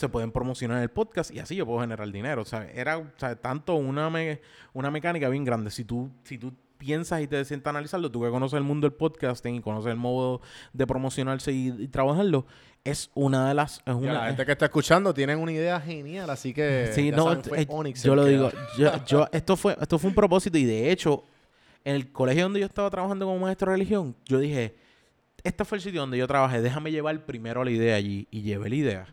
se 0.00 0.08
pueden 0.08 0.32
promocionar 0.32 0.82
el 0.82 0.90
podcast 0.90 1.30
y 1.30 1.38
así 1.38 1.54
yo 1.54 1.64
puedo 1.66 1.80
generar 1.80 2.10
dinero. 2.10 2.42
O 2.42 2.44
sea, 2.44 2.68
era 2.74 2.98
o 2.98 3.06
sea, 3.16 3.36
tanto 3.36 3.74
una, 3.76 4.10
me- 4.10 4.40
una 4.72 4.90
mecánica 4.90 5.28
bien 5.28 5.44
grande. 5.44 5.70
Si 5.70 5.84
tú, 5.84 6.10
si 6.24 6.38
tú 6.38 6.52
piensas 6.78 7.20
y 7.20 7.26
te 7.26 7.44
sientas 7.44 7.66
a 7.68 7.70
analizarlo, 7.76 8.10
tú 8.10 8.22
que 8.22 8.30
conoces 8.30 8.56
el 8.56 8.64
mundo 8.64 8.88
del 8.88 8.96
podcasting 8.96 9.56
y 9.56 9.60
conoces 9.60 9.90
el 9.90 9.98
modo 9.98 10.40
de 10.72 10.86
promocionarse 10.86 11.52
y, 11.52 11.68
y 11.78 11.88
trabajarlo, 11.88 12.46
es 12.84 13.10
una 13.14 13.46
de 13.48 13.54
las... 13.54 13.78
Es 13.80 13.84
Ya, 13.86 13.94
una, 13.94 14.12
la 14.14 14.26
gente 14.28 14.46
que 14.46 14.52
está 14.52 14.64
escuchando 14.64 15.12
tienen 15.12 15.38
una 15.38 15.52
idea 15.52 15.78
genial, 15.80 16.30
así 16.30 16.54
que 16.54 16.90
Sí, 16.94 17.10
no, 17.10 17.24
saben, 17.24 17.44
fue 17.44 17.60
eh, 17.62 17.66
Onyx 17.68 18.02
yo 18.02 18.14
lo 18.16 18.24
que- 18.24 18.30
digo, 18.30 18.50
yo, 18.78 19.04
yo- 19.04 19.28
esto 19.30 19.56
fue, 19.56 19.76
esto 19.78 19.98
fue 19.98 20.08
un 20.08 20.14
propósito 20.14 20.56
y 20.56 20.64
de 20.64 20.90
hecho, 20.90 21.22
en 21.84 21.96
el 21.96 22.10
colegio 22.10 22.44
donde 22.44 22.60
yo 22.60 22.66
estaba 22.66 22.88
trabajando 22.88 23.26
como 23.26 23.38
maestro 23.40 23.70
de 23.70 23.76
religión, 23.76 24.16
yo 24.24 24.38
dije, 24.38 24.74
este 25.44 25.64
fue 25.66 25.76
el 25.76 25.82
sitio 25.82 26.00
donde 26.00 26.16
yo 26.16 26.26
trabajé, 26.26 26.62
déjame 26.62 26.90
llevar 26.90 27.26
primero 27.26 27.62
la 27.62 27.70
idea 27.70 27.96
allí 27.96 28.26
y 28.30 28.40
llevé 28.40 28.70
la 28.70 28.74
idea. 28.76 29.06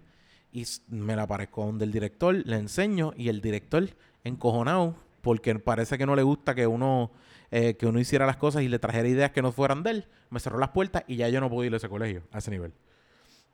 Y 0.57 0.65
me 0.87 1.15
la 1.15 1.21
aparezco 1.21 1.63
donde 1.63 1.85
el 1.85 1.91
director, 1.91 2.33
le 2.33 2.55
enseño 2.55 3.13
y 3.15 3.29
el 3.29 3.41
director 3.41 3.89
encojonado 4.23 4.95
porque 5.21 5.53
parece 5.59 5.99
que 5.99 6.07
no 6.07 6.15
le 6.15 6.23
gusta 6.23 6.55
que 6.55 6.65
uno 6.65 7.11
eh, 7.51 7.75
que 7.75 7.85
uno 7.85 7.99
hiciera 7.99 8.25
las 8.25 8.37
cosas 8.37 8.63
y 8.63 8.67
le 8.67 8.79
trajera 8.79 9.07
ideas 9.07 9.29
que 9.29 9.43
no 9.43 9.51
fueran 9.51 9.83
de 9.83 9.91
él, 9.91 10.07
me 10.31 10.39
cerró 10.39 10.57
las 10.57 10.69
puertas 10.69 11.03
y 11.05 11.17
ya 11.17 11.29
yo 11.29 11.41
no 11.41 11.47
pude 11.51 11.67
ir 11.67 11.75
a 11.75 11.77
ese 11.77 11.87
colegio, 11.87 12.23
a 12.31 12.39
ese 12.39 12.49
nivel. 12.49 12.73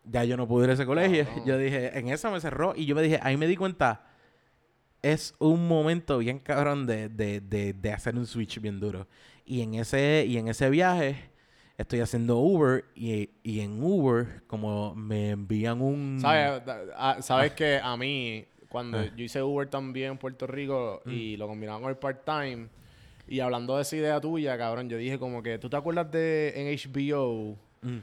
Ya 0.05 0.23
yo 0.23 0.37
no 0.37 0.47
pude 0.47 0.63
ir 0.63 0.69
a 0.69 0.73
ese 0.75 0.85
colegio. 0.85 1.27
Yo 1.45 1.57
dije, 1.57 1.99
en 1.99 2.07
esa 2.07 2.31
me 2.31 2.39
cerró 2.39 2.73
y 2.73 2.85
yo 2.85 2.95
me 2.95 3.01
dije, 3.01 3.19
ahí 3.21 3.35
me 3.35 3.47
di 3.47 3.57
cuenta, 3.57 4.07
es 5.01 5.35
un 5.39 5.67
momento 5.67 6.19
bien 6.19 6.39
cabrón 6.39 6.87
de, 6.87 7.09
de, 7.09 7.41
de, 7.41 7.73
de 7.73 7.91
hacer 7.91 8.15
un 8.15 8.25
switch 8.25 8.61
bien 8.61 8.79
duro. 8.79 9.09
Y 9.45 9.59
en 9.59 9.73
ese, 9.73 10.23
y 10.25 10.37
en 10.37 10.47
ese 10.47 10.69
viaje 10.69 11.32
estoy 11.83 11.99
haciendo 12.01 12.37
Uber 12.37 12.83
y, 12.95 13.29
y 13.43 13.59
en 13.61 13.81
Uber, 13.83 14.43
como 14.47 14.93
me 14.95 15.29
envían 15.31 15.81
un... 15.81 16.17
¿Sabes, 16.19 16.65
Da- 16.65 16.81
ah, 16.95 17.17
sabes 17.21 17.53
que 17.53 17.79
a 17.81 17.95
mí, 17.95 18.45
cuando 18.69 18.97
Ah. 18.99 19.05
yo 19.15 19.23
hice 19.23 19.41
Uber 19.41 19.67
también 19.69 20.11
en 20.13 20.17
Puerto 20.17 20.47
Rico 20.47 21.01
Mm. 21.05 21.11
y 21.11 21.37
lo 21.37 21.47
combinaba 21.47 21.79
con 21.79 21.89
el 21.89 21.97
part-time, 21.97 22.67
y 23.27 23.39
hablando 23.39 23.75
de 23.77 23.83
esa 23.83 23.95
idea 23.95 24.19
tuya, 24.19 24.57
cabrón, 24.57 24.89
yo 24.89 24.97
dije 24.97 25.17
como 25.19 25.41
que, 25.43 25.57
¿tú 25.59 25.69
te 25.69 25.77
acuerdas 25.77 26.11
de 26.11 26.53
en 26.55 26.67
HBO 26.67 27.57
Mm. 27.81 27.97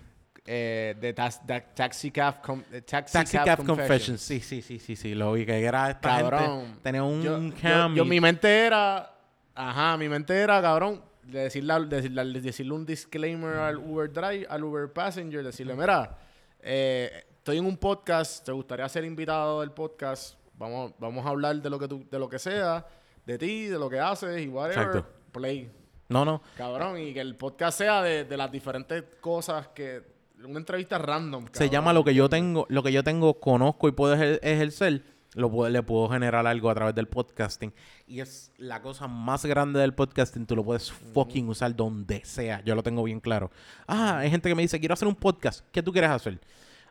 eh, 0.46 0.94
de 1.00 1.14
tas- 1.14 1.40
Taxi 1.74 2.10
Cab, 2.10 2.40
Com- 2.42 2.62
eh, 2.72 2.80
Taxi, 2.82 3.12
Taxi 3.12 3.36
Cab 3.36 3.46
Cab? 3.58 3.66
Confessions. 3.66 4.20
Sí, 4.20 4.40
sí, 4.40 4.62
sí, 4.62 4.78
sí, 4.78 4.96
sí. 4.96 5.14
Lo 5.14 5.32
vi 5.34 5.44
que 5.44 5.58
era 5.62 5.90
esta 5.90 6.18
Cabrón. 6.20 6.62
gente. 6.66 6.80
Tenía 6.82 7.02
un 7.02 7.22
yo, 7.22 7.38
yo- 7.40 7.94
yo- 7.94 8.04
mi 8.04 8.20
mente 8.20 8.48
era, 8.66 9.14
ajá, 9.54 9.96
mi 9.98 10.08
mente 10.08 10.34
era, 10.34 10.60
cabrón, 10.62 11.02
de 11.30 11.40
decirle, 11.44 11.72
al- 11.72 11.88
decirle, 11.88 12.40
decirle 12.40 12.72
un 12.72 12.84
disclaimer 12.86 13.56
al 13.56 13.76
Uber 13.78 14.12
Drive, 14.12 14.46
al 14.48 14.64
Uber 14.64 14.92
Passenger, 14.92 15.42
decirle, 15.42 15.74
mira, 15.74 16.18
eh, 16.60 17.24
estoy 17.38 17.58
en 17.58 17.66
un 17.66 17.76
podcast, 17.76 18.44
te 18.44 18.52
gustaría 18.52 18.88
ser 18.88 19.04
invitado 19.04 19.60
del 19.60 19.70
podcast, 19.72 20.36
vamos, 20.58 20.92
vamos 20.98 21.24
a 21.24 21.30
hablar 21.30 21.56
de 21.56 21.70
lo 21.70 21.78
que 21.78 21.88
tú, 21.88 22.04
de 22.10 22.18
lo 22.18 22.28
que 22.28 22.38
sea, 22.38 22.86
de 23.24 23.38
ti, 23.38 23.66
de 23.66 23.78
lo 23.78 23.88
que 23.88 23.98
haces 24.00 24.40
y 24.42 24.48
whatever, 24.48 24.86
Exacto. 24.86 25.06
play, 25.32 25.70
No, 26.08 26.24
no. 26.24 26.42
cabrón, 26.56 26.98
y 27.00 27.12
que 27.14 27.20
el 27.20 27.36
podcast 27.36 27.78
sea 27.78 28.02
de, 28.02 28.24
de 28.24 28.36
las 28.36 28.50
diferentes 28.50 29.04
cosas 29.20 29.68
que, 29.68 30.02
una 30.44 30.58
entrevista 30.58 30.96
random. 30.96 31.46
Se 31.52 31.68
llama 31.68 31.92
lo 31.92 32.02
que 32.02 32.14
yo 32.14 32.28
tengo, 32.30 32.64
lo 32.70 32.82
que 32.82 32.92
yo 32.92 33.04
tengo, 33.04 33.38
conozco 33.40 33.88
y 33.88 33.92
puedo 33.92 34.16
ejer- 34.16 34.38
ejercer, 34.42 35.02
lo 35.34 35.68
le 35.68 35.82
puedo 35.82 36.08
generar 36.08 36.46
algo 36.46 36.70
a 36.70 36.74
través 36.74 36.94
del 36.94 37.08
podcasting. 37.08 37.72
Y 38.06 38.20
es 38.20 38.52
la 38.58 38.82
cosa 38.82 39.06
más 39.06 39.44
grande 39.44 39.78
del 39.80 39.94
podcasting, 39.94 40.46
tú 40.46 40.56
lo 40.56 40.64
puedes 40.64 40.90
fucking 40.90 41.48
usar 41.48 41.74
donde 41.74 42.24
sea. 42.24 42.62
Yo 42.64 42.74
lo 42.74 42.82
tengo 42.82 43.02
bien 43.02 43.20
claro. 43.20 43.50
Ah, 43.86 44.18
hay 44.18 44.30
gente 44.30 44.48
que 44.48 44.54
me 44.54 44.62
dice, 44.62 44.80
quiero 44.80 44.94
hacer 44.94 45.08
un 45.08 45.14
podcast. 45.14 45.64
¿Qué 45.72 45.82
tú 45.82 45.92
quieres 45.92 46.10
hacer? 46.10 46.40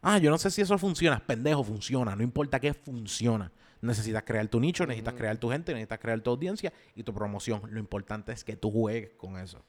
Ah, 0.02 0.18
yo 0.18 0.32
no 0.32 0.38
sé 0.38 0.50
si 0.52 0.62
eso 0.62 0.78
funciona. 0.78 1.20
Pendejo, 1.20 1.64
funciona. 1.64 2.16
No 2.16 2.24
importa 2.24 2.60
qué 2.60 2.74
funciona. 2.74 3.52
Necesitas 3.82 4.24
crear 4.24 4.48
tu 4.48 4.60
nicho, 4.60 4.86
necesitas 4.86 5.14
crear 5.14 5.38
tu 5.38 5.50
gente, 5.50 5.72
necesitas 5.72 6.00
crear 6.00 6.20
tu 6.20 6.32
audiencia 6.32 6.74
y 6.96 7.04
tu 7.04 7.14
promoción. 7.14 7.62
Lo 7.70 7.80
importante 7.80 8.34
es 8.34 8.44
que 8.44 8.58
tú 8.58 8.72
juegues 8.72 9.12
con 9.18 9.38
eso. 9.38 9.64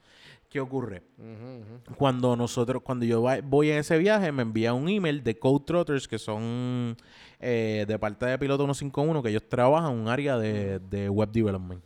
¿Qué 0.51 0.59
ocurre? 0.61 1.05
Cuando 1.97 2.35
nosotros, 2.35 2.83
cuando 2.83 3.05
yo 3.07 3.23
voy 3.45 3.71
en 3.71 3.79
ese 3.79 3.97
viaje, 3.99 4.33
me 4.33 4.43
envía 4.43 4.75
un 4.75 4.89
email 4.89 5.23
de 5.23 5.39
Code 5.39 5.65
Trotters, 5.65 6.09
que 6.09 6.19
son 6.19 6.97
eh, 7.39 7.85
de 7.87 7.99
parte 8.01 8.27
de 8.27 8.37
Piloto 8.37 8.65
151, 8.65 9.23
que 9.23 9.29
ellos 9.31 9.49
trabajan 9.49 9.93
en 9.93 9.99
un 10.01 10.09
área 10.09 10.37
de, 10.37 10.81
de 10.81 11.09
web 11.09 11.31
development. 11.31 11.85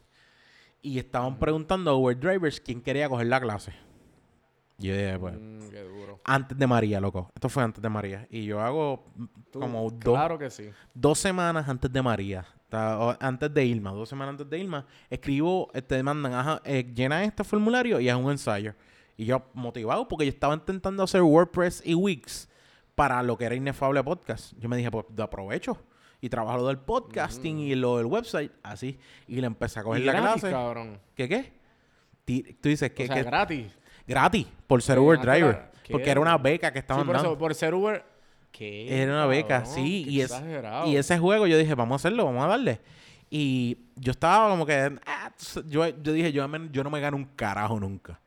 Y 0.80 0.98
estaban 0.98 1.38
preguntando 1.38 1.90
a 1.90 1.94
Uber 1.94 2.18
Drivers 2.18 2.58
quién 2.58 2.80
quería 2.80 3.06
coger 3.08 3.26
la 3.26 3.40
clase. 3.40 3.74
Y 4.78 4.88
yo 4.88 4.94
dije, 4.96 5.18
pues, 5.18 5.34
Mm, 5.38 5.68
qué 5.70 5.82
duro. 5.82 6.20
antes 6.24 6.56
de 6.58 6.66
María, 6.66 7.00
loco. 7.00 7.30
Esto 7.34 7.48
fue 7.50 7.62
antes 7.62 7.82
de 7.82 7.88
María. 7.90 8.26
Y 8.30 8.44
yo 8.46 8.60
hago 8.60 9.04
Tú, 9.52 9.60
como 9.60 9.90
dos, 9.90 10.14
Claro 10.14 10.38
que 10.38 10.48
sí. 10.50 10.70
dos 10.94 11.18
semanas 11.18 11.68
antes 11.68 11.92
de 11.92 12.02
María, 12.02 12.44
antes 12.74 13.52
de 13.54 13.64
Irma, 13.64 13.92
dos 13.92 14.08
semanas 14.08 14.32
antes 14.32 14.48
de 14.50 14.58
Irma, 14.58 14.86
escribo, 15.10 15.70
eh, 15.74 15.82
te 15.82 16.02
mandan, 16.02 16.32
ajá, 16.34 16.60
eh, 16.64 16.84
llena 16.94 17.24
este 17.24 17.44
formulario 17.44 18.00
y 18.00 18.08
haz 18.08 18.16
un 18.18 18.30
ensayo. 18.30 18.74
Y 19.16 19.26
yo 19.26 19.42
motivado 19.54 20.08
porque 20.08 20.24
yo 20.26 20.30
estaba 20.30 20.54
intentando 20.54 21.02
hacer 21.02 21.22
WordPress 21.22 21.82
y 21.84 21.94
Wix 21.94 22.48
para 22.94 23.22
lo 23.22 23.36
que 23.38 23.44
era 23.44 23.54
Inefable 23.54 24.02
Podcast. 24.02 24.52
Yo 24.58 24.68
me 24.68 24.76
dije, 24.76 24.90
pues 24.90 25.06
aprovecho 25.18 25.78
y 26.20 26.28
trabajo 26.28 26.58
lo 26.58 26.68
del 26.68 26.78
podcasting 26.78 27.58
y 27.58 27.74
lo 27.74 27.98
del 27.98 28.06
website, 28.06 28.50
así. 28.62 28.98
Y 29.28 29.40
le 29.40 29.46
empecé 29.46 29.80
a 29.80 29.82
coger 29.82 30.02
Y 30.02 30.04
la 30.06 30.12
gratis, 30.14 30.40
clase. 30.40 30.54
cabrón. 30.54 31.00
¿Qué 31.14 31.28
qué? 31.28 31.52
Tú 32.60 32.68
dices 32.70 32.90
que, 32.92 33.04
o 33.04 33.06
sea, 33.06 33.16
que- 33.16 33.22
gratis. 33.24 33.72
gratis 34.06 34.46
por 34.66 34.80
ser 34.82 34.98
Uber 34.98 35.18
ah, 35.18 35.22
Driver. 35.22 35.70
Porque 35.90 36.10
era 36.10 36.20
una 36.20 36.38
beca 36.38 36.72
que 36.72 36.78
Sí, 36.78 36.80
estaban 36.80 37.04
por, 37.04 37.14
dando. 37.16 37.30
eso, 37.32 37.38
por 37.38 37.54
ser 37.54 37.74
Uber. 37.74 38.02
¿Qué? 38.56 39.02
Era 39.02 39.12
una 39.12 39.26
beca, 39.26 39.62
cabrón? 39.64 39.74
sí. 39.74 40.04
Qué 40.04 40.10
Y, 40.12 40.20
es, 40.20 40.32
y 40.86 40.96
ese 40.96 41.18
juego 41.18 41.46
yo 41.48 41.58
dije, 41.58 41.74
vamos 41.74 41.94
a 41.94 41.96
hacerlo, 41.96 42.24
vamos 42.24 42.44
a 42.44 42.48
darle. 42.48 42.80
Y 43.28 43.78
yo 43.96 44.12
estaba 44.12 44.48
como 44.48 44.64
que, 44.64 44.96
ah, 45.06 45.32
yo, 45.66 45.88
yo 45.88 46.12
dije, 46.12 46.30
yo, 46.32 46.46
no 46.46 46.90
me 46.90 47.00
gano 47.00 47.16
un 47.16 47.24
carajo 47.24 47.80
nunca. 47.80 48.20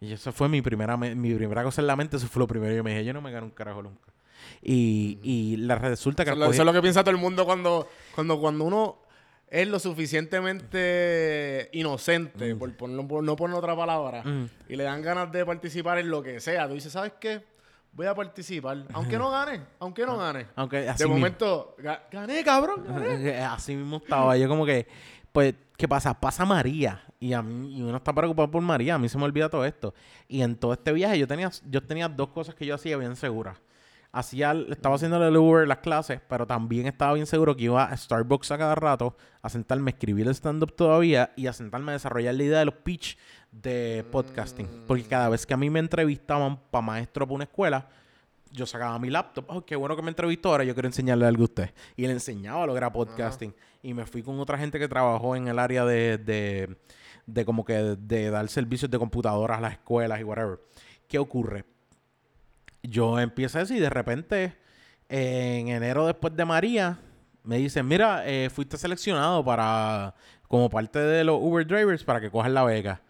Y 0.00 0.12
eso 0.12 0.32
fue 0.32 0.50
mi 0.50 0.60
primera, 0.60 0.98
me- 0.98 1.14
mi 1.14 1.32
primera 1.34 1.62
cosa 1.64 1.80
en 1.80 1.86
la 1.86 1.96
mente, 1.96 2.18
eso 2.18 2.28
fue 2.28 2.40
lo 2.40 2.46
primero. 2.46 2.74
Yo 2.74 2.84
me 2.84 2.90
dije, 2.90 3.06
yo 3.06 3.14
no 3.14 3.22
me 3.22 3.30
gano 3.32 3.46
un 3.46 3.52
carajo 3.52 3.82
nunca. 3.82 4.12
Y, 4.60 5.18
y 5.22 5.56
la 5.56 5.76
resulta 5.76 6.24
que... 6.24 6.30
Eso, 6.30 6.34
es 6.34 6.38
lo- 6.40 6.46
cogí- 6.46 6.52
eso 6.54 6.62
es 6.62 6.66
lo 6.66 6.72
que 6.74 6.82
piensa 6.82 7.02
todo 7.02 7.12
el 7.12 7.20
mundo 7.20 7.46
cuando, 7.46 7.88
cuando, 8.14 8.38
cuando 8.38 8.64
uno 8.64 8.98
es 9.48 9.66
lo 9.68 9.78
suficientemente 9.78 11.70
inocente, 11.72 12.54
por, 12.56 12.76
por 12.76 12.88
no, 12.90 13.06
por 13.06 13.22
no 13.24 13.36
poner 13.36 13.56
otra 13.56 13.76
palabra, 13.76 14.22
Mm. 14.24 14.46
y 14.68 14.76
le 14.76 14.84
dan 14.84 15.02
ganas 15.02 15.30
de 15.32 15.44
participar 15.46 15.98
en 15.98 16.10
lo 16.10 16.22
que 16.22 16.40
sea. 16.40 16.68
Tú 16.68 16.74
dices, 16.74 16.92
¿sabes 16.92 17.12
qué? 17.20 17.42
Voy 17.94 18.06
a 18.06 18.14
participar. 18.14 18.84
Aunque 18.92 19.16
no 19.18 19.30
gane, 19.30 19.60
aunque 19.78 20.04
no 20.04 20.16
gane. 20.18 20.46
Aunque 20.56 20.88
así 20.88 20.98
de 20.98 21.04
mismo- 21.08 21.18
momento, 21.18 21.76
ga- 21.78 22.00
gané, 22.10 22.42
cabrón. 22.42 22.84
gané. 22.86 23.40
Así 23.44 23.76
mismo 23.76 23.98
estaba. 23.98 24.36
Yo 24.36 24.48
como 24.48 24.66
que, 24.66 24.86
pues, 25.32 25.54
¿qué 25.76 25.86
pasa? 25.86 26.12
Pasa 26.18 26.44
María. 26.44 27.02
Y 27.20 27.32
a 27.32 27.40
mí, 27.42 27.78
y 27.78 27.82
uno 27.82 27.96
está 27.96 28.12
preocupado 28.12 28.50
por 28.50 28.62
María. 28.62 28.96
A 28.96 28.98
mí 28.98 29.08
se 29.08 29.16
me 29.16 29.24
olvida 29.24 29.48
todo 29.48 29.64
esto. 29.64 29.94
Y 30.28 30.42
en 30.42 30.56
todo 30.56 30.72
este 30.72 30.92
viaje 30.92 31.18
yo 31.18 31.26
tenía, 31.28 31.50
yo 31.70 31.82
tenía 31.84 32.08
dos 32.08 32.28
cosas 32.30 32.54
que 32.54 32.66
yo 32.66 32.74
hacía 32.74 32.96
bien 32.96 33.14
seguras. 33.16 33.58
Hacía, 34.12 34.52
estaba 34.70 34.94
haciendo 34.94 35.24
el 35.26 35.36
Uber 35.36 35.66
las 35.66 35.78
clases, 35.78 36.20
pero 36.28 36.46
también 36.46 36.86
estaba 36.86 37.14
bien 37.14 37.26
seguro 37.26 37.56
que 37.56 37.64
iba 37.64 37.82
a 37.84 37.96
Starbucks 37.96 38.52
a 38.52 38.58
cada 38.58 38.74
rato 38.76 39.16
a 39.42 39.48
sentarme 39.48 39.90
a 39.90 39.94
escribir 39.94 40.26
el 40.28 40.34
stand-up 40.34 40.72
todavía 40.76 41.32
y 41.36 41.48
a 41.48 41.52
sentarme 41.52 41.90
a 41.90 41.94
desarrollar 41.94 42.34
la 42.34 42.42
idea 42.44 42.58
de 42.60 42.64
los 42.66 42.74
pitch 42.74 43.18
de 43.62 44.04
podcasting. 44.10 44.68
Porque 44.86 45.04
cada 45.04 45.28
vez 45.28 45.46
que 45.46 45.54
a 45.54 45.56
mí 45.56 45.70
me 45.70 45.80
entrevistaban 45.80 46.58
para 46.70 46.82
maestro 46.82 47.26
para 47.26 47.34
una 47.34 47.44
escuela, 47.44 47.88
yo 48.50 48.66
sacaba 48.66 48.98
mi 48.98 49.10
laptop. 49.10 49.44
Oh, 49.48 49.64
qué 49.64 49.76
bueno 49.76 49.96
que 49.96 50.02
me 50.02 50.10
entrevistó. 50.10 50.50
Ahora 50.50 50.64
yo 50.64 50.74
quiero 50.74 50.88
enseñarle 50.88 51.26
algo 51.26 51.42
a 51.42 51.44
usted. 51.44 51.70
Y 51.96 52.06
le 52.06 52.12
enseñaba 52.12 52.66
lo 52.66 52.72
que 52.72 52.78
era 52.78 52.92
podcasting. 52.92 53.54
Y 53.82 53.94
me 53.94 54.06
fui 54.06 54.22
con 54.22 54.38
otra 54.38 54.58
gente 54.58 54.78
que 54.78 54.88
trabajó 54.88 55.36
en 55.36 55.48
el 55.48 55.58
área 55.58 55.84
de, 55.84 56.18
de, 56.18 56.76
de 57.26 57.44
como 57.44 57.64
que 57.64 57.74
de 57.74 58.30
dar 58.30 58.48
servicios 58.48 58.90
de 58.90 58.98
computadoras 58.98 59.58
a 59.58 59.60
las 59.60 59.72
escuelas 59.72 60.20
y 60.20 60.24
whatever. 60.24 60.60
¿Qué 61.08 61.18
ocurre? 61.18 61.64
Yo 62.82 63.18
empiezo 63.18 63.58
eso 63.60 63.74
y 63.74 63.80
de 63.80 63.90
repente, 63.90 64.56
en 65.08 65.68
enero 65.68 66.06
después 66.06 66.36
de 66.36 66.44
María, 66.44 66.98
me 67.42 67.58
dicen, 67.58 67.86
mira, 67.86 68.26
eh, 68.26 68.50
fuiste 68.50 68.76
seleccionado 68.76 69.44
para 69.44 70.14
como 70.48 70.68
parte 70.70 70.98
de 70.98 71.24
los 71.24 71.38
Uber 71.40 71.66
drivers 71.66 72.04
para 72.04 72.20
que 72.20 72.30
cojas 72.30 72.50
la 72.52 72.62
beca. 72.64 73.00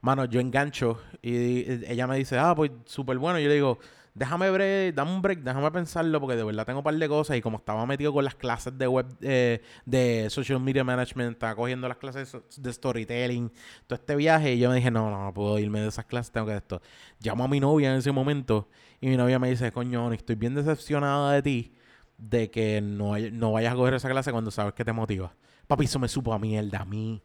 Mano, 0.00 0.24
yo 0.26 0.40
engancho 0.40 1.00
y, 1.22 1.70
ella 1.90 2.06
me 2.06 2.16
dice, 2.16 2.38
ah, 2.38 2.54
pues 2.54 2.70
súper 2.84 3.18
bueno. 3.18 3.38
Yo 3.40 3.48
le 3.48 3.54
digo, 3.54 3.78
déjame 4.14 4.50
break, 4.50 4.94
dame 4.94 5.12
un 5.12 5.22
break, 5.22 5.40
déjame 5.40 5.70
pensarlo 5.70 6.20
porque 6.20 6.36
de 6.36 6.44
verdad 6.44 6.66
tengo 6.66 6.80
un 6.80 6.84
par 6.84 6.94
de 6.94 7.08
cosas 7.08 7.36
y 7.36 7.40
como 7.40 7.58
estaba 7.58 7.84
metido 7.86 8.12
con 8.12 8.24
las 8.24 8.34
clases 8.34 8.76
de 8.76 8.86
web, 8.86 9.06
eh, 9.20 9.62
de 9.86 10.28
social 10.30 10.60
media 10.60 10.84
management, 10.84 11.32
estaba 11.32 11.54
cogiendo 11.54 11.88
las 11.88 11.96
clases 11.98 12.36
de 12.56 12.72
storytelling, 12.72 13.50
todo 13.86 13.96
este 13.98 14.16
viaje 14.16 14.54
y 14.54 14.58
yo 14.58 14.70
me 14.70 14.76
dije, 14.76 14.90
no, 14.90 15.10
no, 15.10 15.24
no 15.24 15.34
puedo 15.34 15.58
irme 15.58 15.80
de 15.80 15.88
esas 15.88 16.04
clases, 16.04 16.32
tengo 16.32 16.46
que 16.46 16.56
esto. 16.56 16.80
Llamo 17.20 17.44
a 17.44 17.48
mi 17.48 17.60
novia 17.60 17.90
en 17.90 17.98
ese 17.98 18.12
momento 18.12 18.68
y 19.00 19.08
mi 19.08 19.16
novia 19.16 19.38
me 19.38 19.50
dice, 19.50 19.72
coño, 19.72 20.12
estoy 20.12 20.36
bien 20.36 20.54
decepcionada 20.54 21.32
de 21.32 21.42
ti 21.42 21.74
de 22.18 22.50
que 22.50 22.80
no, 22.80 23.16
no 23.18 23.52
vayas 23.52 23.72
a 23.72 23.76
coger 23.76 23.94
esa 23.94 24.08
clase 24.08 24.32
cuando 24.32 24.50
sabes 24.50 24.74
que 24.74 24.84
te 24.84 24.92
motiva. 24.92 25.32
Papi, 25.66 25.84
eso 25.84 25.98
me 25.98 26.08
supo 26.08 26.32
a 26.32 26.38
mierda, 26.38 26.80
a 26.80 26.84
mí. 26.84 27.22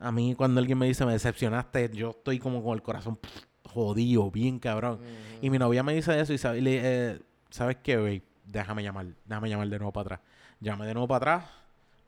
A 0.00 0.12
mí 0.12 0.34
cuando 0.34 0.60
alguien 0.60 0.78
me 0.78 0.86
dice, 0.86 1.04
me 1.04 1.12
decepcionaste, 1.12 1.90
yo 1.92 2.10
estoy 2.10 2.38
como 2.38 2.62
con 2.62 2.74
el 2.74 2.82
corazón 2.82 3.16
pff, 3.16 3.42
jodido, 3.64 4.30
bien 4.30 4.58
cabrón. 4.58 5.00
Y 5.42 5.50
mi 5.50 5.58
novia 5.58 5.82
me 5.82 5.94
dice 5.94 6.18
eso 6.20 6.32
y 6.32 6.38
sabe- 6.38 6.58
y 6.58 6.60
le, 6.60 6.80
eh, 6.82 7.18
¿sabes 7.50 7.78
qué, 7.82 7.96
babe? 7.96 8.22
Déjame 8.44 8.82
llamar, 8.82 9.06
déjame 9.24 9.48
llamar 9.50 9.68
de 9.68 9.78
nuevo 9.78 9.92
para 9.92 10.02
atrás. 10.16 10.20
Llamé 10.60 10.86
de 10.86 10.94
nuevo 10.94 11.08
para 11.08 11.16
atrás, 11.36 11.50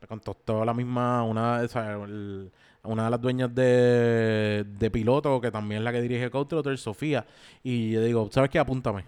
me 0.01 0.07
contactó 0.09 0.64
la 0.64 0.72
misma, 0.72 1.22
una, 1.24 1.59
o 1.62 1.68
sea, 1.68 1.95
el- 2.03 2.51
una 2.82 3.05
de 3.05 3.11
las 3.11 3.20
dueñas 3.20 3.55
de, 3.55 4.64
de 4.78 4.91
piloto, 4.91 5.38
que 5.41 5.51
también 5.51 5.80
es 5.80 5.84
la 5.84 5.93
que 5.93 6.01
dirige 6.01 6.30
Coach 6.30 6.55
Sofía. 6.76 7.26
Y 7.62 7.91
yo 7.91 8.03
digo, 8.03 8.28
¿sabes 8.32 8.49
qué? 8.51 8.59
Apúntame. 8.59 9.05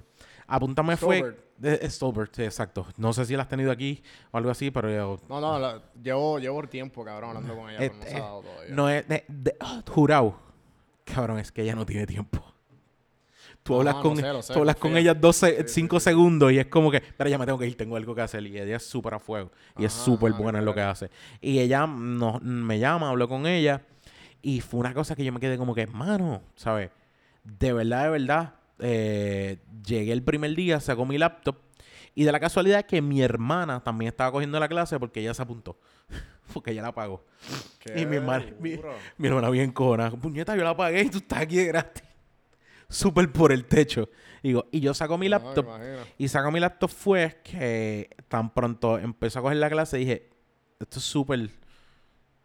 Apúntame 0.54 0.96
fue... 0.96 1.18
Stolbert. 1.18 1.38
Eh, 1.64 1.78
eh, 1.82 1.90
Stolbert, 1.90 2.34
sí, 2.34 2.42
exacto. 2.42 2.86
No 2.96 3.12
sé 3.12 3.24
si 3.24 3.36
la 3.36 3.42
has 3.44 3.48
tenido 3.48 3.70
aquí 3.70 4.02
o 4.32 4.36
algo 4.38 4.50
así, 4.50 4.70
pero 4.70 4.90
yo, 4.90 5.20
No, 5.28 5.40
no, 5.40 5.58
la- 5.58 5.80
llevo, 6.02 6.38
llevo 6.38 6.62
tiempo, 6.68 7.04
cabrón, 7.04 7.30
hablando 7.36 7.54
con 7.56 7.70
ella, 7.70 7.78
pero 7.78 7.94
no 7.94 8.02
Eh, 8.02 8.06
se 8.08 8.14
ha 8.14 8.18
eh, 8.18 8.20
dado 8.22 8.42
todavía. 8.42 8.74
no 8.74 8.88
es 8.88 9.08
de- 9.08 9.24
de- 9.28 9.56
ah, 9.60 9.82
jurado. 9.88 10.36
Cabrón, 11.04 11.38
es 11.38 11.52
que 11.52 11.62
ella 11.62 11.74
no 11.74 11.86
tiene 11.86 12.06
tiempo. 12.06 12.44
Tú 13.62 13.76
hablas, 13.76 13.94
no 13.94 14.02
con, 14.02 14.16
sé, 14.16 14.32
lo 14.32 14.42
sé, 14.42 14.52
tú 14.54 14.58
hablas 14.58 14.76
con 14.76 14.96
ella 14.96 15.14
12, 15.14 15.68
Sí, 15.68 15.74
5 15.82 16.00
segundos 16.00 16.50
y 16.50 16.58
es 16.58 16.66
como 16.66 16.90
que, 16.90 17.00
pero 17.00 17.30
ya 17.30 17.38
me 17.38 17.46
tengo 17.46 17.58
que 17.58 17.66
ir, 17.66 17.76
tengo 17.76 17.94
algo 17.96 18.12
que 18.14 18.22
hacer. 18.22 18.44
Y 18.44 18.58
ella 18.58 18.76
es 18.76 18.84
súper 18.84 19.14
a 19.14 19.18
fuego 19.20 19.52
y 19.78 19.84
es 19.84 19.94
Ajá, 19.94 20.04
súper 20.04 20.32
buena 20.32 20.58
en 20.58 20.64
lo 20.64 20.74
que 20.74 20.80
hace. 20.80 21.10
Y 21.40 21.60
ella 21.60 21.86
no, 21.86 22.40
me 22.40 22.80
llama, 22.80 23.08
hablo 23.10 23.28
con 23.28 23.46
ella 23.46 23.82
y 24.42 24.60
fue 24.60 24.80
una 24.80 24.92
cosa 24.94 25.14
que 25.14 25.24
yo 25.24 25.32
me 25.32 25.38
quedé 25.38 25.56
como 25.58 25.74
que, 25.76 25.86
mano, 25.86 26.42
¿sabes? 26.56 26.90
De 27.44 27.72
verdad, 27.72 28.04
de 28.04 28.10
verdad, 28.10 28.54
eh, 28.84 29.58
llegué 29.86 30.12
el 30.12 30.22
primer 30.22 30.54
día, 30.56 30.80
sacó 30.80 31.06
mi 31.06 31.16
laptop 31.16 31.56
y 32.14 32.24
de 32.24 32.32
la 32.32 32.40
casualidad 32.40 32.84
que 32.84 33.00
mi 33.00 33.22
hermana 33.22 33.82
también 33.82 34.08
estaba 34.08 34.32
cogiendo 34.32 34.58
la 34.60 34.68
clase 34.68 34.98
porque 34.98 35.20
ella 35.20 35.34
se 35.34 35.42
apuntó. 35.42 35.78
porque 36.52 36.72
ella 36.72 36.82
la 36.82 36.92
pagó. 36.92 37.24
Qué 37.78 38.00
Y 38.00 38.06
mi 38.06 38.16
hermana, 38.16 38.46
mi, 38.58 38.78
hermana 39.26 39.50
bien 39.50 39.72
cojona. 39.72 40.10
Puñeta, 40.10 40.56
yo 40.56 40.64
la 40.64 40.76
pagué 40.76 41.02
y 41.02 41.10
tú 41.10 41.18
estás 41.18 41.40
aquí 41.40 41.56
de 41.56 41.66
gratis. 41.66 42.02
Súper 42.88 43.32
por 43.32 43.52
el 43.52 43.64
techo. 43.64 44.10
Digo, 44.42 44.66
y 44.72 44.80
yo 44.80 44.92
saco 44.92 45.16
mi 45.16 45.28
laptop. 45.28 45.66
y 46.18 46.28
saco 46.28 46.50
mi 46.50 46.60
laptop 46.60 46.90
fue 46.90 47.40
que 47.42 48.10
tan 48.28 48.52
pronto 48.52 48.98
empezó 48.98 49.38
a 49.38 49.42
coger 49.42 49.58
la 49.58 49.70
clase 49.70 49.96
dije, 49.96 50.28
esto 50.80 50.98
es 50.98 51.04
súper 51.04 51.48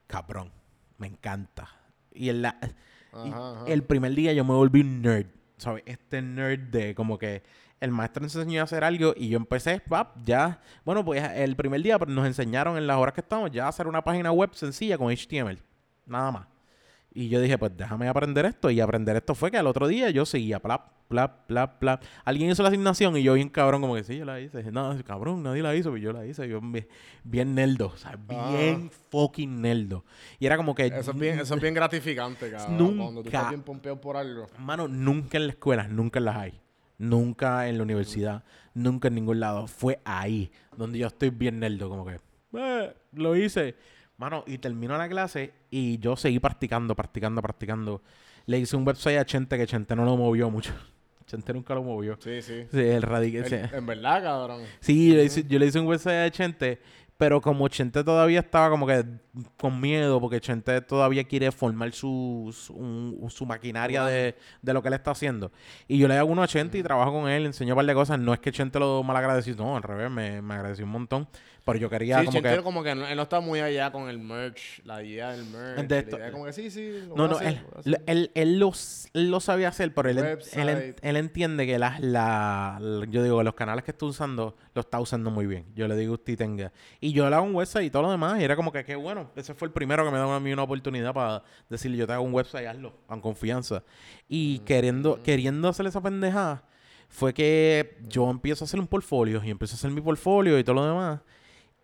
cabrón. 0.05 0.51
Me 0.97 1.07
encanta. 1.07 1.67
Y 2.13 2.29
en 2.29 2.43
la, 2.43 2.57
y 3.25 3.29
ajá. 3.29 3.65
el 3.67 3.83
primer 3.83 4.13
día 4.13 4.31
yo 4.33 4.45
me 4.45 4.53
volví 4.53 4.81
un 4.81 5.01
nerd. 5.01 5.36
¿Sabes? 5.57 5.83
Este 5.85 6.21
nerd 6.21 6.69
de 6.69 6.95
como 6.95 7.17
que 7.17 7.43
el 7.79 7.91
maestro 7.91 8.23
nos 8.23 8.35
enseñó 8.35 8.61
a 8.61 8.63
hacer 8.63 8.83
algo 8.83 9.13
y 9.15 9.29
yo 9.29 9.37
empecé, 9.37 9.79
pap, 9.79 10.17
ya. 10.23 10.61
Bueno, 10.85 11.03
pues 11.03 11.23
el 11.35 11.55
primer 11.55 11.81
día 11.81 11.97
nos 12.07 12.25
enseñaron 12.25 12.77
en 12.77 12.87
las 12.87 12.97
horas 12.97 13.13
que 13.13 13.21
estamos 13.21 13.51
ya 13.51 13.65
a 13.65 13.69
hacer 13.69 13.87
una 13.87 14.03
página 14.03 14.31
web 14.31 14.51
sencilla 14.53 14.97
con 14.97 15.11
HTML. 15.11 15.59
Nada 16.05 16.31
más. 16.31 16.56
Y 17.13 17.29
yo 17.29 17.41
dije, 17.41 17.57
pues 17.57 17.71
déjame 17.75 18.07
aprender 18.07 18.45
esto. 18.45 18.69
Y 18.69 18.79
aprender 18.79 19.15
esto 19.15 19.33
fue 19.33 19.49
que 19.49 19.57
al 19.57 19.65
otro 19.67 19.87
día 19.87 20.09
yo 20.11 20.25
seguía, 20.25 20.59
plap, 20.59 20.91
plap, 21.07 21.47
plap, 21.47 21.79
plap. 21.79 22.03
Alguien 22.25 22.51
hizo 22.51 22.61
la 22.61 22.69
asignación 22.69 23.17
y 23.17 23.23
yo 23.23 23.33
bien 23.33 23.49
cabrón, 23.49 23.81
como 23.81 23.95
que 23.95 24.03
sí, 24.03 24.17
yo 24.17 24.25
la 24.25 24.39
hice. 24.39 24.71
No, 24.71 24.95
cabrón, 25.03 25.41
nadie 25.41 25.63
la 25.63 25.75
hizo, 25.75 25.89
pero 25.91 26.03
yo 26.03 26.13
la 26.13 26.25
hice. 26.27 26.47
Yo 26.47 26.61
bien, 26.61 26.87
bien 27.23 27.55
nerdo, 27.55 27.87
o 27.87 27.97
sea, 27.97 28.17
bien 28.17 28.91
fucking 29.09 29.61
nerdo. 29.61 30.05
Y 30.37 30.45
era 30.45 30.57
como 30.57 30.75
que... 30.75 30.83
Ah. 30.83 30.97
Eso 30.99 31.11
es 31.11 31.17
bien, 31.17 31.39
eso 31.39 31.55
es 31.55 31.61
bien 31.61 31.73
gratificante, 31.73 32.51
cabrón. 32.51 32.97
Cuando 32.97 33.21
tú 33.23 33.29
estás 33.29 33.49
bien 33.49 33.63
pompeado 33.63 33.99
por 33.99 34.15
algo. 34.15 34.47
Mano, 34.59 34.87
nunca 34.87 35.37
en 35.37 35.47
la 35.47 35.53
escuela, 35.53 35.87
nunca 35.87 36.19
en 36.19 36.25
las 36.25 36.35
hay. 36.35 36.61
Nunca 36.99 37.67
en 37.67 37.77
la 37.77 37.83
universidad, 37.83 38.43
nunca 38.73 39.07
en 39.07 39.15
ningún 39.15 39.39
lado. 39.39 39.67
Fue 39.67 39.99
ahí 40.03 40.51
donde 40.75 40.99
yo 40.99 41.07
estoy 41.07 41.29
bien 41.29 41.59
nerdo, 41.59 41.89
como 41.89 42.05
que 42.05 42.19
"Eh, 42.53 42.93
lo 43.13 43.35
hice. 43.35 43.75
Mano, 44.17 44.43
y 44.47 44.57
terminó 44.57 44.97
la 44.97 45.07
clase 45.07 45.53
y 45.69 45.99
yo 45.99 46.15
seguí 46.15 46.39
practicando, 46.39 46.95
practicando, 46.95 47.41
practicando. 47.41 48.01
Le 48.47 48.57
hice 48.57 48.75
un 48.75 48.87
website 48.87 49.19
a 49.19 49.25
Chente 49.25 49.57
que 49.57 49.67
Chente 49.67 49.95
no 49.95 50.05
lo 50.05 50.17
movió 50.17 50.49
mucho. 50.49 50.73
Chente 51.27 51.53
nunca 51.53 51.75
lo 51.75 51.83
movió. 51.83 52.17
Sí, 52.19 52.41
sí. 52.41 52.63
Sí, 52.71 52.79
el 52.79 53.01
radical. 53.03 53.51
En, 53.53 53.75
en 53.75 53.85
verdad, 53.85 54.23
cabrón. 54.23 54.61
Sí, 54.79 55.09
yo 55.09 55.15
le, 55.17 55.25
hice, 55.25 55.43
yo 55.47 55.59
le 55.59 55.65
hice 55.67 55.79
un 55.79 55.85
website 55.85 56.15
a 56.27 56.31
Chente, 56.31 56.79
pero 57.17 57.41
como 57.41 57.67
Chente 57.67 58.03
todavía 58.03 58.39
estaba 58.39 58.69
como 58.71 58.87
que 58.87 59.03
con 59.57 59.79
miedo, 59.79 60.19
porque 60.19 60.39
Chente 60.39 60.81
todavía 60.81 61.23
quiere 61.25 61.51
formar 61.51 61.91
su, 61.91 62.55
su, 62.57 62.73
un- 62.73 63.29
su 63.29 63.45
maquinaria 63.45 64.03
de, 64.05 64.35
de 64.63 64.73
lo 64.73 64.81
que 64.81 64.87
él 64.87 64.93
está 64.95 65.11
haciendo. 65.11 65.51
Y 65.87 65.99
yo 65.99 66.07
le 66.07 66.17
hago 66.17 66.31
uno 66.31 66.41
a 66.41 66.47
Chente 66.47 66.77
y 66.79 66.83
trabajo 66.83 67.11
con 67.11 67.29
él, 67.29 67.45
enseño 67.45 67.73
un 67.73 67.77
par 67.77 67.85
de 67.85 67.93
cosas. 67.93 68.17
No 68.19 68.33
es 68.33 68.39
que 68.39 68.51
Chente 68.51 68.79
lo 68.79 69.03
mal 69.03 69.17
agradeció, 69.17 69.53
no, 69.57 69.75
al 69.77 69.83
revés, 69.83 70.09
me, 70.09 70.41
me 70.41 70.53
agradeció 70.55 70.85
un 70.85 70.91
montón. 70.91 71.27
Pero 71.67 71.77
yo 71.79 71.89
quería 71.89 72.19
Sí, 72.21 72.25
como 72.25 72.41
que... 72.41 72.61
como 72.63 72.83
que 72.83 72.95
no- 72.95 73.05
él 73.07 73.15
no 73.15 73.21
está 73.23 73.39
muy 73.39 73.59
allá 73.59 73.91
con 73.91 74.09
el 74.09 74.17
merch, 74.17 74.81
la 74.85 75.03
idea 75.03 75.31
del 75.33 75.45
merch. 75.45 75.87
De 75.87 75.95
la 75.95 75.99
esto- 76.01 76.17
idea 76.17 76.31
como 76.31 76.45
que 76.45 76.53
sí, 76.53 76.71
sí. 76.71 76.91
lo 77.07 77.15
No, 77.15 77.27
no, 77.27 77.35
hacer, 77.35 77.47
él, 77.47 77.61
lo 77.85 77.97
él, 78.07 78.31
él 78.33 78.59
lo, 78.59 78.71
él 79.13 79.29
lo 79.29 79.39
sabía 79.39 79.67
hacer, 79.67 79.93
pero 79.93 80.09
él, 80.09 80.17
él, 80.17 80.95
él 81.01 81.15
entiende 81.17 81.65
que 81.67 81.77
las, 81.77 81.99
la, 81.99 82.77
la- 82.81 83.05
yo 83.09 83.21
digo, 83.21 83.43
los 83.43 83.53
canales 83.53 83.83
que 83.83 83.91
está 83.91 84.05
usando, 84.05 84.55
lo 84.73 84.81
está 84.81 84.99
usando 84.99 85.29
muy 85.29 85.45
bien. 85.45 85.65
Yo 85.75 85.87
le 85.87 85.95
digo, 85.95 86.13
usted 86.13 86.37
tenga. 86.37 86.71
Y 86.99 87.11
yo 87.11 87.29
le 87.29 87.35
hago 87.35 87.45
un 87.45 87.53
website 87.53 87.85
y 87.85 87.89
todo 87.89 88.01
lo 88.03 88.11
demás, 88.11 88.39
y 88.39 88.43
era 88.43 88.55
como 88.55 88.71
que, 88.71 88.83
qué 88.83 88.95
bueno. 88.95 89.29
Ese 89.35 89.53
fue 89.53 89.67
el 89.67 89.73
primero 89.73 90.03
que 90.05 90.11
me 90.11 90.17
da 90.17 90.35
a 90.35 90.39
mí 90.39 90.51
una 90.53 90.63
oportunidad 90.63 91.13
para 91.13 91.43
decirle, 91.69 91.97
yo 91.97 92.07
te 92.07 92.13
hago 92.13 92.23
un 92.23 92.33
website, 92.33 92.65
hazlo, 92.67 92.93
con 93.07 93.21
confianza. 93.21 93.83
Y 94.29 94.59
queriendo, 94.59 95.21
queriendo 95.21 95.67
hacer 95.67 95.85
esa 95.85 96.01
pendejada, 96.01 96.63
fue 97.09 97.33
que 97.33 97.97
yo 98.07 98.29
empiezo 98.29 98.63
a 98.63 98.65
hacer 98.67 98.79
un 98.79 98.87
portfolio, 98.87 99.41
y 99.43 99.49
empiezo 99.49 99.73
a 99.73 99.77
hacer 99.77 99.91
mi 99.91 100.01
portfolio 100.01 100.57
y 100.59 100.63
todo 100.63 100.75
lo 100.75 100.85
demás. 100.87 101.19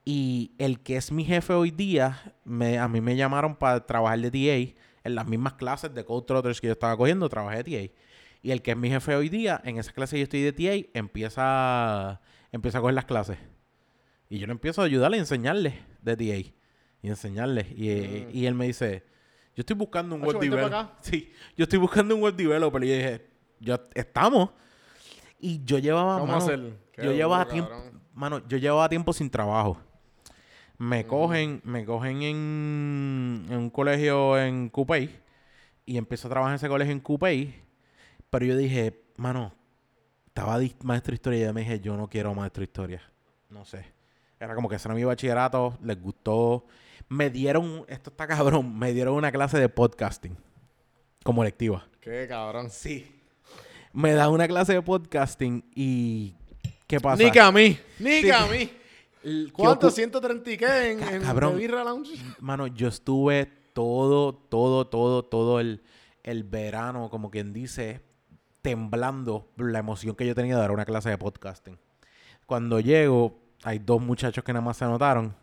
Y 0.06 0.52
el 0.58 0.82
que 0.82 0.98
es 0.98 1.12
mi 1.12 1.24
jefe 1.24 1.54
hoy 1.54 1.72
día, 1.72 2.36
me, 2.44 2.78
a 2.78 2.88
mí 2.88 3.00
me 3.00 3.16
llamaron 3.16 3.56
para 3.56 3.86
trabajar 3.86 4.20
de 4.20 4.32
TA 4.32 4.82
en 5.04 5.16
las 5.16 5.28
mismas 5.28 5.54
clases 5.54 5.94
de 5.94 6.04
Code 6.04 6.26
Trotters 6.26 6.60
que 6.60 6.68
yo 6.68 6.74
estaba 6.74 6.96
cogiendo, 6.98 7.30
trabajé 7.30 7.64
de 7.64 7.88
TA. 7.90 7.94
Y 8.42 8.52
el 8.52 8.62
que 8.62 8.72
es 8.72 8.78
mi 8.78 8.90
jefe 8.90 9.16
hoy 9.16 9.30
día, 9.30 9.62
en 9.64 9.78
esa 9.78 9.94
clase 9.94 10.16
que 10.16 10.20
yo 10.20 10.24
estoy 10.24 10.42
de 10.42 10.52
TA, 10.52 10.90
empieza, 10.94 12.20
empieza 12.52 12.78
a 12.80 12.82
coger 12.82 12.96
las 12.96 13.06
clases. 13.06 13.38
Y 14.30 14.40
yo 14.40 14.48
le 14.48 14.52
empiezo 14.52 14.82
a 14.82 14.86
ayudarle 14.86 15.18
a 15.18 15.20
enseñarle 15.22 15.80
de 16.02 16.18
TA. 16.18 16.24
Y 17.02 17.08
enseñarle. 17.10 17.68
Y, 17.76 18.40
y 18.40 18.46
él 18.46 18.56
me 18.56 18.66
dice, 18.66 19.06
yo 19.56 19.62
estoy 19.62 19.76
buscando 19.76 20.16
un 20.16 20.24
web 20.24 20.40
developer. 20.40 20.88
Sí, 21.02 21.32
yo 21.56 21.64
estoy 21.64 21.80
buscando 21.80 22.16
un 22.16 22.22
web 22.22 22.36
developer. 22.36 22.84
Y 22.84 22.88
yo 22.88 22.96
dije, 22.96 23.28
yo, 23.60 23.80
estamos. 23.94 24.50
Y 25.40 25.64
yo 25.64 25.78
llevaba, 25.78 26.20
¿Cómo 26.20 26.34
mano, 26.34 26.72
yo 26.98 27.12
llevaba 27.12 27.48
tiempo, 27.48 27.72
mano, 28.14 28.48
yo 28.48 28.58
llevaba 28.58 28.90
tiempo 28.90 29.14
sin 29.14 29.30
trabajo. 29.30 29.78
Me 30.78 31.06
cogen, 31.06 31.62
me 31.64 31.86
cogen 31.86 32.22
en, 32.24 33.46
en 33.50 33.58
un 33.58 33.70
colegio 33.70 34.38
en 34.40 34.70
Coupey 34.70 35.10
y 35.86 35.98
empiezo 35.98 36.28
a 36.28 36.32
trabajar 36.32 36.54
en 36.54 36.56
ese 36.56 36.68
colegio 36.68 36.92
en 36.92 37.00
Coupey. 37.00 37.54
Pero 38.30 38.46
yo 38.46 38.58
dije, 38.58 39.02
mano, 39.18 39.54
estaba 40.28 40.60
maestro 40.84 41.12
de 41.12 41.16
historia 41.16 41.40
y 41.40 41.44
yo 41.44 41.54
me 41.54 41.62
dije, 41.62 41.80
yo 41.80 41.96
no 41.96 42.10
quiero 42.10 42.34
maestro 42.34 42.62
de 42.62 42.66
historia. 42.66 43.02
No 43.50 43.64
sé. 43.66 43.86
Era 44.40 44.56
como 44.56 44.68
que 44.68 44.76
ese 44.76 44.88
era 44.88 44.96
mi 44.96 45.04
bachillerato, 45.04 45.78
les 45.84 46.02
gustó. 46.02 46.66
Me 47.08 47.30
dieron, 47.30 47.86
esto 47.88 48.10
está 48.10 48.28
cabrón, 48.28 48.78
me 48.78 48.92
dieron 48.94 49.14
una 49.16 49.32
clase 49.32 49.60
de 49.60 49.70
podcasting 49.70 50.36
como 51.24 51.44
lectiva. 51.44 51.88
Qué 52.02 52.26
cabrón. 52.28 52.70
Sí. 52.70 53.10
Me 53.94 54.14
da 54.14 54.28
una 54.30 54.48
clase 54.48 54.74
de 54.74 54.82
podcasting 54.82 55.64
y 55.76 56.36
¿qué 56.88 57.00
pasa? 57.00 57.24
Ni 57.24 57.30
que 57.32 57.40
a 57.40 57.52
mí. 57.52 57.78
Ni 58.00 58.16
Sí. 58.18 58.22
que 58.24 58.34
a 58.34 58.46
mí. 58.48 58.70
El- 59.24 59.48
¿qué 59.48 59.54
¿Cuánto? 59.54 59.90
ocu- 59.90 60.12
¿130 60.12 60.48
y 60.54 60.58
qué 60.58 60.92
en, 60.92 61.02
en 61.04 61.22
cabrón. 61.22 61.58
Birra 61.58 61.84
Lounge? 61.84 62.12
Mano, 62.40 62.68
yo 62.68 62.88
estuve 62.90 63.46
todo, 63.74 64.34
todo, 64.34 64.86
todo, 64.88 65.24
todo 65.24 65.60
el, 65.60 65.82
el 66.24 66.44
verano, 66.44 67.10
como 67.10 67.32
quien 67.32 67.54
dice, 67.54 68.02
temblando 68.62 69.48
por 69.56 69.72
la 69.72 69.80
emoción 69.80 70.16
que 70.16 70.26
yo 70.28 70.36
tenía 70.36 70.56
de 70.56 70.62
dar 70.62 70.72
una 70.72 70.86
clase 70.86 71.10
de 71.10 71.18
podcasting. 71.18 71.78
Cuando 72.46 72.80
llego, 72.80 73.40
hay 73.64 73.80
dos 73.80 74.02
muchachos 74.02 74.44
que 74.44 74.54
nada 74.54 74.64
más 74.66 74.78
se 74.78 74.86
anotaron. 74.86 75.36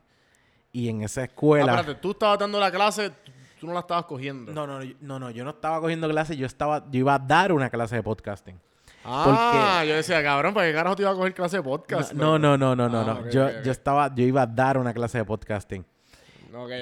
Y 0.72 0.88
en 0.88 1.02
esa 1.02 1.22
Ah, 1.22 1.24
escuela... 1.24 1.74
espérate, 1.74 2.00
tú 2.00 2.12
estabas 2.12 2.38
dando 2.38 2.60
la 2.60 2.70
clase, 2.70 3.10
tú- 3.58 3.66
no 3.66 3.72
la 3.74 3.80
estabas 3.80 4.04
cogiendo. 4.04 4.52
no, 4.52 4.66
no, 4.66 4.80
no, 5.00 5.18
no, 5.18 5.30
yo 5.30 5.44
no 5.44 5.50
estaba 5.50 5.80
cogiendo 5.80 6.08
clases, 6.08 6.36
yo 6.36 6.46
estaba, 6.46 6.84
yo 6.90 7.00
iba 7.00 7.14
a 7.14 7.18
dar 7.18 7.52
una 7.52 7.68
clase 7.70 7.96
de 7.96 8.02
podcasting. 8.02 8.58
Ah, 9.04 9.82
yo 9.86 9.94
decía, 9.96 10.22
cabrón, 10.22 10.52
¿para 10.54 10.66
qué 10.66 10.74
carajo 10.74 10.96
te 10.96 11.02
iba 11.02 11.10
a 11.10 11.14
coger 11.14 11.34
clase 11.34 11.56
de 11.58 11.62
podcast? 11.62 12.12
No, 12.12 12.38
no, 12.38 12.58
no, 12.58 12.76
no, 12.76 12.88
no, 12.88 13.00
Ah, 13.00 13.20
no. 13.24 13.30
yo, 13.30 13.48
yo 13.62 13.72
estaba, 13.72 14.14
yo 14.14 14.24
iba 14.24 14.42
a 14.42 14.46
dar 14.46 14.76
una 14.78 14.92
clase 14.92 15.18
de 15.18 15.24
podcasting. 15.24 15.84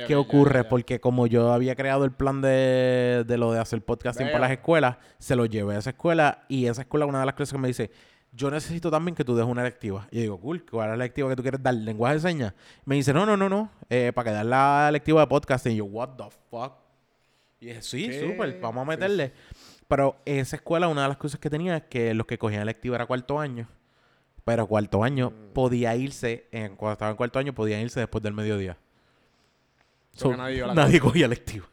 ¿Qué 0.07 0.17
ocurre? 0.17 0.65
Porque 0.65 0.99
como 0.99 1.27
yo 1.27 1.53
había 1.53 1.77
creado 1.77 2.05
el 2.05 2.11
plan 2.13 2.41
de, 2.41 3.23
de 3.27 3.37
lo 3.39 3.53
de 3.53 3.61
hacer 3.61 3.83
podcasting 3.85 4.27
Veo. 4.27 4.33
para 4.33 4.49
las 4.49 4.53
escuelas, 4.59 4.97
se 5.19 5.37
lo 5.37 5.45
llevé 5.47 5.77
a 5.77 5.79
esa 5.79 5.91
escuela 5.91 6.45
y 6.49 6.67
esa 6.67 6.83
escuela, 6.83 7.05
una 7.07 7.21
de 7.21 7.27
las 7.27 7.35
cosas 7.35 7.53
que 7.53 7.59
me 7.59 7.69
dice, 7.69 7.91
yo 8.33 8.51
necesito 8.51 8.91
también 8.91 9.15
que 9.15 9.25
tú 9.25 9.37
des 9.37 9.45
una 9.45 9.61
electiva. 9.61 10.09
Y 10.11 10.17
yo 10.17 10.23
digo, 10.23 10.41
cool, 10.41 10.65
¿cuál 10.71 10.91
es 10.93 10.99
la 10.99 11.05
electiva 11.05 11.29
que 11.29 11.37
tú 11.37 11.43
quieres 11.43 11.63
dar? 11.63 11.75
¿Lenguaje 11.75 12.15
de 12.15 12.21
señas? 12.21 12.55
Me 12.87 12.95
dice, 12.95 13.13
no, 13.13 13.27
no, 13.27 13.37
no, 13.37 13.49
no, 13.51 13.71
eh, 13.91 14.11
para 14.15 14.31
que 14.31 14.35
dar 14.37 14.47
la 14.47 14.87
electiva 14.89 15.21
de 15.21 15.27
podcast. 15.27 15.67
Y 15.67 15.77
yo, 15.77 15.85
what 15.85 16.11
the 16.17 16.25
fuck? 16.51 16.73
Y 17.61 17.67
dije, 17.67 17.83
sí, 17.83 18.11
súper, 18.21 18.59
vamos 18.61 18.83
a 18.83 18.85
Sí, 18.85 18.89
meterle. 18.89 19.33
Pero 19.89 20.17
esa 20.25 20.57
escuela, 20.57 20.89
una 20.89 21.03
de 21.03 21.09
las 21.09 21.17
cosas 21.17 21.41
que 21.41 21.49
tenía 21.51 21.79
es 21.79 21.83
que 21.85 22.13
los 22.15 22.27
que 22.27 22.39
cogían 22.39 22.63
electiva 22.63 22.97
era 22.97 23.07
cuarto 23.07 23.41
año. 23.41 23.67
Pero 24.45 24.67
cuarto 24.67 25.03
año 25.03 25.31
Mm. 25.31 25.53
podía 25.55 25.97
irse, 25.97 26.47
en, 26.53 26.77
cuando 26.77 26.93
estaba 26.93 27.11
en 27.11 27.17
cuarto 27.17 27.39
año, 27.39 27.55
podían 27.55 27.81
irse 27.81 28.01
después 28.01 28.23
del 28.23 28.35
mediodía. 28.35 28.77
So, 30.13 30.37
nadie 30.37 31.01
cogía 31.01 31.27
electiva. 31.27 31.67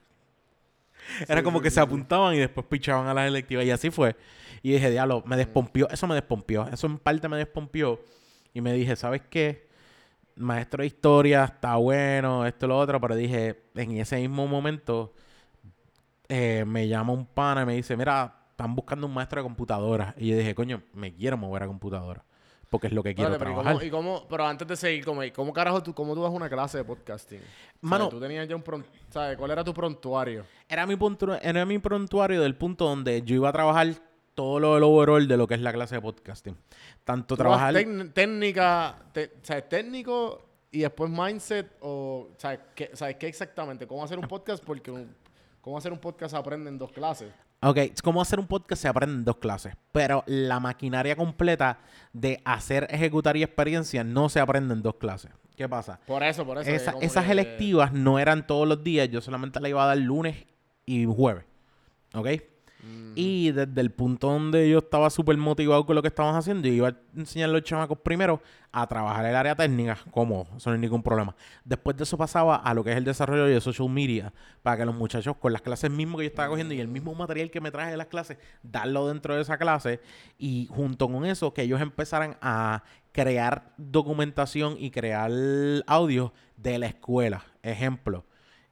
Era 1.28 1.44
como 1.44 1.62
que 1.62 1.70
se 1.70 1.80
apuntaban 1.80 2.36
y 2.36 2.40
después 2.40 2.66
pichaban 2.68 3.08
a 3.08 3.14
las 3.14 3.28
electivas. 3.28 3.66
Y 3.66 3.72
así 3.72 3.90
fue. 3.92 4.16
Y 4.62 4.72
dije, 4.74 4.90
diablo, 4.90 5.24
me 5.26 5.38
despompió. 5.38 5.90
Eso 5.90 6.08
me 6.08 6.16
despompió. 6.16 6.68
Eso 6.68 6.88
en 6.88 6.98
parte 6.98 7.28
me 7.28 7.38
despompió. 7.38 8.00
Y 8.54 8.62
me 8.62 8.74
dije, 8.74 8.96
¿sabes 8.96 9.22
qué? 9.30 9.68
Maestro 10.36 10.82
de 10.82 10.88
historia 10.88 11.46
está 11.46 11.76
bueno, 11.76 12.46
esto, 12.46 12.68
lo 12.68 12.78
otro. 12.78 13.00
Pero 13.00 13.16
dije, 13.16 13.62
en 13.76 13.92
ese 13.98 14.18
mismo 14.18 14.48
momento, 14.48 15.14
eh, 16.30 16.64
me 16.66 16.88
llama 16.88 17.14
un 17.14 17.26
pana 17.26 17.64
y 17.64 17.66
me 17.66 17.76
dice, 17.76 17.96
mira, 17.98 18.34
están 18.52 18.76
buscando 18.76 19.08
un 19.08 19.14
maestro 19.14 19.42
de 19.42 19.44
computadora. 19.44 20.14
Y 20.18 20.30
yo 20.30 20.38
dije, 20.38 20.56
coño, 20.56 20.82
me 20.94 21.14
quiero 21.14 21.38
mover 21.38 21.64
a 21.64 21.68
computadora. 21.68 22.24
Porque 22.70 22.88
es 22.88 22.94
lo 22.94 23.04
que 23.04 23.14
quiero 23.14 23.32
pero 23.38 23.52
¿y 23.52 23.54
trabajar. 23.54 23.74
cómo- 23.74 23.86
y 23.86 23.90
cómo- 23.92 24.28
pero 24.28 24.46
antes 24.48 24.68
de 24.68 24.76
seguir, 24.76 25.06
¿cómo, 25.06 25.22
cómo 25.34 25.54
carajo 25.54 25.82
tú, 25.84 25.94
cómo 25.94 26.14
tú 26.16 26.24
das 26.24 26.32
una 26.32 26.50
clase 26.50 26.80
de 26.80 26.84
podcasting? 26.84 27.40
Mano- 27.82 28.06
Mano, 28.06 28.10
tú 28.10 28.20
tenías 28.20 28.48
ya 28.48 28.56
un 28.56 28.64
¿sabes? 29.10 29.38
¿Cuál 29.38 29.52
era 29.52 29.64
tu 29.64 29.74
prontuario? 29.74 30.44
Era 30.68 30.86
mi, 30.88 30.96
punto, 30.96 31.36
era 31.42 31.66
mi 31.66 31.78
prontuario 31.80 32.42
del 32.42 32.56
punto 32.56 32.86
donde 32.86 33.22
yo 33.22 33.36
iba 33.36 33.50
a 33.50 33.54
trabajar 33.54 33.88
todo 34.34 34.60
lo 34.60 34.74
del 34.74 34.84
overall 34.84 35.28
de 35.28 35.38
lo 35.38 35.48
que 35.48 35.54
es 35.54 35.62
la 35.62 35.72
clase 35.72 35.96
de 35.96 36.02
podcasting. 36.02 36.58
Tanto 37.06 37.38
¿Tú 37.38 37.44
dabas 37.44 37.72
trabajar... 37.72 38.12
técnica, 38.14 38.96
te- 39.14 39.32
¿sabes? 39.44 39.70
Técnico 39.70 40.44
y 40.72 40.80
después 40.80 41.10
mindset 41.10 41.78
o, 41.82 42.30
¿sabes 42.38 42.60
qué, 42.76 42.90
¿sabes 42.94 43.16
qué 43.16 43.28
exactamente? 43.28 43.88
¿Cómo 43.88 44.04
hacer 44.04 44.18
un 44.20 44.28
podcast? 44.28 44.62
Porque 44.64 44.92
un- 44.92 45.16
cómo 45.66 45.80
hacer 45.80 45.92
un 45.92 45.98
podcast 45.98 46.32
se 46.34 46.38
aprende 46.38 46.70
en 46.70 46.78
dos 46.78 46.92
clases. 46.92 47.34
Ok, 47.64 47.80
cómo 48.04 48.22
hacer 48.22 48.40
un 48.40 48.46
podcast 48.46 48.84
se 48.84 48.88
aprende 48.88 49.16
en 49.16 49.26
dos 49.26 49.38
clases, 49.38 49.74
pero 49.92 50.24
la 50.28 50.60
maquinaria 50.60 51.16
completa 51.16 51.80
de 52.14 52.40
hacer, 52.46 52.86
ejecutar 52.92 53.36
y 53.36 53.42
experiencia 53.42 54.04
no 54.04 54.30
se 54.30 54.40
aprende 54.40 54.76
en 54.76 54.84
dos 54.84 54.94
clases. 54.98 55.32
¿Qué 55.56 55.68
pasa? 55.68 56.00
Por 56.06 56.22
eso, 56.22 56.46
por 56.46 56.60
eso. 56.60 56.70
Esa- 56.70 56.94
esas 57.02 57.26
que- 57.26 57.32
electivas 57.32 57.92
no 57.92 58.20
eran 58.20 58.46
todos 58.46 58.68
los 58.68 58.84
días, 58.84 59.10
yo 59.10 59.22
solamente 59.22 59.60
la 59.60 59.68
iba 59.70 59.84
a 59.84 59.88
dar 59.88 59.98
lunes 59.98 60.46
y 60.86 61.06
jueves. 61.06 61.46
¿Ok? 62.14 62.28
Y 63.16 63.52
desde 63.52 63.80
el 63.80 63.92
punto 63.92 64.28
donde 64.28 64.70
yo 64.70 64.80
estaba 64.80 65.10
súper 65.10 65.38
motivado 65.38 65.86
con 65.86 65.96
lo 65.96 66.02
que 66.02 66.10
estábamos 66.10 66.38
haciendo, 66.38 66.68
yo 66.68 66.74
iba 66.74 66.88
a 66.90 66.96
enseñar 67.16 67.50
a 67.50 67.54
los 67.54 67.64
chamacos 67.64 67.98
primero 68.00 68.42
a 68.74 68.86
trabajar 68.88 69.26
el 69.26 69.36
área 69.36 69.56
técnica, 69.56 69.98
como 70.12 70.46
eso 70.58 70.70
no 70.70 70.74
hay 70.74 70.82
ningún 70.82 71.02
problema. 71.02 71.34
Después 71.64 71.96
de 71.96 72.04
eso 72.04 72.18
pasaba 72.18 72.58
a 72.58 72.74
lo 72.74 72.84
que 72.84 72.92
es 72.92 72.98
el 72.98 73.06
desarrollo 73.06 73.46
de 73.46 73.62
social 73.62 73.90
media, 73.90 74.34
para 74.64 74.78
que 74.78 74.86
los 74.86 74.96
muchachos 74.96 75.38
con 75.38 75.54
las 75.54 75.62
clases 75.62 75.90
mismo 75.90 76.18
que 76.18 76.26
yo 76.26 76.28
estaba 76.28 76.50
cogiendo 76.50 76.74
y 76.74 76.82
el 76.82 76.90
mismo 76.90 77.16
material 77.16 77.50
que 77.50 77.62
me 77.62 77.72
traje 77.72 77.92
de 77.92 77.98
las 77.98 78.08
clases, 78.08 78.38
darlo 78.64 79.08
dentro 79.08 79.34
de 79.34 79.42
esa 79.42 79.58
clase 79.58 80.02
y 80.38 80.68
junto 80.70 81.08
con 81.08 81.26
eso 81.26 81.54
que 81.54 81.62
ellos 81.62 81.80
empezaran 81.80 82.36
a 82.42 82.84
crear 83.14 83.72
documentación 83.78 84.76
y 84.78 84.92
crear 84.92 85.32
audio 85.88 86.34
de 86.58 86.80
la 86.80 86.88
escuela. 86.88 87.46
Ejemplo, 87.64 88.26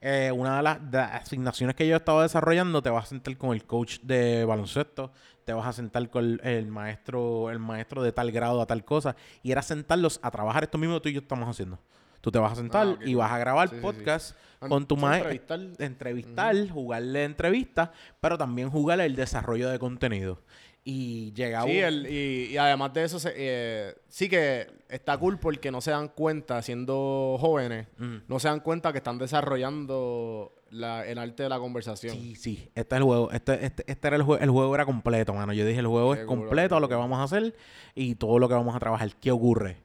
eh, 0.06 0.30
una 0.32 0.58
de 0.58 0.62
las, 0.62 0.90
de 0.90 0.98
las 0.98 1.22
asignaciones 1.22 1.74
que 1.74 1.88
yo 1.88 1.96
estaba 1.96 2.22
desarrollando, 2.22 2.82
te 2.82 2.90
vas 2.90 3.04
a 3.04 3.08
sentar 3.08 3.36
con 3.38 3.52
el 3.54 3.64
coach 3.64 4.00
de 4.02 4.44
baloncesto, 4.44 5.10
te 5.46 5.52
vas 5.54 5.66
a 5.66 5.72
sentar 5.72 6.08
con 6.10 6.24
el, 6.24 6.40
el 6.44 6.66
maestro, 6.66 7.50
el 7.50 7.58
maestro 7.58 8.02
de 8.02 8.12
tal 8.12 8.30
grado 8.30 8.60
a 8.60 8.66
tal 8.66 8.84
cosa, 8.84 9.16
y 9.42 9.50
era 9.52 9.62
sentarlos 9.62 10.20
a 10.22 10.30
trabajar 10.30 10.64
esto 10.64 10.76
mismo 10.78 10.94
que 10.96 11.00
tú 11.00 11.08
y 11.08 11.12
yo 11.14 11.20
estamos 11.20 11.48
haciendo. 11.48 11.78
Tú 12.20 12.30
te 12.30 12.38
vas 12.38 12.52
a 12.52 12.56
sentar 12.56 12.86
Ah, 12.86 13.04
y 13.04 13.14
vas 13.14 13.30
a 13.32 13.38
grabar 13.38 13.68
Sí, 13.68 13.74
sí, 13.74 13.80
sí. 13.80 13.82
podcast 13.86 14.36
con 14.60 14.86
tu 14.86 14.96
maestro. 14.96 15.30
entrevistar. 15.30 15.84
Entrevistar, 15.86 16.68
jugarle 16.70 17.24
entrevistas, 17.24 17.90
pero 18.20 18.38
también 18.38 18.70
jugar 18.70 19.00
el 19.00 19.14
desarrollo 19.14 19.68
de 19.68 19.78
contenido. 19.78 20.40
Y 20.86 21.32
llegaba 21.32 21.64
Sí, 21.66 21.78
el- 21.78 22.06
y, 22.06 22.52
y 22.52 22.56
además 22.58 22.92
de 22.92 23.04
eso, 23.04 23.18
se- 23.18 23.32
eh, 23.34 23.94
sí 24.08 24.28
que 24.28 24.66
está 24.90 25.16
cool 25.16 25.38
porque 25.38 25.70
no 25.70 25.80
se 25.80 25.90
dan 25.92 26.08
cuenta, 26.08 26.60
siendo 26.60 27.38
jóvenes, 27.40 27.86
Mm. 27.98 28.16
no 28.28 28.38
se 28.38 28.48
dan 28.48 28.60
cuenta 28.60 28.92
que 28.92 28.98
están 28.98 29.16
desarrollando 29.18 30.52
la- 30.70 31.06
el 31.06 31.18
arte 31.18 31.44
de 31.44 31.48
la 31.48 31.58
conversación. 31.58 32.14
Sí, 32.14 32.34
sí, 32.36 32.68
este 32.74 32.94
es 32.96 32.98
el 32.98 33.04
juego. 33.04 33.30
Este, 33.30 33.64
este, 33.64 33.84
este 33.90 34.06
era 34.08 34.16
el 34.16 34.22
juego. 34.22 34.42
El 34.42 34.50
juego 34.50 34.74
era 34.74 34.84
completo, 34.84 35.32
mano. 35.32 35.52
Yo 35.54 35.64
dije, 35.64 35.80
el 35.80 35.86
juego 35.86 36.14
Qué 36.14 36.20
es 36.20 36.26
completo 36.26 36.76
a 36.76 36.80
lo 36.80 36.88
que 36.88 36.94
vamos 36.96 37.18
a 37.18 37.22
hacer 37.22 37.54
y 37.94 38.16
todo 38.16 38.38
lo 38.38 38.48
que 38.48 38.54
vamos 38.54 38.74
a 38.76 38.78
trabajar. 38.78 39.14
¿Qué 39.16 39.30
ocurre? 39.30 39.78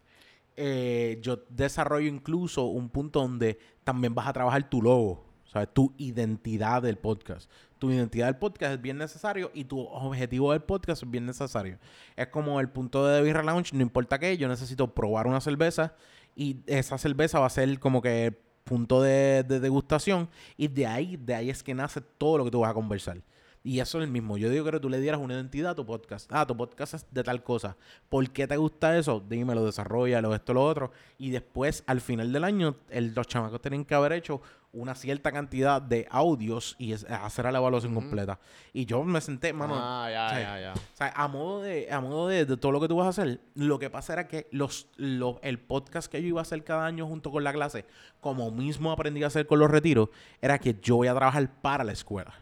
Eh, 0.58 1.20
yo 1.22 1.40
desarrollo 1.50 2.08
incluso 2.10 2.66
un 2.66 2.90
punto 2.90 3.22
donde 3.22 3.58
también 3.86 4.14
vas 4.14 4.28
a 4.28 4.34
trabajar 4.34 4.70
tu 4.70 4.82
logo, 4.82 5.24
¿sabes? 5.46 5.70
Tu 5.74 5.94
identidad 5.98 6.82
del 6.82 6.98
podcast. 6.98 7.50
Tu 7.80 7.92
identidad 7.92 8.28
del 8.28 8.36
podcast 8.36 8.74
es 8.76 8.82
bien 8.82 8.98
necesario 8.98 9.52
y 9.54 9.64
tu 9.64 9.80
objetivo 9.80 10.52
del 10.52 10.62
podcast 10.62 11.04
es 11.04 11.10
bien 11.10 11.26
necesario. 11.26 11.80
Es 12.16 12.28
como 12.28 12.60
el 12.60 12.70
punto 12.70 13.08
de 13.08 13.22
Birra 13.22 13.42
Lounge, 13.42 13.74
no 13.74 13.82
importa 13.82 14.20
qué, 14.20 14.38
yo 14.38 14.48
necesito 14.48 14.94
probar 14.94 15.28
una 15.28 15.42
cerveza 15.42 15.96
y 16.36 16.58
esa 16.68 16.98
cerveza 16.98 17.40
va 17.40 17.48
a 17.48 17.50
ser 17.50 17.80
como 17.80 18.02
que 18.02 18.38
punto 18.66 19.02
de, 19.02 19.44
de 19.44 19.60
degustación 19.60 20.30
y 20.58 20.68
de 20.68 20.86
ahí, 20.86 21.18
de 21.18 21.34
ahí 21.34 21.50
es 21.50 21.64
que 21.64 21.74
nace 21.74 22.02
todo 22.02 22.38
lo 22.38 22.46
que 22.46 22.52
tú 22.52 22.60
vas 22.60 22.72
a 22.72 22.74
conversar. 22.76 23.22
Y 23.62 23.82
eso 23.82 23.98
es 24.00 24.06
el 24.06 24.10
mismo. 24.12 24.38
Yo 24.38 24.50
digo 24.50 24.64
que 24.72 24.80
tú 24.80 24.88
le 24.90 25.02
dieras 25.02 25.20
una 25.20 25.34
identidad 25.34 25.72
a 25.72 25.76
tu 25.76 25.86
podcast. 25.86 26.32
Ah, 26.34 26.48
tu 26.48 26.56
podcast 26.56 26.94
es 26.94 27.06
de 27.12 27.24
tal 27.24 27.44
cosa. 27.44 27.76
¿Por 28.08 28.30
qué 28.32 28.48
te 28.48 28.56
gusta 28.56 28.98
eso? 28.98 29.22
Dímelo, 29.28 29.66
desarrollalo, 29.66 30.34
esto, 30.34 30.54
lo 30.54 30.64
otro. 30.64 30.92
Y 31.18 31.32
después, 31.32 31.84
al 31.86 32.00
final 32.00 32.32
del 32.32 32.46
año, 32.46 32.78
el- 32.90 33.14
los 33.14 33.28
chamacos 33.28 33.62
tienen 33.62 33.84
que 33.84 33.96
haber 33.96 34.14
hecho 34.14 34.42
una 34.72 34.96
cierta 34.96 35.32
cantidad 35.34 35.82
de 35.82 36.08
audios 36.10 36.76
y 36.80 36.94
es- 36.94 37.04
hacer 37.04 37.52
la 37.52 37.58
evaluación 37.60 37.94
completa. 37.96 38.40
Y 38.72 38.86
yo 38.86 39.04
me 39.04 39.20
senté, 39.20 39.52
mano. 39.52 39.74
ah, 39.78 40.10
ya, 40.10 40.40
ya, 40.42 40.62
ya. 40.62 40.74
O 40.76 40.96
sea, 40.98 41.12
a 41.16 41.28
modo 41.28 41.62
de, 41.62 41.92
a 41.92 42.00
modo 42.00 42.28
de, 42.30 42.46
de 42.46 42.56
todo 42.56 42.72
lo 42.72 42.80
que 42.80 42.88
tú 42.88 42.96
vas 42.96 43.08
a 43.08 43.10
hacer, 43.22 43.42
lo 43.56 43.78
que 43.78 43.90
pasa 43.90 44.14
era 44.14 44.28
que 44.28 44.48
los, 44.52 44.88
los, 44.96 45.36
el 45.42 45.60
podcast 45.60 46.10
que 46.10 46.22
yo 46.22 46.28
iba 46.30 46.40
a 46.40 46.44
hacer 46.44 46.64
cada 46.64 46.86
año 46.86 47.06
junto 47.08 47.30
con 47.30 47.44
la 47.44 47.52
clase, 47.52 47.86
como 48.22 48.52
mismo 48.52 48.92
aprendí 48.92 49.22
a 49.24 49.28
hacer 49.28 49.48
con 49.48 49.60
los 49.60 49.70
retiros, 49.70 50.10
era 50.42 50.60
que 50.60 50.78
yo 50.82 50.96
voy 50.98 51.08
a 51.10 51.14
trabajar 51.16 51.50
para 51.62 51.84
la 51.84 51.92
escuela. 51.92 52.34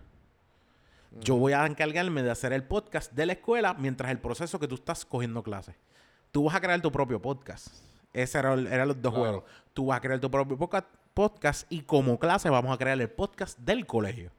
Yo 1.22 1.36
voy 1.36 1.54
a 1.54 1.66
encargarme 1.66 2.22
de 2.24 2.30
hacer 2.32 2.54
el 2.54 2.64
podcast 2.64 3.12
de 3.14 3.26
la 3.26 3.34
escuela 3.34 3.74
mientras 3.74 4.12
el 4.12 4.20
proceso 4.20 4.60
que 4.60 4.68
tú 4.68 4.76
estás 4.76 5.06
cogiendo 5.06 5.42
clases. 5.44 5.76
Tú 6.32 6.44
vas 6.44 6.56
a 6.56 6.62
crear 6.62 6.82
tu 6.82 6.92
propio 6.92 7.22
podcast. 7.22 7.68
Ese 8.14 8.38
era, 8.40 8.54
el- 8.54 8.68
eran 8.68 8.88
los 8.90 9.02
dos 9.02 9.14
Claro. 9.14 9.30
juegos. 9.30 9.44
Tú 9.74 9.86
vas 9.88 9.98
a 9.98 10.02
crear 10.02 10.20
tu 10.20 10.30
propio 10.30 10.58
podca- 10.58 10.86
podcast 11.14 11.66
y 11.72 11.82
como 11.82 12.20
clase 12.20 12.50
vamos 12.50 12.72
a 12.74 12.78
crear 12.78 13.00
el 13.02 13.10
podcast 13.10 13.58
del 13.60 13.86
colegio. 13.88 14.32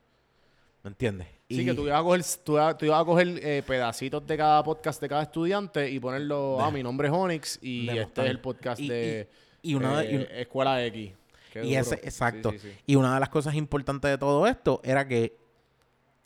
¿Me 0.85 0.91
entiendes? 0.91 1.27
Sí, 1.49 1.63
Y- 1.63 1.65
que 1.65 1.75
tú 1.75 1.87
ibas 1.87 1.99
a 1.99 2.03
coger, 2.03 2.23
tú 2.45 2.57
tú 2.79 2.87
ibas 2.87 3.03
a 3.03 3.05
coger 3.05 3.29
eh, 3.43 3.63
pedacitos 3.67 4.25
de 4.27 4.37
cada 4.37 4.63
podcast 4.63 5.01
de 5.01 5.09
cada 5.09 5.23
estudiante 5.23 5.91
y 5.91 5.99
ponerlo, 5.99 6.57
De- 6.59 6.65
ah, 6.65 6.71
mi 6.71 6.83
nombre 6.85 7.09
es 7.09 7.15
Onyx 7.15 7.59
y 7.63 7.87
de 7.87 8.03
este 8.03 8.21
es 8.23 8.31
el 8.31 8.41
podcast 8.41 8.81
Y- 8.81 8.89
de 8.89 9.29
y- 9.63 9.77
eh, 9.77 10.29
Escuela 10.43 10.85
X. 10.85 11.13
Qué 11.53 11.65
Y 11.65 11.75
ese, 11.75 11.97
exacto. 11.97 12.53
Sí, 12.53 12.59
sí, 12.61 12.69
sí. 12.71 12.77
Y 12.87 12.95
una 12.95 13.15
de 13.15 13.21
las 13.21 13.29
cosas 13.31 13.55
importantes 13.55 14.09
de 14.11 14.19
todo 14.19 14.47
esto 14.47 14.81
era 14.85 15.09
que 15.09 15.37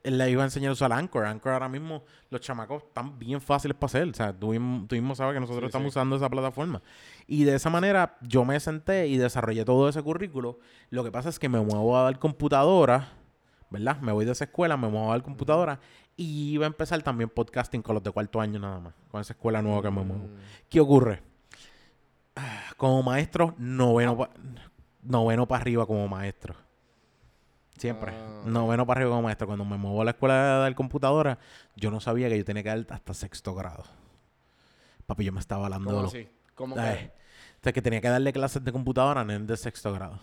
le 0.05 0.31
iba 0.31 0.43
a 0.43 0.47
enseñar 0.47 0.71
a 0.71 0.73
usar 0.73 0.93
Anchor. 0.93 1.25
Anchor 1.27 1.53
ahora 1.53 1.69
mismo, 1.69 2.05
los 2.31 2.41
chamacos 2.41 2.83
están 2.83 3.19
bien 3.19 3.41
fáciles 3.41 3.77
para 3.77 3.87
hacer. 3.87 4.09
O 4.09 4.15
sea, 4.15 4.33
tú, 4.33 4.49
mismo- 4.51 4.87
tú 4.89 4.95
mismo 4.97 5.15
sabes 5.15 5.35
que 5.35 5.41
nosotros 5.41 5.63
Sí, 5.63 5.67
estamos 5.67 5.93
sí. 5.93 5.99
usando 5.99 6.17
esa 6.17 6.29
plataforma. 6.29 6.83
Y 7.27 7.45
de 7.45 7.55
esa 7.55 7.71
manera 7.71 8.17
yo 8.23 8.45
me 8.45 8.59
senté 8.61 9.07
y 9.07 9.17
desarrollé 9.17 9.65
todo 9.65 9.89
ese 9.89 10.03
currículo. 10.03 10.59
Lo 10.91 11.05
que 11.05 11.13
pasa 11.13 11.29
es 11.29 11.39
que 11.39 11.49
me 11.49 11.61
muevo 11.61 11.97
a 11.97 12.03
dar 12.05 12.19
computadora, 12.19 13.11
¿verdad? 13.71 13.99
Me 14.01 14.13
voy 14.13 14.25
de 14.25 14.33
esa 14.33 14.45
escuela, 14.45 14.77
me 14.77 14.89
muevo 14.89 15.09
a 15.11 15.15
dar 15.15 15.23
computadora. 15.23 15.79
Y 16.17 16.53
iba 16.53 16.67
a 16.67 16.69
empezar 16.69 17.01
también 17.03 17.31
podcasting 17.31 17.81
con 17.83 17.95
los 17.95 18.03
de 18.03 18.11
cuarto 18.11 18.41
año 18.41 18.59
nada 18.59 18.81
más. 18.81 18.95
Con 19.11 19.21
esa 19.21 19.33
escuela 19.33 19.63
nueva 19.63 19.83
que 19.83 19.91
me 19.91 20.03
muevo. 20.03 20.29
¿Qué 20.69 20.81
ocurre? 20.81 21.23
Ah, 22.37 22.73
Como 22.77 23.03
maestro, 23.03 23.55
noveno 23.59 24.17
pa- 24.17 24.31
noveno 25.03 25.47
para 25.47 25.61
arriba 25.63 25.87
como 25.87 26.07
maestro. 26.09 26.55
Siempre. 27.77 28.13
Ah. 28.15 28.43
Noveno 28.45 28.87
para 28.87 28.99
arriba 28.99 29.11
como 29.11 29.23
maestro. 29.23 29.47
Cuando 29.47 29.65
me 29.65 29.77
muevo 29.77 30.03
a 30.03 30.05
la 30.05 30.11
escuela 30.13 30.35
de 30.35 30.61
dar 30.61 30.75
computadora, 30.75 31.39
yo 31.77 31.91
no 31.91 32.01
sabía 32.01 32.29
que 32.29 32.39
yo 32.39 32.45
tenía 32.45 32.63
que 32.63 32.69
dar 32.69 32.87
hasta 32.91 33.15
sexto 33.15 33.55
grado. 33.55 33.85
Papi, 35.07 35.25
yo 35.25 35.33
me 35.33 35.41
estaba 35.41 35.65
hablando 35.65 35.91
¿Cómo 35.91 36.07
así? 36.07 36.29
¿Cómo 36.55 36.75
que? 36.77 36.81
o 36.81 37.63
sea, 37.63 37.73
que 37.73 37.83
tenía 37.83 38.01
que 38.01 38.09
darle 38.09 38.33
clases 38.33 38.63
de 38.63 38.73
computadora 38.73 39.23
a 39.23 39.25
nenes 39.25 39.47
de 39.47 39.57
sexto 39.57 39.93
grado. 39.93 40.21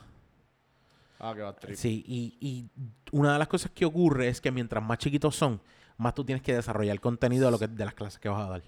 Ah, 1.19 1.33
que 1.35 1.41
va. 1.41 1.55
Sí, 1.73 2.03
y, 2.07 2.37
y 2.39 2.69
una 3.11 3.33
de 3.33 3.39
las 3.39 3.47
cosas 3.47 3.71
que 3.71 3.85
ocurre 3.85 4.29
es 4.29 4.39
que 4.39 4.51
mientras 4.51 4.81
más 4.83 4.97
chiquitos 4.97 5.35
son, 5.35 5.61
más 5.97 6.15
tú 6.15 6.23
tienes 6.23 6.41
que 6.41 6.53
desarrollar 6.53 6.93
el 6.93 7.01
contenido 7.01 7.45
de, 7.45 7.51
lo 7.51 7.59
que, 7.59 7.67
de 7.67 7.85
las 7.85 7.93
clases 7.93 8.19
que 8.19 8.29
vas 8.29 8.41
a 8.41 8.49
dar. 8.49 8.63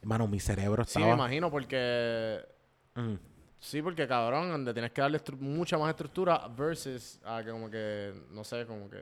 Hermano, 0.00 0.28
mi 0.28 0.38
cerebro 0.38 0.84
Sí, 0.84 0.90
estaba... 0.90 1.06
me 1.06 1.12
imagino 1.12 1.50
porque... 1.50 2.40
Mm. 2.94 3.14
Sí, 3.58 3.82
porque 3.82 4.06
cabrón, 4.06 4.50
donde 4.50 4.72
tienes 4.72 4.92
que 4.92 5.00
darle 5.00 5.20
mucha 5.40 5.76
más 5.78 5.90
estructura 5.90 6.46
versus 6.56 7.18
a 7.24 7.42
que 7.42 7.50
como 7.50 7.68
que, 7.70 8.12
no 8.30 8.44
sé, 8.44 8.64
como 8.66 8.88
que... 8.88 8.98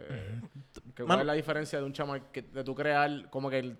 que 0.95 1.05
¿Cuál 1.05 1.21
es 1.21 1.27
la 1.27 1.33
diferencia 1.35 1.79
de 1.79 1.85
un 1.85 1.93
chama 1.93 2.21
que, 2.31 2.43
de 2.43 2.65
tú 2.65 2.75
crear, 2.75 3.29
como 3.31 3.51
que 3.51 3.59
el- 3.59 3.77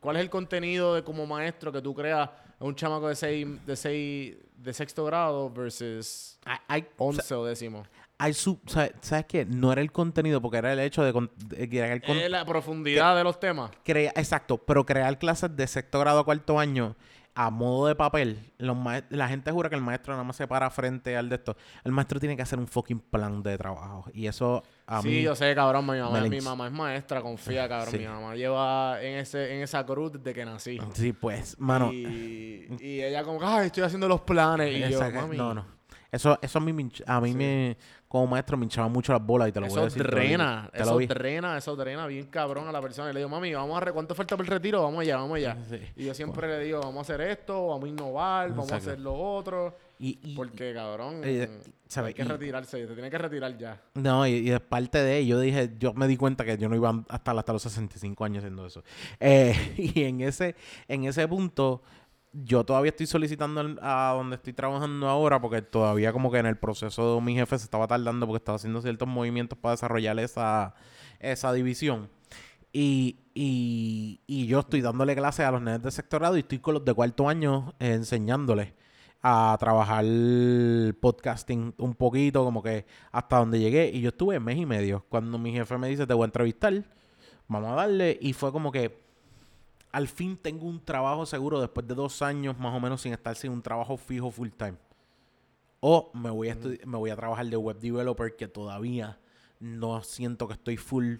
¿Cuál 0.00 0.16
es 0.16 0.22
el 0.22 0.30
contenido 0.30 0.94
de 0.94 1.02
como 1.02 1.26
maestro 1.26 1.72
que 1.72 1.80
tú 1.82 1.92
creas 1.94 2.28
a 2.60 2.64
un 2.64 2.74
chamaco 2.74 3.08
de 3.08 3.16
seis, 3.16 3.46
de 3.66 3.74
seis, 3.76 4.36
de 4.56 4.72
sexto 4.72 5.04
grado 5.04 5.50
versus 5.50 6.38
Hay, 6.68 6.86
once 6.98 7.34
o 7.34 7.44
décimo? 7.44 7.84
hay 8.18 8.32
su- 8.32 8.60
¿sabes, 8.66 8.92
¿Sabes 9.00 9.26
qué? 9.26 9.44
No 9.44 9.72
era 9.72 9.80
el 9.80 9.90
contenido, 9.92 10.40
porque 10.42 10.58
era 10.58 10.72
el 10.72 10.78
hecho 10.80 11.02
de, 11.02 11.28
de 11.46 11.68
crear 11.68 12.00
con- 12.02 12.16
Es 12.16 12.30
la 12.30 12.44
profundidad 12.44 13.16
de 13.16 13.24
los 13.24 13.40
temas. 13.40 13.70
crea- 13.84 14.12
exacto, 14.16 14.58
pero 14.58 14.84
crear 14.86 15.18
clases 15.18 15.54
de 15.56 15.66
sexto 15.66 15.98
grado 16.00 16.20
a 16.20 16.24
cuarto 16.24 16.58
año 16.60 16.94
a 17.34 17.50
modo 17.50 17.86
de 17.86 17.94
papel. 17.94 18.52
Los 18.58 18.76
la 19.10 19.28
gente 19.28 19.50
jura 19.50 19.68
que 19.68 19.76
el 19.76 19.82
maestro 19.82 20.12
nada 20.12 20.24
más 20.24 20.36
se 20.36 20.46
para 20.46 20.70
frente 20.70 21.16
al 21.16 21.28
de 21.28 21.36
esto. 21.36 21.56
El 21.84 21.92
maestro 21.92 22.18
tiene 22.18 22.36
que 22.36 22.42
hacer 22.42 22.58
un 22.58 22.66
fucking 22.66 23.00
plan 23.00 23.42
de 23.42 23.56
trabajo. 23.56 24.06
Y 24.12 24.26
eso 24.26 24.62
a 24.86 25.02
sí, 25.02 25.08
mí... 25.08 25.22
yo 25.22 25.34
sé, 25.34 25.54
cabrón. 25.54 25.86
Mi 25.86 25.98
mamá, 25.98 26.20
mi 26.22 26.40
mamá 26.40 26.66
es 26.66 26.72
maestra, 26.72 27.22
confía, 27.22 27.68
cabrón. 27.68 27.92
Sí. 27.92 27.98
Mi 27.98 28.06
mamá 28.06 28.34
lleva 28.34 29.02
en, 29.02 29.18
ese, 29.18 29.54
en 29.54 29.62
esa 29.62 29.84
cruz 29.86 30.12
desde 30.12 30.34
que 30.34 30.44
nací. 30.44 30.78
Sí, 30.94 31.12
pues, 31.12 31.58
mano. 31.60 31.92
Y, 31.92 32.66
y 32.80 33.02
ella 33.02 33.22
como, 33.22 33.40
ay, 33.42 33.66
estoy 33.66 33.84
haciendo 33.84 34.08
los 34.08 34.22
planes. 34.22 34.74
Y 34.74 34.90
yo, 34.90 35.00
mami, 35.10 35.36
no, 35.36 35.54
no. 35.54 35.78
Eso, 36.10 36.38
eso 36.40 36.58
a 36.58 36.62
mí, 36.62 36.90
a 37.06 37.20
mí 37.20 37.34
me, 37.34 37.76
como 38.08 38.26
maestro, 38.26 38.56
me 38.56 38.64
hinchaba 38.64 38.88
mucho 38.88 39.12
las 39.12 39.22
bolas 39.24 39.48
y 39.48 39.52
te 39.52 39.60
lo 39.60 39.66
voy 39.66 39.74
a 39.76 39.80
Eso 39.80 39.84
decir. 39.84 40.02
lo 40.04 40.10
drena, 40.10 40.68
Te 40.72 40.78
lo 40.84 40.98
eso 41.00 41.14
drena, 41.14 41.58
eso 41.58 41.76
drena 41.76 42.06
bien 42.06 42.26
cabrón 42.26 42.66
a 42.66 42.72
la 42.72 42.80
persona. 42.80 43.10
Y 43.10 43.12
le 43.12 43.20
digo, 43.20 43.28
mami, 43.28 43.52
vamos 43.52 43.76
a 43.76 43.80
re 43.80 43.92
¿cuánto 43.92 44.14
falta 44.14 44.36
para 44.36 44.46
el 44.46 44.50
retiro? 44.50 44.82
Vamos 44.82 45.00
allá, 45.00 45.16
vamos 45.16 45.36
allá. 45.36 45.56
Sí. 45.68 45.78
Y 45.96 46.06
yo 46.06 46.14
siempre 46.14 46.48
le 46.48 46.64
digo, 46.64 46.80
vamos 46.80 46.96
a 46.98 47.00
hacer 47.14 47.20
esto, 47.28 47.66
vamos 47.68 47.84
a 47.84 47.88
innovar, 47.88 48.48
vamos 48.50 48.72
a 48.72 48.76
hacer 48.76 48.98
lo 48.98 49.12
otro. 49.14 49.76
Y, 50.00 50.18
y- 50.22 50.34
Porque, 50.36 50.72
cabrón, 50.72 51.22
Eh, 51.24 51.48
¿sabes? 51.88 52.08
hay 52.08 52.14
que 52.14 52.22
Y- 52.22 52.24
retirarse, 52.26 52.86
te 52.86 52.94
tiene 52.94 53.10
que 53.10 53.18
retirar 53.18 53.58
ya. 53.58 53.82
No, 53.94 54.26
y, 54.26 54.34
y 54.38 54.50
es 54.52 54.60
parte 54.60 55.02
de 55.02 55.26
yo 55.26 55.40
dije, 55.40 55.72
yo 55.78 55.92
me 55.92 56.06
di 56.06 56.16
cuenta 56.16 56.44
que 56.44 56.56
yo 56.56 56.68
no 56.68 56.76
iba 56.76 57.04
hasta, 57.08 57.32
hasta 57.32 57.52
los 57.52 57.62
65 57.62 58.24
años 58.24 58.38
haciendo 58.44 58.64
eso. 58.64 58.84
Eh, 59.20 59.54
y 59.76 60.04
en 60.04 60.20
ese, 60.20 60.54
en 60.86 61.04
ese 61.04 61.26
punto, 61.28 61.82
yo 62.32 62.64
todavía 62.64 62.90
estoy 62.90 63.06
solicitando 63.06 63.78
a 63.80 64.14
donde 64.16 64.36
estoy 64.36 64.52
trabajando 64.52 65.08
ahora, 65.08 65.40
porque 65.40 65.62
todavía 65.62 66.12
como 66.12 66.30
que 66.30 66.38
en 66.38 66.46
el 66.46 66.56
proceso 66.56 67.20
mi 67.20 67.34
jefe 67.34 67.58
se 67.58 67.64
estaba 67.64 67.86
tardando 67.86 68.26
porque 68.26 68.38
estaba 68.38 68.56
haciendo 68.56 68.80
ciertos 68.82 69.08
movimientos 69.08 69.58
para 69.58 69.72
desarrollar 69.72 70.18
esa, 70.18 70.74
esa 71.20 71.52
división. 71.52 72.10
Y, 72.72 73.20
y, 73.34 74.20
y 74.26 74.46
yo 74.46 74.60
estoy 74.60 74.82
dándole 74.82 75.16
clases 75.16 75.46
a 75.46 75.50
los 75.50 75.62
nenes 75.62 75.82
de 75.82 75.90
sectorado 75.90 76.36
y 76.36 76.40
estoy 76.40 76.58
con 76.58 76.74
los 76.74 76.84
de 76.84 76.94
cuarto 76.94 77.28
año 77.28 77.74
enseñándoles 77.78 78.72
a 79.22 79.56
trabajar 79.58 80.04
podcasting 81.00 81.74
un 81.78 81.94
poquito, 81.94 82.44
como 82.44 82.62
que 82.62 82.86
hasta 83.10 83.38
donde 83.38 83.58
llegué. 83.58 83.90
Y 83.92 84.00
yo 84.00 84.10
estuve 84.10 84.38
mes 84.40 84.58
y 84.58 84.66
medio. 84.66 85.04
Cuando 85.08 85.38
mi 85.38 85.52
jefe 85.52 85.78
me 85.78 85.88
dice, 85.88 86.06
te 86.06 86.14
voy 86.14 86.24
a 86.24 86.26
entrevistar, 86.26 86.84
vamos 87.48 87.72
a 87.72 87.74
darle. 87.74 88.18
Y 88.20 88.32
fue 88.32 88.52
como 88.52 88.70
que 88.70 89.07
al 89.92 90.08
fin 90.08 90.36
tengo 90.36 90.66
un 90.66 90.84
trabajo 90.84 91.26
seguro 91.26 91.60
después 91.60 91.86
de 91.86 91.94
dos 91.94 92.22
años 92.22 92.58
más 92.58 92.74
o 92.74 92.80
menos 92.80 93.00
sin 93.02 93.12
estar 93.12 93.34
sin 93.36 93.52
un 93.52 93.62
trabajo 93.62 93.96
fijo 93.96 94.30
full 94.30 94.50
time. 94.50 94.76
O 95.80 96.10
me 96.14 96.30
voy 96.30 96.48
a, 96.50 96.56
me 96.86 96.96
voy 96.98 97.10
a 97.10 97.16
trabajar 97.16 97.46
de 97.46 97.56
web 97.56 97.78
developer 97.78 98.34
que 98.36 98.48
todavía 98.48 99.18
no 99.60 100.02
siento 100.02 100.46
que 100.48 100.54
estoy 100.54 100.76
full 100.76 101.16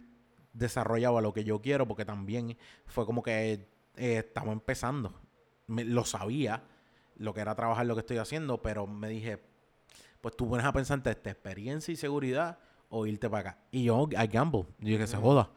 desarrollado 0.53 1.19
a 1.19 1.23
lo 1.23 1.33
que 1.33 1.45
yo 1.45 1.61
quiero 1.61 1.87
porque 1.87 2.05
también 2.05 2.57
fue 2.87 3.07
como 3.07 3.23
que 3.23 3.69
eh, 3.97 4.19
estamos 4.19 4.53
empezando. 4.53 5.15
Me- 5.67 5.85
lo 5.85 6.05
sabía 6.05 6.65
lo 7.17 7.35
que 7.35 7.41
era 7.41 7.55
trabajar 7.55 7.87
lo 7.87 7.95
que 7.95 8.01
estoy 8.01 8.17
haciendo, 8.19 8.61
pero 8.63 8.87
me 8.87 9.09
dije, 9.09 9.41
pues 10.21 10.37
tú 10.37 10.49
pones 10.49 10.67
a 10.67 10.73
pensar 10.73 10.99
entre 10.99 11.13
esta 11.13 11.31
experiencia 11.31 11.93
y 11.93 11.97
seguridad 11.97 12.59
o 12.89 13.07
irte 13.07 13.29
para 13.31 13.51
acá. 13.51 13.59
Y 13.71 13.85
yo, 13.85 14.09
I 14.11 14.27
gamble. 14.27 14.67
Yo 14.79 14.89
dije, 14.89 15.07
se 15.07 15.17
joda. 15.17 15.51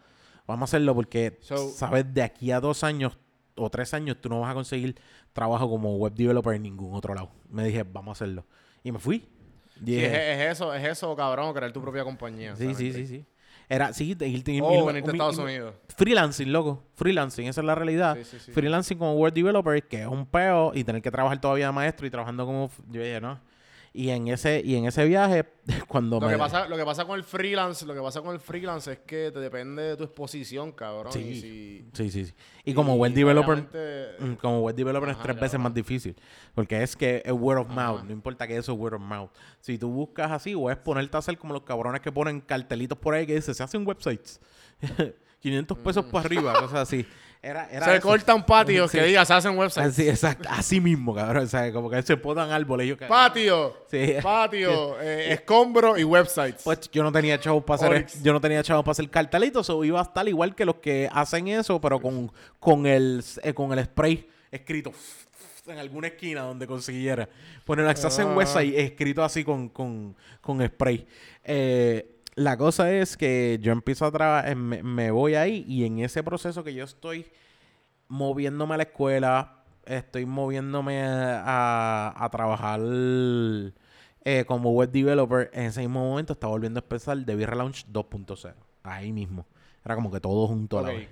Vamos 0.52 0.68
a 0.68 0.70
hacerlo 0.72 0.94
porque, 0.96 1.38
So- 1.42 1.70
sabes, 1.72 2.14
de 2.14 2.22
aquí 2.22 2.52
a 2.52 2.60
dos 2.60 2.84
años 2.84 3.18
o 3.56 3.70
tres 3.70 3.94
años 3.94 4.18
tú 4.22 4.30
no 4.30 4.40
vas 4.42 4.52
a 4.52 4.54
conseguir 4.54 4.96
trabajo 5.34 5.70
como 5.70 5.96
web 5.98 6.14
developer 6.14 6.54
en 6.56 6.64
ningún 6.64 6.94
otro 6.96 7.14
lado. 7.14 7.32
Me 7.50 7.64
dije, 7.66 7.84
vamos 7.84 8.10
a 8.10 8.24
hacerlo. 8.24 8.46
Y 8.84 8.92
me 8.92 9.00
fui. 9.00 9.28
Sí, 9.84 9.98
es, 9.98 10.12
es 10.14 10.52
eso, 10.52 10.74
es 10.74 10.84
eso, 10.88 11.16
cabrón, 11.16 11.54
crear 11.54 11.72
tu 11.74 11.82
propia 11.82 12.04
compañía. 12.04 12.56
sí, 12.56 12.74
sí, 12.76 12.94
sí, 12.94 13.08
sí. 13.08 13.26
Era, 13.68 13.94
sí, 13.94 14.10
irte 14.10 14.28
irme- 14.28 14.62
O 14.64 14.72
irme- 14.74 14.86
venirte 14.88 15.10
a 15.10 15.14
mi- 15.14 15.18
Estados 15.18 15.38
irme- 15.40 15.44
Unidos. 15.44 15.76
Freelancing, 15.96 16.52
loco. 16.52 16.84
Freelancing, 16.96 17.48
esa 17.48 17.62
es 17.62 17.66
la 17.66 17.74
realidad. 17.74 18.18
Sí, 18.22 18.38
sí. 18.40 18.52
Freelancing 18.52 18.98
como 18.98 19.14
web 19.16 19.34
developer, 19.34 19.82
que 19.88 20.02
es 20.02 20.08
un 20.08 20.26
peo, 20.26 20.72
y 20.76 20.84
tener 20.84 21.02
que 21.02 21.10
trabajar 21.10 21.40
todavía 21.40 21.68
de 21.68 21.72
maestro 21.72 22.06
y 22.06 22.10
trabajando 22.10 22.46
como... 22.46 22.70
Yo 22.90 23.02
dije, 23.02 23.22
no. 23.22 23.40
Y 23.94 24.10
en 24.12 24.30
ese, 24.30 24.62
y 24.64 24.76
en 24.76 24.86
ese 24.86 25.04
viaje, 25.06 25.44
cuando 25.90 26.18
Lo 26.20 26.28
me... 26.28 26.32
que, 26.34 26.40
pasa, 26.40 26.66
lo 26.70 26.78
que 26.78 26.86
pasa 26.86 27.04
con 27.04 27.18
el 27.20 27.26
freelance, 27.26 27.86
lo 27.86 27.94
que 27.94 28.00
pasa 28.00 28.22
con 28.22 28.34
el 28.34 28.40
freelance 28.40 28.90
es 28.94 29.00
que 29.00 29.32
te 29.32 29.40
depende 29.42 29.82
de 29.84 29.98
tu 29.98 30.06
exposición, 30.06 30.72
cabrón. 30.72 31.12
Sí. 31.12 31.20
Y 31.20 31.36
si- 31.42 31.86
Sí, 31.94 32.10
sí, 32.10 32.26
sí. 32.28 32.34
Y 32.64 32.74
como 32.74 32.96
web 32.96 33.12
developer... 33.14 33.52
obviamente, 33.70 34.02
Mm, 34.24 34.34
Como 34.36 34.62
web 34.62 34.76
developer 34.76 35.10
es 35.10 35.20
tres 35.20 35.38
veces 35.40 35.60
más 35.60 35.74
difícil. 35.74 36.16
Porque 36.56 36.82
es 36.84 36.96
que 36.96 37.22
es 37.26 37.32
word 37.34 37.58
of 37.60 37.66
Ajá. 37.72 37.76
mouth. 37.92 38.04
No 38.04 38.12
importa 38.14 38.48
que 38.48 38.56
eso 38.56 38.72
es 38.72 38.78
word 38.80 38.94
of 38.94 39.02
mouth. 39.02 39.30
Si 39.60 39.78
tú 39.78 39.90
buscas 39.90 40.32
así, 40.32 40.54
o 40.56 40.70
es 40.72 40.78
ponerte 40.78 41.18
a 41.18 41.20
hacer 41.20 41.38
como 41.38 41.54
los 41.54 41.64
cabrones 41.64 42.00
que 42.02 42.12
ponen 42.14 42.40
cartelitos 42.40 42.98
por 42.98 43.14
ahí 43.14 43.26
que 43.26 43.36
dice, 43.36 43.54
se 43.54 43.62
hacen 43.64 43.86
websites. 43.86 44.40
500 45.42 45.78
pesos 45.80 46.06
para 46.06 46.26
arriba, 46.26 46.54
cosas 46.54 46.76
así. 46.82 47.06
Era, 47.44 47.68
era 47.72 47.86
se 47.88 47.96
eso. 47.96 48.08
cortan 48.08 48.46
patios 48.46 48.92
Sí. 48.92 49.00
que 49.00 49.04
digas, 49.06 49.28
se 49.28 49.34
hacen 49.34 49.58
websites. 49.58 49.90
Así, 49.94 50.08
exacto. 50.08 50.48
Así 50.52 50.80
mismo, 50.80 51.16
cabrón. 51.16 51.46
O 51.46 51.48
sea, 51.48 51.74
como 51.74 51.90
que 51.90 52.02
se 52.04 52.16
podan 52.16 52.52
árboles. 52.52 52.88
Yo, 52.88 52.96
Patio, 53.08 53.78
Sí. 53.90 54.14
patio, 54.22 55.00
eh, 55.02 55.34
escombro 55.34 55.98
y 55.98 56.04
websites. 56.04 56.62
Pues 56.64 56.90
yo 56.92 57.02
no 57.02 57.12
tenía 57.12 57.40
chavos 57.40 57.64
para 57.64 57.84
hacer, 57.88 58.08
yo 58.22 58.32
no 58.34 58.40
tenía 58.40 58.62
chavos 58.62 58.84
para 58.84 58.92
hacer 58.92 59.10
cartelitos, 59.10 59.68
o 59.72 59.84
iba 59.84 60.00
a 60.00 60.04
estar 60.04 60.28
igual 60.28 60.54
que 60.54 60.66
los 60.66 60.76
que 60.76 61.10
hacen 61.12 61.48
eso, 61.48 61.82
pero 61.82 62.00
con, 62.00 62.32
con 62.60 62.86
el 62.86 63.24
eh, 63.42 63.54
con 63.54 63.72
el 63.78 63.84
spray 63.86 64.28
escrito 64.52 64.92
en 65.68 65.80
alguna 65.80 66.08
esquina 66.08 66.42
donde 66.42 66.68
consiguiera. 66.68 67.28
Poner 67.66 67.88
access 67.88 68.20
en 68.20 68.28
Ah. 68.30 68.36
website 68.36 68.74
escrito 68.78 69.24
así 69.24 69.44
con, 69.44 69.70
con, 69.70 70.16
con 70.42 70.64
spray. 70.68 71.08
Eh, 71.44 72.18
la 72.44 72.58
cosa 72.58 72.92
es 72.92 73.18
que 73.18 73.60
yo 73.62 73.72
empiezo 73.72 74.06
a 74.06 74.12
trabajar, 74.12 74.56
me, 74.56 74.84
me 74.84 75.12
voy 75.12 75.36
ahí 75.36 75.64
y 75.68 75.86
en 75.86 76.00
ese 76.00 76.24
proceso 76.24 76.64
que 76.64 76.74
yo 76.74 76.84
estoy 76.84 77.32
moviéndome 78.08 78.74
a 78.74 78.78
la 78.78 78.84
escuela, 78.84 79.64
estoy 79.86 80.26
moviéndome 80.26 81.02
a, 81.04 82.14
a 82.16 82.30
trabajar 82.30 82.80
eh, 82.82 84.46
como 84.46 84.72
web 84.72 84.92
developer, 84.92 85.50
en 85.54 85.66
ese 85.66 85.82
mismo 85.82 86.08
momento 86.10 86.34
estaba 86.34 86.52
volviendo 86.52 86.80
a 86.80 86.84
empezar 86.84 87.18
Debbie 87.18 87.46
Relaunch 87.46 87.86
2.0. 87.88 88.54
Ahí 88.84 89.12
mismo. 89.12 89.46
Era 89.84 89.96
como 89.96 90.12
que 90.12 90.20
todo 90.20 90.48
junto 90.48 90.80
a 90.80 90.82
la 90.84 90.90
vez. 90.90 91.10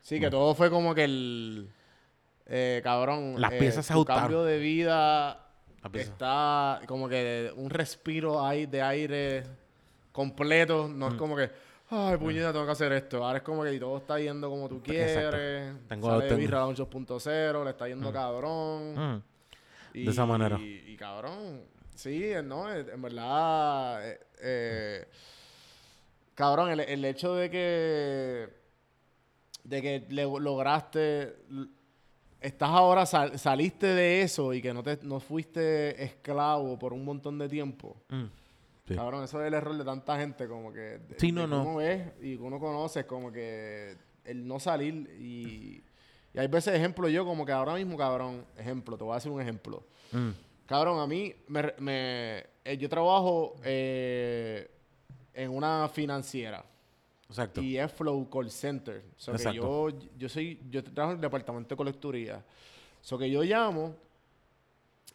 Sí, 0.00 0.18
que 0.18 0.30
todo 0.30 0.54
fue 0.54 0.70
como 0.70 0.94
que 0.94 1.04
el... 1.04 1.68
eh, 2.46 2.80
cabrón. 2.82 3.40
Las 3.40 3.52
eh, 3.52 3.58
piezas 3.58 3.86
se 3.86 3.92
ajustaron. 3.92 4.22
cambio 4.22 4.44
de 4.44 4.58
vida 4.58 5.38
está 5.94 6.80
como 6.86 7.08
que 7.08 7.52
un 7.56 7.70
respiro 7.70 8.44
ahí 8.44 8.66
de 8.66 8.82
aire 8.82 9.61
completo. 10.12 10.88
No 10.88 11.08
Mm. 11.08 11.12
es 11.12 11.18
como 11.18 11.36
que, 11.36 11.50
ay, 11.90 12.16
puñeta, 12.18 12.52
tengo 12.52 12.64
que 12.66 12.72
hacer 12.72 12.92
esto. 12.92 13.24
Ahora 13.24 13.38
es 13.38 13.44
como 13.44 13.64
que 13.64 13.78
todo 13.78 13.96
está 13.98 14.18
yendo 14.20 14.48
como 14.48 14.68
tú 14.68 14.82
quieres. 14.82 15.14
Tengo- 15.88 16.08
Sale 16.08 16.28
tengo- 16.28 16.40
Birra 16.40 16.58
Launch 16.60 16.78
2.0, 16.78 17.64
le 17.64 17.70
está 17.70 17.88
yendo 17.88 18.12
cabrón. 18.12 18.98
Ujú. 18.98 19.22
Y, 19.94 20.04
De 20.04 20.10
esa 20.10 20.24
manera. 20.24 20.58
Y, 20.58 20.84
y, 20.92 20.96
cabrón, 20.96 21.62
sí, 21.94 22.30
no, 22.44 22.72
en 22.72 23.02
verdad, 23.02 24.08
eh, 24.10 24.20
eh, 24.40 25.08
cabrón, 26.34 26.70
el, 26.70 26.80
el 26.80 27.04
hecho 27.04 27.34
de 27.34 27.50
que, 27.50 28.48
de 29.64 29.82
que 29.82 30.06
le- 30.08 30.24
lograste, 30.24 31.36
estás 32.40 32.70
ahora, 32.70 33.04
sal- 33.06 33.38
saliste 33.38 33.86
de 33.88 34.22
eso 34.22 34.52
y 34.54 34.62
que 34.62 34.72
no, 34.72 34.82
te, 34.82 34.98
no 35.02 35.20
fuiste 35.20 36.02
esclavo 36.02 36.78
por 36.78 36.92
un 36.94 37.04
montón 37.04 37.38
de 37.38 37.48
tiempo. 37.48 37.96
Mm. 38.08 38.24
Sí. 38.92 38.96
Cabrón, 38.96 39.24
eso 39.24 39.40
es 39.40 39.48
el 39.48 39.54
error 39.54 39.76
de 39.76 39.84
tanta 39.84 40.18
gente, 40.18 40.46
como 40.48 40.72
que... 40.72 40.80
de- 40.98 41.16
Sí, 41.18 41.32
no, 41.32 41.46
no. 41.46 41.62
Uno 41.62 41.76
ve 41.76 42.12
y 42.22 42.34
uno 42.36 42.58
conoce, 42.60 43.04
como 43.06 43.30
que 43.32 43.96
el 44.24 44.46
no 44.46 44.58
salir 44.60 44.94
y... 45.20 45.82
Y 46.34 46.38
hay 46.38 46.46
veces, 46.46 46.74
ejemplo, 46.74 47.10
yo 47.10 47.26
como 47.26 47.44
que 47.44 47.52
ahora 47.52 47.74
mismo, 47.74 47.94
cabrón, 47.98 48.46
ejemplo, 48.56 48.96
te 48.96 49.04
voy 49.04 49.12
a 49.12 49.16
hacer 49.16 49.30
un 49.30 49.42
ejemplo. 49.42 49.84
Mm. 50.12 50.30
Cabrón, 50.64 50.98
a 51.00 51.06
mí, 51.06 51.34
me, 51.48 51.74
me- 51.78 52.38
eh, 52.64 52.78
yo 52.78 52.88
trabajo 52.88 53.56
eh, 53.64 54.70
en 55.34 55.50
una 55.50 55.90
financiera 55.92 56.64
Exacto. 57.28 57.60
y 57.60 57.76
es 57.76 57.92
Flow 57.92 58.30
Call 58.30 58.50
Center. 58.50 59.02
O 59.18 59.20
sea, 59.20 59.50
que 59.52 59.56
yo, 59.58 59.88
yo 60.16 60.28
soy, 60.30 60.58
yo 60.70 60.82
trabajo 60.82 61.12
en 61.12 61.16
el 61.18 61.20
departamento 61.22 61.74
de 61.74 61.76
colecturía. 61.76 62.42
So 63.02 63.18
que 63.18 63.30
yo 63.30 63.42
llamo 63.42 63.94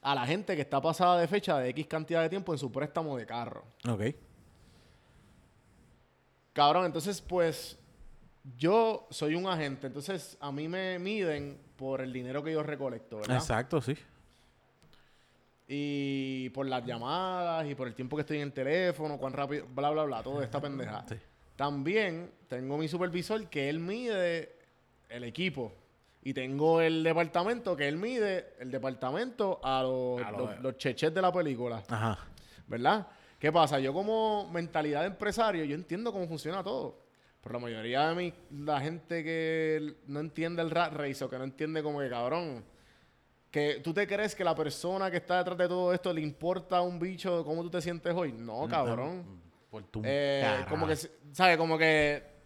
a 0.07 0.15
la 0.15 0.25
gente 0.25 0.55
que 0.55 0.61
está 0.61 0.79
pasada 0.79 1.19
de 1.19 1.27
fecha 1.27 1.59
de 1.59 1.67
X 1.67 1.85
cantidad 1.85 2.21
de 2.21 2.29
tiempo 2.29 2.53
en 2.53 2.57
su 2.57 2.71
préstamo 2.71 3.17
de 3.17 3.25
carro. 3.25 3.65
Ok. 3.89 4.03
Cabrón, 6.53 6.85
entonces 6.85 7.19
pues 7.19 7.77
yo 8.57 9.05
soy 9.09 9.35
un 9.35 9.47
agente, 9.47 9.87
entonces 9.87 10.37
a 10.39 10.49
mí 10.49 10.69
me 10.69 10.97
miden 10.97 11.59
por 11.75 11.99
el 11.99 12.13
dinero 12.13 12.41
que 12.41 12.53
yo 12.53 12.63
recolecto, 12.63 13.17
¿verdad? 13.17 13.35
Exacto, 13.35 13.81
sí. 13.81 13.97
Y 15.67 16.51
por 16.51 16.65
las 16.67 16.85
llamadas 16.85 17.69
y 17.69 17.75
por 17.75 17.89
el 17.89 17.93
tiempo 17.93 18.15
que 18.15 18.21
estoy 18.21 18.37
en 18.37 18.43
el 18.43 18.53
teléfono, 18.53 19.17
cuán 19.17 19.33
rápido, 19.33 19.67
bla, 19.75 19.89
bla, 19.89 20.05
bla, 20.05 20.23
toda 20.23 20.41
esta 20.41 20.61
pendeja. 20.61 21.03
Sí. 21.09 21.15
También 21.57 22.31
tengo 22.47 22.77
mi 22.77 22.87
supervisor 22.87 23.45
que 23.49 23.67
él 23.67 23.81
mide 23.81 24.55
el 25.09 25.25
equipo. 25.25 25.73
Y 26.27 26.33
tengo 26.33 26.81
el 26.81 27.03
departamento 27.03 27.73
que 27.73 27.87
él 27.87 27.95
mide, 27.95 28.55
el 28.59 28.69
departamento 28.69 29.61
a 29.63 29.81
los, 29.81 30.21
A 30.21 30.77
cheches 30.77 31.13
de 31.13 31.21
la 31.21 31.31
película. 31.31 31.81
Ajá. 31.87 32.19
¿Verdad? 32.67 33.07
¿Qué 33.39 33.49
pasa? 33.49 33.79
Yo 33.79 33.93
como 33.93 34.49
mentalidad 34.51 35.03
de 35.03 35.07
empresario, 35.07 35.63
yo 35.63 35.73
entiendo 35.73 36.11
cómo 36.11 36.27
funciona 36.27 36.61
todo. 36.61 36.99
Pero 37.41 37.53
la 37.53 37.59
mayoría 37.59 38.09
de 38.09 38.15
mi, 38.15 38.33
la 38.65 38.81
gente 38.81 39.23
que 39.23 39.95
no 40.07 40.19
entiende 40.19 40.61
el 40.61 40.69
rat 40.69 40.91
race 40.95 41.23
o 41.23 41.29
que 41.29 41.37
no 41.37 41.45
entiende 41.45 41.81
como 41.81 42.01
que 42.01 42.09
cabrón, 42.09 42.65
que 43.49 43.79
tú 43.81 43.93
te 43.93 44.05
crees 44.05 44.35
que 44.35 44.43
la 44.43 44.53
persona 44.53 45.09
que 45.09 45.15
está 45.15 45.37
detrás 45.37 45.57
de 45.57 45.69
todo 45.69 45.93
esto 45.93 46.11
le 46.11 46.19
importa 46.19 46.81
un 46.81 46.99
bicho 46.99 47.45
cómo 47.45 47.63
tú 47.63 47.69
te 47.69 47.81
sientes 47.81 48.13
hoy. 48.13 48.33
No, 48.33 48.67
cabrón. 48.67 49.23
Por 49.71 49.83
tu 49.83 50.01
Eh, 50.03 50.65
como 50.67 50.87
que, 50.87 50.97
¿sabes? 51.31 51.55
Como 51.55 51.77
que 51.77 52.36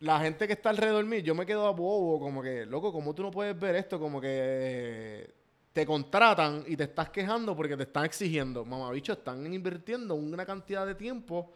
la 0.00 0.20
gente 0.20 0.46
que 0.46 0.52
está 0.52 0.70
alrededor 0.70 1.04
mío, 1.04 1.18
yo 1.20 1.34
me 1.34 1.44
quedo 1.44 1.66
a 1.66 1.70
bobo, 1.72 2.20
como 2.20 2.42
que, 2.42 2.64
loco, 2.66 2.92
¿cómo 2.92 3.14
tú 3.14 3.22
no 3.22 3.30
puedes 3.30 3.58
ver 3.58 3.74
esto? 3.76 3.98
Como 3.98 4.20
que 4.20 5.34
te 5.72 5.84
contratan 5.86 6.64
y 6.66 6.76
te 6.76 6.84
estás 6.84 7.10
quejando 7.10 7.56
porque 7.56 7.76
te 7.76 7.82
están 7.84 8.04
exigiendo. 8.04 8.64
Mamabicho, 8.64 9.12
están 9.12 9.52
invirtiendo 9.52 10.14
una 10.14 10.44
cantidad 10.46 10.86
de 10.86 10.94
tiempo 10.94 11.52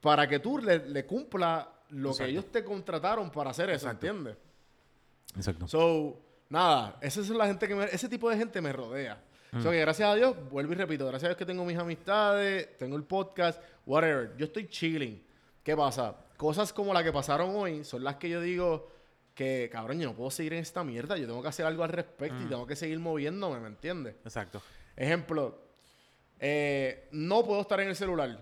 para 0.00 0.26
que 0.28 0.38
tú 0.40 0.58
le, 0.58 0.88
le 0.88 1.06
cumpla 1.06 1.68
lo 1.90 2.10
Exacto. 2.10 2.24
que 2.24 2.30
ellos 2.30 2.46
te 2.50 2.64
contrataron 2.64 3.30
para 3.30 3.50
hacer 3.50 3.70
eso, 3.70 3.86
Exacto. 3.86 4.06
¿entiendes? 4.06 4.36
Exacto. 5.36 5.68
So, 5.68 6.20
nada, 6.48 6.98
esa 7.00 7.20
es 7.20 7.30
la 7.30 7.46
gente 7.46 7.68
que 7.68 7.74
me- 7.74 7.84
ese 7.84 8.08
tipo 8.08 8.28
de 8.30 8.36
gente 8.36 8.60
me 8.60 8.72
rodea. 8.72 9.22
So 9.62 9.70
que 9.70 9.80
gracias 9.80 10.08
a 10.08 10.14
Dios, 10.14 10.34
vuelvo 10.50 10.72
y 10.72 10.76
repito, 10.76 11.04
gracias 11.06 11.24
a 11.24 11.28
Dios 11.28 11.36
que 11.36 11.44
tengo 11.44 11.62
mis 11.66 11.76
amistades, 11.76 12.78
tengo 12.78 12.96
el 12.96 13.04
podcast, 13.04 13.62
whatever. 13.84 14.34
Yo 14.38 14.46
estoy 14.46 14.66
chilling. 14.66 15.22
¿Qué 15.62 15.76
pasa? 15.76 16.16
Cosas 16.42 16.72
como 16.72 16.92
la 16.92 17.04
que 17.04 17.12
pasaron 17.12 17.54
hoy 17.54 17.84
son 17.84 18.02
las 18.02 18.16
que 18.16 18.28
yo 18.28 18.40
digo 18.40 18.90
que, 19.32 19.68
cabrón, 19.70 20.00
yo 20.00 20.08
no 20.08 20.16
puedo 20.16 20.28
seguir 20.28 20.54
en 20.54 20.58
esta 20.58 20.82
mierda. 20.82 21.16
Yo 21.16 21.28
tengo 21.28 21.40
que 21.40 21.46
hacer 21.46 21.64
algo 21.64 21.84
al 21.84 21.90
respecto 21.90 22.42
y 22.42 22.46
tengo 22.46 22.66
que 22.66 22.74
seguir 22.74 22.98
moviéndome, 22.98 23.60
¿me 23.60 23.68
entiendes? 23.68 24.16
Exacto. 24.24 24.60
Ejemplo, 24.96 25.56
eh, 26.40 27.06
no 27.12 27.44
puedo 27.44 27.60
estar 27.60 27.78
en 27.78 27.90
el 27.90 27.94
celular. 27.94 28.40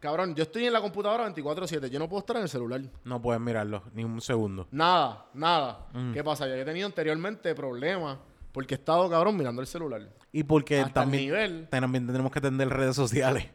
Cabrón, 0.00 0.34
yo 0.34 0.42
estoy 0.42 0.66
en 0.66 0.74
la 0.74 0.82
computadora 0.82 1.24
24/7. 1.24 1.88
Yo 1.88 1.98
no 1.98 2.10
puedo 2.10 2.20
estar 2.20 2.36
en 2.36 2.42
el 2.42 2.48
celular. 2.50 2.82
No 3.04 3.22
puedes 3.22 3.40
mirarlo 3.40 3.82
ni 3.94 4.04
un 4.04 4.20
segundo. 4.20 4.68
Nada, 4.70 5.30
nada. 5.32 5.86
Mm. 5.94 6.12
¿Qué 6.12 6.22
pasa? 6.22 6.46
Yo 6.46 6.56
he 6.56 6.64
tenido 6.66 6.84
anteriormente 6.84 7.54
problemas 7.54 8.18
porque 8.52 8.74
he 8.74 8.76
estado, 8.76 9.08
cabrón, 9.08 9.34
mirando 9.38 9.62
el 9.62 9.66
celular. 9.66 10.06
Y 10.30 10.42
porque 10.42 10.80
Hasta 10.80 10.88
el 10.88 10.92
también, 10.92 11.24
nivel. 11.24 11.68
también 11.70 12.06
tenemos 12.06 12.30
que 12.30 12.38
atender 12.38 12.68
redes 12.68 12.96
sociales. 12.96 13.46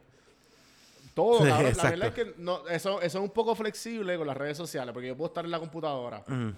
Todo. 1.14 1.46
La 1.46 1.62
verdad 1.62 2.08
es 2.08 2.14
que 2.14 2.34
no, 2.38 2.68
eso, 2.68 3.02
eso 3.02 3.18
es 3.18 3.24
un 3.24 3.32
poco 3.32 3.54
flexible 3.56 4.18
con 4.18 4.28
las 4.28 4.38
redes 4.38 4.58
sociales 4.58 4.94
porque 4.94 5.10
yo 5.10 5.18
puedo 5.18 5.28
estar 5.28 5.44
en 5.44 5.52
la 5.52 5.60
computadora. 5.60 6.24
Mm. 6.28 6.50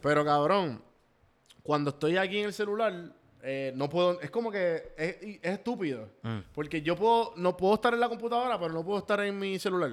Pero, 0.00 0.24
cabrón, 0.24 0.82
cuando 1.62 1.90
estoy 1.90 2.16
aquí 2.16 2.38
en 2.38 2.46
el 2.46 2.52
celular, 2.52 3.12
eh, 3.42 3.72
no 3.74 3.88
puedo... 3.88 4.20
Es 4.20 4.30
como 4.30 4.50
que 4.50 4.92
es, 4.96 5.16
es 5.42 5.52
estúpido. 5.52 6.08
Mm. 6.22 6.38
Porque 6.54 6.82
yo 6.82 6.94
puedo, 6.94 7.32
no 7.36 7.56
puedo 7.56 7.74
estar 7.74 7.92
en 7.94 8.00
la 8.00 8.08
computadora, 8.08 8.58
pero 8.58 8.72
no 8.72 8.84
puedo 8.84 8.98
estar 8.98 9.20
en 9.20 9.38
mi 9.38 9.58
celular. 9.58 9.92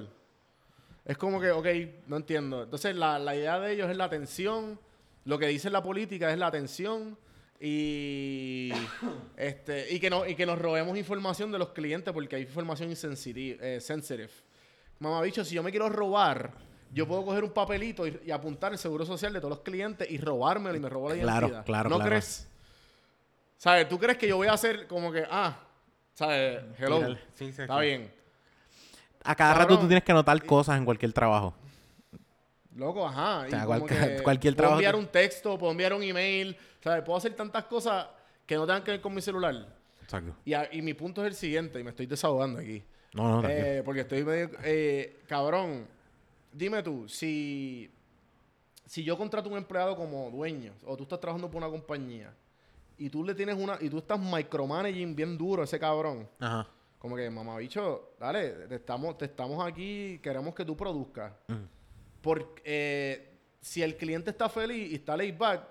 Es 1.04 1.18
como 1.18 1.40
que, 1.40 1.50
ok, 1.50 1.66
no 2.06 2.16
entiendo. 2.16 2.62
Entonces, 2.62 2.94
la, 2.94 3.18
la 3.18 3.34
idea 3.34 3.58
de 3.58 3.72
ellos 3.72 3.90
es 3.90 3.96
la 3.96 4.04
atención. 4.04 4.78
Lo 5.24 5.38
que 5.38 5.46
dice 5.48 5.68
la 5.70 5.82
política 5.82 6.30
es 6.30 6.38
la 6.38 6.46
atención. 6.46 7.18
Y, 7.66 8.70
este, 9.38 9.90
y, 9.94 9.98
que 9.98 10.10
no, 10.10 10.26
y 10.26 10.34
que 10.34 10.44
nos 10.44 10.58
robemos 10.58 10.98
información 10.98 11.50
de 11.50 11.58
los 11.58 11.70
clientes 11.70 12.12
porque 12.12 12.36
hay 12.36 12.42
información 12.42 12.90
insensitive, 12.90 13.76
eh, 13.76 13.80
sensitive. 13.80 14.28
Mamabicho, 14.98 15.42
si 15.46 15.54
yo 15.54 15.62
me 15.62 15.70
quiero 15.70 15.88
robar, 15.88 16.50
yo 16.92 17.08
puedo 17.08 17.24
coger 17.24 17.42
un 17.42 17.52
papelito 17.52 18.06
y, 18.06 18.20
y 18.26 18.30
apuntar 18.30 18.72
el 18.72 18.78
seguro 18.78 19.06
social 19.06 19.32
de 19.32 19.40
todos 19.40 19.50
los 19.50 19.60
clientes 19.60 20.10
y 20.10 20.18
robármelo 20.18 20.76
y 20.76 20.80
me 20.80 20.90
robo 20.90 21.08
la 21.08 21.14
Claro, 21.22 21.46
identidad. 21.46 21.64
claro, 21.64 21.88
¿No 21.88 21.96
claro. 21.96 22.10
crees? 22.10 22.46
¿Sabes? 23.56 23.88
¿Tú 23.88 23.98
crees 23.98 24.18
que 24.18 24.28
yo 24.28 24.36
voy 24.36 24.48
a 24.48 24.52
hacer 24.52 24.86
como 24.86 25.10
que, 25.10 25.24
ah, 25.30 25.56
¿sabes? 26.12 26.60
Hello. 26.78 26.98
Tírale. 26.98 27.18
Sí, 27.34 27.50
sí, 27.50 27.62
Está 27.62 27.78
sí. 27.80 27.86
bien. 27.86 28.12
A 29.24 29.34
cada 29.34 29.54
rato 29.54 29.78
tú 29.78 29.86
tienes 29.86 30.04
que 30.04 30.12
anotar 30.12 30.44
cosas 30.44 30.76
en 30.76 30.84
cualquier 30.84 31.14
trabajo. 31.14 31.54
Loco, 32.74 33.06
ajá. 33.06 33.40
O 33.46 33.50
sea, 33.50 33.62
y 33.62 33.66
cual- 33.66 33.80
como 33.80 33.86
que 33.88 33.94
cualquier 34.22 34.54
puedo 34.54 34.56
trabajo 34.68 34.78
enviar 34.80 34.94
que- 34.94 35.00
un 35.00 35.06
texto, 35.06 35.58
puedo 35.58 35.72
enviar 35.72 35.92
un 35.94 36.02
email, 36.02 36.56
¿sabes? 36.82 37.02
Puedo 37.04 37.16
hacer 37.16 37.34
tantas 37.34 37.64
cosas 37.64 38.06
que 38.46 38.56
no 38.56 38.66
tengan 38.66 38.82
que 38.82 38.90
ver 38.92 39.00
con 39.00 39.14
mi 39.14 39.20
celular. 39.22 39.54
Exacto. 40.02 40.34
Y, 40.44 40.52
a- 40.54 40.68
y 40.72 40.82
mi 40.82 40.94
punto 40.94 41.22
es 41.22 41.28
el 41.28 41.34
siguiente, 41.34 41.78
y 41.80 41.84
me 41.84 41.90
estoy 41.90 42.06
desahogando 42.06 42.60
aquí. 42.60 42.82
No, 43.14 43.40
no. 43.42 43.48
Eh, 43.48 43.82
porque 43.84 44.00
estoy 44.00 44.24
medio... 44.24 44.50
eh, 44.64 45.20
cabrón, 45.28 45.86
dime 46.52 46.82
tú, 46.82 47.08
si, 47.08 47.88
si 48.86 49.04
yo 49.04 49.16
contrato 49.16 49.48
un 49.48 49.56
empleado 49.56 49.96
como 49.96 50.30
dueño, 50.30 50.72
o 50.84 50.96
tú 50.96 51.04
estás 51.04 51.20
trabajando 51.20 51.48
por 51.50 51.62
una 51.62 51.70
compañía, 51.70 52.34
y 52.98 53.08
tú 53.08 53.22
le 53.24 53.34
tienes 53.34 53.56
una... 53.56 53.78
Y 53.80 53.88
tú 53.88 53.98
estás 53.98 54.18
micromanaging 54.20 55.14
bien 55.16 55.38
duro 55.38 55.62
a 55.62 55.64
ese 55.64 55.78
cabrón. 55.78 56.28
Ajá. 56.40 56.68
Como 56.98 57.16
que, 57.16 57.28
mamabicho, 57.30 58.14
dale, 58.18 58.50
te 58.68 58.76
estamos, 58.76 59.16
te 59.18 59.26
estamos 59.26 59.64
aquí, 59.66 60.18
queremos 60.22 60.54
que 60.54 60.64
tú 60.64 60.76
produzcas. 60.76 61.32
Mm. 61.48 61.54
Porque 62.24 62.62
eh, 62.64 63.38
si 63.60 63.82
el 63.82 63.98
cliente 63.98 64.30
está 64.30 64.48
feliz 64.48 64.90
y 64.92 64.94
está 64.94 65.14
laid 65.14 65.36
back 65.36 65.62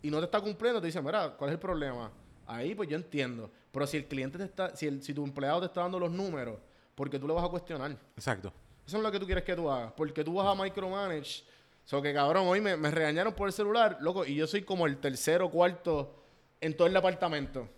y 0.00 0.10
no 0.10 0.18
te 0.20 0.24
está 0.24 0.40
cumpliendo, 0.40 0.80
te 0.80 0.86
dice, 0.86 1.02
mira, 1.02 1.34
¿cuál 1.36 1.50
es 1.50 1.54
el 1.54 1.60
problema? 1.60 2.10
Ahí 2.46 2.74
pues 2.74 2.88
yo 2.88 2.96
entiendo. 2.96 3.50
Pero 3.70 3.86
si 3.86 3.98
el 3.98 4.06
cliente 4.06 4.38
te 4.38 4.44
está, 4.44 4.74
si, 4.74 4.86
el, 4.86 5.02
si 5.02 5.12
tu 5.12 5.22
empleado 5.22 5.60
te 5.60 5.66
está 5.66 5.82
dando 5.82 6.00
los 6.00 6.10
números, 6.10 6.58
porque 6.94 7.18
tú 7.18 7.28
le 7.28 7.34
vas 7.34 7.44
a 7.44 7.48
cuestionar. 7.48 7.94
Exacto. 8.16 8.50
Eso 8.86 8.96
es 8.96 9.02
lo 9.02 9.12
que 9.12 9.20
tú 9.20 9.26
quieres 9.26 9.44
que 9.44 9.54
tú 9.54 9.70
hagas. 9.70 9.92
Porque 9.92 10.24
tú 10.24 10.32
vas 10.32 10.46
a 10.46 10.54
micromanage. 10.60 11.44
So 11.84 12.00
que 12.00 12.14
cabrón, 12.14 12.46
hoy 12.48 12.62
me, 12.62 12.74
me 12.78 12.90
regañaron 12.90 13.34
por 13.34 13.46
el 13.48 13.52
celular, 13.52 13.98
loco, 14.00 14.24
y 14.24 14.34
yo 14.34 14.46
soy 14.46 14.62
como 14.62 14.86
el 14.86 14.96
tercero, 14.96 15.50
cuarto 15.50 16.22
en 16.60 16.74
todo 16.74 16.86
el 16.88 16.94
departamento. 16.94 17.68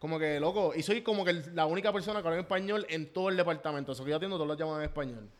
Como 0.00 0.18
que, 0.18 0.40
loco, 0.40 0.72
y 0.74 0.82
soy 0.82 1.02
como 1.02 1.24
que 1.24 1.30
el- 1.30 1.54
la 1.54 1.66
única 1.66 1.92
persona 1.92 2.20
que 2.22 2.26
habla 2.26 2.38
en 2.38 2.44
español 2.44 2.84
en 2.88 3.12
todo 3.12 3.28
el 3.28 3.36
departamento. 3.36 3.92
Eso 3.92 4.02
que 4.04 4.10
yo 4.10 4.16
atiendo 4.16 4.36
todas 4.36 4.48
las 4.48 4.58
llamadas 4.58 4.80
en 4.80 4.88
español. 4.88 5.30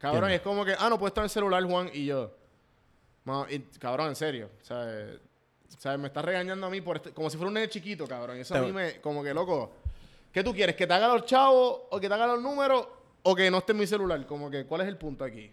Cabrón, 0.00 0.30
es 0.30 0.40
como 0.40 0.64
que, 0.64 0.74
ah, 0.78 0.88
no 0.88 0.98
puede 0.98 1.10
estar 1.10 1.22
en 1.22 1.26
el 1.26 1.30
celular, 1.30 1.62
Juan, 1.64 1.90
y 1.92 2.06
yo. 2.06 2.34
Ma- 3.24 3.46
y- 3.50 3.58
cabrón, 3.78 4.08
en 4.08 4.16
serio. 4.16 4.50
O 4.60 4.64
sea, 4.64 4.84
eh, 4.88 5.18
o 5.76 5.80
sea, 5.80 5.96
me 5.98 6.08
está 6.08 6.22
regañando 6.22 6.66
a 6.66 6.70
mí 6.70 6.80
por 6.80 6.96
este- 6.96 7.12
como 7.12 7.28
si 7.30 7.36
fuera 7.36 7.48
un 7.48 7.54
nene 7.54 7.68
chiquito, 7.68 8.06
cabrón. 8.08 8.38
Y 8.38 8.40
eso 8.40 8.54
a 8.54 8.62
mí 8.62 8.72
me, 8.72 9.00
como 9.00 9.22
que, 9.22 9.32
loco, 9.34 9.72
¿qué 10.32 10.42
tú 10.42 10.52
quieres? 10.54 10.74
¿Que 10.74 10.86
te 10.86 10.94
haga 10.94 11.08
los 11.08 11.24
chavos 11.26 11.82
o 11.90 12.00
que 12.00 12.08
te 12.08 12.14
haga 12.14 12.26
los 12.26 12.42
números 12.42 12.88
o 13.22 13.34
que 13.34 13.50
no 13.50 13.58
esté 13.58 13.72
en 13.72 13.78
mi 13.78 13.86
celular? 13.86 14.26
Como 14.26 14.50
que, 14.50 14.64
¿cuál 14.64 14.80
es 14.80 14.88
el 14.88 14.96
punto 14.96 15.22
aquí? 15.24 15.52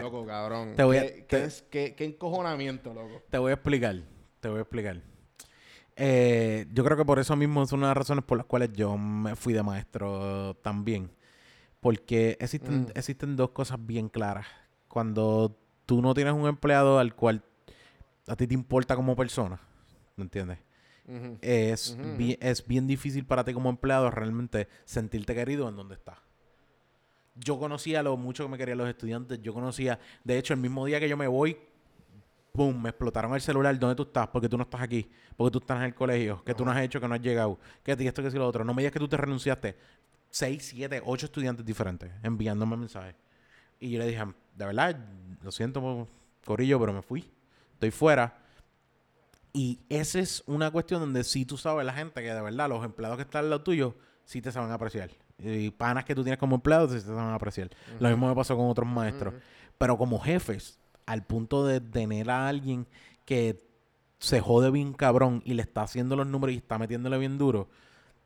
Loco, 0.00 0.26
cabrón. 0.26 0.74
te 0.74 0.82
voy 0.82 0.96
a- 0.96 1.02
¿Qué, 1.02 1.08
te- 1.10 1.26
qué 1.26 1.44
es- 1.44 1.62
qué- 1.70 1.94
qué 1.94 2.04
encojonamiento, 2.06 2.92
loco? 2.94 3.22
Te 3.30 3.38
voy 3.38 3.50
a 3.50 3.54
explicar. 3.54 3.96
Te 4.40 4.48
voy 4.48 4.58
a 4.58 4.62
explicar. 4.62 5.00
Eh, 5.94 6.66
yo 6.72 6.84
creo 6.84 6.96
que 6.96 7.04
por 7.04 7.18
eso 7.18 7.36
mismo 7.36 7.62
es 7.62 7.72
una 7.72 7.86
de 7.86 7.90
las 7.90 7.96
razones 7.98 8.24
por 8.24 8.36
las 8.36 8.46
cuales 8.46 8.70
yo 8.72 8.96
me 8.98 9.36
fui 9.36 9.52
de 9.52 9.62
maestro 9.62 10.54
también. 10.62 11.10
Porque 11.86 12.36
existen, 12.40 12.80
Mm. 12.82 12.86
existen 12.96 13.36
dos 13.36 13.50
cosas 13.50 13.78
bien 13.86 14.08
claras. 14.08 14.44
Cuando 14.88 15.56
tú 15.86 16.02
no 16.02 16.14
tienes 16.14 16.32
un 16.34 16.48
empleado 16.48 16.98
al 16.98 17.14
cual 17.14 17.44
a 18.26 18.34
ti 18.34 18.48
te 18.48 18.54
importa 18.54 18.96
como 18.96 19.14
persona, 19.14 19.60
¿me 20.16 20.24
entiendes? 20.24 20.58
Es, 21.40 21.90
Ujú, 21.96 22.16
bi- 22.16 22.36
es 22.40 22.66
bien 22.66 22.88
difícil 22.88 23.24
para 23.24 23.44
ti 23.44 23.52
como 23.54 23.70
empleado 23.70 24.10
realmente 24.10 24.66
sentirte 24.84 25.32
querido 25.32 25.68
en 25.68 25.76
donde 25.76 25.94
estás. 25.94 26.18
Yo 27.36 27.56
conocía 27.56 28.02
lo 28.02 28.16
mucho 28.16 28.42
que 28.42 28.50
me 28.50 28.58
querían 28.58 28.78
los 28.78 28.88
estudiantes. 28.88 29.40
Yo 29.40 29.54
conocía, 29.54 30.00
de 30.24 30.38
hecho, 30.38 30.54
el 30.54 30.58
mismo 30.60 30.86
día 30.86 30.98
que 30.98 31.08
yo 31.08 31.16
me 31.16 31.28
voy, 31.28 31.56
¡pum! 32.50 32.82
Me 32.82 32.88
explotaron 32.88 33.32
el 33.34 33.40
celular. 33.40 33.78
¿Dónde 33.78 33.94
tú 33.94 34.02
estás? 34.02 34.26
Porque 34.26 34.48
tú 34.48 34.56
no 34.56 34.64
estás 34.64 34.80
aquí. 34.80 35.08
Porque 35.36 35.52
tú 35.52 35.58
estás 35.58 35.76
en 35.76 35.84
el 35.84 35.94
colegio. 35.94 36.42
Que 36.42 36.52
tú 36.52 36.64
no 36.64 36.72
has 36.72 36.80
hecho, 36.82 37.00
que 37.00 37.06
no 37.06 37.14
has 37.14 37.20
llegado. 37.22 37.60
Que 37.84 37.92
esto, 37.92 38.22
que 38.24 38.30
si 38.32 38.38
lo 38.38 38.48
otro. 38.48 38.64
No 38.64 38.74
me 38.74 38.82
digas 38.82 38.92
que 38.92 38.98
tú 38.98 39.06
te 39.06 39.16
renunciaste. 39.16 39.76
Seis, 40.30 40.66
siete, 40.66 41.02
ocho 41.04 41.26
estudiantes 41.26 41.64
diferentes 41.64 42.10
enviándome 42.22 42.76
mensajes. 42.76 43.14
Y 43.80 43.90
yo 43.90 43.98
le 43.98 44.06
dije, 44.06 44.24
de 44.56 44.66
verdad, 44.66 44.96
lo 45.42 45.52
siento, 45.52 46.08
Corillo, 46.44 46.78
pero 46.80 46.92
me 46.92 47.02
fui. 47.02 47.30
Estoy 47.74 47.90
fuera. 47.90 48.38
Y 49.52 49.80
esa 49.88 50.18
es 50.18 50.42
una 50.46 50.70
cuestión 50.70 51.00
donde 51.00 51.24
sí 51.24 51.44
tú 51.46 51.56
sabes 51.56 51.84
la 51.86 51.92
gente 51.92 52.22
que 52.22 52.32
de 52.32 52.42
verdad 52.42 52.68
los 52.68 52.84
empleados 52.84 53.16
que 53.16 53.22
están 53.22 53.44
al 53.44 53.50
lado 53.50 53.62
tuyo 53.62 53.94
sí 54.24 54.42
te 54.42 54.52
saben 54.52 54.70
apreciar. 54.70 55.10
Y 55.38 55.70
panas 55.70 56.04
que 56.04 56.14
tú 56.14 56.22
tienes 56.22 56.38
como 56.38 56.56
empleados 56.56 56.92
sí 56.92 56.98
te 56.98 57.06
saben 57.06 57.32
apreciar. 57.32 57.70
Lo 57.98 58.08
mismo 58.08 58.28
me 58.28 58.34
pasó 58.34 58.56
con 58.56 58.68
otros 58.68 58.88
maestros. 58.88 59.34
Pero 59.78 59.96
como 59.96 60.18
jefes, 60.18 60.78
al 61.06 61.24
punto 61.24 61.66
de 61.66 61.80
tener 61.80 62.30
a 62.30 62.48
alguien 62.48 62.86
que 63.24 63.66
se 64.18 64.40
jode 64.40 64.70
bien 64.70 64.92
cabrón 64.92 65.42
y 65.44 65.54
le 65.54 65.62
está 65.62 65.82
haciendo 65.82 66.16
los 66.16 66.26
números 66.26 66.54
y 66.54 66.58
está 66.58 66.78
metiéndole 66.78 67.18
bien 67.18 67.38
duro, 67.38 67.68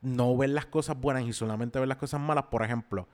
no 0.01 0.35
ver 0.35 0.49
las 0.49 0.65
cosas 0.65 0.99
buenas 0.99 1.23
y 1.23 1.33
solamente 1.33 1.79
ver 1.79 1.87
las 1.87 1.97
cosas 1.97 2.19
malas. 2.19 2.45
Por 2.45 2.63
ejemplo, 2.63 3.07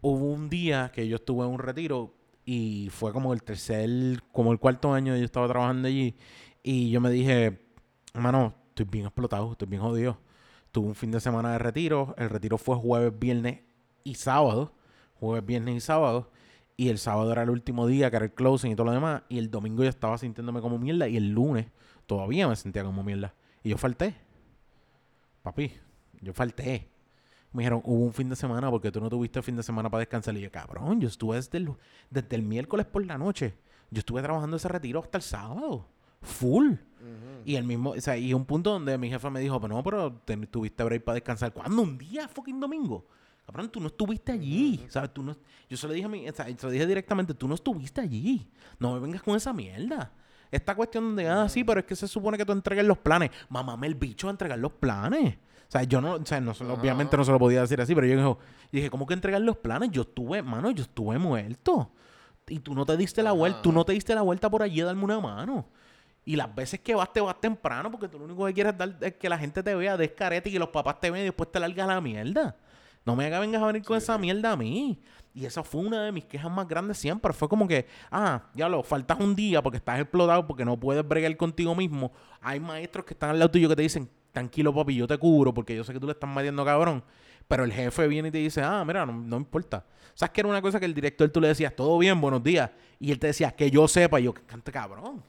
hubo 0.00 0.32
un 0.32 0.48
día 0.48 0.90
que 0.92 1.08
yo 1.08 1.16
estuve 1.16 1.44
en 1.44 1.52
un 1.52 1.58
retiro 1.58 2.14
y 2.44 2.88
fue 2.90 3.12
como 3.12 3.32
el 3.32 3.42
tercer, 3.42 3.88
como 4.32 4.52
el 4.52 4.58
cuarto 4.58 4.92
año 4.92 5.16
yo 5.16 5.24
estaba 5.24 5.48
trabajando 5.48 5.88
allí 5.88 6.16
y 6.62 6.90
yo 6.90 7.00
me 7.00 7.10
dije, 7.10 7.60
hermano, 8.14 8.54
estoy 8.68 8.86
bien 8.86 9.06
explotado, 9.06 9.52
estoy 9.52 9.68
bien 9.68 9.82
jodido. 9.82 10.18
Tuve 10.72 10.88
un 10.88 10.94
fin 10.94 11.10
de 11.10 11.20
semana 11.20 11.52
de 11.52 11.58
retiro, 11.58 12.14
el 12.18 12.28
retiro 12.30 12.58
fue 12.58 12.76
jueves, 12.76 13.18
viernes 13.18 13.60
y 14.04 14.14
sábado, 14.14 14.74
jueves, 15.14 15.44
viernes 15.44 15.76
y 15.76 15.80
sábado 15.80 16.30
Y 16.76 16.88
el 16.90 16.98
sábado 16.98 17.32
era 17.32 17.42
el 17.42 17.50
último 17.50 17.86
día, 17.86 18.10
que 18.10 18.16
era 18.16 18.26
el 18.26 18.34
closing 18.34 18.72
y 18.72 18.76
todo 18.76 18.86
lo 18.86 18.92
demás. 18.92 19.22
Y 19.28 19.38
el 19.38 19.50
domingo 19.50 19.82
yo 19.82 19.88
estaba 19.88 20.16
sintiéndome 20.18 20.60
como 20.60 20.78
mierda. 20.78 21.08
Y 21.08 21.16
el 21.16 21.30
lunes 21.30 21.66
todavía 22.06 22.46
me 22.46 22.54
sentía 22.54 22.84
como 22.84 23.02
mierda. 23.02 23.34
Y 23.64 23.70
yo 23.70 23.78
falté. 23.78 24.14
Papi, 25.42 25.72
yo 26.20 26.32
falté. 26.32 26.88
Me 27.52 27.62
dijeron, 27.62 27.80
hubo 27.84 28.04
un 28.04 28.12
fin 28.12 28.28
de 28.28 28.36
semana 28.36 28.70
porque 28.70 28.92
tú 28.92 29.00
no 29.00 29.08
tuviste 29.08 29.40
fin 29.42 29.56
de 29.56 29.62
semana 29.62 29.88
para 29.88 30.00
descansar. 30.00 30.36
Y 30.36 30.40
yo, 30.40 30.50
cabrón, 30.50 31.00
yo 31.00 31.08
estuve 31.08 31.36
desde 31.36 31.58
el, 31.58 31.70
desde 32.10 32.36
el 32.36 32.42
miércoles 32.42 32.84
por 32.86 33.04
la 33.06 33.16
noche. 33.16 33.54
Yo 33.90 34.00
estuve 34.00 34.20
trabajando 34.22 34.56
ese 34.58 34.68
retiro 34.68 35.00
hasta 35.00 35.18
el 35.18 35.22
sábado. 35.22 35.86
Full. 36.20 36.72
Y 37.44 37.54
el 37.56 37.64
mismo, 37.64 37.90
o 37.90 38.00
sea, 38.00 38.18
y 38.18 38.34
un 38.34 38.44
punto 38.44 38.72
donde 38.72 38.98
mi 38.98 39.08
jefa 39.08 39.30
me 39.30 39.40
dijo, 39.40 39.58
pero 39.60 39.74
no, 39.74 39.82
pero 39.82 40.12
te- 40.12 40.36
tuviste 40.48 40.84
break 40.84 41.04
para 41.04 41.14
descansar. 41.14 41.52
¿Cuándo? 41.52 41.80
¿Un 41.80 41.96
día? 41.96 42.28
Fucking 42.28 42.60
domingo. 42.60 43.06
Cabrón, 43.46 43.70
tú 43.70 43.80
no 43.80 43.86
estuviste 43.86 44.32
allí. 44.32 44.84
¿Sabes? 44.90 45.14
Tú 45.14 45.22
no, 45.22 45.34
yo 45.70 45.76
se 45.78 45.86
lo 45.86 45.94
dije 45.94 46.04
a 46.04 46.08
mi, 46.08 46.28
o 46.28 46.34
sea, 46.34 46.44
se 46.44 46.66
lo 46.66 46.70
dije 46.70 46.86
directamente, 46.86 47.32
tú 47.32 47.48
no 47.48 47.54
estuviste 47.54 48.02
allí. 48.02 48.46
No 48.78 48.92
me 48.92 49.00
vengas 49.00 49.22
con 49.22 49.34
esa 49.36 49.54
mierda. 49.54 50.12
Esta 50.50 50.74
cuestión 50.74 51.04
donde, 51.04 51.26
ah, 51.28 51.48
sí, 51.48 51.64
pero 51.64 51.80
es 51.80 51.86
que 51.86 51.96
se 51.96 52.06
supone 52.08 52.36
que 52.36 52.44
tú 52.44 52.52
entregues 52.52 52.84
los 52.84 52.98
planes. 52.98 53.30
Mamame 53.48 53.86
el 53.86 53.94
bicho 53.94 54.28
a 54.28 54.30
entregar 54.32 54.58
los 54.58 54.72
planes. 54.72 55.38
O 55.68 55.70
sea, 55.70 55.82
yo 55.82 56.00
no, 56.00 56.14
o 56.14 56.24
sea, 56.24 56.40
no, 56.40 56.52
obviamente 56.52 57.14
no 57.16 57.24
se 57.24 57.30
lo 57.30 57.38
podía 57.38 57.60
decir 57.60 57.78
así, 57.78 57.94
pero 57.94 58.06
yo 58.06 58.14
dije, 58.16 58.24
yo 58.24 58.38
dije, 58.72 58.88
¿cómo 58.88 59.06
que 59.06 59.12
entregar 59.12 59.42
los 59.42 59.58
planes? 59.58 59.90
Yo 59.90 60.02
estuve, 60.02 60.42
mano, 60.42 60.70
yo 60.70 60.82
estuve 60.82 61.18
muerto. 61.18 61.90
Y 62.46 62.60
tú 62.60 62.74
no 62.74 62.86
te 62.86 62.96
diste 62.96 63.22
la 63.22 63.32
vuelta, 63.32 63.60
tú 63.60 63.70
no 63.70 63.84
te 63.84 63.92
diste 63.92 64.14
la 64.14 64.22
vuelta 64.22 64.48
por 64.48 64.62
allí 64.62 64.80
a 64.80 64.86
darme 64.86 65.04
una 65.04 65.20
mano. 65.20 65.66
Y 66.24 66.36
las 66.36 66.54
veces 66.54 66.80
que 66.80 66.94
vas, 66.94 67.12
te 67.12 67.20
vas 67.20 67.38
temprano, 67.38 67.90
porque 67.90 68.08
tú 68.08 68.18
lo 68.18 68.24
único 68.24 68.46
que 68.46 68.54
quieres 68.54 68.78
dar 68.78 68.96
es 69.00 69.14
que 69.14 69.28
la 69.28 69.36
gente 69.36 69.62
te 69.62 69.74
vea 69.74 69.98
descarete 69.98 70.48
y 70.48 70.52
que 70.52 70.58
los 70.58 70.70
papás 70.70 71.00
te 71.00 71.10
vean 71.10 71.22
y 71.22 71.26
después 71.26 71.52
te 71.52 71.60
largas 71.60 71.86
la 71.86 72.00
mierda. 72.00 72.56
No 73.04 73.14
me 73.14 73.26
hagas 73.26 73.40
vengas 73.40 73.62
a 73.62 73.66
venir 73.66 73.82
con 73.82 73.96
esa 73.96 74.16
mierda 74.18 74.52
a 74.52 74.56
mí. 74.56 75.00
Y 75.34 75.46
esa 75.46 75.62
fue 75.62 75.82
una 75.82 76.02
de 76.02 76.12
mis 76.12 76.24
quejas 76.24 76.50
más 76.50 76.66
grandes 76.66 76.98
siempre. 76.98 77.32
Fue 77.32 77.48
como 77.48 77.68
que, 77.68 77.86
ah, 78.10 78.42
ya 78.54 78.68
lo, 78.68 78.82
faltas 78.82 79.20
un 79.20 79.36
día 79.36 79.62
porque 79.62 79.76
estás 79.76 80.00
explotado, 80.00 80.46
porque 80.46 80.64
no 80.64 80.78
puedes 80.78 81.06
bregar 81.06 81.34
contigo 81.36 81.74
mismo. 81.74 82.12
Hay 82.40 82.58
maestros 82.58 83.04
que 83.04 83.14
están 83.14 83.30
al 83.30 83.38
lado 83.38 83.50
tuyo 83.50 83.68
que 83.68 83.76
te 83.76 83.82
dicen, 83.82 84.10
tranquilo 84.32 84.74
papi, 84.74 84.94
yo 84.94 85.06
te 85.06 85.18
cubro 85.18 85.52
porque 85.54 85.74
yo 85.74 85.84
sé 85.84 85.92
que 85.92 86.00
tú 86.00 86.06
le 86.06 86.12
estás 86.12 86.28
metiendo 86.30 86.64
cabrón. 86.64 87.02
Pero 87.46 87.64
el 87.64 87.72
jefe 87.72 88.06
viene 88.08 88.28
y 88.28 88.30
te 88.30 88.38
dice, 88.38 88.62
ah, 88.62 88.84
mira, 88.86 89.06
no, 89.06 89.12
no 89.12 89.36
importa. 89.38 89.84
¿Sabes 90.14 90.32
que 90.32 90.40
era 90.42 90.48
una 90.50 90.60
cosa 90.60 90.78
que 90.78 90.84
el 90.84 90.92
director 90.94 91.28
tú 91.30 91.40
le 91.40 91.48
decías, 91.48 91.74
todo 91.74 91.96
bien, 91.98 92.20
buenos 92.20 92.42
días? 92.42 92.70
Y 93.00 93.10
él 93.10 93.18
te 93.18 93.28
decía, 93.28 93.52
que 93.52 93.70
yo 93.70 93.88
sepa. 93.88 94.20
Y 94.20 94.24
yo, 94.24 94.34
cante 94.34 94.70
cabrón. 94.70 95.22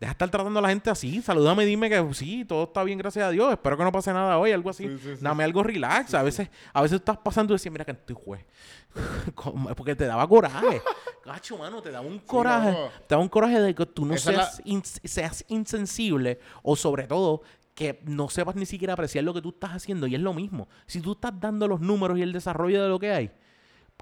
Deja 0.00 0.12
de 0.12 0.12
estar 0.12 0.30
tratando 0.30 0.58
a 0.58 0.62
la 0.62 0.70
gente 0.70 0.88
así. 0.88 1.20
Salúdame 1.20 1.64
y 1.64 1.66
dime 1.66 1.90
que 1.90 2.14
sí, 2.14 2.46
todo 2.46 2.64
está 2.64 2.82
bien, 2.82 2.96
gracias 2.96 3.26
a 3.26 3.30
Dios. 3.30 3.52
Espero 3.52 3.76
que 3.76 3.84
no 3.84 3.92
pase 3.92 4.10
nada 4.14 4.38
hoy, 4.38 4.50
algo 4.50 4.70
así. 4.70 4.88
Dame 5.20 5.44
algo 5.44 5.62
relax. 5.62 6.14
a 6.14 6.22
veces 6.22 6.48
a 6.72 6.80
veces 6.80 7.00
estás 7.00 7.18
pasando 7.18 7.52
y 7.52 7.56
decías, 7.56 7.70
mira 7.70 7.84
que 7.84 7.92
estoy 7.92 8.16
juez. 8.18 8.46
Porque 9.76 9.94
te 9.94 10.06
daba 10.06 10.26
coraje. 10.26 10.80
Cacho, 11.22 11.58
mano, 11.58 11.82
te 11.82 11.90
daba 11.90 12.06
un 12.06 12.18
coraje. 12.20 12.74
te 13.06 13.14
daba 13.14 13.22
un 13.22 13.28
coraje 13.28 13.60
de 13.60 13.74
que 13.74 13.84
tú 13.84 14.06
no 14.06 14.14
Esa 14.14 14.30
es 14.30 14.36
la- 14.38 14.50
seas, 14.50 15.00
seas 15.04 15.44
insensible 15.48 16.40
o 16.62 16.76
sobre 16.76 17.06
todo 17.06 17.42
que 17.74 18.00
no 18.04 18.28
sepas 18.28 18.56
ni 18.56 18.66
siquiera 18.66 18.92
apreciar 18.94 19.24
lo 19.24 19.32
que 19.34 19.40
tú 19.42 19.50
estás 19.50 19.70
haciendo. 19.72 20.06
Y 20.06 20.14
es 20.14 20.20
lo 20.20 20.34
mismo. 20.34 20.68
Si 20.86 21.00
tú 21.00 21.12
estás 21.12 21.32
dando 21.40 21.66
los 21.68 21.80
números 21.80 22.18
y 22.18 22.22
el 22.22 22.32
desarrollo 22.32 22.82
de 22.82 22.88
lo 22.88 22.98
que 22.98 23.10
hay, 23.12 23.30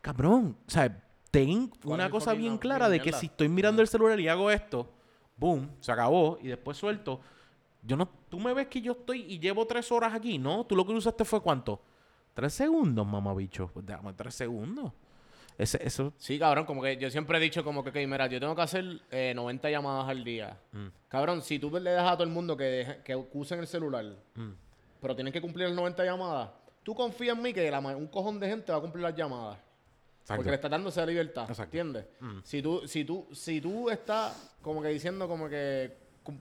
cabrón, 0.03 0.57
o 0.67 0.71
sea, 0.71 1.05
ten 1.31 1.69
¿Cuál 1.69 1.95
una 2.01 2.11
cosa 2.11 2.33
bien 2.35 2.55
no- 2.55 2.61
clara 2.61 2.89
de 2.89 3.01
que 3.01 3.13
si 3.13 3.27
estoy 3.27 3.49
mirando 3.49 3.83
el 3.83 3.89
celular 3.89 4.19
y 4.19 4.29
hago 4.29 4.51
esto, 4.51 4.91
boom, 5.37 5.71
se 5.81 5.93
acabó 5.93 6.39
y 6.43 6.49
después 6.49 6.77
suelto. 6.77 7.21
Yo 7.83 7.97
no, 7.97 8.09
tú 8.29 8.41
me 8.41 8.53
ves 8.55 8.67
que 8.67 8.81
yo 8.81 8.93
estoy 8.93 9.23
y 9.23 9.39
llevo 9.39 9.67
tres 9.67 9.91
horas 9.93 10.13
aquí, 10.13 10.39
¿no? 10.39 10.65
Tú 10.67 10.75
lo 10.75 10.85
que 10.85 10.93
usaste 10.93 11.25
fue 11.25 11.41
cuánto? 11.41 11.81
Tres 12.35 12.53
segundos, 12.55 13.07
mamá 13.07 13.35
bicho. 13.35 13.71
Pues 13.73 13.87
déjame 13.87 14.13
tres 14.15 14.35
segundos. 14.35 14.93
Ese, 15.59 15.85
eso, 15.85 16.13
Sí, 16.19 16.39
cabrón, 16.39 16.65
como 16.67 16.81
que 16.81 16.97
yo 16.97 17.11
siempre 17.11 17.37
he 17.37 17.41
dicho 17.41 17.65
como 17.65 17.83
que, 17.83 17.91
ok, 17.91 17.97
mira, 18.09 18.29
yo 18.29 18.39
tengo 18.39 18.55
que 18.55 18.63
hacer 18.63 18.85
eh, 19.11 19.33
90 19.35 19.69
llamadas 19.71 20.09
al 20.09 20.23
día. 20.23 20.57
Cabrón, 21.09 21.43
si 21.43 21.59
tú 21.59 21.69
le 21.71 21.91
dejas 21.91 22.13
a 22.13 22.15
todo 22.15 22.23
el 22.25 22.31
mundo 22.31 22.57
que, 22.57 22.65
deje- 22.87 23.03
que 23.03 23.17
usen 23.33 23.59
el 23.59 23.67
celular, 23.67 24.07
pero 25.01 25.15
tienen 25.17 25.33
que 25.33 25.41
cumplir 25.41 25.67
las 25.67 25.77
90 25.77 26.05
llamadas, 26.05 26.51
tú 26.85 26.95
confías 26.95 27.37
en 27.37 27.43
mí 27.43 27.53
que 27.53 27.69
la 27.71 27.81
un 27.81 28.07
cojón 28.07 28.39
de 28.39 28.49
gente 28.49 28.71
va 28.71 28.79
a 28.79 28.81
cumplir 28.81 29.03
las 29.03 29.17
llamadas. 29.17 29.59
Porque 30.29 30.51
le 30.51 30.57
estás 30.57 30.71
dando 30.71 30.91
esa 30.91 31.05
libertad, 31.07 31.45
Exacto. 31.49 31.65
¿entiendes? 31.77 32.05
Si, 32.45 32.61
tú, 32.63 32.87
si, 32.87 33.03
tú, 33.05 33.27
si 33.33 33.61
tú 33.61 33.89
estás 33.91 34.55
como 34.63 34.81
que 34.83 34.89
diciendo 34.89 35.27
como 35.27 35.49
que 35.49 35.97
com- 36.23 36.39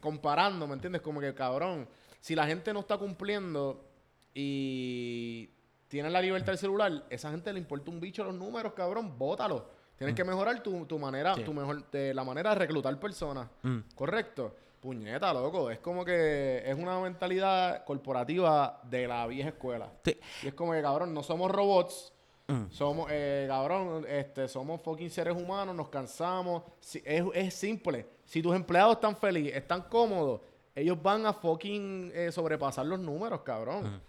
comparando, 0.00 0.66
¿me 0.68 0.74
entiendes? 0.74 1.02
Como 1.02 1.20
que 1.20 1.34
cabrón, 1.34 1.86
si 2.20 2.34
la 2.36 2.46
gente 2.46 2.72
no 2.72 2.80
está 2.80 2.96
cumpliendo 2.96 3.84
y 4.32 5.50
tiene 5.94 6.10
la 6.10 6.20
libertad 6.20 6.48
del 6.48 6.58
celular, 6.58 7.04
esa 7.08 7.30
gente 7.30 7.52
le 7.52 7.60
importa 7.60 7.88
un 7.88 8.00
bicho 8.00 8.24
los 8.24 8.34
números, 8.34 8.72
cabrón, 8.72 9.16
bótalo. 9.16 9.64
Tienes 9.96 10.16
que 10.16 10.24
mejorar 10.24 10.60
tu, 10.60 10.84
tu 10.86 10.98
manera, 10.98 11.36
tu 11.36 11.54
mejor, 11.54 11.88
de, 11.88 12.12
la 12.12 12.24
manera 12.24 12.50
de 12.50 12.56
reclutar 12.56 12.98
personas. 12.98 13.48
¿Correcto? 13.94 14.56
Puñeta, 14.80 15.32
loco. 15.32 15.70
Es 15.70 15.78
como 15.78 16.04
que 16.04 16.64
es 16.66 16.76
una 16.76 16.98
mentalidad 16.98 17.84
corporativa 17.84 18.80
de 18.82 19.06
la 19.06 19.24
vieja 19.28 19.50
escuela. 19.50 19.88
Sí. 20.04 20.18
Y 20.42 20.48
es 20.48 20.54
como 20.54 20.72
que, 20.72 20.82
cabrón, 20.82 21.14
no 21.14 21.22
somos 21.22 21.48
robots. 21.48 22.12
Somos, 22.70 23.06
eh, 23.12 23.44
cabrón, 23.48 24.04
este, 24.08 24.48
somos 24.48 24.82
fucking 24.82 25.10
seres 25.10 25.40
humanos, 25.40 25.76
nos 25.76 25.90
cansamos. 25.90 26.64
Si- 26.80 27.02
es, 27.04 27.24
es 27.34 27.54
simple. 27.54 28.04
Si 28.24 28.42
tus 28.42 28.52
empleados 28.56 28.94
están 28.94 29.16
felices, 29.16 29.54
están 29.54 29.82
cómodos, 29.82 30.40
ellos 30.74 31.00
van 31.00 31.24
a 31.24 31.32
fucking 31.32 32.10
eh, 32.12 32.32
sobrepasar 32.32 32.84
los 32.84 32.98
números, 32.98 33.42
cabrón. 33.42 34.02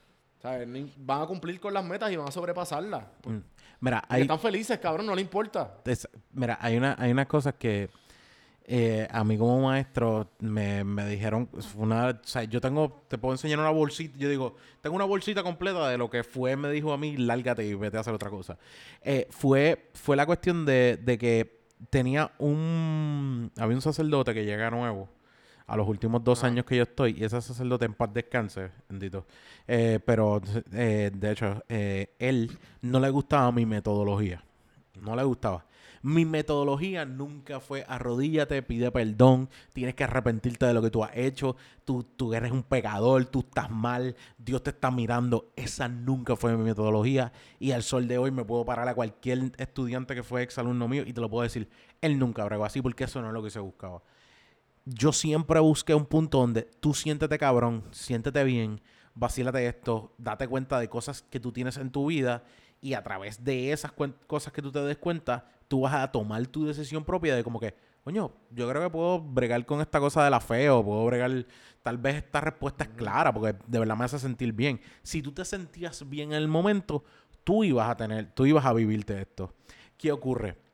Van 0.97 1.21
a 1.21 1.25
cumplir 1.25 1.59
con 1.59 1.73
las 1.73 1.83
metas 1.83 2.11
y 2.11 2.15
van 2.15 2.27
a 2.27 2.31
sobrepasarlas. 2.31 3.03
Mm. 3.25 3.37
Mira, 3.81 4.03
hay, 4.07 4.21
están 4.23 4.39
felices, 4.39 4.79
cabrón, 4.79 5.05
no 5.05 5.15
le 5.15 5.21
importa. 5.21 5.77
es- 5.85 6.07
mira, 6.31 6.57
hay 6.61 6.77
una, 6.77 6.95
hay 6.97 7.11
unas 7.11 7.27
cosas 7.27 7.55
que 7.59 7.89
eh, 8.67 9.07
a 9.11 9.23
mí 9.23 9.37
como 9.37 9.61
maestro 9.61 10.31
me, 10.39 10.83
me 10.83 11.05
dijeron, 11.07 11.47
una, 11.75 12.09
o 12.09 12.13
sea, 12.23 12.43
yo 12.45 12.59
tengo, 12.59 13.03
te 13.07 13.17
puedo 13.19 13.33
enseñar 13.35 13.59
una 13.59 13.69
bolsita, 13.69 14.17
yo 14.17 14.27
digo, 14.27 14.55
tengo 14.81 14.95
una 14.95 15.05
bolsita 15.05 15.43
completa 15.43 15.87
de 15.89 15.97
lo 15.99 16.09
que 16.09 16.23
fue, 16.23 16.55
me 16.55 16.71
dijo 16.71 16.91
a 16.91 16.97
mí, 16.97 17.15
lárgate 17.15 17.63
y 17.65 17.75
vete 17.75 17.97
a 17.97 17.99
hacer 17.99 18.13
otra 18.13 18.31
cosa. 18.31 18.57
Eh, 19.01 19.27
fue, 19.29 19.89
fue 19.93 20.15
la 20.15 20.25
cuestión 20.25 20.65
de, 20.65 20.97
de 20.97 21.17
que 21.19 21.59
tenía 21.91 22.31
un, 22.39 23.51
había 23.57 23.75
un 23.75 23.81
sacerdote 23.83 24.33
que 24.33 24.45
llega 24.45 24.71
nuevo 24.71 25.09
a 25.67 25.75
los 25.75 25.87
últimos 25.87 26.23
dos 26.23 26.43
años 26.43 26.65
que 26.65 26.77
yo 26.77 26.83
estoy, 26.83 27.15
y 27.17 27.23
ese 27.23 27.41
sacerdote 27.41 27.85
en 27.85 27.93
paz 27.93 28.13
descanse, 28.13 28.71
bendito. 28.87 29.25
Eh, 29.67 29.99
pero, 30.05 30.41
eh, 30.71 31.11
de 31.13 31.31
hecho, 31.31 31.63
eh, 31.67 32.15
él 32.19 32.57
no 32.81 32.99
le 32.99 33.09
gustaba 33.09 33.51
mi 33.51 33.65
metodología. 33.65 34.43
No 35.01 35.15
le 35.15 35.23
gustaba. 35.23 35.65
Mi 36.01 36.23
metodología 36.23 37.03
nunca 37.03 37.59
fue 37.59 37.83
arrodíllate, 37.87 38.61
pide 38.61 38.91
perdón, 38.91 39.49
tienes 39.73 39.95
que 39.95 40.03
arrepentirte 40.03 40.67
de 40.67 40.73
lo 40.73 40.81
que 40.83 40.91
tú 40.91 41.03
has 41.03 41.17
hecho, 41.17 41.55
tú, 41.83 42.03
tú 42.03 42.35
eres 42.35 42.51
un 42.51 42.61
pecador, 42.61 43.25
tú 43.25 43.39
estás 43.39 43.71
mal, 43.71 44.15
Dios 44.37 44.61
te 44.61 44.69
está 44.69 44.91
mirando. 44.91 45.51
Esa 45.55 45.87
nunca 45.87 46.35
fue 46.35 46.55
mi 46.55 46.63
metodología 46.63 47.33
y 47.59 47.71
al 47.71 47.81
sol 47.81 48.07
de 48.07 48.19
hoy 48.19 48.29
me 48.29 48.45
puedo 48.45 48.63
parar 48.63 48.87
a 48.87 48.93
cualquier 48.93 49.51
estudiante 49.57 50.13
que 50.13 50.21
fue 50.21 50.43
exalumno 50.43 50.87
mío 50.87 51.03
y 51.07 51.11
te 51.11 51.21
lo 51.21 51.29
puedo 51.29 51.41
decir, 51.41 51.67
él 52.01 52.19
nunca 52.19 52.45
bregó 52.45 52.65
así 52.65 52.83
porque 52.83 53.05
eso 53.05 53.19
no 53.21 53.29
es 53.29 53.33
lo 53.33 53.41
que 53.41 53.49
se 53.49 53.59
buscaba 53.59 54.03
yo 54.85 55.11
siempre 55.11 55.59
busqué 55.59 55.95
un 55.95 56.05
punto 56.05 56.39
donde 56.39 56.63
tú 56.79 56.93
siéntete 56.93 57.37
cabrón, 57.37 57.83
siéntete 57.91 58.43
bien, 58.43 58.81
vacílate 59.15 59.65
esto, 59.67 60.13
date 60.17 60.47
cuenta 60.47 60.79
de 60.79 60.87
cosas 60.87 61.23
que 61.23 61.39
tú 61.39 61.51
tienes 61.51 61.77
en 61.77 61.91
tu 61.91 62.07
vida 62.07 62.43
y 62.81 62.93
a 62.93 63.03
través 63.03 63.43
de 63.43 63.71
esas 63.71 63.91
cosas 64.27 64.53
que 64.53 64.61
tú 64.61 64.71
te 64.71 64.79
des 64.79 64.97
cuenta, 64.97 65.49
tú 65.67 65.81
vas 65.81 65.95
a 65.95 66.11
tomar 66.11 66.45
tu 66.47 66.65
decisión 66.65 67.03
propia 67.03 67.35
de 67.35 67.43
como 67.43 67.59
que, 67.59 67.73
coño, 68.03 68.31
yo 68.51 68.69
creo 68.69 68.83
que 68.83 68.89
puedo 68.91 69.19
bregar 69.19 69.65
con 69.65 69.81
esta 69.81 69.99
cosa 69.99 70.23
de 70.23 70.29
la 70.29 70.39
fe 70.39 70.69
o 70.69 70.85
puedo 70.85 71.03
bregar, 71.05 71.47
tal 71.81 71.97
vez 71.97 72.17
esta 72.17 72.41
respuesta 72.41 72.83
es 72.83 72.91
clara 72.91 73.33
porque 73.33 73.57
de 73.65 73.79
verdad 73.79 73.97
me 73.97 74.05
hace 74.05 74.19
sentir 74.19 74.53
bien. 74.53 74.79
Si 75.01 75.23
tú 75.23 75.31
te 75.31 75.43
sentías 75.45 76.07
bien 76.07 76.31
en 76.31 76.37
el 76.37 76.47
momento, 76.47 77.03
tú 77.43 77.63
ibas 77.63 77.89
a 77.89 77.97
tener, 77.97 78.31
tú 78.33 78.45
ibas 78.45 78.65
a 78.65 78.73
vivirte 78.73 79.19
esto. 79.19 79.51
¿Qué 79.97 80.11
ocurre? 80.11 80.64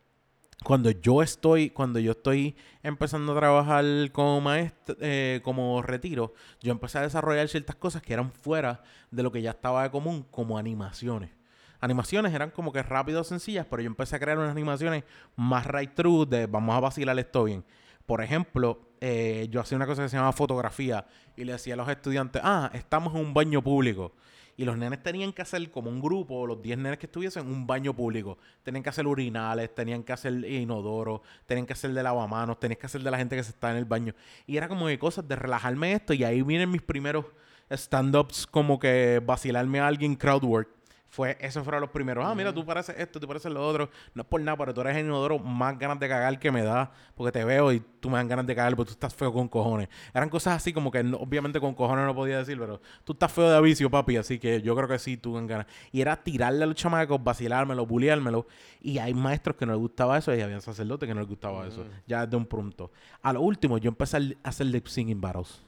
Cuando 0.63 0.91
yo 0.91 1.23
estoy, 1.23 1.71
cuando 1.71 1.99
yo 1.99 2.11
estoy 2.11 2.55
empezando 2.83 3.33
a 3.33 3.39
trabajar 3.39 3.83
como 4.11 4.41
maestro, 4.41 4.95
eh, 4.99 5.41
como 5.43 5.81
retiro, 5.81 6.33
yo 6.61 6.71
empecé 6.71 6.99
a 6.99 7.01
desarrollar 7.01 7.47
ciertas 7.47 7.75
cosas 7.75 8.01
que 8.01 8.13
eran 8.13 8.31
fuera 8.31 8.83
de 9.09 9.23
lo 9.23 9.31
que 9.31 9.41
ya 9.41 9.51
estaba 9.51 9.83
de 9.83 9.91
común, 9.91 10.25
como 10.29 10.57
animaciones. 10.57 11.31
Animaciones 11.79 12.31
eran 12.33 12.51
como 12.51 12.71
que 12.71 12.83
rápidas, 12.83 13.25
sencillas, 13.25 13.65
pero 13.67 13.81
yo 13.81 13.87
empecé 13.87 14.15
a 14.15 14.19
crear 14.19 14.37
unas 14.37 14.51
animaciones 14.51 15.03
más 15.35 15.65
right 15.65 15.93
true 15.95 16.27
de 16.27 16.45
vamos 16.45 16.75
a 16.75 16.79
vacilar 16.79 17.17
esto 17.17 17.45
bien. 17.45 17.65
Por 18.05 18.21
ejemplo, 18.21 18.91
eh, 18.99 19.47
yo 19.49 19.61
hacía 19.61 19.77
una 19.77 19.87
cosa 19.87 20.03
que 20.03 20.09
se 20.09 20.17
llama 20.17 20.31
fotografía 20.31 21.07
y 21.35 21.43
le 21.43 21.53
decía 21.53 21.73
a 21.73 21.77
los 21.77 21.89
estudiantes, 21.89 22.39
ah, 22.45 22.69
estamos 22.73 23.15
en 23.15 23.21
un 23.21 23.33
baño 23.33 23.63
público. 23.63 24.13
Y 24.57 24.65
los 24.65 24.77
nenes 24.77 25.01
tenían 25.01 25.33
que 25.33 25.41
hacer 25.41 25.71
como 25.71 25.89
un 25.89 26.01
grupo, 26.01 26.45
los 26.45 26.61
10 26.61 26.77
nenes 26.77 26.99
que 26.99 27.05
estuviesen, 27.05 27.47
un 27.47 27.65
baño 27.65 27.95
público. 27.95 28.37
Tenían 28.63 28.83
que 28.83 28.89
hacer 28.89 29.07
urinales, 29.07 29.73
tenían 29.73 30.03
que 30.03 30.13
hacer 30.13 30.33
inodoro, 30.45 31.21
tenían 31.45 31.65
que 31.65 31.73
hacer 31.73 31.93
de 31.93 32.03
lavamanos, 32.03 32.59
tenían 32.59 32.79
que 32.79 32.85
hacer 32.85 33.01
de 33.01 33.11
la 33.11 33.17
gente 33.17 33.35
que 33.35 33.43
se 33.43 33.51
está 33.51 33.71
en 33.71 33.77
el 33.77 33.85
baño. 33.85 34.13
Y 34.45 34.57
era 34.57 34.67
como 34.67 34.87
de 34.87 34.99
cosas 34.99 35.27
de 35.27 35.35
relajarme 35.35 35.93
esto. 35.93 36.13
Y 36.13 36.23
ahí 36.23 36.41
vienen 36.41 36.69
mis 36.69 36.81
primeros 36.81 37.25
stand-ups, 37.69 38.45
como 38.45 38.79
que 38.79 39.21
vacilarme 39.25 39.79
a 39.79 39.87
alguien 39.87 40.15
crowd 40.15 40.43
work. 40.43 40.80
Fue, 41.13 41.37
esos 41.41 41.61
fueron 41.65 41.81
los 41.81 41.89
primeros. 41.89 42.25
Ah, 42.25 42.33
mira, 42.33 42.53
tú 42.53 42.65
pareces 42.65 42.95
esto, 42.97 43.19
tú 43.19 43.27
pareces 43.27 43.51
lo 43.51 43.67
otro. 43.67 43.89
No 44.13 44.21
es 44.21 44.27
por 44.29 44.39
nada, 44.39 44.55
pero 44.57 44.73
tú 44.73 44.79
eres 44.79 44.95
el 44.95 45.05
inodoro 45.05 45.39
más 45.39 45.77
ganas 45.77 45.99
de 45.99 46.07
cagar 46.07 46.39
que 46.39 46.49
me 46.53 46.63
da. 46.63 46.89
Porque 47.15 47.33
te 47.33 47.43
veo 47.43 47.69
y 47.73 47.81
tú 47.99 48.09
me 48.09 48.15
dan 48.15 48.29
ganas 48.29 48.47
de 48.47 48.55
cagar 48.55 48.77
porque 48.77 48.91
tú 48.91 48.93
estás 48.93 49.13
feo 49.13 49.33
con 49.33 49.49
cojones. 49.49 49.89
Eran 50.13 50.29
cosas 50.29 50.55
así 50.55 50.71
como 50.71 50.89
que 50.89 51.03
no- 51.03 51.17
obviamente 51.17 51.59
con 51.59 51.75
cojones 51.75 52.05
no 52.05 52.15
podía 52.15 52.37
decir, 52.37 52.57
pero 52.57 52.79
tú 53.03 53.11
estás 53.11 53.29
feo 53.29 53.49
de 53.49 53.57
avicio, 53.57 53.91
papi. 53.91 54.15
Así 54.15 54.39
que 54.39 54.61
yo 54.61 54.73
creo 54.73 54.87
que 54.87 54.97
sí, 54.99 55.17
tú 55.17 55.35
dan 55.35 55.47
ganas. 55.47 55.65
Y 55.91 55.99
era 55.99 56.15
tirarle 56.15 56.63
a 56.63 56.67
los 56.67 56.77
chamacos, 56.77 57.21
vacilármelo, 57.21 57.85
buleármelo. 57.85 58.47
Y 58.79 58.97
hay 58.99 59.13
maestros 59.13 59.57
que 59.57 59.65
no 59.65 59.73
les 59.73 59.81
gustaba 59.81 60.17
eso 60.17 60.33
y 60.33 60.39
había 60.39 60.61
sacerdotes 60.61 61.07
que 61.09 61.13
no 61.13 61.19
les 61.19 61.29
gustaba 61.29 61.67
eso. 61.67 61.83
Ya 62.07 62.25
desde 62.25 62.37
un 62.37 62.45
pronto. 62.45 62.89
A 63.21 63.33
lo 63.33 63.41
último, 63.41 63.77
yo 63.79 63.89
empecé 63.89 64.15
a 64.15 64.47
hacer 64.47 64.67
lip 64.67 64.87
singing 64.87 65.19
battles. 65.19 65.61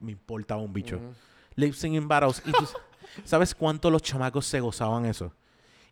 Me 0.00 0.10
importaba 0.10 0.60
un 0.60 0.72
bicho. 0.72 0.98
Lip 1.54 1.74
singing 1.74 2.08
battles. 2.08 2.42
Y 2.44 2.50
tú 2.50 2.66
sabes 3.24 3.54
cuánto 3.54 3.90
los 3.90 4.02
chamacos 4.02 4.46
se 4.46 4.60
gozaban 4.60 5.06
eso. 5.06 5.32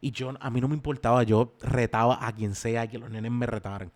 Y 0.01 0.11
yo, 0.11 0.33
a 0.41 0.51
mí 0.51 0.61
no 0.61 0.69
me 0.69 0.75
importaba, 0.75 1.23
yo 1.23 1.55
retaba 1.61 2.27
a 2.27 2.33
quien 2.33 2.55
sea 2.55 2.89
que 2.89 2.99
los 2.99 3.11
nenes 3.11 3.31
me 3.31 3.47
retaran. 3.47 3.93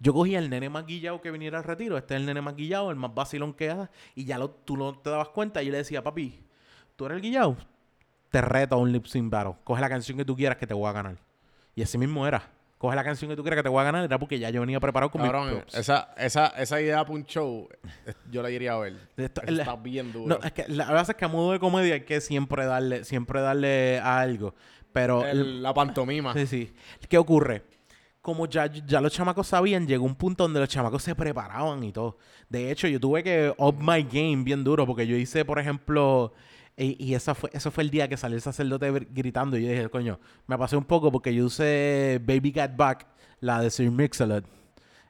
Yo 0.00 0.14
cogía 0.14 0.38
el 0.38 0.48
nene 0.48 0.70
más 0.70 0.86
guillado 0.86 1.20
que 1.20 1.32
viniera 1.32 1.58
al 1.58 1.64
retiro, 1.64 1.98
este 1.98 2.14
es 2.14 2.20
el 2.20 2.26
nene 2.26 2.40
más 2.40 2.54
guillado, 2.54 2.90
el 2.90 2.96
más 2.96 3.12
vacilón 3.12 3.52
que 3.52 3.70
haga, 3.70 3.90
y 4.14 4.24
ya 4.24 4.38
lo, 4.38 4.50
tú 4.50 4.76
no 4.76 4.96
te 4.96 5.10
dabas 5.10 5.30
cuenta. 5.30 5.60
Y 5.62 5.66
yo 5.66 5.72
le 5.72 5.78
decía, 5.78 6.02
papi, 6.02 6.44
tú 6.94 7.06
eres 7.06 7.16
el 7.16 7.22
guillado, 7.22 7.56
te 8.30 8.40
reto 8.40 8.76
a 8.76 8.78
un 8.78 8.92
lip 8.92 9.06
sync 9.06 9.30
battle. 9.30 9.56
Coge 9.64 9.80
la 9.80 9.88
canción 9.88 10.16
que 10.16 10.24
tú 10.24 10.36
quieras 10.36 10.58
que 10.58 10.66
te 10.66 10.74
voy 10.74 10.88
a 10.88 10.92
ganar. 10.92 11.18
Y 11.74 11.82
así 11.82 11.98
mismo 11.98 12.26
era. 12.26 12.57
Coge 12.78 12.94
la 12.94 13.02
canción 13.02 13.28
que 13.28 13.34
tú 13.36 13.42
quieras 13.42 13.58
que 13.58 13.64
te 13.64 13.68
voy 13.68 13.80
a 13.80 13.84
ganar, 13.84 14.04
era 14.04 14.18
porque 14.20 14.38
ya 14.38 14.50
yo 14.50 14.60
venía 14.60 14.78
preparado 14.78 15.10
con 15.10 15.20
mis 15.20 15.30
Cabrón, 15.32 15.50
props. 15.50 15.74
esa, 15.74 16.14
esa, 16.16 16.46
esa 16.48 16.80
idea 16.80 17.02
para 17.02 17.14
un 17.14 17.24
show, 17.24 17.68
eh, 18.06 18.14
yo 18.30 18.40
la 18.40 18.50
iría 18.52 18.74
a 18.74 18.78
ver. 18.78 18.96
Esto- 19.16 19.42
Eso 19.42 19.50
la- 19.52 19.62
está 19.64 19.74
bien 19.76 20.12
duro. 20.12 20.38
No, 20.38 20.44
es 20.46 20.52
que 20.52 20.64
la 20.68 20.86
verdad 20.86 21.10
es 21.10 21.16
que 21.16 21.24
a 21.24 21.28
modo 21.28 21.50
de 21.52 21.58
comedia 21.58 21.94
hay 21.94 22.02
que 22.02 22.20
siempre 22.20 22.64
darle, 22.66 23.02
siempre 23.04 23.40
darle 23.40 23.98
a 23.98 24.20
algo. 24.20 24.54
Pero 24.92 25.26
El- 25.26 25.60
la 25.62 25.74
pantomima. 25.74 26.32
Sí, 26.34 26.46
sí. 26.46 26.72
¿Qué 27.08 27.18
ocurre? 27.18 27.64
Como 28.22 28.46
ya, 28.46 28.66
ya 28.66 29.00
los 29.00 29.12
chamacos 29.12 29.46
sabían, 29.48 29.86
llegó 29.86 30.04
un 30.04 30.14
punto 30.14 30.44
donde 30.44 30.60
los 30.60 30.68
chamacos 30.68 31.02
se 31.02 31.14
preparaban 31.14 31.82
y 31.82 31.92
todo. 31.92 32.18
De 32.48 32.70
hecho, 32.70 32.86
yo 32.88 33.00
tuve 33.00 33.22
que 33.24 33.52
up 33.58 33.76
my 33.80 34.02
game 34.04 34.44
bien 34.44 34.62
duro 34.62 34.86
porque 34.86 35.06
yo 35.06 35.16
hice, 35.16 35.44
por 35.44 35.58
ejemplo, 35.58 36.32
y, 36.78 36.96
y 37.04 37.14
esa 37.14 37.34
fue, 37.34 37.50
eso 37.52 37.70
fue 37.70 37.82
el 37.84 37.90
día 37.90 38.08
que 38.08 38.16
salió 38.16 38.36
el 38.36 38.42
sacerdote 38.42 38.90
gr- 38.92 39.08
gritando 39.10 39.58
y 39.58 39.64
yo 39.64 39.70
dije, 39.70 39.88
coño, 39.88 40.18
me 40.46 40.56
pasé 40.56 40.76
un 40.76 40.84
poco 40.84 41.10
porque 41.12 41.34
yo 41.34 41.44
usé 41.46 42.20
Baby 42.24 42.52
Got 42.52 42.76
Back, 42.76 43.06
la 43.40 43.60
de 43.60 43.70
Sir 43.70 43.90
Mix-a-Lot. 43.90 44.44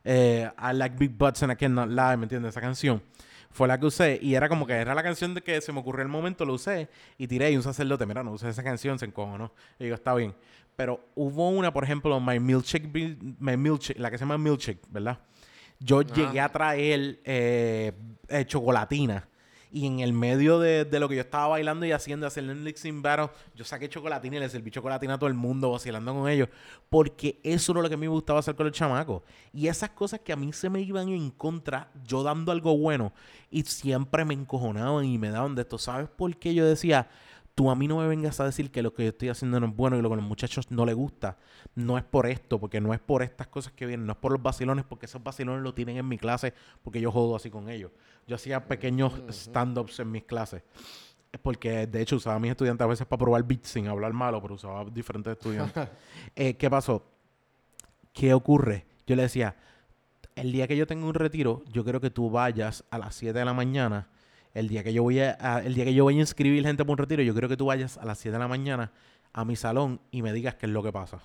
Eh, 0.05 0.51
I 0.59 0.75
like 0.75 0.97
big 0.97 1.11
butts 1.17 1.43
and 1.43 1.53
I 1.53 1.57
cannot 1.57 1.89
lie, 1.89 2.17
¿me 2.17 2.25
entiendes? 2.25 2.51
Esa 2.51 2.61
canción. 2.61 3.03
Fue 3.51 3.67
la 3.67 3.79
que 3.79 3.87
usé 3.87 4.19
y 4.23 4.35
era 4.35 4.49
como 4.49 4.67
que 4.67 4.75
era 4.75 4.95
la 4.95 5.03
canción 5.03 5.35
de 5.35 5.41
que 5.43 5.61
se 5.61 5.73
me 5.73 5.81
ocurrió 5.81 6.03
el 6.03 6.09
momento, 6.09 6.45
lo 6.45 6.55
usé 6.55 6.89
y 7.17 7.27
tiré 7.27 7.51
y 7.51 7.57
un 7.57 7.63
sacerdote, 7.63 8.05
mira, 8.07 8.23
no 8.23 8.33
usé 8.33 8.49
esa 8.49 8.63
canción, 8.63 8.99
se 8.99 9.07
encojonó. 9.07 9.53
Y 9.79 9.85
digo, 9.85 9.95
está 9.95 10.15
bien. 10.15 10.35
Pero 10.77 11.01
hubo 11.15 11.49
una, 11.49 11.73
por 11.73 11.83
ejemplo, 11.83 12.21
My 12.21 12.39
Milkshake, 12.39 12.89
My 13.41 13.57
Milkshake 13.57 13.99
la 13.99 14.11
que 14.11 14.19
se 14.19 14.25
llama 14.25 14.39
Milkshake, 14.39 14.81
¿verdad? 14.91 15.19
Yo 15.81 16.03
llegué 16.03 16.41
a 16.41 16.49
traer 16.51 17.21
eh, 17.25 17.93
eh, 18.29 18.45
chocolatina. 18.47 19.29
Y 19.71 19.87
en 19.87 20.01
el 20.01 20.13
medio 20.13 20.59
de, 20.59 20.85
de 20.85 21.01
lo 21.01 21.09
que 21.09 21.17
yo 21.17 21.21
estaba 21.21 21.49
bailando 21.49 21.85
y 21.85 21.93
haciendo, 21.93 22.27
haciendo 22.27 22.53
el 22.53 22.59
mixing 22.59 23.03
battle, 23.03 23.29
yo 23.55 23.65
saqué 23.65 23.89
chocolatina 23.89 24.37
y 24.37 24.41
le 24.41 24.49
serví 24.49 24.71
chocolatina 24.71 25.15
a 25.15 25.19
todo 25.19 25.29
el 25.29 25.35
mundo, 25.35 25.71
vacilando 25.71 26.15
con 26.15 26.29
ellos. 26.29 26.49
Porque 26.89 27.39
eso 27.43 27.73
era 27.73 27.83
lo 27.83 27.89
que 27.89 27.95
a 27.95 27.99
mí 27.99 28.07
me 28.07 28.13
gustaba 28.13 28.39
hacer 28.39 28.55
con 28.55 28.67
los 28.67 28.75
chamacos. 28.75 29.23
Y 29.53 29.69
esas 29.69 29.91
cosas 29.91 30.21
que 30.21 30.33
a 30.33 30.37
mí 30.37 30.53
se 30.53 30.71
me 30.71 30.81
iban 30.81 31.09
en 31.09 31.31
contra, 31.31 31.91
yo 32.05 32.23
dando 32.23 32.53
algo 32.53 32.77
bueno, 32.77 33.13
y 33.51 33.63
siempre 33.63 34.25
me 34.25 34.35
encojonaban 34.35 35.05
y 35.05 35.19
me 35.19 35.31
daban 35.31 35.55
de 35.55 35.63
esto. 35.63 35.79
¿Sabes 35.79 36.09
por 36.09 36.37
qué 36.37 36.55
yo 36.55 36.67
decía? 36.67 37.09
Tú 37.59 37.73
a 37.73 37.75
mí 37.75 37.89
no 37.89 37.97
me 37.97 38.07
vengas 38.07 38.39
a 38.39 38.45
decir 38.45 38.71
que 38.71 38.83
lo 38.83 38.95
que 38.95 39.03
yo 39.03 39.09
estoy 39.09 39.31
haciendo 39.31 39.59
no 39.59 39.67
es 39.67 39.75
bueno 39.75 39.99
y 39.99 40.01
lo 40.01 40.09
que 40.09 40.13
a 40.13 40.17
los 40.19 40.25
muchachos 40.25 40.71
no 40.71 40.87
les 40.87 40.95
gusta. 40.95 41.39
No 41.75 41.99
es 41.99 42.05
por 42.05 42.29
esto, 42.29 42.61
porque 42.61 42.81
no 42.81 42.95
es 42.95 43.01
por 43.01 43.21
estas 43.21 43.49
cosas 43.49 43.73
que 43.73 43.85
vienen, 43.85 44.07
no 44.07 44.13
es 44.13 44.19
por 44.19 44.31
los 44.31 44.41
vacilones, 44.41 44.85
porque 44.85 45.07
esos 45.07 45.21
vacilones 45.25 45.65
lo 45.65 45.75
tienen 45.75 45.97
en 45.97 46.07
mi 46.07 46.19
clase, 46.19 46.55
porque 46.85 47.01
yo 47.01 47.11
jodo 47.11 47.35
así 47.35 47.51
con 47.51 47.69
ellos. 47.69 47.91
Yo 48.29 48.37
hacía 48.37 48.65
pequeños 48.65 49.13
stand-ups 49.31 49.99
en 49.99 50.09
mis 50.09 50.23
clases. 50.23 50.63
Porque 51.43 51.89
de 51.89 52.01
hecho 52.01 52.15
usaba 52.15 52.37
a 52.37 52.39
mis 52.39 52.53
estudiantes 52.53 52.85
a 52.85 52.87
veces 52.87 53.09
para 53.09 53.19
probar 53.19 53.43
beats 53.43 53.71
sin 53.71 53.89
hablar 53.89 54.13
malo, 54.13 54.41
pero 54.41 54.55
usaba 54.55 54.85
diferentes 54.85 55.33
estudiantes. 55.33 55.89
Eh, 56.37 56.55
¿Qué 56.55 56.71
pasó? 56.71 57.11
¿Qué 58.13 58.35
ocurre? 58.35 58.87
Yo 59.05 59.17
le 59.17 59.23
decía, 59.23 59.57
el 60.37 60.53
día 60.53 60.69
que 60.69 60.77
yo 60.77 60.87
tenga 60.87 61.07
un 61.07 61.15
retiro, 61.15 61.65
yo 61.73 61.83
quiero 61.83 62.01
que 62.01 62.11
tú 62.11 62.31
vayas 62.31 62.85
a 62.89 62.99
las 62.99 63.17
7 63.17 63.37
de 63.37 63.45
la 63.45 63.53
mañana. 63.53 64.07
El 64.59 64.67
día 64.67 64.83
que 64.83 64.93
yo 64.93 65.05
voy 65.05 65.21
a, 65.21 65.63
el 65.65 65.75
día 65.75 65.85
que 65.85 65.95
yo 65.95 66.09
a 66.09 66.13
inscribir 66.13 66.65
gente 66.65 66.85
para 66.85 66.93
un 66.93 66.99
retiro, 66.99 67.23
yo 67.23 67.33
quiero 67.33 67.49
que 67.49 67.57
tú 67.57 67.67
vayas 67.67 67.97
a 67.97 68.05
las 68.05 68.19
7 68.19 68.33
de 68.33 68.39
la 68.41 68.49
mañana 68.49 68.91
a 69.33 69.45
mi 69.45 69.55
salón 69.55 70.01
y 70.11 70.23
me 70.23 70.33
digas 70.33 70.57
qué 70.57 70.67
es 70.67 70.73
lo 70.73 70.83
que 70.83 70.91
pasa. 70.91 71.21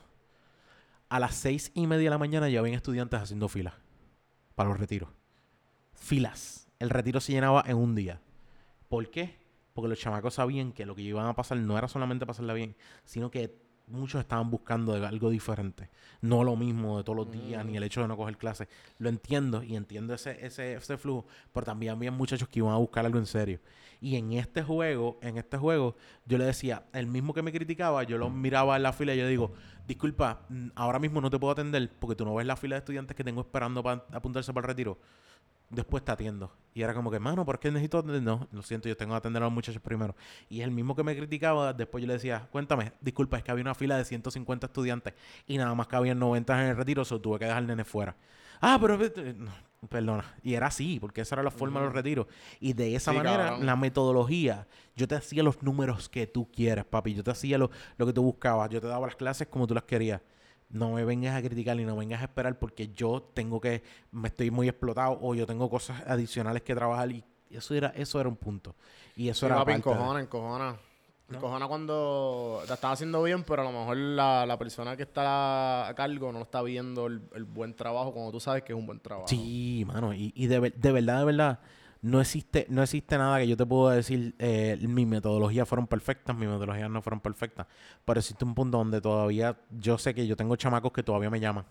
A 1.10 1.20
las 1.20 1.34
seis 1.34 1.72
y 1.74 1.88
media 1.88 2.06
de 2.06 2.10
la 2.12 2.20
mañana 2.20 2.48
ya 2.48 2.60
habían 2.60 2.76
estudiantes 2.76 3.20
haciendo 3.20 3.48
filas 3.50 3.74
para 4.54 4.70
los 4.70 4.80
retiros. 4.80 5.10
Filas. 5.94 6.68
El 6.78 6.92
retiro 6.92 7.20
se 7.20 7.32
llenaba 7.32 7.64
en 7.66 7.78
un 7.78 7.96
día. 7.96 8.22
¿Por 8.88 9.10
qué? 9.10 9.40
Porque 9.74 9.88
los 9.88 10.00
chamacos 10.00 10.36
sabían 10.36 10.72
que 10.72 10.86
lo 10.86 10.94
que 10.94 11.02
iban 11.02 11.26
a 11.26 11.34
pasar 11.34 11.58
no 11.58 11.76
era 11.76 11.88
solamente 11.88 12.28
pasarla 12.28 12.54
bien, 12.54 12.76
sino 13.04 13.32
que 13.32 13.63
muchos 13.88 14.22
estaban 14.22 14.50
buscando 14.50 14.94
algo 14.94 15.30
diferente. 15.30 15.90
No 16.22 16.44
lo 16.44 16.56
mismo 16.56 16.98
de 16.98 17.04
todos 17.04 17.18
los 17.18 17.32
días, 17.32 17.66
ni 17.66 17.78
el 17.78 17.84
hecho 17.84 18.02
de 18.02 18.08
no 18.08 18.18
coger 18.18 18.38
clases. 18.38 18.68
Lo 18.98 19.10
entiendo 19.10 19.64
y 19.64 19.76
entiendo 19.76 20.14
ese, 20.14 20.46
ese, 20.46 20.74
ese 20.74 20.98
flujo, 20.98 21.26
pero 21.52 21.66
también 21.66 21.94
había 21.94 22.12
muchachos 22.12 22.48
que 22.48 22.60
iban 22.60 22.74
a 22.74 22.78
buscar 22.78 23.06
algo 23.06 23.20
en 23.20 23.26
serio. 23.26 23.60
Y 24.02 24.16
en 24.16 24.34
este 24.34 24.64
juego, 24.64 25.18
en 25.22 25.38
este 25.38 25.58
juego, 25.58 25.96
yo 26.26 26.38
le 26.38 26.46
decía, 26.46 26.84
el 26.94 27.08
mismo 27.08 27.34
que 27.34 27.42
me 27.42 27.52
criticaba, 27.52 28.04
yo 28.04 28.18
lo 28.18 28.30
miraba 28.30 28.76
en 28.76 28.84
la 28.84 28.94
fila 28.94 29.14
y 29.14 29.18
yo 29.18 29.28
digo, 29.28 29.54
disculpa, 29.88 30.42
mm, 30.50 30.70
ahora 30.76 31.00
mismo 31.00 31.22
no 31.22 31.30
te 31.30 31.40
puedo 31.40 31.54
atender 31.54 31.90
porque 32.00 32.16
tú 32.16 32.26
no 32.26 32.36
ves 32.36 32.46
la 32.46 32.56
fila 32.56 32.76
de 32.76 32.80
estudiantes 32.80 33.16
que 33.16 33.24
tengo 33.24 33.42
esperando 33.42 33.82
para 33.84 34.04
apuntarse 34.12 34.54
para 34.54 34.66
el 34.66 34.70
retiro 34.70 34.98
después 35.74 36.04
te 36.04 36.12
atiendo. 36.12 36.52
Y 36.76 36.82
era 36.82 36.94
como 36.94 37.12
que, 37.12 37.20
mano, 37.20 37.46
¿por 37.46 37.60
qué 37.60 37.70
necesito 37.72 38.00
atender? 38.00 38.24
No, 38.24 38.48
lo 38.52 38.62
siento, 38.64 38.90
yo 38.90 38.98
tengo 38.98 39.14
que 39.14 39.18
atender 39.18 39.44
a 39.44 39.46
los 39.46 39.54
muchachos 39.54 39.82
primero. 39.82 40.16
Y 40.50 40.62
el 40.62 40.72
mismo 40.72 40.96
que 40.96 41.04
me 41.04 41.16
criticaba, 41.16 41.72
después 41.74 42.02
yo 42.02 42.08
le 42.08 42.14
decía, 42.14 42.48
cuéntame, 42.52 42.94
disculpa, 43.00 43.38
es 43.38 43.44
que 43.44 43.52
había 43.52 43.62
una 43.64 43.76
fila 43.76 43.96
de 43.98 44.06
150 44.06 44.68
estudiantes 44.68 45.14
y 45.46 45.58
nada 45.58 45.76
más 45.76 45.88
que 45.88 45.96
había 45.96 46.16
90 46.16 46.64
en 46.64 46.70
el 46.70 46.78
retiro, 46.78 47.06
so 47.06 47.22
tuve 47.22 47.38
que 47.40 47.46
dejar 47.46 47.60
al 47.60 47.68
nene 47.68 47.84
fuera. 47.86 48.16
Ah, 48.60 48.78
pero, 48.82 48.98
no, 48.98 49.52
perdona. 49.90 50.24
Y 50.42 50.54
era 50.56 50.68
así, 50.68 50.98
porque 51.00 51.22
esa 51.22 51.36
era 51.36 51.44
la 51.44 51.52
forma 51.52 51.80
de 51.82 51.88
los 51.88 51.94
retiros. 51.94 52.28
Y 52.60 52.74
de 52.74 52.96
esa 52.96 53.12
Sí, 53.12 53.18
manera, 53.18 53.46
cabrón. 53.50 53.66
la 53.66 53.76
metodología, 53.76 54.68
yo 54.96 55.08
te 55.08 55.16
hacía 55.16 55.44
los 55.44 55.62
números 55.62 56.08
que 56.10 56.26
tú 56.28 56.50
quieras, 56.50 56.86
papi. 56.86 57.14
Yo 57.14 57.24
te 57.24 57.32
hacía 57.32 57.58
lo, 57.58 57.70
lo 57.98 58.06
que 58.06 58.14
tú 58.14 58.24
buscabas. 58.24 58.70
Yo 58.70 58.80
te 58.82 58.88
daba 58.88 59.06
las 59.06 59.16
clases 59.16 59.48
como 59.48 59.68
tú 59.68 59.74
las 59.74 59.84
querías 59.84 60.22
no 60.74 60.92
me 60.92 61.06
vengas 61.06 61.36
a 61.36 61.42
criticar 61.42 61.78
ni 61.78 61.86
no 61.86 61.96
vengas 61.96 62.22
a 62.22 62.26
esperar 62.26 62.60
porque 62.60 62.90
yo 62.90 63.22
tengo 63.34 63.62
que, 63.62 63.82
me 64.12 64.28
estoy 64.28 64.52
muy 64.52 64.68
explotado 64.68 65.18
o 65.22 65.34
yo 65.34 65.46
tengo 65.48 65.70
cosas 65.70 66.04
adicionales 66.06 66.64
que 66.64 66.76
trabajar 66.76 67.10
y 67.12 67.24
eso 67.50 67.74
era, 67.74 67.90
eso 67.96 68.20
era 68.20 68.28
un 68.28 68.36
punto. 68.36 68.76
Y 69.16 69.30
eso 69.30 69.42
Sí, 69.42 69.46
era 69.46 69.56
papi, 69.56 69.72
parte 69.74 69.90
de- 69.90 69.96
encojona, 69.96 70.20
encojona. 70.20 70.76
Encojona 71.30 71.68
cuando 71.68 72.64
la 72.68 72.74
estás 72.76 72.94
haciendo 72.94 73.24
bien, 73.24 73.44
pero 73.44 73.62
a 73.62 73.66
lo 73.66 73.72
mejor 73.72 73.98
la, 73.98 74.46
la 74.46 74.58
persona 74.60 74.96
que 74.98 75.04
está 75.04 75.88
a 75.88 75.96
cargo 75.96 76.32
no 76.32 76.42
está 76.42 76.62
viendo 76.62 77.08
el, 77.08 77.22
el 77.34 77.44
buen 77.46 77.74
trabajo 77.76 78.12
cuando 78.14 78.32
tú 78.32 78.40
sabes 78.40 78.62
que 78.64 78.74
es 78.74 78.78
un 78.78 78.86
buen 78.86 79.00
trabajo. 79.00 79.28
Sí, 79.30 79.84
mano, 79.88 80.14
y, 80.14 80.32
y 80.36 80.46
de, 80.48 80.60
de 80.76 80.92
verdad, 80.92 81.20
de 81.20 81.26
verdad, 81.26 81.60
no 82.04 82.20
existe, 82.20 82.68
no 82.70 82.84
existe 82.84 83.18
nada 83.18 83.40
que 83.40 83.48
yo 83.48 83.56
te 83.56 83.66
pueda 83.66 83.96
decir, 83.96 84.36
eh, 84.38 84.78
mis 84.82 85.08
metodologías 85.08 85.68
fueron 85.68 85.88
perfectas, 85.88 86.36
mis 86.36 86.50
metodologías 86.50 86.90
no 86.90 87.02
fueron 87.02 87.22
perfectas, 87.22 87.66
pero 88.04 88.20
existe 88.20 88.44
un 88.44 88.54
punto 88.54 88.78
donde 88.78 89.00
todavía, 89.00 89.58
yo 89.72 89.98
sé 89.98 90.14
que 90.14 90.28
yo 90.28 90.36
tengo 90.36 90.56
chamacos 90.58 90.92
que 90.92 91.02
todavía 91.02 91.30
me 91.30 91.40
llaman 91.40 91.66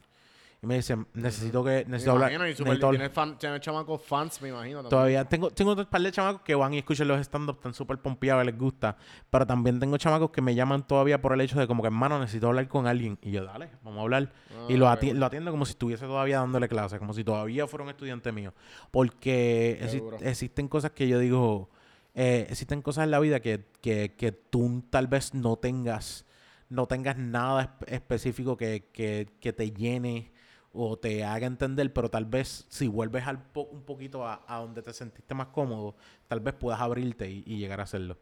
y 0.63 0.67
me 0.69 0.77
dicen, 0.77 1.09
necesito 1.15 1.65
que, 1.65 1.71
Me 1.85 1.91
necesito 1.91 2.13
hablar, 2.13 2.31
imagino, 2.31 2.49
y 2.49 2.53
super, 2.55 2.67
necesito 2.69 2.87
hablar- 2.87 3.01
tienes, 3.01 3.13
fan, 3.13 3.37
tienes 3.37 3.61
chamacos 3.61 4.01
fans, 4.01 4.41
me 4.41 4.51
imagino. 4.51 4.77
También. 4.77 4.91
Todavía 4.91 5.25
tengo, 5.25 5.51
tengo 5.51 5.73
un 5.73 5.85
par 5.87 6.01
de 6.01 6.13
chamacos 6.13 6.43
que 6.43 6.55
van 6.55 6.73
y 6.73 6.79
escuchan 6.79 7.09
los 7.09 7.21
stand-up, 7.21 7.57
están 7.57 7.75
súper 7.75 7.99
pompeados, 7.99 8.47
les 8.47 8.57
gusta. 8.57 8.97
Pero 9.29 9.45
también 9.45 9.81
tengo 9.81 9.97
chamacos 9.97 10.31
que 10.31 10.41
me 10.41 10.55
llaman 10.55 10.87
todavía 10.87 11.21
por 11.21 11.33
el 11.33 11.41
hecho 11.41 11.59
de 11.59 11.67
como 11.67 11.83
que, 11.83 11.89
hermano, 11.89 12.21
necesito 12.21 12.47
hablar 12.47 12.69
con 12.69 12.87
alguien. 12.87 13.19
Y 13.23 13.33
yo, 13.33 13.45
dale, 13.45 13.71
vamos 13.83 13.99
a 13.99 14.03
hablar. 14.03 14.33
y 14.69 14.77
lo, 14.77 14.89
Ah, 14.89 14.97
ati- 15.01 15.13
lo 15.15 15.27
atiendo 15.27 15.51
como 15.51 15.65
si 15.67 15.73
estuviese 15.73 16.07
todavía 16.07 16.39
dándole 16.39 16.69
clases, 16.69 17.01
como 17.01 17.13
si 17.13 17.25
todavía 17.25 17.67
fuera 17.67 17.83
un 17.83 17.91
estudiante 17.91 18.31
mío. 18.31 18.55
Porque 18.93 19.79
Qué 19.81 19.85
exi- 19.87 19.99
duro. 20.01 20.19
existen 20.21 20.69
cosas 20.69 20.93
que 20.93 21.09
yo 21.09 21.19
digo, 21.19 21.71
eh, 22.15 22.47
existen 22.49 22.83
cosas 22.83 23.03
en 23.03 23.11
la 23.11 23.19
vida 23.19 23.41
que, 23.41 23.65
que, 23.81 24.15
que 24.17 24.31
tú 24.31 24.85
tal 24.91 25.09
vez 25.09 25.35
no 25.35 25.57
tengas, 25.57 26.25
no 26.69 26.87
tengas 26.87 27.17
nada 27.19 27.77
espe- 27.81 27.93
específico 27.95 28.57
que, 28.57 28.91
que, 28.93 29.29
que 29.41 29.53
te 29.53 29.73
llene 29.73 30.31
o 30.75 30.97
te 30.99 31.25
haga 31.25 31.47
entender, 31.47 31.93
pero 31.93 32.09
tal 32.11 32.25
vez 32.25 32.67
si 32.69 32.89
vuelves 32.89 33.27
al 33.27 33.43
po- 33.43 33.69
un 33.71 33.83
poquito 33.83 34.27
a, 34.27 34.43
a 34.47 34.61
donde 34.61 34.83
te 34.83 34.93
sentiste 34.93 35.35
más 35.35 35.49
cómodo, 35.49 35.95
tal 36.29 36.41
vez 36.41 36.55
puedas 36.55 36.81
abrirte 36.81 37.31
y, 37.31 37.43
y 37.47 37.59
llegar 37.59 37.81
a 37.81 37.85
hacerlo. 37.85 38.17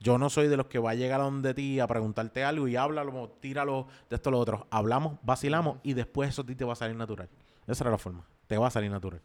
Yo 0.00 0.18
no 0.18 0.28
soy 0.30 0.48
de 0.48 0.56
los 0.56 0.66
que 0.66 0.80
va 0.80 0.90
a 0.90 0.94
llegar 0.94 1.20
a 1.20 1.24
donde 1.24 1.54
ti 1.54 1.78
a 1.78 1.86
preguntarte 1.86 2.42
algo 2.42 2.66
y 2.66 2.74
háblalo, 2.74 3.28
tíralo 3.40 3.86
de 4.10 4.16
esto 4.16 4.30
o 4.30 4.32
lo 4.32 4.38
otro. 4.40 4.66
Hablamos, 4.70 5.18
vacilamos 5.22 5.78
y 5.84 5.92
después 5.94 6.30
eso 6.30 6.42
a 6.42 6.46
ti 6.46 6.56
te 6.56 6.64
va 6.64 6.72
a 6.72 6.76
salir 6.76 6.96
natural. 6.96 7.28
Esa 7.68 7.84
era 7.84 7.92
la 7.92 7.98
forma. 7.98 8.26
Te 8.48 8.58
va 8.58 8.66
a 8.66 8.70
salir 8.70 8.90
natural. 8.90 9.20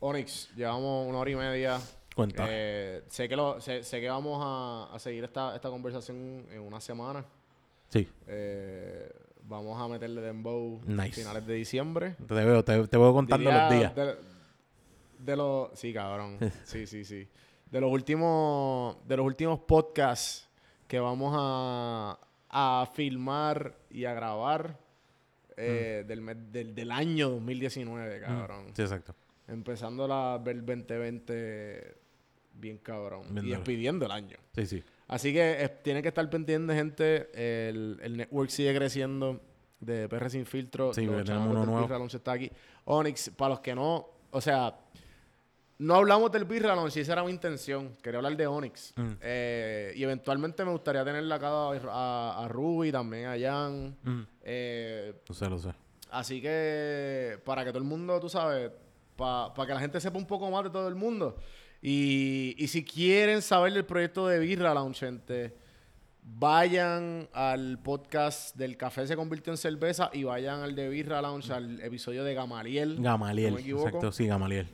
Onyx, 0.00 0.50
llevamos 0.54 1.08
una 1.08 1.18
hora 1.18 1.30
y 1.30 1.36
media. 1.36 1.80
Cuenta. 2.14 2.44
Eh, 2.46 3.02
sé, 3.08 3.28
que 3.28 3.34
lo, 3.36 3.60
sé, 3.60 3.82
sé 3.82 4.00
que 4.00 4.10
vamos 4.10 4.38
a, 4.44 4.94
a 4.94 4.98
seguir 4.98 5.24
esta, 5.24 5.54
esta 5.56 5.70
conversación 5.70 6.46
en 6.50 6.60
una 6.60 6.80
semana. 6.80 7.24
sí. 7.88 8.06
Eh, 8.26 9.10
vamos 9.46 9.80
a 9.80 9.88
meterle 9.88 10.20
Dembow 10.20 10.80
Nice. 10.86 11.12
finales 11.12 11.46
de 11.46 11.54
diciembre. 11.54 12.16
Te 12.26 12.34
veo, 12.34 12.64
te, 12.64 12.86
te 12.88 12.96
veo 12.96 13.12
contando 13.12 13.50
Diría 13.50 13.68
los 13.68 13.78
días. 13.78 13.94
De, 13.94 14.14
de 15.18 15.36
los... 15.36 15.70
Sí, 15.78 15.92
cabrón. 15.92 16.38
Sí, 16.64 16.86
sí, 16.86 17.04
sí. 17.04 17.28
De 17.70 17.80
los 17.80 17.90
últimos, 17.90 18.96
de 19.06 19.16
los 19.16 19.26
últimos 19.26 19.58
podcasts 19.60 20.48
que 20.86 20.98
vamos 21.00 21.34
a, 21.36 22.18
a 22.50 22.86
filmar 22.94 23.74
y 23.90 24.04
a 24.04 24.14
grabar 24.14 24.78
eh, 25.56 26.04
del, 26.06 26.20
mes- 26.20 26.52
del, 26.52 26.74
del 26.74 26.90
año 26.90 27.30
2019, 27.30 28.20
cabrón. 28.20 28.66
Sí, 28.74 28.82
exacto. 28.82 29.14
Empezando 29.48 30.06
la, 30.08 30.40
el 30.46 30.64
2020 30.64 31.96
bien 32.54 32.78
cabrón. 32.78 33.26
Bien 33.34 33.46
y 33.46 33.50
despidiendo 33.50 34.06
el 34.06 34.12
año. 34.12 34.36
Sí, 34.54 34.66
sí. 34.66 34.84
Así 35.08 35.32
que 35.32 35.62
eh, 35.64 35.68
tiene 35.82 36.02
que 36.02 36.08
estar 36.08 36.28
pendiente, 36.30 36.74
gente. 36.74 37.68
El, 37.68 37.98
el 38.02 38.16
network 38.16 38.50
sigue 38.50 38.74
creciendo 38.74 39.40
de 39.80 40.08
PR 40.08 40.30
Sin 40.30 40.46
Filtro. 40.46 40.92
Sí, 40.94 41.06
tenemos 41.06 41.50
uno 41.50 41.66
nuevo. 41.66 41.86
Birra 41.86 42.04
está 42.06 42.32
aquí. 42.32 42.50
Onyx, 42.84 43.30
para 43.36 43.50
los 43.50 43.60
que 43.60 43.74
no... 43.74 44.08
O 44.30 44.40
sea, 44.40 44.74
no 45.78 45.94
hablamos 45.96 46.30
del 46.32 46.44
Birra 46.44 46.74
y 46.94 47.00
esa 47.00 47.12
era 47.12 47.24
mi 47.24 47.30
intención. 47.30 47.96
Quería 48.02 48.18
hablar 48.18 48.36
de 48.36 48.46
Onyx. 48.46 48.92
Mm. 48.96 49.10
Eh, 49.20 49.92
y 49.96 50.02
eventualmente 50.02 50.64
me 50.64 50.70
gustaría 50.72 51.04
tenerla 51.04 51.36
acá 51.36 51.48
a, 51.48 51.70
a, 51.90 52.44
a 52.44 52.48
Ruby, 52.48 52.90
también 52.90 53.26
a 53.26 53.38
Jan. 53.38 53.96
Mm. 54.02 54.22
Eh, 54.42 55.14
Lo 55.28 55.34
sé, 55.34 55.48
lo 55.48 55.58
sé. 55.58 55.70
Así 56.10 56.40
que 56.40 57.38
para 57.44 57.64
que 57.64 57.70
todo 57.70 57.78
el 57.78 57.88
mundo, 57.88 58.20
tú 58.20 58.28
sabes, 58.28 58.70
para 59.16 59.52
que 59.66 59.74
la 59.74 59.80
gente 59.80 60.00
sepa 60.00 60.16
un 60.16 60.26
poco 60.26 60.50
más 60.50 60.64
de 60.64 60.70
todo 60.70 60.88
el 60.88 60.94
mundo. 60.94 61.36
Y, 61.86 62.54
y 62.56 62.68
si 62.68 62.82
quieren 62.82 63.42
saber 63.42 63.74
del 63.74 63.84
proyecto 63.84 64.26
de 64.26 64.38
Birra 64.38 64.72
Lounge, 64.72 65.00
gente, 65.00 65.54
vayan 66.22 67.28
al 67.34 67.78
podcast 67.82 68.56
del 68.56 68.78
Café 68.78 69.06
se 69.06 69.16
convirtió 69.16 69.52
en 69.52 69.58
cerveza 69.58 70.08
y 70.14 70.24
vayan 70.24 70.60
al 70.62 70.74
de 70.74 70.88
Birra 70.88 71.20
Lounge, 71.20 71.52
al 71.52 71.80
episodio 71.82 72.24
de 72.24 72.32
Gamaliel. 72.32 72.96
Gamaliel. 73.02 73.50
¿No 73.50 73.56
me 73.56 73.60
equivoco? 73.60 73.86
exacto, 73.88 74.12
sí, 74.12 74.26
Gamaliel. 74.26 74.66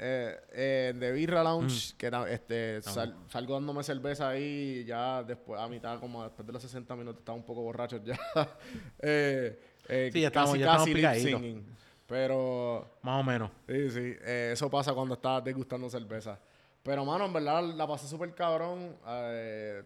Eh, 0.00 0.36
eh, 0.52 0.94
de 0.98 1.12
Birra 1.12 1.42
Lounge, 1.42 1.92
Mm. 1.92 1.96
que 1.98 2.32
este, 2.32 2.80
sal- 2.82 3.16
salgo 3.28 3.54
dándome 3.54 3.82
cerveza 3.82 4.30
ahí 4.30 4.84
ya 4.86 5.22
después, 5.24 5.60
a 5.60 5.68
mitad, 5.68 6.00
como 6.00 6.22
después 6.22 6.46
de 6.46 6.52
los 6.54 6.62
60 6.62 6.96
minutos, 6.96 7.18
estaba 7.20 7.36
un 7.36 7.44
poco 7.44 7.60
borracho 7.62 8.02
ya. 8.02 8.16
eh, 9.02 9.60
eh, 9.88 10.10
Sí, 10.12 10.20
ya 10.22 10.28
estamos- 10.28 10.56
ya 10.58 10.64
estamos 10.66 10.86
lip 10.86 10.96
picaditos. 10.96 11.40
singing. 11.40 11.66
Pero 12.08 12.88
Más 13.02 13.20
o 13.20 13.22
menos. 13.22 13.50
Sí, 13.68 13.90
sí. 13.90 14.00
eh, 14.22 14.50
eso 14.54 14.68
pasa 14.70 14.92
cuando 14.94 15.14
estás 15.14 15.44
degustando 15.44 15.88
cerveza. 15.90 16.38
Pero, 16.82 17.04
mano, 17.04 17.26
en 17.26 17.32
verdad 17.34 17.62
la 17.62 17.86
pasé 17.86 18.08
súper 18.08 18.34
cabrón. 18.34 18.96
eh, 19.06 19.82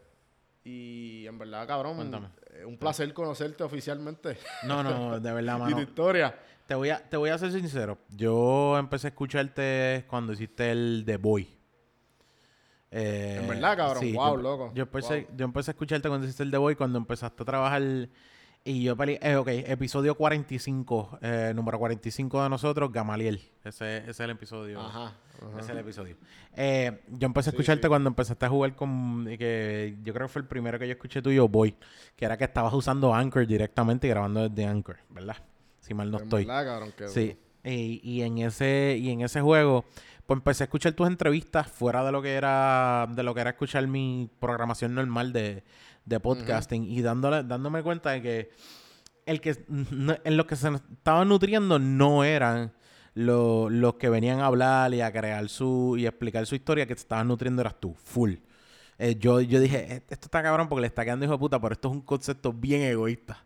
y 0.64 1.26
en 1.26 1.36
verdad, 1.36 1.66
cabrón, 1.66 1.96
Cuéntame. 1.96 2.28
eh, 2.54 2.64
un 2.64 2.78
placer 2.78 3.12
conocerte 3.12 3.64
oficialmente. 3.64 4.38
No, 4.62 4.84
no, 4.84 5.18
de 5.18 5.32
verdad, 5.32 5.54
y 5.56 5.58
tu 5.58 5.64
mano. 5.70 5.82
historia. 5.82 6.38
Te 6.68 6.76
voy, 6.76 6.90
a, 6.90 7.02
te 7.02 7.16
voy 7.16 7.30
a 7.30 7.36
ser 7.38 7.50
sincero. 7.50 7.98
Yo 8.10 8.78
empecé 8.78 9.08
a 9.08 9.10
escucharte 9.10 10.04
cuando 10.08 10.32
hiciste 10.32 10.70
el 10.70 11.02
The 11.04 11.16
Boy. 11.16 11.48
Eh, 12.92 13.38
En 13.42 13.48
verdad, 13.48 13.76
cabrón. 13.76 14.12
Wow, 14.14 14.36
yo, 14.36 14.42
loco. 14.42 14.72
Yo 14.74 14.82
empecé, 14.84 15.22
Wow. 15.26 15.36
yo 15.36 15.44
empecé 15.46 15.70
a 15.70 15.72
escucharte 15.72 16.08
cuando 16.08 16.26
hiciste 16.26 16.44
el 16.44 16.50
The 16.52 16.58
Boy, 16.58 16.76
cuando 16.76 16.98
empezaste 16.98 17.42
a 17.42 17.46
trabajar. 17.46 17.82
Y 18.64 18.84
yo 18.84 18.96
peleé. 18.96 19.18
Eh, 19.22 19.36
ok, 19.36 19.48
episodio 19.48 20.14
45. 20.14 21.18
eh, 21.20 21.52
número 21.54 21.78
45 21.78 22.42
de 22.44 22.48
nosotros, 22.48 22.92
Gamaliel. 22.92 23.40
Ese, 23.64 23.98
ese 23.98 24.10
es 24.10 24.20
el 24.20 24.30
episodio. 24.30 24.80
Ajá. 24.80 25.14
Ese 25.50 25.60
es 25.60 25.68
el 25.70 25.78
episodio. 25.78 26.16
Eh, 26.54 27.02
yo 27.08 27.26
empecé 27.26 27.50
a 27.50 27.52
escucharte 27.52 27.82
sí. 27.82 27.88
cuando 27.88 28.08
empezaste 28.08 28.46
a 28.46 28.48
jugar 28.48 28.76
con. 28.76 29.24
que 29.36 29.98
yo 30.04 30.14
creo 30.14 30.28
que 30.28 30.32
fue 30.32 30.42
el 30.42 30.48
primero 30.48 30.78
que 30.78 30.86
yo 30.86 30.92
escuché 30.92 31.20
tuyo, 31.20 31.48
Boy. 31.48 31.74
Que 32.14 32.24
era 32.24 32.36
que 32.36 32.44
estabas 32.44 32.72
usando 32.72 33.12
Anchor 33.12 33.46
directamente 33.46 34.06
y 34.06 34.10
grabando 34.10 34.48
desde 34.48 34.64
Anchor, 34.64 34.98
¿verdad? 35.08 35.36
Si 35.80 35.92
mal 35.94 36.12
no 36.12 36.18
estoy. 36.18 36.44
verdad, 36.44 36.64
cabrón, 36.64 36.92
que 36.96 37.08
Sí. 37.08 37.36
Y, 37.64 38.00
y 38.02 38.22
en 38.22 38.38
ese 38.38 38.96
y 39.00 39.10
en 39.10 39.22
ese 39.22 39.40
juego 39.40 39.84
pues 40.26 40.36
empecé 40.38 40.64
a 40.64 40.66
escuchar 40.66 40.92
tus 40.92 41.06
entrevistas 41.06 41.68
fuera 41.68 42.04
de 42.04 42.12
lo 42.12 42.22
que 42.22 42.34
era 42.34 43.08
de 43.10 43.22
lo 43.22 43.34
que 43.34 43.40
era 43.40 43.50
escuchar 43.50 43.86
mi 43.86 44.30
programación 44.40 44.94
normal 44.94 45.32
de, 45.32 45.62
de 46.04 46.18
podcasting 46.20 46.84
y 46.84 47.00
dándole 47.02 47.42
dándome 47.44 47.82
cuenta 47.82 48.10
de 48.10 48.22
que 48.22 48.50
el 49.26 49.40
que 49.40 49.56
en 49.68 50.36
lo 50.36 50.46
que 50.46 50.56
se 50.56 50.68
estaban 50.68 51.28
nutriendo 51.28 51.78
no 51.78 52.24
eran 52.24 52.72
lo- 53.14 53.68
los 53.70 53.94
que 53.94 54.08
venían 54.08 54.40
a 54.40 54.46
hablar 54.46 54.92
y 54.94 55.00
a 55.00 55.12
crear 55.12 55.48
su 55.48 55.96
y 55.98 56.06
a 56.06 56.08
explicar 56.08 56.46
su 56.46 56.54
historia 56.54 56.86
que 56.86 56.94
te 56.94 57.00
estaban 57.00 57.28
nutriendo 57.28 57.60
eras 57.62 57.78
tú 57.78 57.94
full. 57.94 58.34
Eh, 58.98 59.16
yo, 59.18 59.40
yo 59.40 59.60
dije, 59.60 59.78
"Eh, 59.96 60.02
esto 60.08 60.26
está 60.26 60.42
cabrón 60.42 60.68
porque 60.68 60.80
le 60.82 60.86
está 60.86 61.04
quedando 61.04 61.24
hijo 61.24 61.34
de 61.34 61.38
puta, 61.38 61.60
pero 61.60 61.72
esto 61.74 61.88
es 61.88 61.94
un 61.94 62.00
concepto 62.02 62.52
bien 62.52 62.82
egoísta 62.82 63.44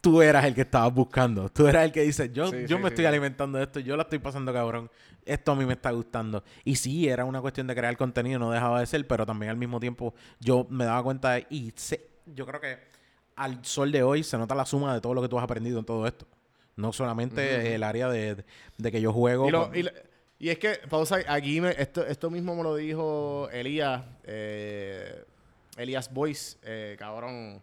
tú 0.00 0.22
eras 0.22 0.44
el 0.44 0.54
que 0.54 0.62
estabas 0.62 0.92
buscando. 0.94 1.48
Tú 1.50 1.66
eras 1.68 1.84
el 1.84 1.92
que 1.92 2.02
dice, 2.02 2.30
yo, 2.32 2.46
Sí, 2.50 2.62
yo 2.66 2.76
sí, 2.76 2.82
me 2.82 2.88
sí. 2.88 2.94
estoy 2.94 3.04
alimentando 3.06 3.58
de 3.58 3.64
esto, 3.64 3.80
yo 3.80 3.96
la 3.96 4.02
estoy 4.04 4.18
pasando 4.18 4.52
cabrón. 4.52 4.90
Esto 5.24 5.52
a 5.52 5.54
mí 5.56 5.64
me 5.66 5.74
está 5.74 5.90
gustando. 5.90 6.42
Y 6.64 6.76
sí, 6.76 7.08
era 7.08 7.24
una 7.24 7.40
cuestión 7.40 7.66
de 7.66 7.74
crear 7.74 7.96
contenido, 7.96 8.38
no 8.38 8.50
dejaba 8.50 8.80
de 8.80 8.86
ser, 8.86 9.06
pero 9.06 9.26
también 9.26 9.50
al 9.50 9.56
mismo 9.56 9.78
tiempo 9.78 10.14
yo 10.40 10.66
me 10.70 10.84
daba 10.84 11.02
cuenta 11.02 11.32
de- 11.32 11.46
y 11.50 11.72
sé, 11.76 12.08
yo 12.26 12.46
creo 12.46 12.60
que 12.60 12.78
al 13.36 13.64
sol 13.64 13.92
de 13.92 14.02
hoy 14.02 14.22
se 14.22 14.36
nota 14.38 14.54
la 14.54 14.64
suma 14.66 14.94
de 14.94 15.00
todo 15.00 15.14
lo 15.14 15.22
que 15.22 15.28
tú 15.28 15.38
has 15.38 15.44
aprendido 15.44 15.78
en 15.78 15.84
todo 15.84 16.06
esto. 16.06 16.26
No 16.76 16.92
solamente 16.92 17.74
el 17.74 17.82
área 17.82 18.08
de, 18.08 18.36
de- 18.36 18.44
de 18.78 18.92
que 18.92 19.00
yo 19.00 19.12
juego. 19.12 19.48
Y, 19.48 19.50
lo- 19.50 19.68
con- 19.68 19.76
y 19.76 19.82
lo- 19.82 19.90
y 20.38 20.48
es 20.48 20.58
que, 20.58 20.78
pausa, 20.88 21.18
aquí 21.28 21.60
me- 21.60 21.74
esto, 21.78 22.06
esto 22.06 22.30
mismo 22.30 22.56
me 22.56 22.62
lo 22.62 22.74
dijo 22.76 23.48
Elías, 23.52 24.02
eh, 24.24 25.24
Elías 25.76 26.12
Boyce, 26.12 26.56
eh, 26.62 26.96
cabrón. 26.98 27.62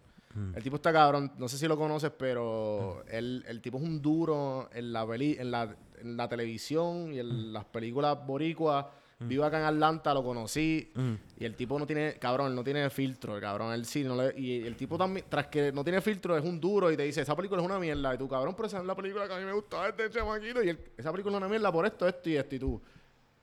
El 0.56 0.62
tipo 0.64 0.76
está 0.76 0.94
cabrón, 0.94 1.32
no 1.38 1.48
sé 1.48 1.58
si 1.58 1.68
lo 1.68 1.78
conoces, 1.78 2.12
pero 2.18 3.04
el, 3.10 3.44
el 3.48 3.60
tipo 3.62 3.78
es 3.78 3.84
un 3.84 4.02
duro 4.02 4.70
en 4.74 4.94
la, 4.94 5.06
peli- 5.08 5.36
en 5.40 5.50
la, 5.52 5.76
en 6.00 6.16
la 6.16 6.28
televisión 6.30 7.12
y 7.14 7.20
en 7.20 7.52
las 7.54 7.66
películas 7.66 8.18
boricuas. 8.26 8.86
Vivo 9.20 9.44
acá 9.46 9.58
en 9.58 9.66
Atlanta, 9.66 10.14
lo 10.14 10.24
conocí. 10.24 10.92
Y 11.40 11.44
el 11.46 11.56
tipo 11.56 11.80
no 11.80 11.88
tiene, 11.88 12.18
cabrón, 12.20 12.50
él 12.50 12.56
no 12.56 12.64
tiene 12.64 12.88
filtro, 12.92 13.34
el 13.36 13.42
cabrón. 13.42 13.74
Él 13.74 13.84
sí, 13.86 14.04
no 14.04 14.16
le- 14.16 14.40
y 14.40 14.62
el 14.62 14.76
tipo 14.76 14.96
también, 14.96 15.26
tras 15.28 15.48
que 15.48 15.72
no 15.72 15.84
tiene 15.84 16.02
filtro, 16.02 16.38
es 16.38 16.44
un 16.46 16.60
duro 16.60 16.92
y 16.92 16.98
te 16.98 17.02
dice, 17.02 17.22
esa 17.22 17.36
película 17.36 17.60
es 17.62 17.66
una 17.66 17.80
mierda. 17.80 18.14
Y 18.14 18.18
tú, 18.20 18.28
cabrón, 18.28 18.54
pero 18.56 18.68
esa 18.68 18.78
es 18.78 18.86
la 18.86 18.94
película 18.94 19.28
que 19.28 19.34
a 19.34 19.38
mí 19.40 19.46
me 19.46 19.54
gustaba 19.54 19.90
este 19.90 20.08
chamaquito. 20.12 20.62
Y 20.62 20.70
él, 20.70 20.80
esa 20.96 21.12
película 21.12 21.36
es 21.36 21.38
una 21.40 21.50
mierda 21.50 21.72
por 21.72 21.88
esto, 21.88 22.08
esto 22.08 22.30
y 22.30 22.36
esto. 22.36 22.54
Y 22.56 22.60
tú, 22.60 22.80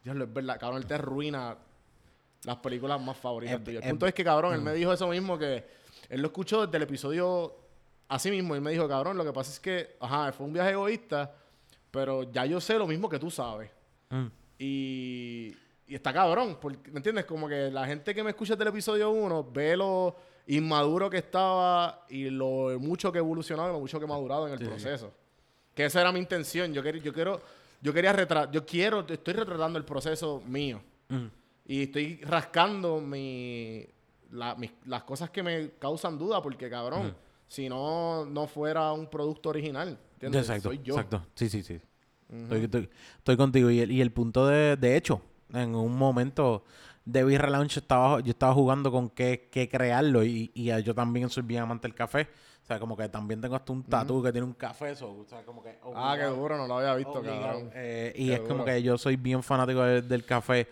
Dios, 0.05 0.17
es 0.17 0.33
verdad, 0.33 0.61
cabrón, 0.61 0.81
él 0.81 0.87
te 0.87 0.95
arruina 0.95 1.57
las 2.45 2.57
películas 2.59 3.01
más 3.03 3.17
favoritas 3.17 3.57
Eh. 3.57 3.71
El 3.71 3.77
eh, 3.79 3.91
punto 3.91 4.07
es 4.07 4.15
que, 4.15 4.23
cabrón, 4.23 4.55
él 4.55 4.61
me 4.61 4.75
dijo 4.75 4.93
eso 4.93 5.09
mismo 5.09 5.37
que 5.37 5.65
él 6.09 6.21
lo 6.21 6.27
escuchó 6.29 6.67
desde 6.67 6.77
el 6.77 6.83
episodio 6.85 7.55
así 8.09 8.31
mismo. 8.31 8.55
Y 8.55 8.59
él 8.59 8.63
me 8.63 8.71
dijo, 8.71 8.89
cabrón, 8.89 9.17
lo 9.17 9.25
que 9.25 9.33
pasa 9.33 9.51
es 9.51 9.61
que, 9.61 9.97
ajá, 10.01 10.33
fue 10.33 10.47
un 10.47 10.53
viaje 10.53 10.71
egoísta, 10.73 11.35
pero 11.91 12.25
ya 12.31 12.45
yo 12.47 12.61
sé 12.61 12.79
lo 12.79 12.87
mismo 12.87 13.09
que 13.09 13.19
tú 13.19 13.31
sabes. 13.31 13.71
Mm. 14.11 14.27
Y, 14.59 15.55
y 15.87 15.95
está 15.95 16.13
cabrón, 16.13 16.59
porque, 16.61 16.91
¿me 16.91 16.99
entiendes? 16.99 17.25
Como 17.25 17.49
que 17.49 17.71
la 17.71 17.87
gente 17.87 18.15
que 18.15 18.23
me 18.23 18.31
escucha 18.31 18.57
del 18.57 18.69
episodio 18.69 19.11
1 19.11 19.51
ve 19.53 19.77
lo 19.77 20.17
inmaduro 20.47 21.09
que 21.11 21.19
estaba 21.19 22.05
y 22.09 22.29
lo 22.31 22.79
mucho 22.79 23.11
que 23.11 23.19
ha 23.19 23.21
evolucionado 23.21 23.71
y 23.71 23.73
lo 23.73 23.81
mucho 23.81 23.99
que 23.99 24.05
ha 24.05 24.09
madurado 24.09 24.47
en 24.47 24.55
el 24.55 24.59
proceso. 24.67 25.13
Que 25.75 25.87
esa 25.87 26.01
era 26.01 26.13
mi 26.13 26.21
intención. 26.21 26.73
Yo, 26.73 26.83
quer- 26.83 27.01
yo 27.03 27.13
quiero, 27.13 27.41
yo 27.81 27.93
quería 27.93 28.13
retratar, 28.13 28.51
yo 28.53 28.65
quiero, 28.65 29.05
estoy 29.09 29.35
retratando 29.35 29.79
el 29.79 29.85
proceso 29.85 30.43
mío. 30.47 30.81
Mm. 31.09 31.27
Y 31.67 31.83
estoy 31.85 32.21
rascando 32.23 33.01
mi, 33.01 33.87
la- 34.35 34.55
mis- 34.57 34.73
las 34.85 35.05
cosas 35.05 35.31
que 35.31 35.43
me 35.43 35.71
causan 35.79 36.19
duda, 36.19 36.43
porque 36.43 36.69
cabrón, 36.69 37.15
si 37.49 37.69
no, 37.69 38.25
no 38.27 38.47
fuera 38.47 38.93
un 38.93 39.09
producto 39.09 39.49
original. 39.51 39.99
¿entiendes? 40.15 40.43
Exacto, 40.49 40.69
Soy 40.69 40.81
yo. 40.83 40.95
exacto. 40.95 41.27
Sí, 41.35 41.49
sí, 41.49 41.63
sí. 41.63 41.81
estoy, 42.31 42.65
estoy- 42.65 42.91
estoy 43.19 43.37
contigo. 43.37 43.71
Y 43.71 43.81
el, 43.81 43.91
y 43.93 44.01
el 44.01 44.11
punto 44.13 44.47
de, 44.47 44.77
de 44.77 44.97
hecho, 44.97 45.21
en 45.53 45.75
un 45.75 45.97
momento 45.97 46.65
de 47.05 47.23
Lounge 47.23 47.79
estaba, 47.81 48.21
yo 48.21 48.31
estaba 48.31 48.55
jugando 48.55 48.91
con 48.91 49.11
qué, 49.11 49.49
qué 49.53 49.69
crearlo 49.69 50.25
y, 50.25 50.51
y 50.55 50.65
yo 50.83 50.95
también 50.95 51.29
soy 51.29 51.43
bien 51.43 51.63
amante 51.63 51.87
del 51.87 51.95
café. 51.95 52.29
O 52.63 52.67
sea, 52.67 52.81
como 52.81 52.97
que 52.97 53.07
también 53.11 53.43
tengo 53.43 53.55
hasta 53.57 53.73
un 53.75 53.83
tatu 53.85 54.23
que 54.23 54.33
tiene 54.33 54.47
un 54.47 54.55
café. 54.55 54.97
so, 54.97 55.11
o 55.21 55.25
sea, 55.29 55.45
como 55.45 55.63
que 55.63 55.79
Ah, 55.95 56.17
qué 56.19 56.25
duro, 56.25 56.57
no 56.57 56.67
lo 56.67 56.79
había 56.79 56.95
visto, 56.95 57.13
obligado. 57.19 57.43
cabrón. 57.43 57.71
Eh, 57.75 58.13
y 58.17 58.29
Qué 58.29 58.35
es 58.35 58.41
como 58.41 58.55
duro. 58.55 58.65
que 58.65 58.83
yo 58.83 58.97
soy 58.97 59.17
bien 59.17 59.43
fanático 59.43 59.83
de- 59.83 60.01
del 60.01 60.25
café. 60.25 60.67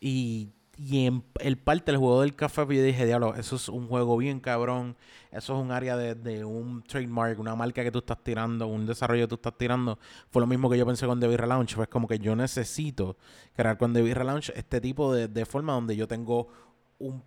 Y, 0.00 0.48
y 0.76 1.06
en 1.06 1.22
el 1.40 1.58
parte 1.58 1.92
del 1.92 1.98
juego 1.98 2.22
del 2.22 2.34
café, 2.34 2.64
pues 2.64 2.78
yo 2.78 2.84
dije, 2.84 3.04
diablo, 3.04 3.34
eso 3.34 3.56
es 3.56 3.68
un 3.68 3.88
juego 3.88 4.16
bien 4.16 4.40
cabrón. 4.40 4.96
Eso 5.30 5.56
es 5.56 5.62
un 5.62 5.70
área 5.70 5.96
de, 5.96 6.14
de 6.14 6.44
un 6.44 6.82
trademark, 6.82 7.38
una 7.38 7.54
marca 7.54 7.82
que 7.82 7.90
tú 7.90 7.98
estás 7.98 8.22
tirando, 8.22 8.66
un 8.66 8.86
desarrollo 8.86 9.24
que 9.24 9.28
tú 9.28 9.34
estás 9.36 9.56
tirando. 9.56 9.98
Fue 10.30 10.40
lo 10.40 10.46
mismo 10.46 10.70
que 10.70 10.78
yo 10.78 10.86
pensé 10.86 11.06
con 11.06 11.20
The 11.20 11.28
Beer 11.28 11.46
Lounge. 11.46 11.76
Pues 11.76 11.88
como 11.88 12.08
que 12.08 12.18
yo 12.18 12.34
necesito 12.36 13.16
crear 13.54 13.76
con 13.78 13.92
The 13.92 14.02
Beer 14.02 14.24
Lounge 14.24 14.52
este 14.56 14.80
tipo 14.80 15.12
de, 15.14 15.28
de 15.28 15.46
forma 15.46 15.74
donde 15.74 15.94
yo 15.94 16.08
tengo 16.08 16.48
un 16.98 17.22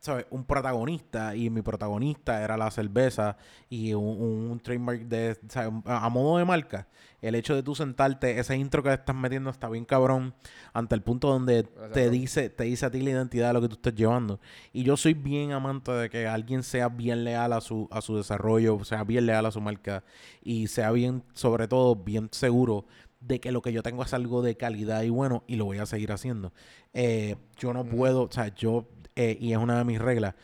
¿sabes? 0.00 0.26
Un 0.30 0.44
protagonista 0.44 1.36
y 1.36 1.50
mi 1.50 1.62
protagonista 1.62 2.42
era 2.42 2.56
la 2.56 2.70
cerveza 2.70 3.36
y 3.68 3.92
un, 3.92 4.50
un 4.50 4.60
trademark 4.60 5.02
de, 5.02 5.38
¿sabes? 5.48 5.72
A 5.84 6.08
modo 6.08 6.38
de 6.38 6.44
marca. 6.44 6.88
El 7.20 7.34
hecho 7.34 7.54
de 7.54 7.62
tú 7.62 7.74
sentarte, 7.74 8.38
ese 8.38 8.56
intro 8.56 8.82
que 8.82 8.92
estás 8.92 9.14
metiendo 9.14 9.50
está 9.50 9.68
bien 9.68 9.84
cabrón, 9.84 10.34
ante 10.72 10.94
el 10.94 11.02
punto 11.02 11.28
donde 11.28 11.64
te 11.92 12.08
dice, 12.08 12.48
te 12.48 12.64
dice 12.64 12.86
a 12.86 12.90
ti 12.90 13.02
la 13.02 13.10
identidad 13.10 13.48
de 13.48 13.52
lo 13.54 13.60
que 13.60 13.68
tú 13.68 13.74
estás 13.74 13.94
llevando. 13.94 14.40
Y 14.72 14.84
yo 14.84 14.96
soy 14.96 15.12
bien 15.12 15.52
amante 15.52 15.92
de 15.92 16.08
que 16.08 16.26
alguien 16.26 16.62
sea 16.62 16.88
bien 16.88 17.24
leal 17.24 17.52
a 17.52 17.60
su, 17.60 17.88
a 17.90 18.00
su 18.00 18.16
desarrollo, 18.16 18.82
sea 18.84 19.04
bien 19.04 19.26
leal 19.26 19.44
a 19.44 19.50
su 19.50 19.60
marca 19.60 20.02
y 20.42 20.68
sea 20.68 20.90
bien, 20.92 21.22
sobre 21.34 21.68
todo, 21.68 21.94
bien 21.94 22.28
seguro 22.32 22.86
de 23.20 23.38
que 23.38 23.52
lo 23.52 23.60
que 23.60 23.72
yo 23.72 23.82
tengo 23.82 24.02
es 24.02 24.14
algo 24.14 24.40
de 24.40 24.56
calidad 24.56 25.02
y 25.02 25.10
bueno 25.10 25.44
y 25.46 25.56
lo 25.56 25.66
voy 25.66 25.78
a 25.78 25.86
seguir 25.86 26.10
haciendo. 26.12 26.52
Eh, 26.94 27.36
yo 27.58 27.72
no 27.74 27.84
puedo, 27.84 28.22
o 28.22 28.32
sea, 28.32 28.54
yo, 28.54 28.88
eh, 29.16 29.36
y 29.40 29.52
es 29.52 29.58
una 29.58 29.78
de 29.78 29.84
mis 29.84 30.00
reglas, 30.00 30.34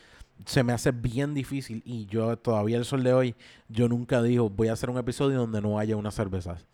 se 0.45 0.63
me 0.63 0.73
hace 0.73 0.91
bien 0.91 1.33
difícil 1.33 1.81
y 1.85 2.05
yo 2.05 2.37
todavía 2.37 2.77
el 2.77 2.85
sol 2.85 3.03
de 3.03 3.13
hoy, 3.13 3.35
yo 3.69 3.87
nunca 3.87 4.21
digo 4.21 4.49
voy 4.49 4.67
a 4.67 4.73
hacer 4.73 4.89
un 4.89 4.97
episodio 4.97 5.39
donde 5.39 5.61
no 5.61 5.79
haya 5.79 5.95
unas 5.95 6.15
cervezas. 6.15 6.65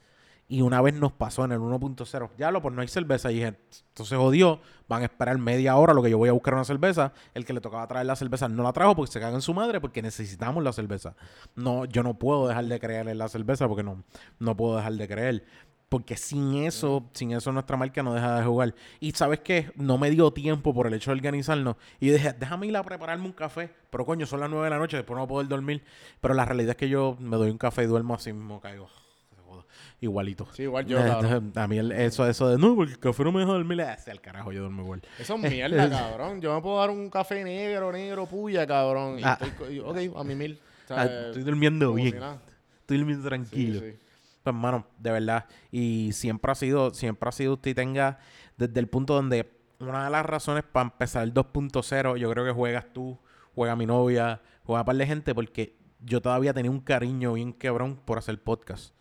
Y 0.49 0.61
una 0.61 0.81
vez 0.81 0.93
nos 0.93 1.13
pasó 1.13 1.45
en 1.45 1.53
el 1.53 1.59
1.0, 1.59 2.29
ya 2.37 2.51
lo, 2.51 2.61
pues 2.61 2.75
no 2.75 2.81
hay 2.81 2.87
cerveza. 2.87 3.31
Y 3.31 3.35
dije, 3.35 3.55
entonces 3.89 4.17
jodió, 4.17 4.59
van 4.89 5.01
a 5.01 5.05
esperar 5.05 5.37
media 5.37 5.77
hora 5.77 5.93
lo 5.93 6.03
que 6.03 6.09
yo 6.09 6.17
voy 6.17 6.29
a 6.29 6.33
buscar 6.33 6.53
una 6.53 6.65
cerveza. 6.65 7.13
El 7.33 7.45
que 7.45 7.53
le 7.53 7.61
tocaba 7.61 7.87
traer 7.87 8.05
la 8.05 8.15
cerveza 8.15 8.49
no 8.49 8.61
la 8.61 8.73
trajo 8.73 8.95
porque 8.95 9.11
se 9.11 9.19
caga 9.19 9.35
en 9.35 9.41
su 9.41 9.53
madre 9.53 9.79
porque 9.79 10.01
necesitamos 10.01 10.61
la 10.63 10.73
cerveza. 10.73 11.15
No, 11.55 11.85
yo 11.85 12.03
no 12.03 12.19
puedo 12.19 12.47
dejar 12.49 12.65
de 12.65 12.79
creer 12.79 13.07
en 13.07 13.17
la 13.17 13.29
cerveza 13.29 13.67
porque 13.67 13.83
no, 13.83 14.03
no 14.39 14.55
puedo 14.55 14.75
dejar 14.75 14.93
de 14.93 15.07
creer. 15.07 15.45
Porque 15.89 16.17
sin 16.17 16.55
eso, 16.63 17.07
sin 17.13 17.31
eso 17.33 17.51
nuestra 17.51 17.77
marca 17.77 18.01
no 18.01 18.13
deja 18.15 18.39
de 18.39 18.45
jugar. 18.45 18.73
Y 18.99 19.11
sabes 19.11 19.41
qué, 19.41 19.71
no 19.75 19.97
me 19.99 20.09
dio 20.09 20.31
tiempo 20.33 20.73
por 20.73 20.87
el 20.87 20.93
hecho 20.95 21.11
de 21.11 21.17
organizarnos. 21.17 21.75
Y 21.99 22.09
dije, 22.09 22.33
déjame 22.33 22.65
ir 22.67 22.75
a 22.77 22.83
prepararme 22.83 23.25
un 23.25 23.31
café. 23.33 23.69
Pero 23.91 24.03
coño, 24.05 24.25
son 24.25 24.39
las 24.39 24.49
9 24.49 24.63
de 24.65 24.69
la 24.71 24.79
noche, 24.79 24.97
después 24.97 25.15
no 25.15 25.21
voy 25.21 25.25
a 25.25 25.29
poder 25.29 25.47
dormir. 25.49 25.83
Pero 26.19 26.33
la 26.33 26.45
realidad 26.45 26.71
es 26.71 26.77
que 26.77 26.89
yo 26.89 27.15
me 27.19 27.37
doy 27.37 27.51
un 27.51 27.59
café 27.59 27.83
y 27.83 27.85
duermo 27.85 28.15
así 28.15 28.33
mismo, 28.33 28.59
caigo. 28.59 28.89
Igualito. 30.01 30.47
Sí, 30.53 30.63
igual 30.63 30.85
yo. 30.85 30.99
A 30.99 31.67
mí 31.67 31.77
el- 31.77 31.91
eso, 31.93 32.27
eso 32.27 32.49
de 32.49 32.57
no, 32.57 32.75
porque 32.75 32.93
el 32.93 32.99
café 32.99 33.23
no 33.23 33.31
me 33.31 33.39
deja 33.39 33.53
dormir. 33.53 33.77
Sea 33.99 34.11
el 34.13 34.19
carajo, 34.19 34.51
yo 34.51 34.61
duermo 34.61 34.81
igual. 34.81 35.01
Eso 35.17 35.35
es 35.35 35.41
mierda, 35.63 35.89
cabrón. 35.89 36.41
Yo 36.41 36.53
me 36.55 36.61
puedo 36.61 36.79
dar 36.79 36.89
un 36.89 37.09
café 37.09 37.43
negro, 37.43 37.91
negro, 37.91 38.25
puya, 38.25 38.67
cabrón. 38.67 39.19
Y 39.19 39.23
Ah. 39.23 39.37
estoy 39.39 39.79
ok, 39.79 40.17
a 40.17 40.23
mi 40.23 40.35
mil. 40.35 40.59
O 40.89 40.93
Ah, 40.93 41.05
estoy 41.05 41.43
durmiendo 41.43 41.93
bien. 41.93 42.15
Estoy 42.81 42.97
durmiendo 42.97 43.23
Sí, 43.23 43.29
tranquilo. 43.29 43.79
sí. 43.79 43.95
Pues, 44.43 44.53
hermano, 44.53 44.85
de 44.97 45.11
verdad. 45.11 45.45
Y 45.71 46.11
siempre 46.11 46.51
ha 46.51 46.55
sido, 46.55 46.93
siempre 46.93 47.29
ha 47.29 47.31
sido 47.31 47.53
usted 47.53 47.71
y 47.71 47.73
tenga 47.73 48.19
desde 48.57 48.79
el 48.79 48.87
punto 48.87 49.13
donde 49.13 49.49
una 49.79 50.05
de 50.05 50.09
las 50.09 50.25
razones 50.25 50.63
para 50.69 50.85
empezar 50.85 51.23
el 51.23 51.33
2.0, 51.33 52.17
yo 52.17 52.29
creo 52.29 52.45
que 52.45 52.51
juegas 52.51 52.91
tú, 52.91 53.17
juega 53.55 53.75
mi 53.75 53.85
novia, 53.85 54.41
juega 54.65 54.81
un 54.81 54.85
par 54.85 54.95
de 54.95 55.05
gente, 55.05 55.33
porque 55.33 55.77
yo 56.01 56.21
todavía 56.21 56.53
tenía 56.53 56.71
un 56.71 56.81
cariño 56.81 57.33
bien 57.33 57.53
quebrón 57.53 57.95
por 57.95 58.17
hacer 58.17 58.41
podcast. 58.41 58.93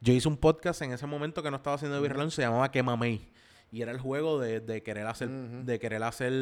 Yo 0.00 0.14
hice 0.14 0.28
un 0.28 0.36
podcast 0.36 0.80
en 0.82 0.92
ese 0.92 1.06
momento 1.06 1.42
que 1.42 1.50
no 1.50 1.58
estaba 1.58 1.76
haciendo 1.76 2.00
Beer 2.00 2.16
Lounge, 2.16 2.36
se 2.36 2.42
llamaba 2.42 2.70
Quema 2.70 2.96
May. 2.96 3.30
Y 3.70 3.82
era 3.82 3.92
el 3.92 4.00
juego 4.00 4.40
de, 4.40 4.60
de 4.60 4.82
querer 4.82 5.06
hacer, 5.06 5.28
de 5.28 5.78
querer 5.78 6.02
hacer 6.02 6.32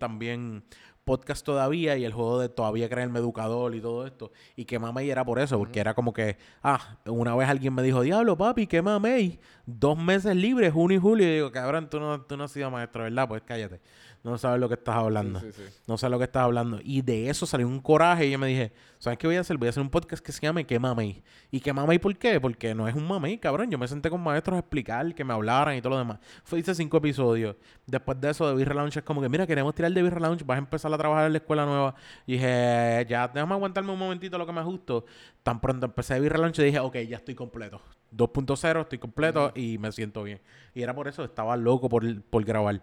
también 0.00 0.64
podcast 1.04 1.44
todavía 1.44 1.96
y 1.96 2.04
el 2.04 2.12
juego 2.12 2.38
de 2.38 2.48
todavía 2.48 2.88
creerme 2.88 3.18
educador 3.18 3.74
y 3.74 3.80
todo 3.80 4.06
esto. 4.06 4.32
Y 4.56 4.64
Quema 4.64 4.92
May 4.92 5.10
era 5.10 5.24
por 5.24 5.38
eso, 5.38 5.58
porque 5.58 5.80
era 5.80 5.94
como 5.94 6.12
que, 6.12 6.36
ah, 6.62 6.98
una 7.06 7.34
vez 7.34 7.48
alguien 7.48 7.74
me 7.74 7.82
dijo, 7.82 8.02
diablo, 8.02 8.36
papi, 8.36 8.66
Quema 8.66 8.98
May, 8.98 9.40
dos 9.66 9.98
meses 9.98 10.36
libres, 10.36 10.72
junio 10.72 10.98
y 10.98 11.00
julio. 11.00 11.26
Y 11.26 11.34
digo, 11.34 11.52
cabrón, 11.52 11.88
tú 11.90 11.98
no, 12.00 12.20
tú 12.22 12.36
no 12.36 12.44
has 12.44 12.52
sido 12.52 12.70
maestro, 12.70 13.04
¿verdad? 13.04 13.28
Pues 13.28 13.42
cállate. 13.44 13.80
No 14.24 14.38
sabes 14.38 14.60
lo 14.60 14.68
que 14.68 14.74
estás 14.74 14.94
hablando. 14.94 15.40
Sí, 15.40 15.50
sí, 15.50 15.62
sí. 15.66 15.80
No 15.88 15.98
sé 15.98 16.08
lo 16.08 16.16
que 16.16 16.24
estás 16.24 16.44
hablando. 16.44 16.78
Y 16.84 17.02
de 17.02 17.28
eso 17.28 17.44
salió 17.44 17.66
un 17.66 17.80
coraje. 17.80 18.26
Y 18.26 18.30
yo 18.30 18.38
me 18.38 18.46
dije, 18.46 18.72
¿sabes 18.98 19.18
qué 19.18 19.26
voy 19.26 19.34
a 19.34 19.40
hacer? 19.40 19.56
Voy 19.56 19.66
a 19.66 19.70
hacer 19.70 19.82
un 19.82 19.90
podcast 19.90 20.24
que 20.24 20.30
se 20.30 20.40
llame 20.40 20.64
¿Qué 20.64 20.78
mamey? 20.78 21.24
¿Y 21.50 21.58
qué 21.58 21.72
mamey 21.72 21.98
por 21.98 22.16
qué? 22.16 22.40
Porque 22.40 22.72
no 22.72 22.86
es 22.86 22.94
un 22.94 23.06
mamey, 23.06 23.38
cabrón. 23.38 23.68
Yo 23.68 23.78
me 23.78 23.88
senté 23.88 24.10
con 24.10 24.20
maestros 24.20 24.54
a 24.54 24.60
explicar, 24.60 25.12
que 25.12 25.24
me 25.24 25.32
hablaran 25.32 25.76
y 25.76 25.82
todo 25.82 25.94
lo 25.94 25.98
demás. 25.98 26.20
Fue, 26.44 26.60
hice 26.60 26.72
cinco 26.72 26.98
episodios. 26.98 27.56
Después 27.84 28.20
de 28.20 28.30
eso, 28.30 28.48
de 28.48 28.54
Birra 28.54 28.74
Lounge 28.74 29.00
es 29.00 29.04
como 29.04 29.20
que, 29.20 29.28
mira, 29.28 29.44
queremos 29.44 29.74
tirar 29.74 29.90
de 29.92 30.02
Birra 30.02 30.20
Lounge. 30.20 30.44
Vas 30.44 30.54
a 30.54 30.58
empezar 30.58 30.94
a 30.94 30.98
trabajar 30.98 31.26
en 31.26 31.32
la 31.32 31.38
escuela 31.38 31.66
nueva. 31.66 31.96
Y 32.24 32.34
dije, 32.34 33.04
ya, 33.08 33.26
déjame 33.26 33.54
aguantarme 33.54 33.92
un 33.92 33.98
momentito 33.98 34.38
lo 34.38 34.46
que 34.46 34.52
me 34.52 34.60
ajusto. 34.60 35.04
Tan 35.42 35.60
pronto 35.60 35.86
empecé 35.86 36.14
de 36.14 36.20
Birra 36.20 36.38
Lounge 36.38 36.62
y 36.62 36.66
dije, 36.66 36.78
ok, 36.78 36.96
ya 36.98 37.16
estoy 37.16 37.34
completo. 37.34 37.82
2.0, 38.16 38.82
estoy 38.82 38.98
completo 38.98 39.50
y 39.56 39.78
me 39.78 39.90
siento 39.90 40.22
bien. 40.22 40.40
Y 40.74 40.82
era 40.82 40.94
por 40.94 41.08
eso, 41.08 41.24
estaba 41.24 41.56
loco 41.56 41.88
por, 41.88 42.22
por 42.22 42.44
grabar. 42.44 42.80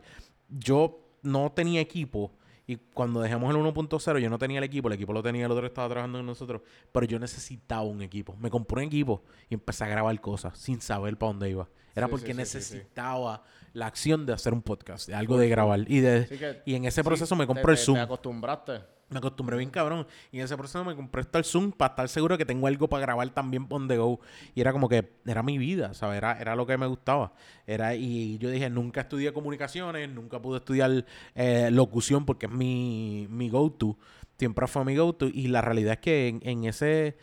Yo 0.50 1.09
no 1.22 1.52
tenía 1.52 1.82
equipo. 1.82 2.32
Y 2.68 2.76
cuando 2.76 3.20
dejamos 3.22 3.50
el 3.50 3.60
1.0, 3.60 4.20
yo 4.20 4.30
no 4.30 4.38
tenía 4.38 4.60
el 4.60 4.64
equipo. 4.64 4.90
El 4.90 4.94
equipo 4.94 5.12
lo 5.12 5.24
tenía 5.24 5.46
el 5.48 5.52
otro 5.52 5.66
estaba 5.66 5.88
trabajando 5.90 6.20
con 6.20 6.26
nosotros. 6.28 6.62
Pero 6.92 7.06
yo 7.08 7.18
necesitaba 7.18 7.82
un 7.82 8.02
equipo. 8.04 8.36
Me 8.40 8.52
compré 8.52 8.82
un 8.82 8.88
equipo 8.88 9.24
y 9.50 9.56
empecé 9.56 9.86
a 9.86 9.88
grabar 9.88 10.22
cosas 10.22 10.58
sin 10.60 10.80
saber 10.80 11.18
para 11.18 11.32
dónde 11.32 11.50
iba. 11.50 11.68
Era 11.96 12.06
Sí, 12.06 12.12
porque 12.12 12.28
sí, 12.28 12.32
sí, 12.34 12.38
necesitaba 12.38 13.44
la 13.74 13.88
acción 13.88 14.26
de 14.28 14.34
hacer 14.34 14.54
un 14.54 14.62
podcast, 14.62 15.08
de 15.08 15.16
algo 15.16 15.38
de 15.40 15.50
grabar. 15.50 15.80
Y, 15.92 16.00
de, 16.00 16.28
que- 16.28 16.62
y 16.66 16.76
en 16.76 16.86
ese 16.86 17.04
proceso 17.04 17.36
me 17.36 17.46
te- 17.46 17.48
compré 17.48 17.72
el 17.72 17.78
Zoom. 17.80 17.96
Te 17.98 18.02
acostumbraste. 18.04 18.82
Me 19.10 19.18
acostumbré 19.18 19.58
bien 19.58 19.70
cabrón. 19.72 20.06
Y 20.32 20.38
en 20.38 20.46
ese 20.46 20.56
proceso 20.56 20.84
me 20.86 20.96
compré 20.96 21.22
hasta 21.22 21.40
el 21.40 21.44
Zoom 21.44 21.72
para 21.72 21.92
estar 21.92 22.10
seguro 22.10 22.38
que 22.38 22.46
tengo 22.46 22.68
algo 22.68 22.88
para 22.88 23.02
grabar 23.02 23.30
también 23.32 23.66
on 23.70 23.88
the 23.88 23.98
go. 23.98 24.20
Y 24.54 24.62
era 24.62 24.72
como 24.72 24.88
que 24.88 25.10
era 25.26 25.42
mi 25.42 25.58
vida, 25.58 25.94
¿sabes? 25.94 26.18
Era, 26.18 26.40
era 26.40 26.56
lo 26.56 26.68
que 26.68 26.78
me 26.78 26.86
gustaba. 26.86 27.34
Era, 27.66 27.96
y 27.96 28.38
yo 28.38 28.50
dije, 28.52 28.70
nunca 28.70 29.02
estudié 29.02 29.34
comunicaciones, 29.34 30.10
nunca 30.10 30.40
pude 30.42 30.60
estudiar 30.60 31.06
eh, 31.36 31.70
locución 31.72 32.26
porque 32.26 32.46
es 32.46 32.52
mi, 32.52 33.28
mi 33.30 33.50
go-to. 33.50 33.98
Siempre 34.38 34.68
fue 34.68 34.86
mi 34.86 34.96
go-to. 34.96 35.28
Y 35.28 35.48
la 35.48 35.62
realidad 35.62 35.94
es 35.94 36.00
que 36.00 36.28
en, 36.28 36.42
en 36.44 36.66
ese, 36.66 37.18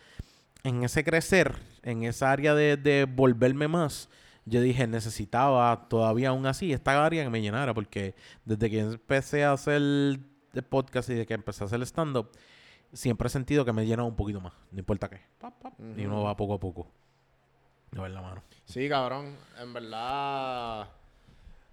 en 0.65 0.83
ese 0.83 1.05
crecer, 1.05 1.55
en 1.83 2.03
esa 2.03 2.33
área 2.33 2.55
de, 2.55 2.77
de 2.77 3.05
volverme 3.05 3.69
más, 3.69 4.09
yo 4.45 4.61
dije, 4.61 4.87
necesitaba 4.87 5.89
todavía 5.89 6.29
aún 6.29 6.47
así 6.47 6.73
esta 6.73 7.05
área 7.05 7.25
que 7.25 7.31
me 7.31 7.43
llenara, 7.43 7.75
porque 7.75 8.15
desde 8.45 8.71
que 8.71 8.79
empecé 8.81 9.45
a 9.45 9.53
hacer 9.53 10.21
el 10.61 10.65
podcast 10.66 11.09
y 11.11 11.15
de 11.15 11.27
que 11.27 11.35
empecé 11.35 11.65
a 11.65 11.66
hacer 11.66 11.81
stand-up, 11.83 12.31
siempre 12.93 13.27
he 13.27 13.31
sentido 13.31 13.65
que 13.65 13.73
me 13.73 13.85
llena 13.87 14.05
un 14.05 14.16
poquito 14.16 14.41
más, 14.41 14.53
no 14.73 14.78
importa 14.78 15.09
qué. 15.09 15.20
Pap, 15.39 15.55
pap, 15.61 15.74
Y 15.97 16.05
uno 16.07 16.23
va 16.23 16.37
poco 16.37 16.55
a 16.55 16.61
poco. 16.61 16.89
A 17.97 18.03
ver 18.03 18.11
la 18.11 18.20
mano. 18.23 18.43
Sí, 18.65 18.89
cabrón. 18.89 19.37
En 19.61 19.73
verdad. 19.73 20.89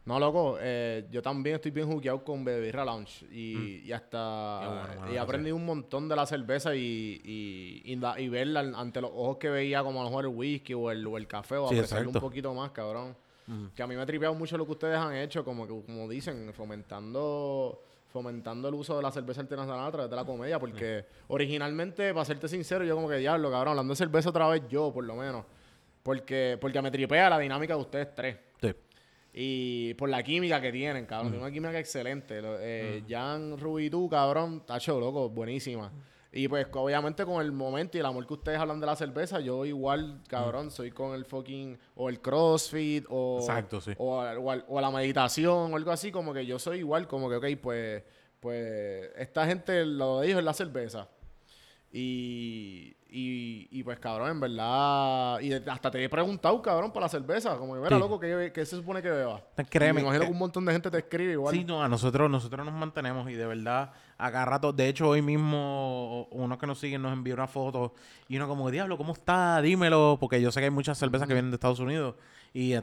No, 0.06 0.20
loco. 0.20 0.58
eh, 0.60 1.08
yo 1.12 1.22
también 1.22 1.56
estoy 1.56 1.72
bien 1.72 1.90
jugueado 1.90 2.24
con 2.24 2.44
Bebirra 2.44 2.84
Lounge. 2.86 3.26
Y, 3.32 3.80
y 3.86 3.92
hasta. 3.92 4.62
Mm. 4.62 4.98
Bueno, 5.00 5.14
y 5.14 5.16
he 5.16 5.20
aprendido 5.20 5.56
un 5.56 5.66
montón 5.66 6.08
de 6.10 6.16
la 6.16 6.26
cerveza 6.26 6.76
y, 6.76 7.22
y, 7.24 7.82
y, 7.86 7.96
la- 7.96 8.20
y 8.20 8.28
verla 8.30 8.60
ante 8.76 9.02
los 9.02 9.12
ojos 9.14 9.38
que 9.38 9.50
veía, 9.50 9.82
como 9.84 10.02
a 10.02 10.04
lo 10.04 10.10
mejor 10.10 10.26
el 10.26 10.32
whisky 10.36 10.74
o 10.74 10.92
el, 10.92 11.06
o 11.08 11.18
el 11.18 11.28
café, 11.28 11.56
o 11.56 11.68
Sí, 11.70 11.76
apreciarlo 11.76 12.10
un 12.10 12.20
poquito 12.20 12.54
más, 12.54 12.72
cabrón. 12.72 13.16
Que 13.76 13.84
a 13.84 13.88
mí 13.88 13.96
me 13.96 14.02
ha 14.02 14.06
tripeado 14.06 14.34
mucho 14.36 14.58
lo 14.58 14.66
que 14.66 14.72
ustedes 14.72 14.98
han 14.98 15.14
hecho, 15.16 15.44
como 15.44 15.68
que 15.68 15.86
como 15.86 16.08
dicen, 16.08 16.54
fomentando 16.54 17.82
fomentando 18.14 18.70
el 18.70 18.76
uso 18.76 18.96
de 18.96 19.02
la 19.02 19.12
cerveza 19.12 19.42
artesanal 19.42 19.88
a 19.88 19.92
través 19.92 20.10
de 20.10 20.16
la 20.16 20.24
comedia, 20.24 20.60
porque 20.60 21.04
originalmente, 21.28 22.14
para 22.14 22.24
serte 22.24 22.48
sincero, 22.48 22.86
yo 22.86 22.96
como 22.96 23.10
que 23.10 23.16
diablo, 23.18 23.50
cabrón, 23.50 23.72
hablando 23.72 23.94
de 23.94 23.98
cerveza 23.98 24.30
otra 24.30 24.48
vez 24.48 24.62
yo, 24.70 24.94
por 24.94 25.04
lo 25.04 25.16
menos, 25.16 25.44
porque 26.04 26.60
porque 26.62 26.80
me 26.80 26.92
tripea 26.92 27.28
la 27.32 27.40
dinámica 27.40 27.74
de 27.74 27.82
ustedes 27.82 28.14
tres. 28.14 28.38
Sí. 28.62 28.72
Y 29.34 29.94
por 29.96 30.10
la 30.10 30.22
química 30.22 30.62
que 30.62 30.72
tienen, 30.72 31.08
cabrón. 31.08 31.32
Tienen 31.32 31.44
una 31.44 31.52
química 31.52 31.80
excelente. 31.80 32.40
Eh, 32.40 33.04
Jan, 33.10 33.58
Ruby 33.58 33.86
y 33.86 33.90
tú, 33.90 34.08
cabrón, 34.08 34.64
tacho, 34.64 35.00
loco, 35.00 35.30
buenísima. 35.30 35.92
Y 36.36 36.48
pues 36.48 36.66
obviamente 36.74 37.24
con 37.26 37.42
el 37.46 37.52
momento 37.52 37.96
y 37.96 38.00
el 38.00 38.08
amor 38.08 38.26
que 38.26 38.34
ustedes 38.34 38.58
hablan 38.58 38.80
de 38.80 38.88
la 38.88 38.96
cerveza, 38.96 39.40
yo 39.40 39.66
igual, 39.66 40.20
cabrón, 40.28 40.72
soy 40.72 40.90
con 40.90 41.14
el 41.14 41.26
fucking, 41.26 41.78
o 41.96 42.10
el 42.10 42.20
crossfit, 42.22 43.06
o, 43.08 43.38
Exacto, 43.40 43.80
sí. 43.80 43.92
o, 44.00 44.20
o 44.20 44.54
o 44.68 44.82
la 44.82 44.90
meditación, 44.90 45.72
o 45.72 45.76
algo 45.76 45.92
así, 45.92 46.12
como 46.12 46.34
que 46.34 46.44
yo 46.46 46.58
soy 46.58 46.80
igual, 46.80 47.08
como 47.08 47.30
que, 47.30 47.36
ok, 47.36 47.46
pues, 47.62 48.04
pues, 48.40 49.12
esta 49.16 49.46
gente 49.46 49.86
lo 49.86 50.22
de 50.22 50.28
ellos 50.28 50.40
es 50.40 50.44
la 50.46 50.54
cerveza. 50.54 51.08
Y, 51.96 52.96
y, 53.08 53.68
y 53.70 53.84
pues, 53.84 54.00
cabrón, 54.00 54.32
en 54.32 54.40
verdad. 54.40 55.40
Y 55.42 55.54
hasta 55.54 55.92
te 55.92 56.04
he 56.04 56.10
preguntado, 56.10 56.60
cabrón, 56.62 56.92
para 56.92 57.06
la 57.06 57.10
cerveza. 57.10 57.56
Como 57.58 57.76
que, 57.76 57.80
mira, 57.82 57.96
Sí. 57.96 58.00
loco, 58.00 58.20
¿qué, 58.20 58.52
qué 58.52 58.66
se 58.66 58.76
supone 58.78 59.00
que 59.02 59.12
beba? 59.12 59.44
Créeme, 59.70 60.02
Y 60.02 60.04
me 60.04 60.08
imagino 60.10 60.22
que- 60.22 60.28
que 60.28 60.34
un 60.34 60.40
montón 60.40 60.66
de 60.66 60.72
gente 60.72 60.90
te 60.90 60.98
escribe 60.98 61.34
igual. 61.34 61.54
Sí, 61.54 61.64
no, 61.64 61.84
a 61.84 61.88
nosotros, 61.88 62.32
nosotros 62.32 62.66
nos 62.66 62.74
mantenemos 62.74 63.30
y 63.30 63.34
de 63.36 63.46
verdad, 63.46 63.92
a 64.24 64.32
cada 64.32 64.46
rato, 64.46 64.72
de 64.72 64.88
hecho 64.88 65.10
hoy 65.10 65.22
mismo 65.22 66.30
uno 66.32 66.58
que 66.58 66.66
nos 66.66 66.80
siguen 66.80 67.02
nos 67.02 67.12
envió 67.12 67.34
una 67.34 67.46
foto 67.46 67.94
y 68.30 68.38
uno 68.38 68.48
como, 68.48 68.72
diablo, 68.72 68.98
¿cómo 68.98 69.12
está? 69.12 69.62
Dímelo, 69.62 70.18
porque 70.18 70.42
yo 70.42 70.50
sé 70.50 70.62
que 70.62 70.66
hay 70.66 70.72
muchas 70.72 70.98
cervezas 70.98 71.28
que 71.28 71.34
vienen 71.34 71.52
de 71.52 71.56
Estados 71.56 71.80
Unidos 71.80 72.16
y, 72.54 72.74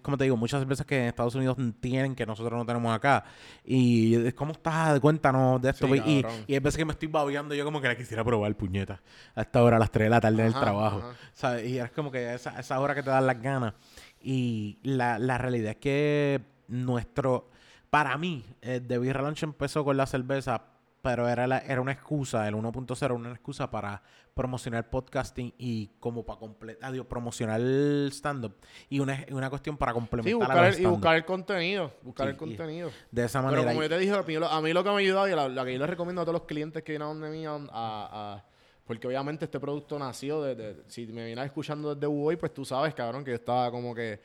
como 0.00 0.16
te 0.16 0.24
digo, 0.24 0.36
muchas 0.38 0.60
cervezas 0.60 0.86
que 0.86 0.96
en 0.96 1.04
Estados 1.08 1.34
Unidos 1.34 1.58
tienen 1.80 2.14
que 2.14 2.24
nosotros 2.24 2.58
no 2.58 2.64
tenemos 2.64 2.94
acá 2.94 3.24
y 3.66 4.32
¿cómo 4.32 4.52
estás? 4.52 4.98
Cuéntanos 5.00 5.60
de 5.60 5.70
esto. 5.70 5.86
Sí, 5.88 6.02
y, 6.06 6.24
y 6.46 6.54
hay 6.54 6.60
veces 6.60 6.78
que 6.78 6.86
me 6.86 6.92
estoy 6.92 7.08
babeando 7.08 7.54
yo 7.54 7.66
como 7.66 7.82
que 7.82 7.88
la 7.88 7.96
quisiera 7.96 8.24
probar, 8.24 8.54
puñeta, 8.54 9.02
a 9.34 9.42
esta 9.42 9.62
hora, 9.62 9.76
a 9.76 9.80
las 9.80 9.90
3 9.90 10.06
de 10.06 10.10
la 10.10 10.20
tarde 10.22 10.40
en 10.40 10.46
el 10.46 10.54
trabajo. 10.54 10.98
ajá. 11.00 11.16
¿sabes? 11.34 11.68
Y 11.68 11.78
es 11.78 11.90
como 11.90 12.10
que 12.10 12.32
esa, 12.32 12.58
esa 12.58 12.80
hora 12.80 12.94
que 12.94 13.02
te 13.02 13.10
dan 13.10 13.26
las 13.26 13.42
ganas. 13.42 13.74
Y 14.22 14.78
la, 14.84 15.18
la 15.18 15.36
realidad 15.36 15.72
es 15.72 15.76
que 15.76 16.40
nuestro, 16.68 17.50
para 17.90 18.16
mí, 18.16 18.46
eh, 18.62 18.80
The 18.80 18.96
Beer 18.98 19.20
Lounge 19.20 19.44
empezó 19.44 19.84
con 19.84 19.98
la 19.98 20.06
cerveza 20.06 20.62
pero 21.02 21.28
era, 21.28 21.46
la- 21.46 21.58
era 21.58 21.80
una 21.80 21.92
excusa, 21.92 22.46
el 22.48 22.54
1.0 22.54 23.02
era 23.04 23.14
una 23.14 23.30
excusa 23.30 23.70
para 23.70 24.02
promocionar 24.34 24.88
podcasting 24.90 25.52
y 25.58 25.88
como 26.00 26.24
para 26.24 26.38
completar, 26.38 26.90
adiós, 26.90 27.06
promocionar 27.06 27.60
el 27.60 28.08
stand-up 28.12 28.54
y 28.88 29.00
una, 29.00 29.24
una 29.32 29.50
cuestión 29.50 29.76
para 29.76 29.92
Sí, 29.92 29.94
complementar 29.98 30.34
buscar 30.38 30.58
al 30.64 30.74
el, 30.74 30.80
y 30.80 30.86
buscar 30.86 31.16
el 31.16 31.24
contenido. 31.24 31.92
Buscar 32.02 32.26
Sí, 32.26 32.30
el 32.30 32.36
contenido. 32.36 32.90
De 33.10 33.24
esa 33.24 33.40
Pero 33.40 33.50
manera. 33.52 33.68
como 33.70 33.80
y- 33.82 33.84
yo 33.84 33.88
te 33.88 33.98
dije, 33.98 34.12
a 34.14 34.22
mí, 34.22 34.34
lo, 34.34 34.46
a 34.48 34.60
mí 34.60 34.72
lo 34.72 34.84
que 34.84 34.90
me 34.90 34.96
ha 34.96 34.98
ayudado 34.98 35.28
y 35.28 35.34
la, 35.34 35.48
la 35.48 35.64
que 35.64 35.72
yo 35.72 35.78
les 35.80 35.90
recomiendo 35.90 36.22
a 36.22 36.24
todos 36.24 36.34
los 36.40 36.46
clientes 36.46 36.82
que 36.82 36.92
vienen 36.92 37.06
a 37.06 37.08
donde 37.08 37.30
mí, 37.30 37.46
a, 37.46 37.56
a- 37.72 38.44
porque 38.84 39.06
obviamente 39.06 39.44
este 39.44 39.60
producto 39.60 39.98
nació 39.98 40.42
desde, 40.42 40.82
si 40.88 41.06
me 41.08 41.26
vienes 41.26 41.44
escuchando 41.44 41.94
desde 41.94 42.06
Uboy, 42.06 42.36
pues 42.36 42.54
tú 42.54 42.64
sabes, 42.64 42.94
cabrón, 42.94 43.22
que 43.22 43.32
yo 43.32 43.36
estaba 43.36 43.70
como 43.70 43.94
que, 43.94 44.20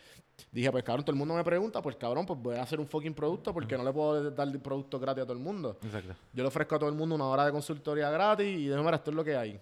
dije, 0.51 0.71
pues 0.71 0.83
cabrón, 0.83 1.03
todo 1.05 1.11
el 1.13 1.17
mundo 1.19 1.33
me 1.35 1.43
pregunta, 1.43 1.81
pues 1.81 1.95
cabrón, 1.95 2.25
pues 2.25 2.39
voy 2.41 2.55
a 2.55 2.63
hacer 2.63 2.79
un 2.79 2.87
fucking 2.87 3.13
producto 3.13 3.53
porque 3.53 3.77
no 3.77 3.83
le 3.83 3.91
puedo 3.93 4.31
dar 4.31 4.47
producto 4.59 4.99
gratis 4.99 5.23
a 5.23 5.25
todo 5.25 5.37
el 5.37 5.43
mundo. 5.43 5.77
Exacto. 5.83 6.13
Yo 6.33 6.43
le 6.43 6.47
ofrezco 6.47 6.75
a 6.75 6.79
todo 6.79 6.89
el 6.89 6.95
mundo 6.95 7.15
una 7.15 7.25
hora 7.25 7.45
de 7.45 7.51
consultoría 7.51 8.09
gratis 8.09 8.47
y 8.47 8.65
déjame 8.67 8.83
mira, 8.85 8.97
esto 8.97 9.11
es 9.11 9.15
lo 9.15 9.23
que 9.23 9.35
hay. 9.35 9.59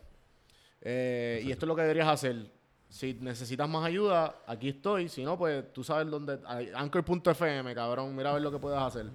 Eh, 0.82 1.42
y 1.46 1.52
esto 1.52 1.66
es 1.66 1.68
lo 1.68 1.76
que 1.76 1.82
deberías 1.84 2.08
hacer. 2.08 2.50
Si 2.90 3.14
necesitas 3.22 3.70
más 3.70 3.86
ayuda, 3.86 4.42
aquí 4.46 4.68
estoy. 4.70 5.08
Si 5.08 5.24
no, 5.24 5.38
pues 5.38 5.72
tú 5.72 5.82
sabes 5.82 6.10
dónde. 6.10 6.40
Anchor.fm, 6.76 7.74
cabrón. 7.74 8.14
Mira 8.14 8.32
a 8.32 8.34
ver 8.34 8.42
lo 8.42 8.52
que 8.52 8.58
puedes 8.60 8.78
hacer. 8.80 9.06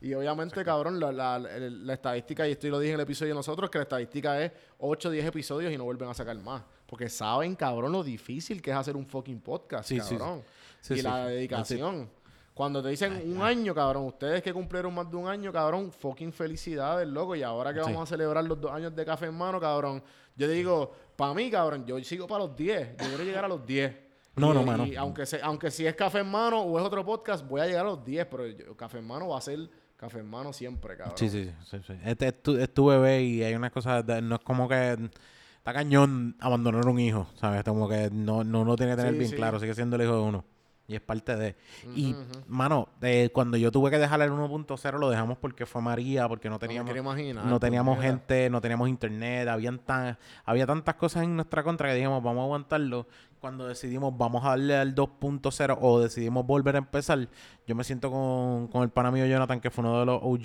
Y 0.00 0.14
obviamente, 0.14 0.64
cabrón, 0.64 0.98
la, 0.98 1.12
la- 1.12 1.36
el- 1.54 1.86
la 1.86 1.92
estadística, 1.94 2.48
y 2.48 2.52
esto 2.52 2.66
lo 2.68 2.78
dije 2.78 2.92
en 2.92 3.00
el 3.00 3.02
episodio 3.02 3.32
de 3.32 3.36
nosotros, 3.36 3.68
que 3.68 3.76
la 3.78 3.82
estadística 3.82 4.42
es 4.42 4.52
8 4.78 5.08
o 5.08 5.12
10 5.12 5.26
episodios 5.26 5.70
y 5.70 5.76
no 5.76 5.84
vuelven 5.84 6.08
a 6.08 6.14
sacar 6.14 6.36
más. 6.38 6.62
Porque 6.86 7.10
saben, 7.10 7.54
cabrón, 7.56 7.92
lo 7.92 8.02
difícil 8.02 8.62
que 8.62 8.70
es 8.70 8.76
hacer 8.76 8.96
un 8.96 9.04
fucking 9.06 9.40
podcast, 9.40 9.86
Sí, 9.88 10.00
sí, 10.00 10.08
sí. 10.08 10.16
Sí, 10.86 10.94
y 10.94 10.96
sí. 10.98 11.02
la 11.02 11.26
dedicación. 11.26 12.10
Cuando 12.54 12.82
te 12.82 12.88
dicen 12.88 13.20
un 13.26 13.42
año, 13.42 13.74
cabrón, 13.74 14.04
ustedes 14.06 14.42
que 14.42 14.52
cumplieron 14.52 14.94
más 14.94 15.10
de 15.10 15.16
un 15.16 15.28
año, 15.28 15.52
cabrón, 15.52 15.92
fucking 15.92 16.32
felicidades, 16.32 17.06
loco. 17.06 17.36
Y 17.36 17.42
ahora 17.42 17.74
que 17.74 17.80
Sí. 17.80 17.86
vamos 17.86 18.04
a 18.04 18.06
celebrar 18.06 18.42
los 18.44 18.58
dos 18.58 18.72
años 18.72 18.96
de 18.96 19.04
café 19.04 19.26
en 19.26 19.34
mano, 19.34 19.60
cabrón, 19.60 20.02
yo 20.36 20.48
digo, 20.48 20.92
para 21.16 21.34
mí, 21.34 21.50
cabrón, 21.50 21.84
yo 21.84 22.02
sigo 22.02 22.26
para 22.26 22.44
los 22.44 22.56
10. 22.56 22.96
Yo 22.98 23.08
quiero 23.08 23.24
llegar 23.24 23.44
a 23.44 23.48
los 23.48 23.66
10. 23.66 23.94
No, 24.36 24.52
Y- 24.52 24.54
no, 24.54 24.62
mano. 24.62 24.86
Y 24.86 24.96
aunque, 24.96 25.26
se, 25.26 25.40
aunque 25.42 25.70
si 25.70 25.86
es 25.86 25.94
café 25.94 26.20
en 26.20 26.30
mano 26.30 26.60
o 26.62 26.78
es 26.78 26.84
otro 26.84 27.04
podcast, 27.04 27.46
voy 27.46 27.60
a 27.60 27.66
llegar 27.66 27.84
a 27.84 27.88
los 27.90 28.04
10, 28.04 28.26
pero 28.26 28.46
yo- 28.46 28.74
café 28.76 28.98
en 28.98 29.06
mano 29.06 29.28
va 29.28 29.38
a 29.38 29.40
ser 29.42 29.58
café 29.96 30.20
en 30.20 30.28
mano 30.30 30.52
siempre, 30.54 30.96
cabrón. 30.96 31.16
Sí, 31.18 31.28
sí, 31.28 31.50
sí, 31.70 31.78
sí. 31.86 31.94
Este 32.04 32.28
es 32.28 32.42
tu, 32.42 32.56
es 32.56 32.72
tu 32.72 32.86
bebé 32.86 33.22
y 33.22 33.42
hay 33.42 33.54
unas 33.54 33.70
cosas, 33.72 34.02
no 34.22 34.34
es 34.36 34.40
como 34.42 34.66
que 34.68 34.92
está 35.58 35.72
cañón 35.74 36.36
abandonar 36.40 36.86
un 36.86 37.00
hijo, 37.00 37.26
¿sabes? 37.34 37.62
Como 37.64 37.86
que 37.88 38.08
no, 38.12 38.44
no 38.44 38.64
lo 38.64 38.76
tiene 38.76 38.92
que 38.92 38.96
tener 38.96 39.12
Sí, 39.12 39.18
bien 39.18 39.30
sí. 39.30 39.36
claro, 39.36 39.58
sigue 39.60 39.74
siendo 39.74 39.96
el 39.96 40.02
hijo 40.02 40.14
de 40.14 40.20
uno. 40.22 40.44
Y 40.88 40.94
es 40.94 41.00
parte 41.00 41.34
de... 41.36 41.56
Y, 41.96 42.14
mano, 42.46 42.88
eh, 43.02 43.30
cuando 43.32 43.56
yo 43.56 43.72
tuve 43.72 43.90
que 43.90 43.98
dejar 43.98 44.22
el 44.22 44.30
1.0 44.30 44.98
lo 44.98 45.10
dejamos 45.10 45.36
porque 45.38 45.66
fue 45.66 45.82
María, 45.82 46.28
porque 46.28 46.48
no 46.48 46.60
teníamos... 46.60 46.96
imaginar. 46.96 47.44
no 47.44 47.58
teníamos 47.58 48.00
gente, 48.00 48.48
no 48.50 48.60
teníamos 48.60 48.88
internet, 48.88 49.48
habían 49.48 49.80
tan, 49.80 50.16
había 50.44 50.64
tantas 50.64 50.94
cosas 50.94 51.24
en 51.24 51.34
nuestra 51.34 51.64
contra 51.64 51.88
que 51.88 51.96
dijimos, 51.96 52.22
vamos 52.22 52.42
a 52.42 52.44
aguantarlo. 52.44 53.08
Cuando 53.40 53.66
decidimos, 53.66 54.16
vamos 54.16 54.44
a 54.44 54.50
darle 54.50 54.76
al 54.76 54.94
2.0 54.94 55.78
o 55.80 56.00
decidimos 56.00 56.46
volver 56.46 56.76
a 56.76 56.78
empezar, 56.78 57.28
yo 57.66 57.74
me 57.74 57.82
siento 57.82 58.10
con, 58.10 58.68
con 58.68 58.82
el 58.82 58.90
pana 58.90 59.10
mío 59.10 59.26
Jonathan, 59.26 59.60
que 59.60 59.70
fue 59.70 59.84
uno 59.84 60.00
de 60.00 60.06
los 60.06 60.20
OG 60.22 60.42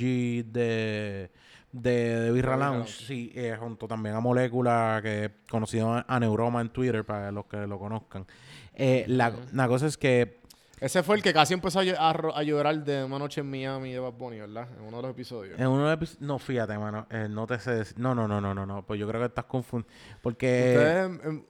de, 0.51 1.31
de, 1.71 2.19
de 2.19 2.31
Birra 2.31 2.57
Lounge, 2.57 3.05
sí, 3.05 3.31
eh, 3.35 3.55
junto 3.59 3.87
también 3.87 4.15
a 4.15 4.19
Molécula, 4.19 4.99
que 5.03 5.31
conocido 5.49 5.93
a, 5.93 6.05
a 6.07 6.19
Neuroma 6.19 6.61
en 6.61 6.69
Twitter, 6.69 7.05
para 7.05 7.31
los 7.31 7.45
que 7.45 7.57
lo 7.67 7.77
conozcan. 7.79 8.25
Eh, 8.75 9.05
la, 9.07 9.33
la 9.53 9.67
cosa 9.67 9.87
es 9.87 9.97
que 9.97 10.39
Ese 10.79 11.03
fue 11.03 11.15
el 11.15 11.21
que 11.21 11.33
casi 11.33 11.53
empezó 11.53 11.79
a, 11.79 11.83
a 11.83 12.09
a 12.11 12.43
llorar 12.43 12.83
de 12.83 13.03
una 13.03 13.19
noche 13.19 13.41
en 13.41 13.49
Miami 13.51 13.91
de 13.91 13.99
Bad 13.99 14.13
Bunny, 14.13 14.39
¿verdad? 14.39 14.67
En 14.77 14.83
uno 14.85 14.97
de 14.97 15.03
los 15.03 15.11
episodios. 15.11 15.59
en 15.59 15.67
uno 15.67 15.87
de 15.87 15.95
los 15.95 16.09
epi- 16.09 16.17
no, 16.21 16.39
fíjate, 16.39 16.77
mano, 16.77 17.05
eh, 17.11 17.27
no 17.29 17.45
te 17.45 17.59
sé, 17.59 17.83
no, 17.97 18.15
no, 18.15 18.27
no, 18.27 18.41
no, 18.41 18.53
no, 18.55 18.65
no, 18.65 18.83
pues 18.85 18.99
yo 18.99 19.07
creo 19.07 19.21
que 19.21 19.27
estás 19.27 19.45
confundido, 19.45 19.91
porque... 20.21 20.73
Ustedes, 20.75 21.25
em, 21.25 21.43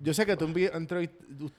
yo 0.00 0.12
sé 0.12 0.26
que 0.26 0.36
tú 0.36 0.46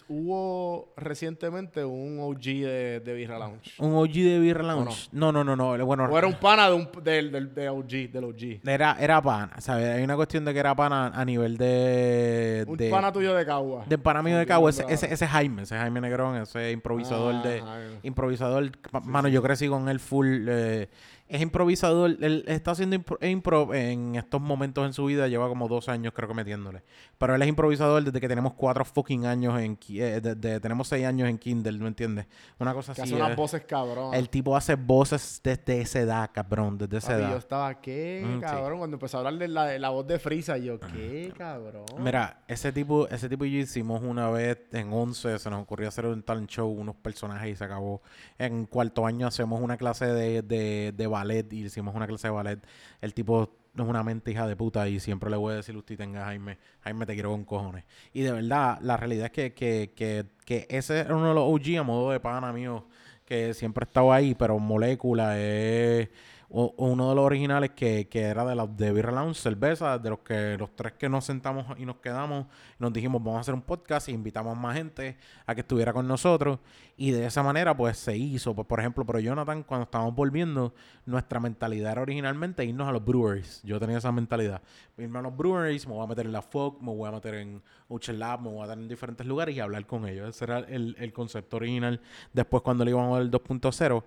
hubo 0.08 0.94
recientemente 0.98 1.84
un 1.84 2.20
OG 2.20 2.42
de, 2.42 3.00
de 3.04 3.14
Birra 3.14 3.40
Lounge. 3.40 3.74
Un 3.80 3.96
OG 3.96 4.12
de 4.14 4.40
Birra 4.40 4.64
¿O 4.64 4.68
Lounge. 4.68 5.10
No, 5.12 5.32
no, 5.32 5.44
no, 5.44 5.56
no. 5.56 5.86
Bueno, 5.86 6.06
O 6.06 6.18
era 6.18 6.28
un 6.28 6.36
pana 6.36 6.70
de 6.70 6.76
un, 6.76 6.90
del, 7.04 7.32
del, 7.32 7.54
de 7.56 7.70
OG, 7.70 8.12
del 8.12 8.24
OG. 8.26 8.68
era, 8.68 8.98
era 9.00 9.22
pana, 9.22 9.60
¿sabes? 9.60 9.96
Hay 9.96 10.04
una 10.04 10.16
cuestión 10.16 10.46
de 10.46 10.54
que 10.54 10.60
era 10.60 10.76
pana 10.76 11.08
a 11.08 11.26
nivel 11.26 11.58
de... 11.58 12.66
Un 12.68 12.78
de, 12.78 12.90
pana 12.90 13.12
tuyo 13.12 13.34
de 13.34 13.46
Cagua. 13.46 13.84
de 13.88 13.98
pana 13.98 14.22
mío 14.22 14.38
de 14.38 14.46
Sí, 14.46 14.50
no, 14.52 14.70
ese, 14.70 14.84
no. 14.84 14.90
ese, 14.90 15.14
ese 15.14 15.28
Jaime, 15.28 15.64
ese 15.64 15.76
Jaime 15.78 16.02
Negrón, 16.02 16.36
ese 16.38 16.72
improvisador 16.72 17.42
de... 17.42 17.60
Ajá. 17.60 17.78
Improvisador, 18.04 18.70
mano, 19.04 19.28
yo 19.28 19.42
crecí 19.42 19.68
con 19.68 19.90
él 19.90 20.00
full. 20.00 20.46
eh, 20.48 20.88
es 21.28 21.42
improvisador, 21.42 22.12
él 22.22 22.44
está 22.48 22.72
haciendo 22.72 22.96
impro, 22.96 23.18
impro 23.22 23.74
en 23.74 24.16
estos 24.16 24.40
momentos 24.40 24.86
en 24.86 24.94
su 24.94 25.06
vida, 25.06 25.28
lleva 25.28 25.48
como 25.48 25.68
dos 25.68 25.90
años 25.90 26.14
creo 26.16 26.30
que 26.30 26.36
metiéndole. 26.36 26.84
Pero 27.18 27.34
él 27.34 27.42
es 27.42 27.48
improvisador 27.48 28.04
desde 28.04 28.22
que 28.22 28.28
tenemos 28.28 28.54
cuatro 28.54 28.86
fucking 28.86 29.26
años 29.26 29.60
en... 29.60 29.78
eh, 29.90 30.20
de- 30.22 30.36
de- 30.36 30.60
tenemos 30.60 30.88
seis 30.88 31.06
años 31.06 31.28
en 31.28 31.38
Kindle, 31.40 31.80
¿me 31.80 31.88
entiendes? 31.88 32.28
Una 32.60 32.74
cosa 32.76 32.94
Que 32.94 33.02
así. 33.02 33.14
hace 33.14 33.22
unas 33.22 33.32
eh. 33.32 33.36
voces 33.36 33.64
cabrón. 33.66 34.14
El 34.14 34.30
tipo 34.30 34.56
hace 34.56 34.76
voces 34.76 35.42
desde 35.44 35.82
esa 35.82 36.00
edad, 36.02 36.30
cabrón, 36.32 36.78
desde 36.78 36.98
esa 36.98 37.08
Papi, 37.14 37.22
yo 37.22 37.28
edad. 37.30 37.38
estaba, 37.38 37.82
¿qué, 37.82 38.24
Mm, 38.26 38.34
sí. 38.36 38.40
cabrón? 38.42 38.78
Cuando 38.78 38.96
empezó 38.98 39.18
a 39.18 39.20
hablar 39.22 39.34
de 39.38 39.48
la, 39.48 39.66
de 39.66 39.80
la 39.80 39.90
voz 39.90 40.06
de 40.06 40.20
Frisa, 40.20 40.58
yo, 40.58 40.80
¿qué, 40.80 41.34
cabrón? 41.36 41.86
Mira, 41.98 42.42
ese 42.48 42.72
tipo, 42.72 43.08
ese 43.08 43.28
tipo 43.30 43.46
y 43.46 43.52
yo 43.54 43.60
hicimos 43.62 44.04
una 44.04 44.30
vez 44.30 44.60
en 44.74 44.94
11, 44.94 45.40
se 45.40 45.50
nos 45.50 45.64
ocurrió 45.64 45.88
hacer 45.88 46.06
un 46.06 46.22
talent 46.22 46.50
show, 46.50 46.70
unos 46.70 46.96
personajes 46.96 47.52
y 47.52 47.56
se 47.56 47.64
acabó. 47.64 48.02
En 48.38 48.66
cuarto 48.68 49.08
año 49.08 49.26
hacemos 49.26 49.60
una 49.62 49.78
clase 49.78 50.06
de, 50.06 50.42
de, 50.44 50.94
de 50.96 51.08
ballet 51.16 51.52
y 51.54 51.66
hicimos 51.66 51.96
una 51.96 52.08
clase 52.08 52.28
de 52.28 52.34
ballet. 52.34 52.68
El 53.02 53.14
tipo 53.14 53.44
es 53.76 53.82
una 53.82 54.04
mente 54.04 54.32
hija 54.32 54.48
de 54.48 54.56
puta 54.56 54.88
y 54.88 55.00
siempre 55.00 55.30
le 55.30 55.38
voy 55.38 55.54
a 55.54 55.58
decir 55.58 55.76
usted 55.76 55.98
tenga 55.98 56.26
Jaime, 56.26 56.58
Jaime 56.82 57.06
te 57.06 57.14
quiero 57.14 57.32
con 57.32 57.46
cojones. 57.46 57.84
Y 58.14 58.22
de 58.22 58.32
verdad, 58.32 58.78
la 58.82 58.98
realidad 58.98 59.26
es 59.26 59.32
que, 59.32 59.54
que, 59.54 59.94
que, 59.96 60.26
que 60.46 60.68
ese 60.70 61.00
era 61.00 61.16
uno 61.16 61.30
de 61.30 61.34
los 61.34 61.44
OG 61.44 61.80
a 61.80 61.84
modo 61.84 62.12
de 62.12 62.20
pana 62.20 62.52
mío 62.54 62.88
que 63.26 63.54
siempre 63.54 63.86
estaba 63.86 64.16
ahí, 64.16 64.36
pero 64.36 64.60
Molécula 64.60 65.40
es 65.40 66.10
o- 66.56 66.74
uno 66.78 67.10
de 67.10 67.16
los 67.16 67.26
originales 67.26 67.72
que, 67.72 68.08
que 68.08 68.22
era 68.22 68.46
de 68.46 68.56
la 68.56 68.66
de 68.66 68.92
Beer 68.92 69.12
Lounge, 69.14 69.40
cerveza, 69.40 69.98
de 70.00 70.10
los 70.10 70.20
que 70.20 70.58
los 70.58 70.76
tres 70.76 70.94
que 70.94 71.10
nos 71.10 71.26
sentamos 71.26 71.66
y 71.78 71.86
nos 71.86 71.98
quedamos, 71.98 72.48
nos 72.80 72.94
dijimos 72.94 73.22
vamos 73.22 73.38
a 73.38 73.42
hacer 73.42 73.54
un 73.54 73.62
podcast 73.62 74.08
y 74.10 74.14
invitamos 74.14 74.58
más 74.58 74.76
gente 74.78 75.18
a 75.46 75.54
que 75.54 75.62
estuviera 75.62 75.92
con 75.94 76.08
nosotros. 76.08 76.60
Y 76.98 77.12
de 77.12 77.26
esa 77.26 77.44
manera 77.44 77.76
pues 77.76 77.98
se 77.98 78.16
hizo, 78.16 78.56
pues 78.56 78.66
por 78.68 78.80
ejemplo, 78.80 79.06
pero 79.06 79.20
Jonathan 79.20 79.64
cuando 79.64 79.84
estábamos 79.84 80.16
volviendo, 80.16 80.74
nuestra 81.06 81.42
mentalidad 81.42 81.92
era 81.92 82.02
originalmente 82.02 82.64
irnos 82.64 82.88
a 82.88 82.94
los 82.94 83.04
breweries, 83.04 83.62
yo 83.64 83.78
tenía 83.82 83.98
esa 83.98 84.14
mentalidad, 84.14 84.62
irme 84.98 85.20
a 85.20 85.22
los 85.24 85.36
breweries, 85.36 85.86
me 85.88 85.94
voy 85.94 86.06
a 86.06 86.08
meter 86.08 86.26
en 86.26 86.32
la 86.32 86.42
Folk, 86.42 86.80
me 86.82 86.94
voy 86.96 87.10
a 87.10 87.12
meter 87.12 87.34
en 87.36 87.62
Ocean 87.90 88.18
Lab, 88.18 88.42
me 88.42 88.50
voy 88.50 88.64
a 88.64 88.68
dar 88.68 88.78
en 88.78 88.88
diferentes 88.88 89.28
lugares 89.28 89.54
y 89.56 89.60
hablar 89.60 89.86
con 89.86 90.08
ellos, 90.08 90.30
ese 90.30 90.46
era 90.46 90.60
el, 90.60 90.96
el 90.98 91.12
concepto 91.12 91.58
original, 91.58 92.00
después 92.32 92.64
cuando 92.64 92.86
le 92.86 92.92
íbamos 92.92 93.18
al 93.18 93.30
2.0 93.30 94.04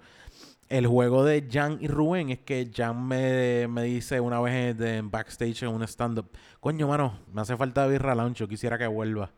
el 0.68 0.86
juego 0.86 1.24
de 1.24 1.48
Jan 1.50 1.78
y 1.80 1.88
Rubén 1.88 2.30
es 2.30 2.40
que 2.40 2.70
Jan 2.74 3.06
me, 3.06 3.66
me 3.68 3.82
dice 3.84 4.20
una 4.20 4.40
vez 4.40 4.78
en, 4.80 5.10
backstage 5.10 5.62
en 5.62 5.70
un 5.70 5.82
stand-up, 5.82 6.30
coño, 6.60 6.86
mano, 6.86 7.18
me 7.32 7.40
hace 7.40 7.56
falta 7.56 7.86
Birra 7.86 8.14
yo 8.32 8.48
quisiera 8.48 8.78
que 8.78 8.86
vuelva. 8.86 9.30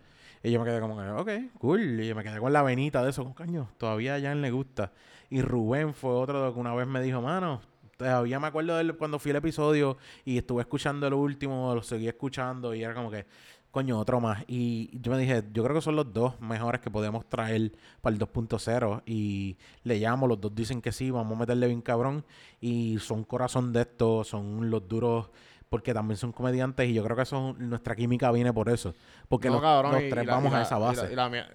Y 0.43 0.51
yo 0.51 0.59
me 0.59 0.65
quedé 0.65 0.81
como 0.81 0.97
ok, 0.97 1.31
cool. 1.59 2.01
Y 2.01 2.09
yo 2.09 2.15
me 2.15 2.24
quedé 2.24 2.39
con 2.39 2.52
la 2.52 2.62
venita 2.62 3.02
de 3.05 3.11
eso, 3.11 3.35
coño, 3.35 3.69
todavía 3.77 4.15
a 4.15 4.20
Jan 4.20 4.40
le 4.40 4.51
gusta. 4.51 4.93
Y 5.28 5.43
Rubén 5.43 5.94
fue 5.94 6.11
otro 6.12 6.52
que 6.52 6.59
una 6.59 6.74
vez 6.74 6.86
me 6.86 7.02
dijo, 7.02 7.20
mano, 7.20 7.61
todavía 7.97 8.40
me 8.40 8.47
acuerdo 8.47 8.74
de 8.77 8.82
él 8.82 8.97
cuando 8.97 9.19
fui 9.19 9.31
al 9.31 9.36
episodio 9.36 9.98
y 10.24 10.39
estuve 10.39 10.62
escuchando 10.62 11.07
el 11.07 11.15
último, 11.15 11.74
lo 11.74 11.82
seguí 11.82 12.09
escuchando 12.09 12.74
y 12.74 12.82
era 12.82 12.94
como 12.94 13.11
que, 13.11 13.27
coño, 13.70 13.98
otro 13.98 14.20
más. 14.20 14.44
Y 14.48 14.90
yo 15.01 15.12
me 15.12 15.18
dije, 15.18 15.44
yo 15.52 15.62
creo 15.62 15.74
que 15.76 15.80
son 15.82 15.97
los 15.97 16.12
dos 16.12 16.40
mejores 16.40 16.80
que 16.80 16.90
podemos 16.90 17.28
traer 17.28 17.72
para 18.01 18.14
el 18.14 18.20
2.0. 18.20 19.02
Y 19.06 19.56
le 19.84 19.98
llamo, 19.98 20.26
los 20.26 20.40
dos 20.40 20.55
dicen 20.55 20.80
que 20.82 20.92
sí, 20.92 21.10
vamos 21.10 21.36
a 21.36 21.40
meterle 21.40 21.66
bien 21.68 21.80
cabrón. 21.82 22.24
Y 22.60 22.98
son 22.98 23.24
corazón 23.24 23.72
de 23.72 23.82
esto, 23.82 24.24
son 24.24 24.70
los 24.70 24.86
duros, 24.88 25.30
porque 25.68 25.94
también 25.94 26.16
son 26.16 26.32
comediantes. 26.32 26.88
Y 26.88 26.94
yo 26.94 27.05
creo 27.05 27.16
que 27.16 27.22
eso, 27.22 27.55
nuestra 27.59 27.94
química 27.94 28.30
viene 28.32 28.52
por 28.52 28.68
eso. 28.68 28.92
Porque 29.28 29.48
No, 29.48 29.55
los, 29.55 29.62
cabrón, 29.62 29.92
los 29.92 30.02
y- 30.02 30.10
tres 30.10 30.24
y 30.24 30.26
la- 30.26 30.34
vamos 30.34 30.51
y 30.51 30.52
la- 30.55 30.59
a 30.59 30.62
esa 30.62 30.76
y 30.76 30.80
la- 30.80 30.86
base. 30.86 31.12
y 31.12 31.30
mía- 31.30 31.48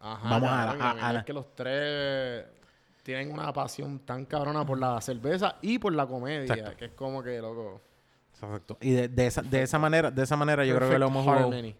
Ajá, 0.00 0.28
Vamos 0.30 0.48
a 0.50 0.64
la- 0.76 0.84
a- 0.84 1.08
a 1.10 1.18
es 1.18 1.24
que 1.24 1.32
los 1.32 1.54
tres 1.56 2.44
tienen 3.02 3.32
una 3.32 3.52
pasión 3.52 3.98
tan 4.00 4.24
cabrona 4.26 4.64
por 4.64 4.78
la 4.78 5.00
cerveza 5.00 5.56
y 5.60 5.78
por 5.78 5.92
la 5.92 6.06
comedia, 6.06 6.54
Exacto. 6.54 6.76
que 6.76 6.84
es 6.86 6.92
como 6.92 7.22
que, 7.22 7.40
loco. 7.40 7.80
Exacto. 8.42 8.78
Y 8.80 8.90
de, 8.92 9.08
de 9.08 9.26
esa, 9.26 9.42
de 9.42 9.62
esa 9.62 9.78
manera, 9.78 10.10
de 10.10 10.22
esa 10.22 10.36
manera 10.36 10.64
yo 10.64 10.76
creo 10.76 10.90
que 10.90 10.98
lo 10.98 11.06
hemos 11.08 11.24
jugado. 11.24 11.48
harmony. 11.48 11.74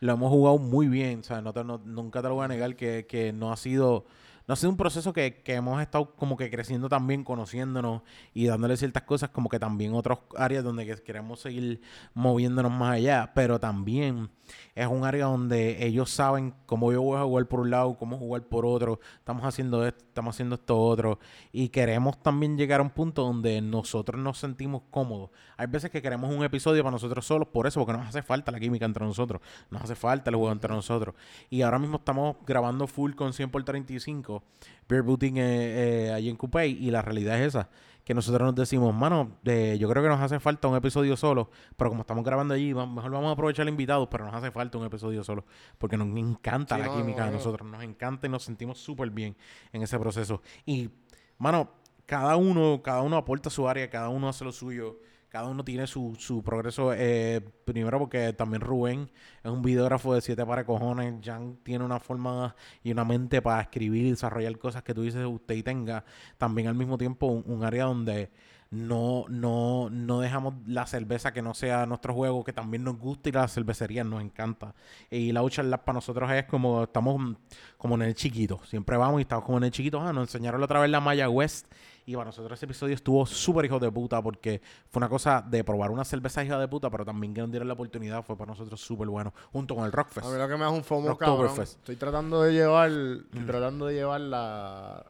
lo 0.00 0.12
hemos 0.12 0.30
jugado 0.30 0.58
muy 0.58 0.88
bien. 0.88 1.20
O 1.20 1.22
sea, 1.22 1.40
no 1.40 1.52
te- 1.52 1.64
no- 1.64 1.80
nunca 1.84 2.20
te 2.22 2.28
lo 2.28 2.34
voy 2.34 2.44
a 2.44 2.48
negar 2.48 2.76
que, 2.76 3.06
que 3.06 3.32
no 3.32 3.52
ha 3.52 3.56
sido 3.56 4.04
no 4.48 4.54
ha 4.54 4.56
sido 4.56 4.70
un 4.70 4.76
proceso 4.76 5.12
que, 5.12 5.40
que 5.44 5.54
hemos 5.54 5.80
estado 5.80 6.16
como 6.16 6.36
que 6.36 6.50
creciendo 6.50 6.88
también, 6.88 7.22
conociéndonos 7.22 8.02
y 8.34 8.46
dándole 8.46 8.76
ciertas 8.76 9.04
cosas, 9.04 9.30
como 9.30 9.48
que 9.48 9.60
también 9.60 9.94
otras 9.94 10.18
áreas 10.36 10.64
donde 10.64 10.84
que 10.84 10.96
queremos 10.96 11.38
seguir 11.40 11.80
moviéndonos 12.12 12.72
más 12.72 12.94
allá, 12.96 13.30
pero 13.36 13.60
también 13.60 14.30
es 14.74 14.86
un 14.86 15.04
área 15.04 15.26
donde 15.26 15.84
ellos 15.86 16.10
saben 16.10 16.54
cómo 16.66 16.92
yo 16.92 17.02
voy 17.02 17.18
a 17.18 17.24
jugar 17.24 17.46
por 17.46 17.60
un 17.60 17.70
lado, 17.70 17.96
cómo 17.98 18.16
jugar 18.16 18.42
por 18.42 18.64
otro, 18.64 19.00
estamos 19.18 19.44
haciendo 19.44 19.86
esto, 19.86 20.04
estamos 20.04 20.34
haciendo 20.34 20.54
esto 20.54 20.78
otro, 20.78 21.18
y 21.52 21.68
queremos 21.68 22.22
también 22.22 22.56
llegar 22.56 22.80
a 22.80 22.82
un 22.82 22.90
punto 22.90 23.22
donde 23.22 23.60
nosotros 23.60 24.20
nos 24.20 24.38
sentimos 24.38 24.82
cómodos. 24.90 25.30
Hay 25.56 25.66
veces 25.66 25.90
que 25.90 26.00
queremos 26.00 26.34
un 26.34 26.42
episodio 26.42 26.82
para 26.82 26.92
nosotros 26.92 27.26
solos, 27.26 27.48
por 27.48 27.66
eso, 27.66 27.80
porque 27.80 27.98
nos 27.98 28.08
hace 28.08 28.22
falta 28.22 28.50
la 28.50 28.60
química 28.60 28.86
entre 28.86 29.04
nosotros, 29.04 29.42
nos 29.70 29.82
hace 29.82 29.94
falta 29.94 30.30
el 30.30 30.36
juego 30.36 30.52
entre 30.52 30.72
nosotros. 30.72 31.14
Y 31.50 31.62
ahora 31.62 31.78
mismo 31.78 31.98
estamos 31.98 32.36
grabando 32.46 32.86
full 32.86 33.12
con 33.12 33.32
100 33.32 33.50
por 33.50 33.64
35, 33.64 34.42
Beer 34.88 35.02
Booting 35.02 35.36
eh, 35.36 36.06
eh, 36.06 36.12
allí 36.12 36.30
en 36.30 36.36
Coupé, 36.36 36.68
y 36.68 36.90
la 36.90 37.02
realidad 37.02 37.40
es 37.40 37.48
esa 37.48 37.68
que 38.04 38.14
nosotros 38.14 38.44
nos 38.46 38.54
decimos, 38.54 38.94
mano, 38.94 39.38
eh, 39.44 39.76
yo 39.78 39.88
creo 39.88 40.02
que 40.02 40.08
nos 40.08 40.20
hace 40.20 40.40
falta 40.40 40.68
un 40.68 40.76
episodio 40.76 41.16
solo, 41.16 41.50
pero 41.76 41.90
como 41.90 42.02
estamos 42.02 42.24
grabando 42.24 42.54
allí, 42.54 42.74
mejor 42.74 43.10
vamos 43.10 43.28
a 43.28 43.32
aprovechar 43.32 43.62
el 43.64 43.70
invitado, 43.70 44.08
pero 44.10 44.24
nos 44.24 44.34
hace 44.34 44.50
falta 44.50 44.78
un 44.78 44.84
episodio 44.84 45.22
solo, 45.22 45.44
porque 45.78 45.96
nos 45.96 46.08
encanta 46.16 46.76
Sí, 46.76 46.80
la 46.82 46.88
no, 46.88 46.96
química 46.96 47.20
no, 47.20 47.26
de 47.26 47.30
no. 47.32 47.36
nosotros, 47.38 47.68
nos 47.68 47.82
encanta 47.82 48.26
y 48.26 48.30
nos 48.30 48.42
sentimos 48.42 48.78
súper 48.78 49.10
bien 49.10 49.36
en 49.72 49.82
ese 49.82 49.98
proceso. 49.98 50.42
Y, 50.66 50.90
mano, 51.38 51.70
cada 52.06 52.36
uno, 52.36 52.82
cada 52.82 53.02
uno 53.02 53.16
aporta 53.16 53.50
su 53.50 53.68
área, 53.68 53.88
cada 53.88 54.08
uno 54.08 54.28
hace 54.28 54.44
lo 54.44 54.52
suyo, 54.52 54.98
cada 55.32 55.48
uno 55.48 55.64
tiene 55.64 55.86
su, 55.86 56.14
su 56.18 56.42
progreso. 56.42 56.92
eh, 56.92 57.40
primero 57.64 57.98
porque 57.98 58.34
también 58.34 58.60
Rubén 58.60 59.10
es 59.42 59.50
un 59.50 59.62
videógrafo 59.62 60.14
de 60.14 60.20
siete 60.20 60.44
para 60.44 60.66
cojones. 60.66 61.24
Jan 61.24 61.56
tiene 61.62 61.86
una 61.86 61.98
forma 62.00 62.54
y 62.82 62.92
una 62.92 63.06
mente 63.06 63.40
para 63.40 63.62
escribir 63.62 64.04
y 64.04 64.10
desarrollar 64.10 64.58
cosas 64.58 64.82
que 64.82 64.92
tú 64.92 65.00
dices 65.00 65.24
usted 65.24 65.54
y 65.54 65.62
tenga. 65.62 66.04
También 66.36 66.68
al 66.68 66.74
mismo 66.74 66.98
tiempo 66.98 67.28
un, 67.28 67.64
área 67.64 67.84
donde 67.84 68.30
no, 68.70 69.24
no, 69.30 69.88
no 69.88 70.20
dejamos 70.20 70.52
la 70.66 70.86
cerveza 70.86 71.32
que 71.32 71.40
no 71.40 71.54
sea 71.54 71.86
nuestro 71.86 72.12
juego, 72.12 72.44
que 72.44 72.52
también 72.52 72.84
nos 72.84 72.98
gusta 72.98 73.30
y 73.30 73.32
la 73.32 73.48
cervecería 73.48 74.04
nos 74.04 74.20
encanta. 74.20 74.74
Y 75.10 75.32
la 75.32 75.42
Uchar 75.42 75.64
Lab 75.64 75.84
para 75.84 75.94
nosotros 75.94 76.30
es 76.30 76.44
como, 76.44 76.82
estamos 76.82 77.38
como 77.78 77.94
en 77.94 78.02
el 78.02 78.14
chiquito. 78.14 78.60
Siempre 78.66 78.98
vamos 78.98 79.20
y 79.20 79.22
estamos 79.22 79.46
como 79.46 79.56
en 79.56 79.64
el 79.64 79.70
chiquito. 79.70 79.98
Ah, 79.98 80.12
nos 80.12 80.28
enseñaron 80.28 80.62
otra 80.62 80.78
vez 80.78 80.90
la 80.90 81.00
Maya 81.00 81.30
West. 81.30 81.72
Y 82.04 82.14
para 82.14 82.26
nosotros 82.26 82.58
ese 82.58 82.66
episodio 82.66 82.94
estuvo 82.96 83.24
súper 83.26 83.64
hijo 83.66 83.78
de 83.78 83.90
puta 83.92 84.20
porque 84.20 84.60
fue 84.90 84.98
una 84.98 85.08
cosa 85.08 85.40
de 85.40 85.62
probar 85.62 85.90
una 85.92 86.04
cerveza 86.04 86.42
hija 86.44 86.58
de 86.58 86.66
puta, 86.66 86.90
pero 86.90 87.04
también 87.04 87.32
que 87.32 87.40
nos 87.40 87.50
dieron 87.50 87.68
la 87.68 87.74
oportunidad 87.74 88.24
fue 88.24 88.36
para 88.36 88.50
nosotros 88.50 88.80
súper 88.80 89.06
bueno. 89.08 89.32
Junto 89.52 89.76
con 89.76 89.84
el 89.84 89.92
Rockfest. 89.92 90.26
A 90.26 90.30
mí 90.30 90.36
lo 90.36 90.48
que 90.48 90.56
me 90.56 90.64
hace 90.64 90.74
un 90.74 90.82
FOMO, 90.84 91.16
cabrón. 91.16 91.60
Estoy 91.62 91.94
tratando 91.96 92.42
de 92.42 92.52
llevar, 92.54 92.90
Mm. 92.90 93.46
tratando 93.46 93.86
de 93.86 93.94
llevar 93.94 94.20
la, 94.20 95.06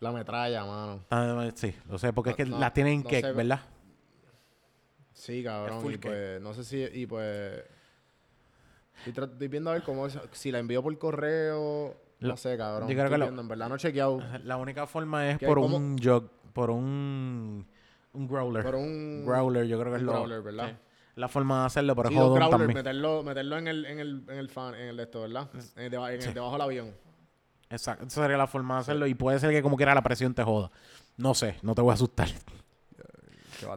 la 0.00 0.10
metralla, 0.12 0.64
mano. 0.64 1.04
Ah, 1.10 1.48
sí, 1.54 1.72
lo 1.88 1.98
sé, 1.98 2.12
porque 2.12 2.30
es 2.30 2.36
que 2.36 2.46
No, 2.46 2.58
la 2.58 2.72
tienen 2.72 3.02
no 3.04 3.08
que, 3.08 3.20
sé. 3.20 3.32
¿verdad? 3.32 3.60
Sí, 5.12 5.42
cabrón. 5.44 5.92
Y 5.92 5.98
pues, 5.98 6.40
no 6.40 6.52
sé 6.54 6.64
si, 6.64 6.82
y 7.00 7.06
pues... 7.06 7.62
Estoy, 9.06 9.24
estoy 9.24 9.48
viendo 9.48 9.70
a 9.70 9.74
ver 9.74 9.82
cómo 9.84 10.06
es, 10.08 10.18
si 10.32 10.50
la 10.50 10.58
envío 10.58 10.82
por 10.82 10.96
correo, 10.98 11.94
no 12.20 12.36
sé, 12.36 12.56
cabrón. 12.56 12.88
yo 12.88 12.94
creo 12.94 13.10
que 13.10 13.18
lo- 13.18 13.26
en 13.28 13.48
verdad 13.48 13.68
no 13.68 13.74
he 13.76 13.78
chequeado. 13.78 14.22
La 14.44 14.56
única 14.56 14.86
forma 14.86 15.30
es 15.30 15.38
por 15.38 15.58
un 15.58 15.98
jug, 15.98 16.28
por 16.52 16.70
un, 16.70 17.66
un 18.12 18.28
growler. 18.28 18.64
Por 18.64 18.74
un... 18.74 19.24
growler, 19.26 19.66
yo 19.66 19.78
creo 19.80 19.92
que 19.92 19.98
es 19.98 20.02
lo, 20.02 20.12
growler, 20.12 20.42
¿verdad? 20.42 20.70
sí, 20.70 20.76
la 21.16 21.28
forma 21.28 21.60
de 21.60 21.66
hacerlo, 21.66 21.94
pero 21.96 22.08
Sí, 22.08 22.14
es 22.14 22.20
jodón 22.20 22.50
también. 22.50 22.74
meterlo, 22.74 23.22
meterlo 23.22 23.58
en 23.58 23.68
el, 23.68 23.84
en 23.86 23.98
el, 24.00 24.24
en 24.28 24.36
el 24.38 24.48
fan, 24.48 24.74
en 24.74 24.88
el 24.88 24.96
de 24.96 25.02
esto, 25.04 25.22
¿verdad? 25.22 25.48
En 25.76 25.82
el 25.84 25.90
deba- 25.90 26.12
en 26.12 26.22
el 26.22 26.34
debajo 26.34 26.52
del 26.52 26.60
avión. 26.62 26.94
Exacto, 27.70 28.06
esa 28.06 28.22
sería 28.22 28.36
la 28.38 28.46
forma 28.46 28.74
de 28.76 28.80
hacerlo 28.80 29.06
y 29.06 29.14
puede 29.14 29.38
ser 29.38 29.50
que 29.50 29.62
como 29.62 29.76
quiera 29.76 29.94
la 29.94 30.02
presión 30.02 30.32
te 30.34 30.42
joda. 30.42 30.70
No 31.16 31.34
sé, 31.34 31.56
no 31.62 31.74
te 31.74 31.82
voy 31.82 31.90
a 31.90 31.94
asustar. 31.94 32.28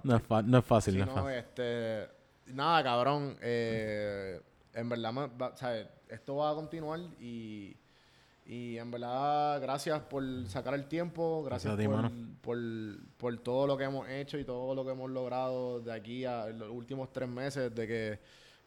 No 0.03 0.15
es, 0.15 0.23
no 0.45 0.57
es 0.59 0.65
fácil, 0.65 0.93
Sí, 0.93 0.99
no 0.99 1.05
es 1.05 1.09
no, 1.09 1.23
fácil. 1.23 1.37
este... 1.39 2.07
Nada, 2.47 2.83
cabrón. 2.83 3.35
eh, 3.41 4.39
en 4.73 4.89
verdad, 4.89 5.11
va- 5.41 5.55
¿sabes? 5.57 5.87
esto 6.09 6.35
va 6.37 6.51
a 6.51 6.55
continuar 6.55 6.99
y... 7.19 7.75
Y 8.51 8.77
en 8.77 8.91
verdad, 8.91 9.61
gracias 9.61 10.01
por 10.01 10.21
sacar 10.45 10.73
el 10.73 10.83
tiempo, 10.83 11.41
gracias 11.41 11.77
ti, 11.77 11.87
por, 11.87 12.11
por, 12.41 12.57
por 13.15 13.37
todo 13.37 13.65
lo 13.65 13.77
que 13.77 13.85
hemos 13.85 14.09
hecho 14.09 14.37
y 14.37 14.43
todo 14.43 14.75
lo 14.75 14.83
que 14.83 14.91
hemos 14.91 15.09
logrado 15.09 15.79
de 15.79 15.93
aquí 15.93 16.25
a 16.25 16.47
los 16.47 16.69
últimos 16.69 17.13
tres 17.13 17.29
meses, 17.29 17.73
de 17.73 17.87
que, 17.87 18.19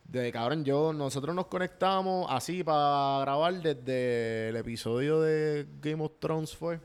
de 0.04 0.32
cabrón, 0.32 0.64
yo, 0.64 0.94
nosotros 0.94 1.34
nos 1.34 1.48
conectamos 1.48 2.26
así 2.30 2.64
para 2.64 3.20
grabar 3.20 3.60
desde 3.60 4.48
el 4.48 4.56
episodio 4.56 5.20
de 5.20 5.66
Game 5.82 6.02
of 6.02 6.12
Thrones 6.18 6.56
fue, 6.56 6.80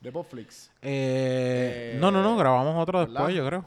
de 0.00 0.10
Popflix. 0.10 0.72
Eh, 0.82 1.92
eh, 1.94 1.98
no, 2.00 2.10
no, 2.10 2.20
no, 2.20 2.36
grabamos 2.36 2.82
otro 2.82 2.98
¿verdad? 2.98 3.12
después, 3.14 3.36
yo 3.36 3.46
creo. 3.46 3.64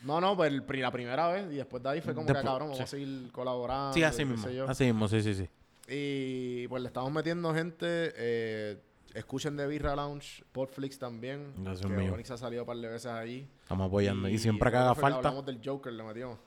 No, 0.00 0.18
no, 0.18 0.34
pues 0.34 0.50
la 0.50 0.90
primera 0.90 1.28
vez 1.28 1.52
y 1.52 1.56
después 1.56 1.82
de 1.82 1.90
ahí 1.90 2.00
fue 2.00 2.14
como 2.14 2.26
que, 2.26 2.32
cabrón, 2.32 2.70
vamos 2.70 2.78
sí. 2.78 2.84
a 2.84 2.86
seguir 2.86 3.30
colaborando. 3.32 3.92
Sí, 3.92 4.02
así 4.02 4.24
mismo. 4.24 4.48
Así 4.66 4.84
mismo, 4.84 5.08
sí, 5.08 5.20
sí, 5.20 5.34
sí. 5.34 5.46
Y 5.88 6.68
pues 6.68 6.82
le 6.82 6.88
estamos 6.88 7.10
metiendo 7.12 7.52
gente. 7.54 7.86
eh, 8.16 8.76
escuchen 9.14 9.56
de 9.56 9.66
Birra 9.66 9.96
Lounge, 9.96 10.44
Podflix 10.52 10.98
también. 10.98 11.52
Gracias, 11.58 11.90
que. 11.90 12.10
Onyx 12.10 12.30
ha 12.30 12.36
salido 12.36 12.62
un 12.62 12.66
par 12.66 12.76
de 12.76 12.88
veces 12.88 13.06
ahí. 13.10 13.48
Estamos 13.62 13.88
apoyando. 13.88 14.28
Y, 14.28 14.38
siempre 14.38 14.70
que 14.70 14.76
haga 14.76 14.94
falta. 14.94 15.18
Hablamos 15.18 15.46
del 15.46 15.60
Joker, 15.64 15.92
le 15.92 16.02
metimos. 16.04 16.38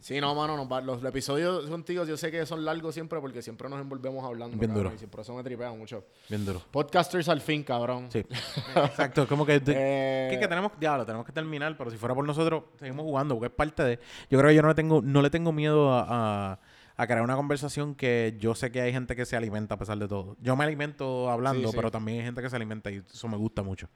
Sí, 0.00 0.20
no, 0.20 0.32
mano, 0.36 0.68
va- 0.68 0.80
los 0.80 1.02
episodios 1.02 1.68
contigo 1.68 2.04
yo 2.04 2.16
sé 2.16 2.30
que 2.30 2.46
son 2.46 2.64
largos 2.64 2.94
siempre 2.94 3.18
porque 3.20 3.42
siempre 3.42 3.68
nos 3.68 3.80
envolvemos 3.80 4.24
hablando. 4.24 4.56
Bien 4.56 4.68
cabrón, 4.70 4.84
duro. 4.84 4.94
Y 4.94 4.98
siempre 4.98 5.22
eso 5.22 5.34
me 5.34 5.42
tripea 5.42 5.72
mucho. 5.72 6.04
Bien 6.28 6.44
duro. 6.46 6.62
Podcasters 6.70 7.28
al 7.28 7.40
fin, 7.40 7.64
cabrón. 7.64 8.06
Sí. 8.08 8.20
Exacto, 8.76 9.26
como 9.26 9.44
que. 9.44 9.56
Eh, 9.66 10.28
que, 10.30 10.38
que 10.38 10.46
tenemos, 10.46 10.70
diablo, 10.78 11.04
tenemos 11.04 11.26
que 11.26 11.32
terminar, 11.32 11.76
pero 11.76 11.90
si 11.90 11.96
fuera 11.96 12.14
por 12.14 12.24
nosotros, 12.24 12.62
seguimos 12.78 13.02
jugando, 13.04 13.34
porque 13.34 13.48
es 13.48 13.52
parte 13.56 13.82
de. 13.82 13.98
Yo 14.30 14.38
creo 14.38 14.50
que 14.50 14.54
yo 14.54 14.62
no 14.62 14.68
le 14.68 14.74
tengo, 14.76 15.02
no 15.02 15.20
le 15.22 15.30
tengo 15.30 15.50
miedo 15.50 15.90
a, 15.92 16.52
a- 16.52 16.60
a 16.96 17.06
crear 17.06 17.22
una 17.22 17.36
conversación 17.36 17.94
que 17.94 18.36
yo 18.38 18.54
sé 18.54 18.70
que 18.70 18.80
hay 18.80 18.92
gente 18.92 19.16
que 19.16 19.24
se 19.26 19.36
alimenta 19.36 19.74
a 19.74 19.78
pesar 19.78 19.98
de 19.98 20.06
todo. 20.08 20.36
Yo 20.40 20.54
me 20.56 20.64
alimento 20.64 21.30
hablando, 21.30 21.62
Sí, 21.68 21.72
sí. 21.72 21.76
pero 21.76 21.90
también 21.90 22.18
hay 22.20 22.24
gente 22.24 22.40
que 22.42 22.50
se 22.50 22.56
alimenta 22.56 22.90
y 22.90 23.02
eso 23.12 23.28
me 23.28 23.36
gusta 23.36 23.62
mucho. 23.62 23.88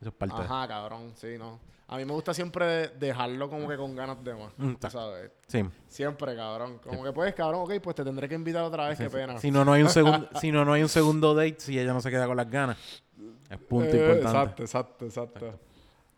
Eso 0.00 0.08
es 0.10 0.14
parte 0.14 0.36
de. 0.36 0.42
Ajá, 0.42 0.66
cabrón, 0.66 1.12
sí, 1.14 1.36
no. 1.38 1.60
A 1.86 1.96
mí 1.96 2.04
me 2.04 2.12
gusta 2.12 2.32
siempre 2.32 2.88
dejarlo 2.88 3.50
como 3.50 3.68
que 3.68 3.76
con 3.76 3.96
ganas 3.96 4.22
de 4.22 4.32
más. 4.34 4.52
Mm, 4.56 4.74
¿Sabes? 4.88 5.32
Sí. 5.48 5.64
Siempre, 5.88 6.36
cabrón. 6.36 6.78
Como 6.78 7.02
que 7.02 7.12
puedes, 7.12 7.34
cabrón, 7.34 7.62
ok, 7.64 7.80
pues 7.82 7.96
te 7.96 8.04
tendré 8.04 8.28
que 8.28 8.36
invitar 8.36 8.62
otra 8.62 8.88
vez, 8.88 8.96
Sí, 8.96 9.04
qué 9.04 9.10
sí. 9.10 9.16
pena. 9.16 9.38
Si 9.38 9.50
no, 9.50 9.64
no 9.64 9.72
hay 9.72 9.82
un 9.82 9.88
segundo, 9.88 10.28
si 10.40 10.52
no, 10.52 10.64
no 10.64 10.72
hay 10.72 10.82
un 10.82 10.88
segundo 10.88 11.34
date, 11.34 11.56
si 11.58 11.78
ella 11.78 11.92
no 11.92 12.00
se 12.00 12.10
queda 12.10 12.26
con 12.26 12.36
las 12.36 12.48
ganas. 12.48 12.78
Es 13.50 13.58
punto 13.58 13.86
Eh, 13.88 13.98
importante. 13.98 14.62
Exacto, 14.62 14.62
exacto, 14.62 15.04
exacto. 15.04 15.58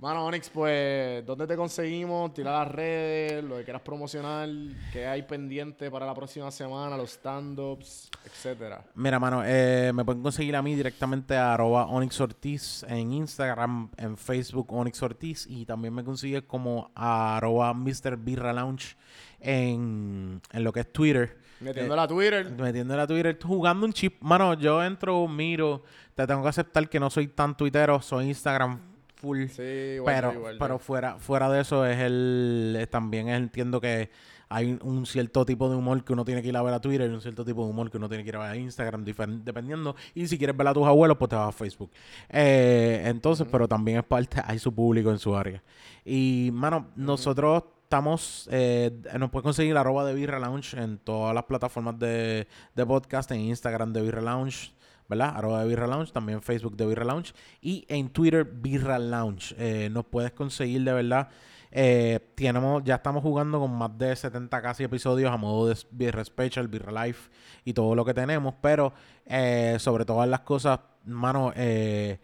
Mano, 0.03 0.27
Onyx, 0.27 0.51
pues, 0.51 1.25
¿dónde 1.25 1.47
te 1.47 1.55
conseguimos? 1.55 2.35
Tira 2.35 2.51
las 2.51 2.73
redes, 2.73 3.45
lo 3.45 3.59
que 3.59 3.63
quieras 3.63 3.83
promocionar, 3.83 4.49
qué 4.93 5.07
hay 5.07 5.23
pendiente 5.23 5.93
para 5.93 6.05
la 6.05 6.13
próxima 6.13 6.51
semana, 6.51 6.97
los 6.97 7.13
stand-ups, 7.13 8.11
etcétera. 8.25 8.85
Mira, 8.97 9.21
mano, 9.21 9.45
eh, 9.47 9.93
me 9.95 10.05
pueden 10.05 10.21
conseguir 10.21 10.57
a 10.57 10.63
mí 10.63 10.75
directamente 10.75 11.37
a 11.37 11.55
arroba 11.55 11.87
Onyx 11.87 12.21
Ortiz 12.21 12.85
en 12.89 13.13
Instagram, 13.13 13.91
en 13.97 14.17
Facebook 14.17 14.73
Onyx 14.73 15.01
Ortiz 15.05 15.47
y 15.49 15.65
también 15.67 15.95
me 15.95 16.03
consigues 16.03 16.43
como 16.49 16.91
a 16.97 17.37
arroba 17.37 17.73
Mr. 17.73 18.17
Birra 18.17 18.53
Lounge 18.53 18.97
en, 19.39 20.43
en 20.51 20.65
lo 20.65 20.73
que 20.73 20.81
es 20.81 20.93
Twitter. 20.93 21.39
Metiendo 21.61 21.95
la 21.95 22.09
Twitter. 22.09 22.51
Metiéndole 22.51 23.03
a 23.03 23.07
Twitter, 23.07 23.39
jugando 23.41 23.87
un 23.87 23.93
chip. 23.93 24.21
Mano, 24.21 24.55
yo 24.55 24.83
entro, 24.83 25.29
miro, 25.29 25.85
te 26.17 26.27
tengo 26.27 26.43
que 26.43 26.49
aceptar 26.49 26.89
que 26.89 26.99
no 26.99 27.09
soy 27.09 27.29
tan 27.29 27.57
tuitero, 27.57 28.03
soy 28.03 28.27
Instagram 28.27 28.92
full. 29.23 29.47
Sí, 29.47 29.63
igual 29.97 30.15
pero 30.15 30.33
igual 30.35 30.57
pero 30.59 30.79
fuera, 30.79 31.19
fuera 31.19 31.49
de 31.51 31.61
eso 31.63 31.87
es 31.87 31.99
el 31.99 32.77
es- 32.79 32.91
también 32.91 33.29
es- 33.29 33.39
entiendo 33.39 33.81
que 33.81 34.11
hay 34.51 34.79
un 34.83 35.07
cierto 35.07 35.47
tipo 35.47 35.71
de 35.71 35.77
humor 35.77 36.05
que 36.05 36.13
uno 36.13 36.27
tiene 36.27 36.43
que 36.43 36.49
ir 36.49 36.57
a 36.59 36.63
ver 36.63 36.75
a 36.75 36.81
Twitter 36.81 37.11
y 37.11 37.15
un 37.15 37.23
cierto 37.23 37.43
tipo 37.43 37.65
de 37.65 37.71
humor 37.71 37.91
que 37.91 37.97
uno 37.97 38.07
tiene 38.09 38.23
que 38.23 38.29
ir 38.29 38.37
a 38.37 38.41
ver 38.41 38.51
a 38.51 38.57
Instagram, 38.57 39.03
dependiendo. 39.43 39.97
Y 40.15 40.27
si 40.29 40.37
quieres 40.37 40.55
ver 40.55 40.67
a 40.69 40.75
tus 40.75 40.87
abuelos, 40.87 41.17
pues 41.17 41.31
te 41.31 41.37
vas 41.37 41.49
a 41.49 41.53
Facebook. 41.53 41.91
Eh, 42.29 43.03
entonces, 43.07 43.47
pero 43.51 43.67
también 43.67 43.99
es 43.99 44.05
parte, 44.05 44.43
hay 44.45 44.59
su 44.59 44.75
público 44.75 45.11
en 45.11 45.19
su 45.19 45.35
área. 45.35 45.63
Y, 46.05 46.51
mano, 46.53 46.89
nosotros 46.97 47.63
estamos, 47.85 48.47
eh, 48.53 48.91
nos 49.19 49.31
puedes 49.31 49.43
conseguir 49.45 49.77
arroba 49.77 50.05
de 50.05 50.13
Birra 50.15 50.39
Lounge 50.39 50.75
en 50.79 50.99
todas 50.99 51.35
las 51.35 51.45
plataformas 51.45 51.99
de, 51.99 52.47
de 52.75 52.87
podcast, 52.87 53.31
en 53.31 53.41
Instagram 53.41 53.93
de 53.95 54.03
Birra 54.03 54.21
Lounge. 54.21 54.73
¿Verdad? 55.13 55.35
Arroba 55.37 55.61
de 55.61 55.69
Birra 55.69 55.87
Lounge, 55.87 56.13
también 56.13 56.43
Facebook 56.43 56.77
de 56.77 56.87
Birra 56.87 57.05
Lounge 57.05 57.33
y 57.61 57.85
en 57.89 58.09
Twitter 58.09 58.45
Birra 58.45 58.99
Lounge. 58.99 59.55
Eh, 59.59 59.89
nos 59.91 60.05
puedes 60.07 60.33
conseguir 60.33 60.83
de 60.85 60.93
verdad. 60.93 61.29
Eh, 61.75 62.21
tenemos, 62.35 62.85
ya 62.85 62.97
estamos 62.97 63.23
jugando 63.23 63.59
con 63.59 63.73
más 63.73 63.97
de 63.97 64.15
70 64.15 64.61
casi 64.61 64.85
episodios 64.85 65.31
a 65.33 65.39
modo 65.39 65.69
de 65.69 65.77
Birra 65.91 66.23
Special, 66.23 66.69
Birra 66.69 67.07
Life 67.07 67.31
y 67.65 67.73
todo 67.73 67.95
lo 67.95 68.05
que 68.05 68.13
tenemos, 68.13 68.55
pero 68.61 68.93
eh, 69.25 69.77
sobre 69.79 70.05
todas 70.05 70.29
las 70.29 70.41
cosas, 70.41 70.81
mano, 71.07 71.51
eh, 71.57 72.21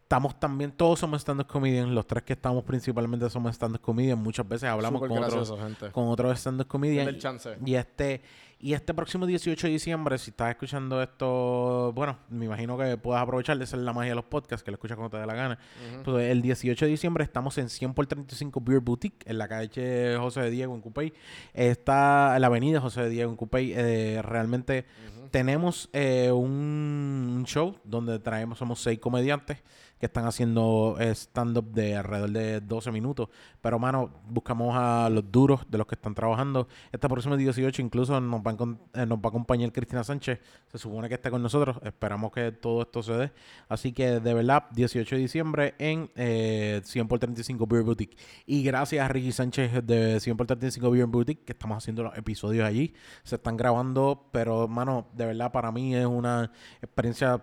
estamos 0.00 0.40
también, 0.40 0.72
todos 0.72 0.98
somos 0.98 1.20
stand-up 1.20 1.46
comedians, 1.46 1.90
los 1.90 2.06
tres 2.06 2.22
que 2.22 2.32
estamos 2.32 2.64
principalmente 2.64 3.28
somos 3.28 3.54
stand-up 3.54 3.82
comedians, 3.82 4.18
muchas 4.18 4.48
veces 4.48 4.70
hablamos 4.70 5.00
con 5.00 5.14
gracioso, 5.14 5.54
otros, 5.54 5.68
gente. 5.68 5.90
con 5.92 6.08
otros 6.08 6.38
stand-up 6.38 6.66
comedians. 6.66 7.22
Y 7.66 7.74
este, 7.74 8.22
y 8.58 8.72
este 8.72 8.94
próximo 8.94 9.26
18 9.26 9.66
de 9.66 9.72
diciembre, 9.74 10.16
si 10.16 10.30
estás 10.30 10.50
escuchando 10.50 11.02
esto, 11.02 11.92
bueno, 11.94 12.18
me 12.30 12.46
imagino 12.46 12.78
que 12.78 12.96
puedas 12.96 13.22
aprovechar 13.22 13.58
de 13.58 13.64
hacer 13.64 13.80
la 13.80 13.92
magia 13.92 14.12
de 14.12 14.14
los 14.14 14.24
podcasts, 14.24 14.64
que 14.64 14.70
lo 14.70 14.76
escuchas 14.76 14.96
cuando 14.96 15.10
te 15.10 15.20
dé 15.20 15.26
la 15.26 15.34
gana. 15.34 15.58
Pues 16.04 16.30
el 16.30 16.40
18 16.40 16.86
de 16.86 16.90
diciembre 16.90 17.22
estamos 17.22 17.58
en 17.58 17.68
100 17.68 17.92
por 17.92 18.06
35 18.06 18.62
Beer 18.62 18.80
Boutique, 18.80 19.28
en 19.28 19.36
la 19.36 19.46
calle 19.46 20.16
José 20.16 20.40
de 20.40 20.50
Diego 20.50 20.74
en 20.74 20.80
Cupey. 20.80 21.12
Está 21.52 22.34
en 22.34 22.40
la 22.40 22.46
avenida 22.46 22.80
José 22.80 23.02
de 23.02 23.10
Diego 23.10 23.30
en 23.30 23.36
Cupey. 23.36 23.72
Eh, 23.76 24.22
realmente 24.22 24.86
tenemos 25.30 25.90
eh, 25.92 26.32
un, 26.32 27.34
un 27.36 27.44
show 27.44 27.76
donde 27.84 28.18
traemos, 28.20 28.56
somos 28.56 28.80
seis 28.80 28.98
comediantes 28.98 29.58
que 29.98 30.06
están 30.06 30.26
haciendo 30.26 30.96
stand-up 31.00 31.72
de 31.72 31.96
alrededor 31.96 32.30
de 32.30 32.60
12 32.60 32.92
minutos. 32.92 33.28
Pero, 33.60 33.78
mano, 33.78 34.10
buscamos 34.28 34.76
a 34.76 35.08
los 35.10 35.30
duros 35.30 35.60
de 35.68 35.78
los 35.78 35.86
que 35.86 35.94
están 35.94 36.14
trabajando. 36.14 36.68
Este 36.92 37.08
próximo 37.08 37.36
18 37.36 37.82
incluso 37.82 38.20
nos 38.20 38.40
va 38.40 38.50
a, 38.52 39.02
eh, 39.02 39.06
nos 39.06 39.18
va 39.18 39.22
a 39.24 39.28
acompañar 39.28 39.72
Cristina 39.72 40.04
Sánchez. 40.04 40.40
Se 40.70 40.78
supone 40.78 41.08
que 41.08 41.14
esté 41.14 41.30
con 41.30 41.42
nosotros. 41.42 41.78
Esperamos 41.82 42.30
que 42.32 42.52
todo 42.52 42.82
esto 42.82 43.02
se 43.02 43.12
dé. 43.12 43.32
Así 43.68 43.92
que, 43.92 44.20
de 44.20 44.34
verdad, 44.34 44.64
18 44.72 45.16
de 45.16 45.20
diciembre 45.20 45.74
en 45.78 46.10
eh, 46.16 46.80
100 46.84 47.08
por 47.08 47.18
35 47.18 47.66
Beer 47.66 47.82
Boutique. 47.82 48.16
Y 48.44 48.62
gracias 48.62 49.04
a 49.04 49.08
Ricky 49.08 49.32
Sánchez 49.32 49.86
de 49.86 50.20
100 50.20 50.36
por 50.36 50.46
35 50.46 50.90
Beer 50.90 51.06
Boutique 51.06 51.44
que 51.44 51.52
estamos 51.52 51.78
haciendo 51.78 52.02
los 52.02 52.16
episodios 52.16 52.66
allí. 52.66 52.94
Se 53.22 53.36
están 53.36 53.56
grabando, 53.56 54.28
pero, 54.32 54.68
mano, 54.68 55.08
de 55.14 55.26
verdad, 55.26 55.52
para 55.52 55.72
mí 55.72 55.94
es 55.94 56.06
una 56.06 56.50
experiencia... 56.82 57.42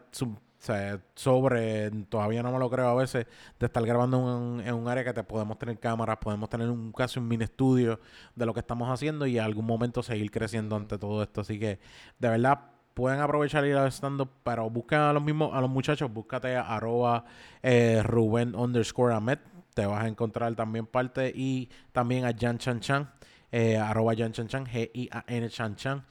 o 0.69 0.99
sobre, 1.15 1.89
todavía 2.09 2.43
no 2.43 2.51
me 2.51 2.59
lo 2.59 2.69
creo 2.69 2.87
a 2.87 2.95
veces, 2.95 3.25
de 3.59 3.65
estar 3.65 3.85
grabando 3.85 4.17
en 4.17 4.23
un, 4.23 4.61
en 4.61 4.73
un 4.73 4.87
área 4.87 5.03
que 5.03 5.13
te 5.13 5.23
podemos 5.23 5.57
tener 5.59 5.79
cámaras, 5.79 6.17
podemos 6.17 6.49
tener 6.49 6.69
un 6.69 6.91
casi 6.91 7.19
un 7.19 7.27
mini 7.27 7.43
estudio 7.43 7.99
de 8.35 8.45
lo 8.45 8.53
que 8.53 8.59
estamos 8.59 8.89
haciendo 8.89 9.25
y 9.25 9.37
en 9.37 9.43
algún 9.43 9.65
momento 9.65 10.03
seguir 10.03 10.31
creciendo 10.31 10.75
ante 10.75 10.97
todo 10.97 11.23
esto. 11.23 11.41
Así 11.41 11.59
que, 11.59 11.79
de 12.19 12.29
verdad, 12.29 12.59
pueden 12.93 13.19
aprovechar 13.19 13.65
ir 13.65 13.75
al 13.75 13.91
stand-up, 13.91 14.29
pero 14.43 14.69
busquen 14.69 14.99
a 14.99 15.13
los 15.13 15.23
mismos, 15.23 15.53
a 15.53 15.61
los 15.61 15.69
muchachos, 15.69 16.11
búscate 16.11 16.55
a 16.55 16.61
arroba 16.61 17.25
eh, 17.61 18.01
Rubén 18.03 18.55
underscore 18.55 19.13
Ahmed, 19.13 19.39
te 19.73 19.85
vas 19.85 20.03
a 20.03 20.07
encontrar 20.07 20.55
también 20.55 20.85
parte 20.85 21.31
y 21.35 21.69
también 21.91 22.25
a 22.25 22.33
Jan 22.37 22.57
Chan 22.57 22.79
Chan, 22.79 23.09
eh, 23.51 23.77
arroba 23.77 24.13
Jan 24.15 24.31
Chan 24.31 24.47
Chan, 24.47 24.65
G-I-A-N 24.65 25.49
Chan 25.49 25.75
Chan. 25.75 26.05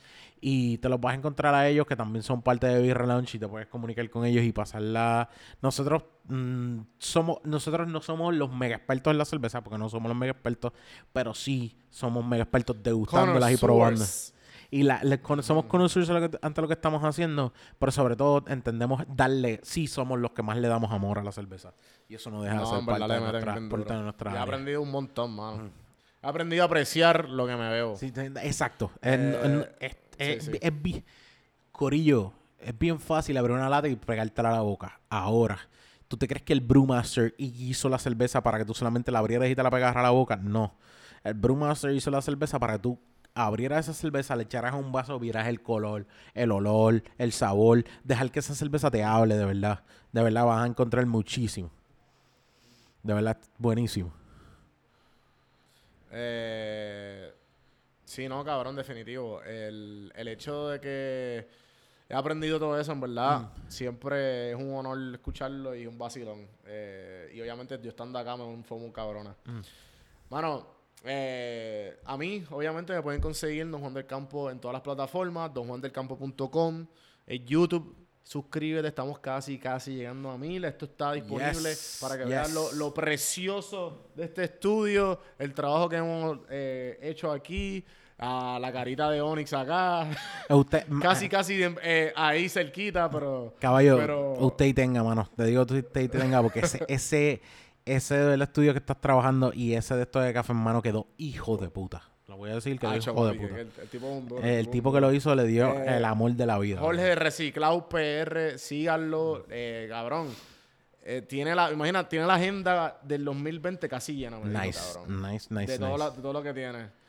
Y 0.45 0.79
te 0.79 0.89
los 0.89 1.01
vas 1.01 1.13
a 1.13 1.17
encontrar 1.19 1.55
a 1.55 1.69
ellos 1.69 1.87
que 1.87 1.95
también 1.95 2.25
son 2.25 2.43
parte 2.43 2.67
de 2.67 2.95
Lounge 2.95 3.37
y 3.37 3.39
te 3.39 3.47
puedes 3.47 3.69
comunicar 3.69 4.11
con 4.11 4.25
ellos 4.27 4.43
y 4.45 4.51
pasarla. 4.53 5.29
Nosotros 5.63 6.03
mm, 6.25 6.79
somos, 6.99 7.39
nosotros 7.45 7.87
no 7.87 8.03
somos 8.03 8.35
los 8.35 8.53
mega 8.53 8.75
expertos 8.75 9.13
en 9.13 9.19
la 9.19 9.25
cerveza, 9.25 9.63
porque 9.63 9.79
no 9.79 9.89
somos 9.89 10.09
los 10.09 10.19
mega 10.19 10.33
expertos, 10.33 10.73
pero 11.13 11.33
sí 11.33 11.77
somos 11.91 12.25
mega 12.27 12.43
expertos 12.43 12.77
degustándolas 12.83 13.53
y 13.53 13.57
probando. 13.57 14.01
Connoisseurs. 14.01 14.35
Y 14.73 14.83
la, 14.83 15.01
le- 15.05 15.21
con- 15.21 15.43
somos 15.45 15.67
conocidos 15.67 16.11
ante 16.41 16.61
lo 16.61 16.67
que 16.67 16.75
estamos 16.75 17.05
haciendo, 17.05 17.53
pero 17.79 17.93
sobre 17.93 18.17
todo 18.17 18.43
entendemos 18.49 19.05
darle, 19.15 19.61
sí 19.63 19.87
somos 19.87 20.19
los 20.19 20.33
que 20.33 20.43
más 20.43 20.57
le 20.57 20.67
damos 20.67 20.91
amor 20.91 21.19
a 21.21 21.23
la 21.23 21.31
cerveza. 21.31 21.73
Y 22.09 22.17
eso 22.17 22.31
no 22.33 22.43
deja 22.43 22.59
de 22.59 22.67
ser 22.67 22.79
parte 22.87 23.15
de 23.15 23.21
nuestra, 23.21 23.55
parte 23.69 23.95
de 23.95 24.03
nuestra 24.03 24.35
he 24.35 24.39
aprendido 24.39 24.83
un 24.83 24.91
montón, 24.91 25.37
mano. 25.37 25.71
He 26.23 26.27
aprendido 26.27 26.63
a 26.63 26.67
apreciar 26.67 27.29
lo 27.29 27.47
que 27.47 27.55
me 27.57 27.69
veo. 27.69 27.97
Sí, 27.97 28.13
exacto. 28.43 28.91
Eh, 29.03 29.37
Eh, 29.81 29.95
es, 30.31 30.39
es- 30.39 30.45
sí, 30.45 30.53
sí. 30.53 30.59
es 30.61 30.83
bi- 30.83 31.05
Corillo, 31.73 32.33
es 32.61 32.79
bien 32.79 33.01
fácil 33.01 33.37
abrir 33.37 33.57
una 33.57 33.69
lata 33.69 33.89
y 33.89 33.97
pegártela 33.97 34.51
a 34.51 34.53
la 34.53 34.61
boca. 34.63 35.01
Ahora, 35.09 35.59
¿tú 36.09 36.17
te 36.17 36.29
crees 36.29 36.43
que 36.43 36.53
el 36.53 36.61
Brewmaster 36.61 37.35
hizo 37.39 37.89
la 37.89 37.99
cerveza 37.99 38.43
para 38.43 38.59
que 38.59 38.65
tú 38.65 38.75
solamente 38.75 39.11
la 39.11 39.19
abrieras 39.21 39.49
y 39.51 39.55
te 39.57 39.63
la 39.63 39.71
pegaras 39.71 39.97
a 39.97 40.03
la 40.03 40.11
boca? 40.11 40.37
No. 40.37 40.75
El 41.25 41.35
Brewmaster 41.35 41.93
hizo 41.93 42.11
la 42.11 42.23
cerveza 42.23 42.59
para 42.59 42.75
que 42.75 42.79
tú 42.81 42.99
abrieras 43.35 43.89
esa 43.89 43.95
cerveza, 43.99 44.37
le 44.37 44.43
echaras 44.45 44.75
a 44.75 44.77
un 44.77 44.93
vaso, 44.93 45.19
vieras 45.19 45.49
el 45.49 45.63
color, 45.63 46.07
el 46.35 46.53
olor, 46.53 47.03
el 47.19 47.33
sabor, 47.33 47.85
dejar 48.05 48.31
que 48.31 48.41
esa 48.41 48.55
cerveza 48.55 48.91
te 48.91 49.03
hable, 49.05 49.37
de 49.37 49.45
verdad. 49.47 49.83
De 50.13 50.23
verdad 50.23 50.45
vas 50.45 50.63
a 50.63 50.67
encontrar 50.67 51.07
muchísimo. 51.07 51.71
De 53.03 53.15
verdad, 53.15 53.39
buenísimo. 53.59 54.13
Eh, 56.11 57.33
sí, 58.13 58.29
no, 58.29 58.45
cabrón, 58.45 58.77
definitivo. 58.77 59.43
El, 59.43 60.13
el 60.15 60.29
hecho 60.29 60.69
de 60.69 60.81
que 60.81 61.49
he 62.09 62.15
aprendido 62.15 62.59
todo 62.59 62.79
eso, 62.79 62.93
en 62.93 63.01
verdad, 63.01 63.49
siempre 63.69 64.51
es 64.51 64.57
un 64.57 64.75
honor 64.75 64.99
escucharlo 65.15 65.75
y 65.75 65.87
un 65.87 65.97
vacilón. 65.97 66.47
Eh, 66.67 67.33
y 67.35 67.41
obviamente 67.41 67.81
yo 67.83 67.89
estando 67.89 68.19
acá 68.19 68.37
me 68.37 68.63
fue 68.65 68.79
muy 68.79 68.93
cabrona. 68.93 69.35
Mano, 70.29 70.67
eh, 71.05 71.99
a 72.05 72.17
mí, 72.19 72.45
obviamente, 72.51 72.93
me 72.93 73.01
pueden 73.01 73.21
conseguir 73.21 73.71
Don 73.71 73.81
Juan 73.81 73.95
del 73.95 74.07
Campo 74.07 74.51
en 74.51 74.61
todas 74.61 74.75
las 74.75 74.83
plataformas, 74.83 75.53
donjuandelcampo.com, 75.55 76.87
en 77.27 77.47
YouTube. 77.47 77.97
Suscríbete, 78.25 78.87
estamos 78.89 79.19
casi, 79.19 79.59
casi 79.59 79.97
llegando 79.97 80.31
a 80.31 80.39
mil. 80.39 80.65
Esto 80.65 80.85
está 80.85 81.13
disponible 81.13 81.71
Yes, 81.71 81.99
para 82.01 82.17
que 82.17 82.23
yes. 82.25 82.31
vean 82.31 82.55
lo, 82.55 82.73
lo 82.73 82.95
precioso 82.95 84.11
de 84.15 84.25
este 84.25 84.45
estudio, 84.45 85.19
el 85.39 85.53
trabajo 85.55 85.89
que 85.89 85.97
hemos 85.97 86.39
eh, 86.49 86.99
hecho 87.03 87.33
aquí, 87.33 87.85
a 88.25 88.59
la 88.61 88.73
carita 88.73 89.11
de 89.11 89.21
Onyx 89.21 89.53
acá, 89.53 90.07
Usted, 90.49 90.85
casi, 91.03 91.29
casi 91.29 91.61
eh, 91.83 92.13
ahí 92.15 92.49
cerquita, 92.49 93.11
pero... 93.11 93.55
Caballo, 93.59 93.97
pero- 93.99 94.33
usted 94.35 94.67
y 94.67 94.75
tenga, 94.75 95.03
mano. 95.03 95.29
Te 95.37 95.45
digo 95.45 95.63
usted 95.63 96.01
y 96.01 96.09
tenga, 96.09 96.41
porque 96.41 96.61
ese, 96.61 96.85
ese, 96.89 97.43
ese 97.85 98.17
del 98.17 98.43
estudio 98.43 98.73
que 98.73 98.79
estás 98.79 99.01
trabajando 99.01 99.53
y 99.53 99.75
ese 99.75 99.97
de 99.97 100.03
esto 100.03 100.21
de 100.21 100.33
café 100.33 100.53
en 100.53 100.59
mano 100.59 100.81
quedó 100.83 101.09
hijo 101.19 101.57
de 101.57 101.69
puta. 101.69 102.03
Lo 102.29 102.37
voy 102.37 102.51
a 102.51 102.55
decir 102.55 102.79
que 102.79 102.87
Ah, 102.87 102.97
hijo 102.97 103.27
de 103.27 103.35
puta. 103.35 103.61
El, 103.61 103.69
el 103.83 103.89
tipo 103.89 104.07
es 104.07 104.13
un 104.13 104.29
duro, 104.29 104.43
El 104.43 104.67
un 104.67 104.71
tipo 104.73 104.89
duro. 104.91 104.97
que 105.01 105.07
lo 105.07 105.13
hizo 105.13 105.35
le 105.35 105.45
dio 105.45 105.75
Eh, 105.75 105.97
el 105.97 106.05
amor 106.05 106.33
de 106.33 106.47
la 106.47 106.59
vida. 106.61 106.79
Jorge 106.81 107.03
de 107.03 107.15
Reciclado 107.17 107.89
PR, 107.89 108.57
síganlo, 108.59 109.45
eh, 109.51 109.87
cabrón. 109.91 110.29
Eh, 111.05 111.23
tiene 111.29 111.55
la, 111.57 111.73
imagina, 111.73 112.09
tiene 112.09 112.27
la 112.27 112.35
agenda 112.35 112.99
del 113.03 113.25
2020 113.25 113.89
casi 113.89 114.15
llena, 114.15 114.39
me 114.39 114.49
Nice, 114.67 114.79
cabrón. 114.95 115.23
nice, 115.33 115.49
nice, 115.53 115.73
de, 115.73 115.79
todo 115.81 115.89
nice. 115.89 115.99
la- 115.99 116.11
de 116.11 116.23
todo 116.23 116.33
lo 116.33 116.43
que 116.45 116.55
tiene. 116.55 117.02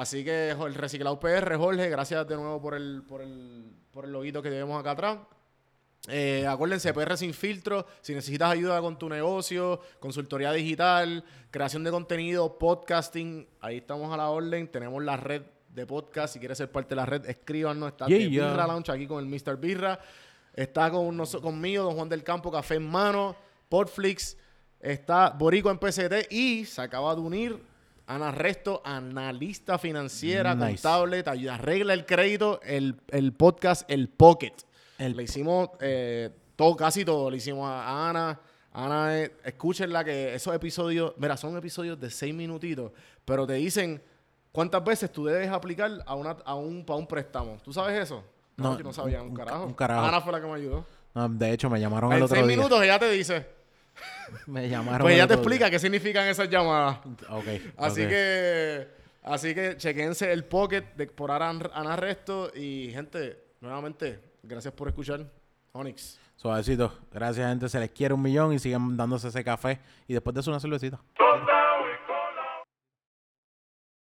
Así 0.00 0.24
que 0.24 0.50
el 0.52 0.74
Reciclado 0.74 1.20
PR, 1.20 1.56
Jorge, 1.56 1.90
gracias 1.90 2.26
de 2.26 2.34
nuevo 2.34 2.58
por 2.62 2.74
el, 2.74 3.02
por 3.06 3.20
el, 3.20 3.70
por 3.92 4.06
el 4.06 4.12
loguito 4.12 4.40
que 4.40 4.48
tenemos 4.48 4.80
acá 4.80 4.92
atrás. 4.92 5.18
Eh, 6.08 6.46
acuérdense, 6.48 6.94
PR 6.94 7.18
sin 7.18 7.34
filtro. 7.34 7.86
Si 8.00 8.14
necesitas 8.14 8.50
ayuda 8.50 8.80
con 8.80 8.98
tu 8.98 9.10
negocio, 9.10 9.78
consultoría 9.98 10.52
digital, 10.52 11.22
creación 11.50 11.84
de 11.84 11.90
contenido, 11.90 12.56
podcasting, 12.58 13.46
ahí 13.60 13.76
estamos 13.76 14.10
a 14.10 14.16
la 14.16 14.30
orden. 14.30 14.68
Tenemos 14.68 15.02
la 15.04 15.18
red 15.18 15.42
de 15.68 15.84
podcast. 15.86 16.32
Si 16.32 16.38
quieres 16.38 16.56
ser 16.56 16.72
parte 16.72 16.90
de 16.90 16.96
la 16.96 17.04
red, 17.04 17.26
escríbanos. 17.28 17.90
Está 17.90 18.06
Yeah, 18.06 18.18
yeah. 18.26 18.50
Birra 18.52 18.66
Lounge 18.66 18.90
aquí 18.90 19.06
con 19.06 19.18
el 19.22 19.26
Mr. 19.26 19.58
Birra. 19.58 20.00
Está 20.54 20.90
con 20.90 21.14
noso- 21.14 21.42
conmigo, 21.42 21.84
Don 21.84 21.94
Juan 21.94 22.08
del 22.08 22.24
Campo, 22.24 22.50
Café 22.50 22.76
en 22.76 22.88
Mano, 22.90 23.36
Podflix. 23.68 24.38
Está 24.80 25.28
Borico 25.28 25.70
en 25.70 25.76
PCT 25.78 26.32
y 26.32 26.64
se 26.64 26.80
acaba 26.80 27.14
de 27.14 27.20
unir 27.20 27.69
Ana 28.14 28.30
Resto, 28.32 28.82
analista 28.84 29.78
financiera, 29.78 30.54
Nice. 30.54 30.66
contable, 30.82 31.22
te 31.22 31.30
ayuda, 31.30 31.54
arregla 31.54 31.94
el 31.94 32.04
crédito, 32.06 32.60
el, 32.62 32.96
el 33.08 33.32
podcast, 33.32 33.88
el 33.90 34.08
Pocket. 34.08 34.52
El- 34.98 35.16
Le 35.16 35.22
hicimos 35.22 35.70
eh, 35.80 36.30
todo, 36.56 36.76
casi 36.76 37.04
todo. 37.04 37.30
Le 37.30 37.36
hicimos 37.36 37.68
a, 37.68 38.08
Ana. 38.10 38.40
Ana, 38.72 39.18
eh, 39.18 39.32
escúchenla 39.44 40.04
que 40.04 40.34
esos 40.34 40.54
episodios, 40.54 41.14
mira, 41.18 41.36
son 41.36 41.56
episodios 41.56 41.98
de 42.00 42.08
seis 42.10 42.34
minutitos, 42.34 42.92
pero 43.24 43.46
te 43.46 43.54
dicen 43.54 44.00
cuántas 44.52 44.82
veces 44.84 45.10
tú 45.12 45.24
debes 45.24 45.48
aplicar 45.50 45.90
a, 46.06 46.14
una, 46.14 46.30
a 46.44 46.54
un, 46.54 46.84
para 46.84 46.98
un 46.98 47.06
préstamo. 47.06 47.58
¿Tú 47.64 47.72
sabes 47.72 47.98
eso? 48.00 48.22
No, 48.56 48.76
yo 48.76 48.84
no 48.84 48.92
sabía 48.92 49.22
un, 49.22 49.30
un 49.30 49.34
ca- 49.34 49.44
carajo. 49.44 49.64
un 49.66 49.74
carajo. 49.74 50.06
Ana 50.06 50.20
fue 50.20 50.32
la 50.32 50.40
que 50.40 50.46
me 50.46 50.54
ayudó. 50.54 50.84
No, 51.14 51.28
de 51.28 51.52
hecho, 51.52 51.68
me 51.70 51.80
llamaron 51.80 52.12
el 52.12 52.18
En 52.18 52.22
otro 52.24 52.36
seis 52.36 52.46
día. 52.46 52.56
minutos 52.56 52.82
ella 52.82 52.98
te 52.98 53.10
dice. 53.10 53.59
Me 54.46 54.68
llamaron 54.68 55.02
Pues 55.02 55.14
ella 55.14 55.26
te 55.26 55.34
otro 55.34 55.42
día. 55.42 55.54
explica 55.56 55.70
qué 55.70 55.78
significan 55.78 56.26
esas 56.26 56.48
llamadas. 56.48 56.98
Ok. 57.30 57.46
Así 57.76 58.06
que, 58.06 58.88
así 59.22 59.54
que 59.54 59.76
chequense 59.76 60.32
el 60.32 60.44
pocket 60.44 60.84
de 60.96 61.06
por 61.06 61.30
Ana 61.30 61.70
Ana 61.74 61.96
Resto 61.96 62.50
y 62.54 62.90
gente, 62.92 63.38
nuevamente, 63.60 64.20
gracias 64.42 64.72
por 64.74 64.88
escuchar. 64.88 65.26
Onyx. 65.72 66.18
Suavecito. 66.36 66.92
Gracias, 67.12 67.48
gente. 67.48 67.68
Se 67.68 67.78
les 67.78 67.90
quiere 67.90 68.14
un 68.14 68.22
millón 68.22 68.52
y 68.52 68.58
sigan 68.58 68.96
dándose 68.96 69.28
ese 69.28 69.44
café. 69.44 69.78
Y 70.08 70.14
después 70.14 70.34
de 70.34 70.40
eso, 70.40 70.50
una 70.50 70.58
cervecita. 70.58 70.98